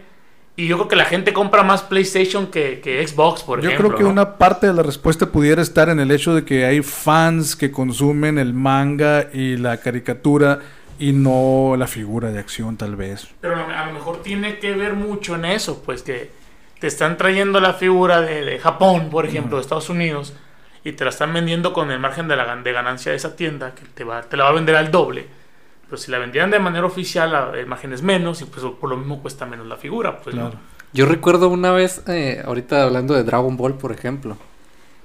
Y 0.56 0.66
yo 0.66 0.76
creo 0.76 0.88
que 0.88 0.96
la 0.96 1.06
gente 1.06 1.32
compra 1.32 1.62
más 1.62 1.82
PlayStation 1.82 2.48
que, 2.48 2.80
que 2.80 3.06
Xbox, 3.06 3.42
por 3.42 3.60
Yo 3.62 3.68
ejemplo. 3.70 3.88
creo 3.88 3.98
que 3.98 4.04
¿no? 4.04 4.10
una 4.10 4.36
parte 4.36 4.66
de 4.66 4.74
la 4.74 4.82
respuesta 4.82 5.26
pudiera 5.26 5.62
estar 5.62 5.88
en 5.88 6.00
el 6.00 6.10
hecho 6.10 6.34
de 6.34 6.44
que 6.44 6.66
hay 6.66 6.82
fans 6.82 7.56
que 7.56 7.70
consumen 7.70 8.38
el 8.38 8.52
manga 8.52 9.28
y 9.32 9.56
la 9.56 9.78
caricatura 9.78 10.58
y 10.98 11.12
no 11.12 11.76
la 11.78 11.86
figura 11.86 12.30
de 12.30 12.38
acción, 12.38 12.76
tal 12.76 12.94
vez. 12.96 13.28
Pero 13.40 13.56
a 13.56 13.86
lo 13.86 13.92
mejor 13.92 14.22
tiene 14.22 14.58
que 14.58 14.72
ver 14.72 14.92
mucho 14.94 15.34
en 15.36 15.46
eso, 15.46 15.82
pues 15.82 16.02
que 16.02 16.30
te 16.78 16.86
están 16.86 17.16
trayendo 17.16 17.58
la 17.60 17.72
figura 17.72 18.20
de, 18.20 18.44
de 18.44 18.58
Japón, 18.58 19.08
por 19.10 19.24
ejemplo, 19.24 19.56
de 19.56 19.62
Estados 19.62 19.88
Unidos, 19.88 20.34
y 20.84 20.92
te 20.92 21.04
la 21.04 21.10
están 21.10 21.32
vendiendo 21.32 21.72
con 21.72 21.90
el 21.90 22.00
margen 22.00 22.28
de, 22.28 22.36
la, 22.36 22.46
gan- 22.46 22.62
de 22.62 22.72
ganancia 22.72 23.12
de 23.12 23.16
esa 23.16 23.34
tienda, 23.36 23.74
que 23.74 23.82
te, 23.94 24.04
va, 24.04 24.22
te 24.22 24.36
la 24.36 24.44
va 24.44 24.50
a 24.50 24.54
vender 24.54 24.76
al 24.76 24.90
doble. 24.90 25.26
Pero 25.90 25.96
si 26.00 26.10
la 26.12 26.18
vendieran 26.18 26.50
de 26.52 26.60
manera 26.60 26.86
oficial, 26.86 27.32
la- 27.32 27.50
el 27.58 27.66
margen 27.66 27.92
es 27.92 28.00
menos, 28.02 28.40
y 28.42 28.44
pues 28.44 28.64
por 28.80 28.88
lo 28.88 28.96
mismo 28.96 29.20
cuesta 29.20 29.44
menos 29.44 29.66
la 29.66 29.76
figura. 29.76 30.20
Pues, 30.22 30.36
¿no? 30.36 30.50
Claro. 30.50 30.58
Yo 30.92 31.04
recuerdo 31.06 31.48
una 31.48 31.72
vez, 31.72 32.02
eh, 32.06 32.42
ahorita 32.44 32.82
hablando 32.84 33.14
de 33.14 33.24
Dragon 33.24 33.56
Ball, 33.56 33.74
por 33.74 33.90
ejemplo, 33.92 34.36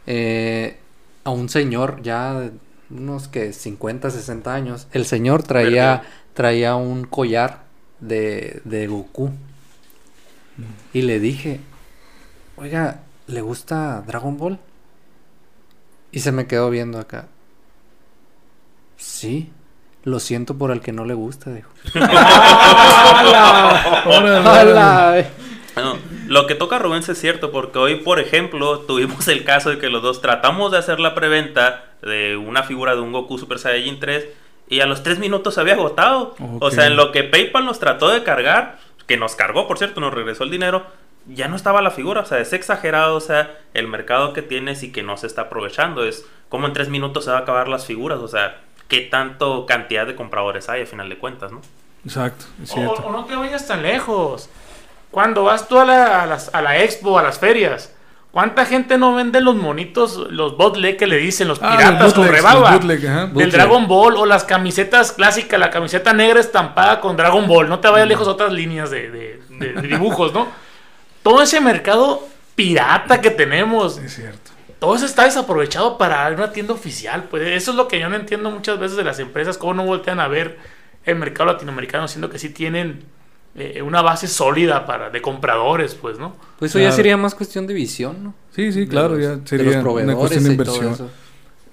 eh, 0.07 0.77
a 1.23 1.31
un 1.31 1.49
señor 1.49 2.01
ya 2.03 2.33
de 2.39 2.51
unos 2.91 3.27
que 3.27 3.51
50, 3.51 4.11
60 4.11 4.53
años, 4.53 4.87
el 4.91 5.05
señor 5.05 5.41
traía, 5.43 6.03
traía 6.35 6.75
un 6.75 7.05
collar 7.05 7.63
de, 7.99 8.61
de 8.63 8.85
Goku. 8.87 9.31
Y 10.93 11.01
le 11.01 11.19
dije, 11.19 11.59
oiga, 12.57 13.01
¿le 13.27 13.41
gusta 13.41 14.03
Dragon 14.07 14.37
Ball? 14.37 14.59
Y 16.11 16.19
se 16.19 16.31
me 16.31 16.45
quedó 16.47 16.69
viendo 16.69 16.99
acá. 16.99 17.27
Sí, 18.97 19.51
lo 20.05 20.19
siento 20.19 20.57
por 20.57 20.71
el 20.71 20.81
que 20.81 20.93
no 20.93 21.03
le 21.03 21.15
gusta, 21.15 21.51
dijo. 21.51 21.69
No, 25.75 25.97
lo 26.27 26.47
que 26.47 26.55
toca 26.55 26.79
Rubén 26.79 27.03
es 27.05 27.19
cierto, 27.19 27.51
porque 27.51 27.79
hoy, 27.79 27.95
por 27.95 28.19
ejemplo, 28.19 28.79
tuvimos 28.79 29.27
el 29.27 29.43
caso 29.43 29.71
de 29.71 29.77
que 29.77 29.89
los 29.89 30.01
dos 30.01 30.21
tratamos 30.21 30.71
de 30.71 30.77
hacer 30.77 31.01
la 31.01 31.15
preventa 31.15 31.83
de 32.01 32.37
una 32.37 32.63
figura 32.63 32.95
de 32.95 33.01
un 33.01 33.11
Goku 33.11 33.37
Super 33.37 33.59
Saiyajin 33.59 33.99
3 33.99 34.25
y 34.69 34.79
a 34.79 34.85
los 34.85 35.03
3 35.03 35.19
minutos 35.19 35.55
se 35.55 35.61
había 35.61 35.73
agotado. 35.73 36.35
O 36.59 36.71
sea, 36.71 36.87
en 36.87 36.95
lo 36.95 37.11
que 37.11 37.23
PayPal 37.23 37.65
nos 37.65 37.79
trató 37.79 38.09
de 38.09 38.23
cargar, 38.23 38.77
que 39.05 39.17
nos 39.17 39.35
cargó, 39.35 39.67
por 39.67 39.77
cierto, 39.77 39.99
nos 39.99 40.13
regresó 40.13 40.45
el 40.45 40.51
dinero, 40.51 40.85
ya 41.27 41.47
no 41.47 41.55
estaba 41.55 41.81
la 41.81 41.91
figura. 41.91 42.21
O 42.21 42.25
sea, 42.25 42.39
es 42.39 42.53
exagerado, 42.53 43.17
o 43.17 43.21
sea, 43.21 43.59
el 43.73 43.87
mercado 43.87 44.31
que 44.33 44.41
tienes 44.43 44.81
y 44.83 44.91
que 44.93 45.03
no 45.03 45.17
se 45.17 45.27
está 45.27 45.43
aprovechando. 45.43 46.05
Es 46.05 46.25
como 46.47 46.67
en 46.67 46.73
3 46.73 46.89
minutos 46.89 47.25
se 47.25 47.31
va 47.31 47.39
a 47.39 47.41
acabar 47.41 47.67
las 47.67 47.85
figuras, 47.85 48.19
o 48.19 48.27
sea, 48.27 48.61
qué 48.87 49.01
tanto 49.01 49.65
cantidad 49.65 50.05
de 50.05 50.15
compradores 50.15 50.69
hay 50.69 50.83
a 50.83 50.85
final 50.85 51.09
de 51.09 51.17
cuentas, 51.17 51.51
¿no? 51.51 51.61
Exacto, 52.05 52.45
es 52.63 52.71
O, 52.71 52.75
cierto. 52.75 53.03
o 53.05 53.11
no 53.11 53.25
te 53.25 53.35
vayas 53.35 53.67
tan 53.67 53.81
lejos. 53.81 54.49
Cuando 55.11 55.43
vas 55.43 55.67
tú 55.67 55.79
a 55.79 55.85
la, 55.85 56.23
a 56.23 56.25
las- 56.25 56.53
a 56.53 56.61
la 56.61 56.79
expo, 56.79 57.17
a 57.17 57.23
las 57.23 57.39
ferias, 57.39 57.93
¿cuánta 58.31 58.65
gente 58.65 58.97
no 58.97 59.15
vende 59.15 59.39
los 59.41 59.55
monitos, 59.55 60.17
los 60.29 60.55
bootleg 60.57 60.97
que 60.97 61.07
le 61.07 61.17
dicen, 61.17 61.47
los 61.47 61.59
Ah, 61.63 61.71
piratas 61.77 62.01
los 62.03 62.13
con 62.13 62.27
rebaba? 62.27 62.59
los 62.59 62.71
bootleg, 62.71 63.07
ajá. 63.07 63.19
Del 63.21 63.29
Bootleg. 63.31 63.51
Dragon 63.51 63.87
Ball 63.87 64.17
o 64.17 64.25
las 64.25 64.43
camisetas 64.43 65.13
clásicas, 65.13 65.59
la 65.59 65.69
camiseta 65.71 66.13
negra 66.13 66.39
estampada 66.39 66.99
con 67.01 67.15
Dragon 67.17 67.47
Ball. 67.47 67.69
No 67.69 67.79
te 67.79 67.87
vayas 67.87 68.07
lejos 68.07 68.27
a 68.27 68.31
otras 68.31 68.51
líneas 68.51 68.91
de, 68.91 69.09
de- 69.09 69.41
de- 69.49 69.73
de 69.73 69.87
dibujos, 69.87 70.33
¿no? 70.33 70.47
Todo 71.23 71.41
ese 71.41 71.59
mercado 71.61 72.27
pirata 72.55 73.19
que 73.21 73.31
tenemos, 73.31 73.97
Es 73.97 74.13
cierto. 74.15 74.44
Todo 74.85 74.95
eso 74.95 75.05
está 75.05 75.23
desaprovechado 75.25 75.97
para 75.97 76.27
una 76.29 76.51
tienda 76.51 76.73
oficial. 76.73 77.23
Pues 77.29 77.41
eso 77.47 77.71
es 77.71 77.77
lo 77.77 77.87
que 77.87 77.99
yo 77.99 78.07
no 78.09 78.15
entiendo 78.15 78.51
muchas 78.51 78.79
veces 78.79 78.95
de 78.97 79.03
las 79.03 79.19
empresas, 79.19 79.57
cómo 79.57 79.73
no 79.73 79.83
voltean 79.85 80.19
a 80.19 80.27
ver 80.27 80.57
el 81.05 81.15
mercado 81.15 81.51
latinoamericano, 81.51 82.07
siendo 82.07 82.29
que 82.29 82.37
sí 82.39 82.49
tienen 82.49 83.03
eh, 83.55 83.81
una 83.81 84.01
base 84.01 84.27
sólida 84.27 84.85
para 84.85 85.09
de 85.09 85.21
compradores, 85.21 85.95
pues, 85.95 86.19
¿no? 86.19 86.35
Pues 86.59 86.71
eso 86.71 86.79
ya 86.79 86.91
sería 86.91 87.17
más 87.17 87.33
cuestión 87.33 87.65
de 87.67 87.73
visión, 87.73 88.23
¿no? 88.23 88.33
Sí, 88.55 88.71
sí, 88.71 88.87
claro, 88.87 89.15
los- 89.15 89.23
ya 89.23 89.35
de 89.37 89.47
sería 89.47 89.79
una 89.81 90.15
cuestión 90.15 90.43
de 90.43 90.51
inversión. 90.51 91.09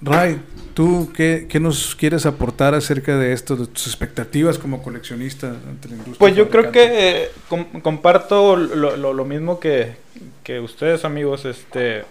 Ray, 0.01 0.41
¿tú 0.73 1.11
qué, 1.15 1.45
qué 1.49 1.59
nos 1.59 1.95
quieres 1.95 2.25
aportar 2.25 2.73
acerca 2.73 3.17
de 3.17 3.31
esto, 3.31 3.55
de 3.55 3.67
tus 3.67 3.87
expectativas 3.87 4.57
como 4.57 4.81
coleccionista 4.83 5.47
ante 5.49 5.87
la 5.87 5.93
industria? 5.95 6.19
Pues 6.19 6.35
yo 6.35 6.49
creo 6.49 6.71
que 6.71 6.83
eh, 7.23 7.31
com- 7.47 7.79
comparto 7.81 8.55
lo, 8.57 8.97
lo- 8.97 9.13
lo 9.13 9.25
mismo 9.25 9.59
que, 9.59 9.95
que 10.43 10.59
ustedes 10.59 11.05
amigos, 11.05 11.45
este 11.45 12.03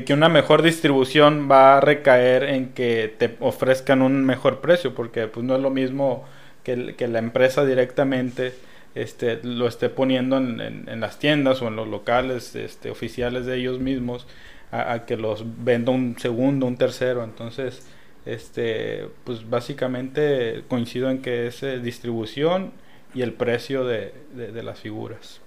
que, 0.00 0.12
una 0.14 0.28
mejor 0.28 0.62
distribución 0.62 1.48
va 1.50 1.78
a 1.78 1.80
recaer 1.80 2.44
en 2.44 2.72
que 2.72 3.12
te 3.18 3.36
ofrezcan 3.40 4.02
un 4.02 4.24
mejor 4.24 4.60
precio, 4.60 4.94
porque 4.94 5.26
pues 5.28 5.44
no 5.44 5.54
es 5.56 5.62
lo 5.62 5.70
mismo 5.70 6.24
que, 6.64 6.94
que 6.96 7.08
la 7.08 7.18
empresa 7.18 7.64
directamente 7.66 8.54
este, 8.94 9.40
lo 9.42 9.66
esté 9.68 9.88
poniendo 9.88 10.36
en, 10.38 10.60
en- 10.60 11.00
las 11.00 11.18
tiendas 11.18 11.62
o 11.62 11.68
en 11.68 11.76
los 11.76 11.88
locales 11.88 12.54
este, 12.54 12.90
oficiales 12.90 13.46
de 13.46 13.56
ellos 13.56 13.78
mismos 13.80 14.26
a, 14.70 14.92
a 14.92 15.06
que 15.06 15.16
los 15.16 15.44
venda 15.64 15.92
un 15.92 16.16
segundo, 16.18 16.66
un 16.66 16.76
tercero. 16.76 17.24
Entonces, 17.24 17.82
este, 18.24 19.08
pues 19.24 19.48
básicamente 19.48 20.64
coincido 20.68 21.10
en 21.10 21.22
que 21.22 21.46
es 21.48 21.62
eh, 21.62 21.78
distribución 21.80 22.72
y 23.14 23.22
el 23.22 23.32
precio 23.34 23.84
de, 23.84 24.12
de- 24.34 24.52
de 24.52 24.62
las 24.62 24.80
figuras. 24.80 25.40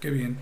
Qué 0.00 0.10
bien. 0.10 0.38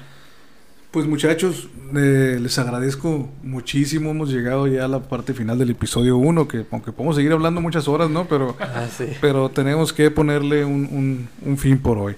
Pues 0.93 1.07
muchachos, 1.07 1.69
eh, 1.97 2.39
les 2.41 2.59
agradezco 2.59 3.31
muchísimo. 3.43 4.11
Hemos 4.11 4.31
llegado 4.31 4.67
ya 4.67 4.85
a 4.85 4.89
la 4.89 5.01
parte 5.01 5.33
final 5.33 5.59
del 5.59 5.71
episodio 5.71 6.19
1, 6.19 6.47
que 6.49 6.67
aunque 6.71 6.93
podemos 6.93 7.17
seguir 7.17 7.33
hablando 7.33 7.63
muchas 7.63 7.89
horas, 7.89 8.11
¿no? 8.11 8.27
Pero, 8.29 8.55
Ah, 8.61 8.87
sí. 8.95 9.07
pero 9.23 9.49
tenemos 9.49 9.95
que 9.95 10.11
ponerle 10.11 10.67
un, 10.67 10.87
un- 10.93 11.29
un 11.51 11.57
fin 11.57 11.79
por 11.79 11.97
hoy. 11.97 12.15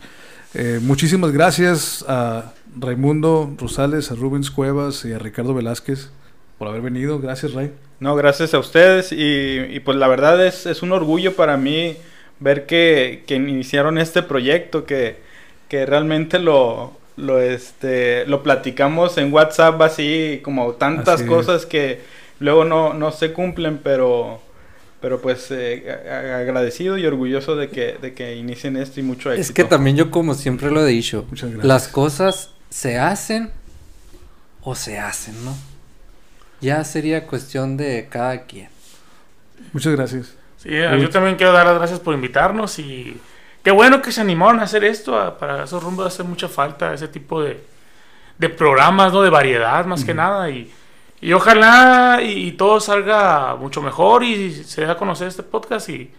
Eh, 0.55 0.81
muchísimas 0.83 1.31
gracias 1.31 2.05
a 2.09 2.53
Raimundo 2.77 3.55
Rosales, 3.59 4.11
a 4.11 4.17
Rubens 4.17 4.51
Cuevas 4.51 5.05
y 5.05 5.13
a 5.13 5.21
Ricardo 5.21 5.55
Velázquez 5.55 6.11
por 6.59 6.67
haber 6.67 6.81
venido. 6.83 7.21
Gracias, 7.21 7.53
Ray. 7.53 7.71
No, 8.01 8.17
gracias 8.17 8.55
a 8.55 8.59
ustedes 8.59 9.13
y, 9.13 9.59
y, 9.71 9.81
pues 9.81 9.97
la 9.99 10.09
verdad 10.09 10.45
es, 10.45 10.67
es 10.67 10.83
un 10.83 10.91
orgullo 10.91 11.37
para 11.37 11.57
mí 11.57 11.97
ver 12.41 12.67
que, 12.67 13.23
que 13.29 13.37
iniciaron 13.37 13.99
este 13.99 14.25
proyecto, 14.25 14.85
que, 14.85 15.19
que 15.69 15.87
realmente 15.87 16.41
lo, 16.41 16.93
lo, 17.17 17.41
este, 17.41 18.27
lo 18.27 18.43
platicamos 18.43 19.17
en 19.19 19.33
WhatsApp 19.33 19.81
así 19.83 20.41
como 20.43 20.73
tantas 20.73 21.15
Así 21.17 21.25
es. 21.25 21.29
cosas 21.29 21.67
que 21.67 22.01
luego 22.41 22.65
no, 22.65 22.95
no 22.95 23.13
se 23.13 23.33
cumplen, 23.33 23.79
pero, 23.83 24.41
pero 25.01 25.21
pues 25.23 25.47
eh, 25.51 25.85
agradecido 26.41 26.99
y 26.99 27.07
orgulloso 27.07 27.57
de 27.57 27.69
que, 27.71 27.97
de 28.01 28.15
que 28.15 28.35
inicien 28.37 28.77
esto 28.77 29.01
y 29.01 29.03
mucho 29.03 29.31
éxito. 29.31 29.43
Es 29.49 29.53
que 29.53 29.65
también 29.65 29.97
yo 29.97 30.11
como 30.11 30.35
siempre 30.35 30.71
lo 30.71 30.85
he 30.85 30.89
dicho, 30.91 31.25
Muchas 31.31 31.51
gracias. 31.51 31.67
las 31.67 31.89
cosas 31.89 32.51
se 32.71 32.99
hacen 32.99 33.51
o 34.63 34.75
se 34.75 34.99
hacen, 34.99 35.45
¿no? 35.45 35.55
Ya 36.61 36.83
sería 36.85 37.27
cuestión 37.27 37.77
de 37.77 38.09
cada 38.11 38.43
quien. 38.43 38.69
Muchas 39.73 39.95
gracias. 39.95 40.35
Sí, 40.57 40.71
yo 40.71 41.11
también 41.11 41.37
quiero 41.37 41.53
dar 41.53 41.67
las 41.67 41.77
gracias 41.77 42.01
por 42.01 42.15
invitarnos 42.15 42.79
y 42.79 43.19
qué 43.65 43.73
bueno 43.73 44.01
que 44.03 44.13
se 44.13 44.21
animaron 44.21 44.61
a 44.61 44.65
hacer 44.65 44.85
esto. 44.85 45.19
a- 45.19 45.37
Para 45.37 45.65
esos 45.65 45.83
rumbos 45.83 46.07
hace 46.07 46.23
mucha 46.23 46.47
falta 46.49 46.95
ese 46.95 47.09
tipo 47.09 47.43
de, 47.43 47.61
de 48.39 48.49
programas, 48.49 49.13
¿no? 49.13 49.23
De 49.23 49.31
variedad 49.31 49.85
más 49.87 50.05
que 50.05 50.15
nada 50.15 50.49
y, 50.51 50.71
y 51.21 51.33
ojalá 51.33 52.21
y, 52.23 52.49
y 52.49 52.53
todo 52.53 52.79
salga 52.79 53.57
mucho 53.57 53.83
mejor 53.83 54.23
y 54.23 54.53
se 54.65 54.83
dé 54.83 54.91
a 54.93 54.97
conocer 54.97 55.27
este 55.29 55.43
podcast 55.43 55.89
y 55.89 56.11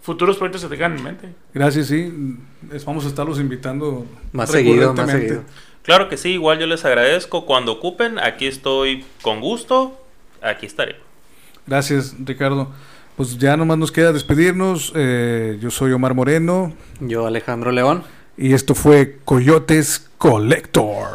futuros 0.00 0.36
proyectos 0.36 0.62
se 0.62 0.68
tengan 0.68 0.96
en 0.96 1.02
mente. 1.04 1.28
Gracias, 1.52 1.88
sí. 1.88 2.12
Les 2.70 2.84
vamos 2.84 3.04
a 3.04 3.08
estarlos 3.08 3.38
invitando 3.38 4.06
Más 4.32 4.50
seguido, 4.50 4.94
más 4.94 5.10
seguido. 5.10 5.42
Claro 5.82 6.08
que 6.08 6.16
sí, 6.16 6.30
igual 6.30 6.58
yo 6.60 6.66
les 6.66 6.84
agradezco. 6.84 7.44
Cuando 7.44 7.72
ocupen, 7.72 8.18
aquí 8.20 8.46
estoy 8.46 9.04
con 9.20 9.40
gusto. 9.40 9.98
Aquí 10.40 10.66
estaré. 10.66 10.96
Gracias, 11.66 12.14
Ricardo. 12.24 12.70
Pues 13.16 13.38
ya 13.38 13.56
nomás 13.56 13.78
nos 13.78 13.92
queda 13.92 14.12
despedirnos. 14.12 14.92
Eh, 14.94 15.58
yo 15.60 15.70
soy 15.70 15.92
Omar 15.92 16.14
Moreno 16.14 16.72
Yo 17.00 17.26
Alejandro 17.26 17.70
León. 17.70 18.02
y 18.36 18.54
esto 18.54 18.74
fue 18.74 19.18
Coyotes 19.24 20.08
Collectors. 20.18 21.12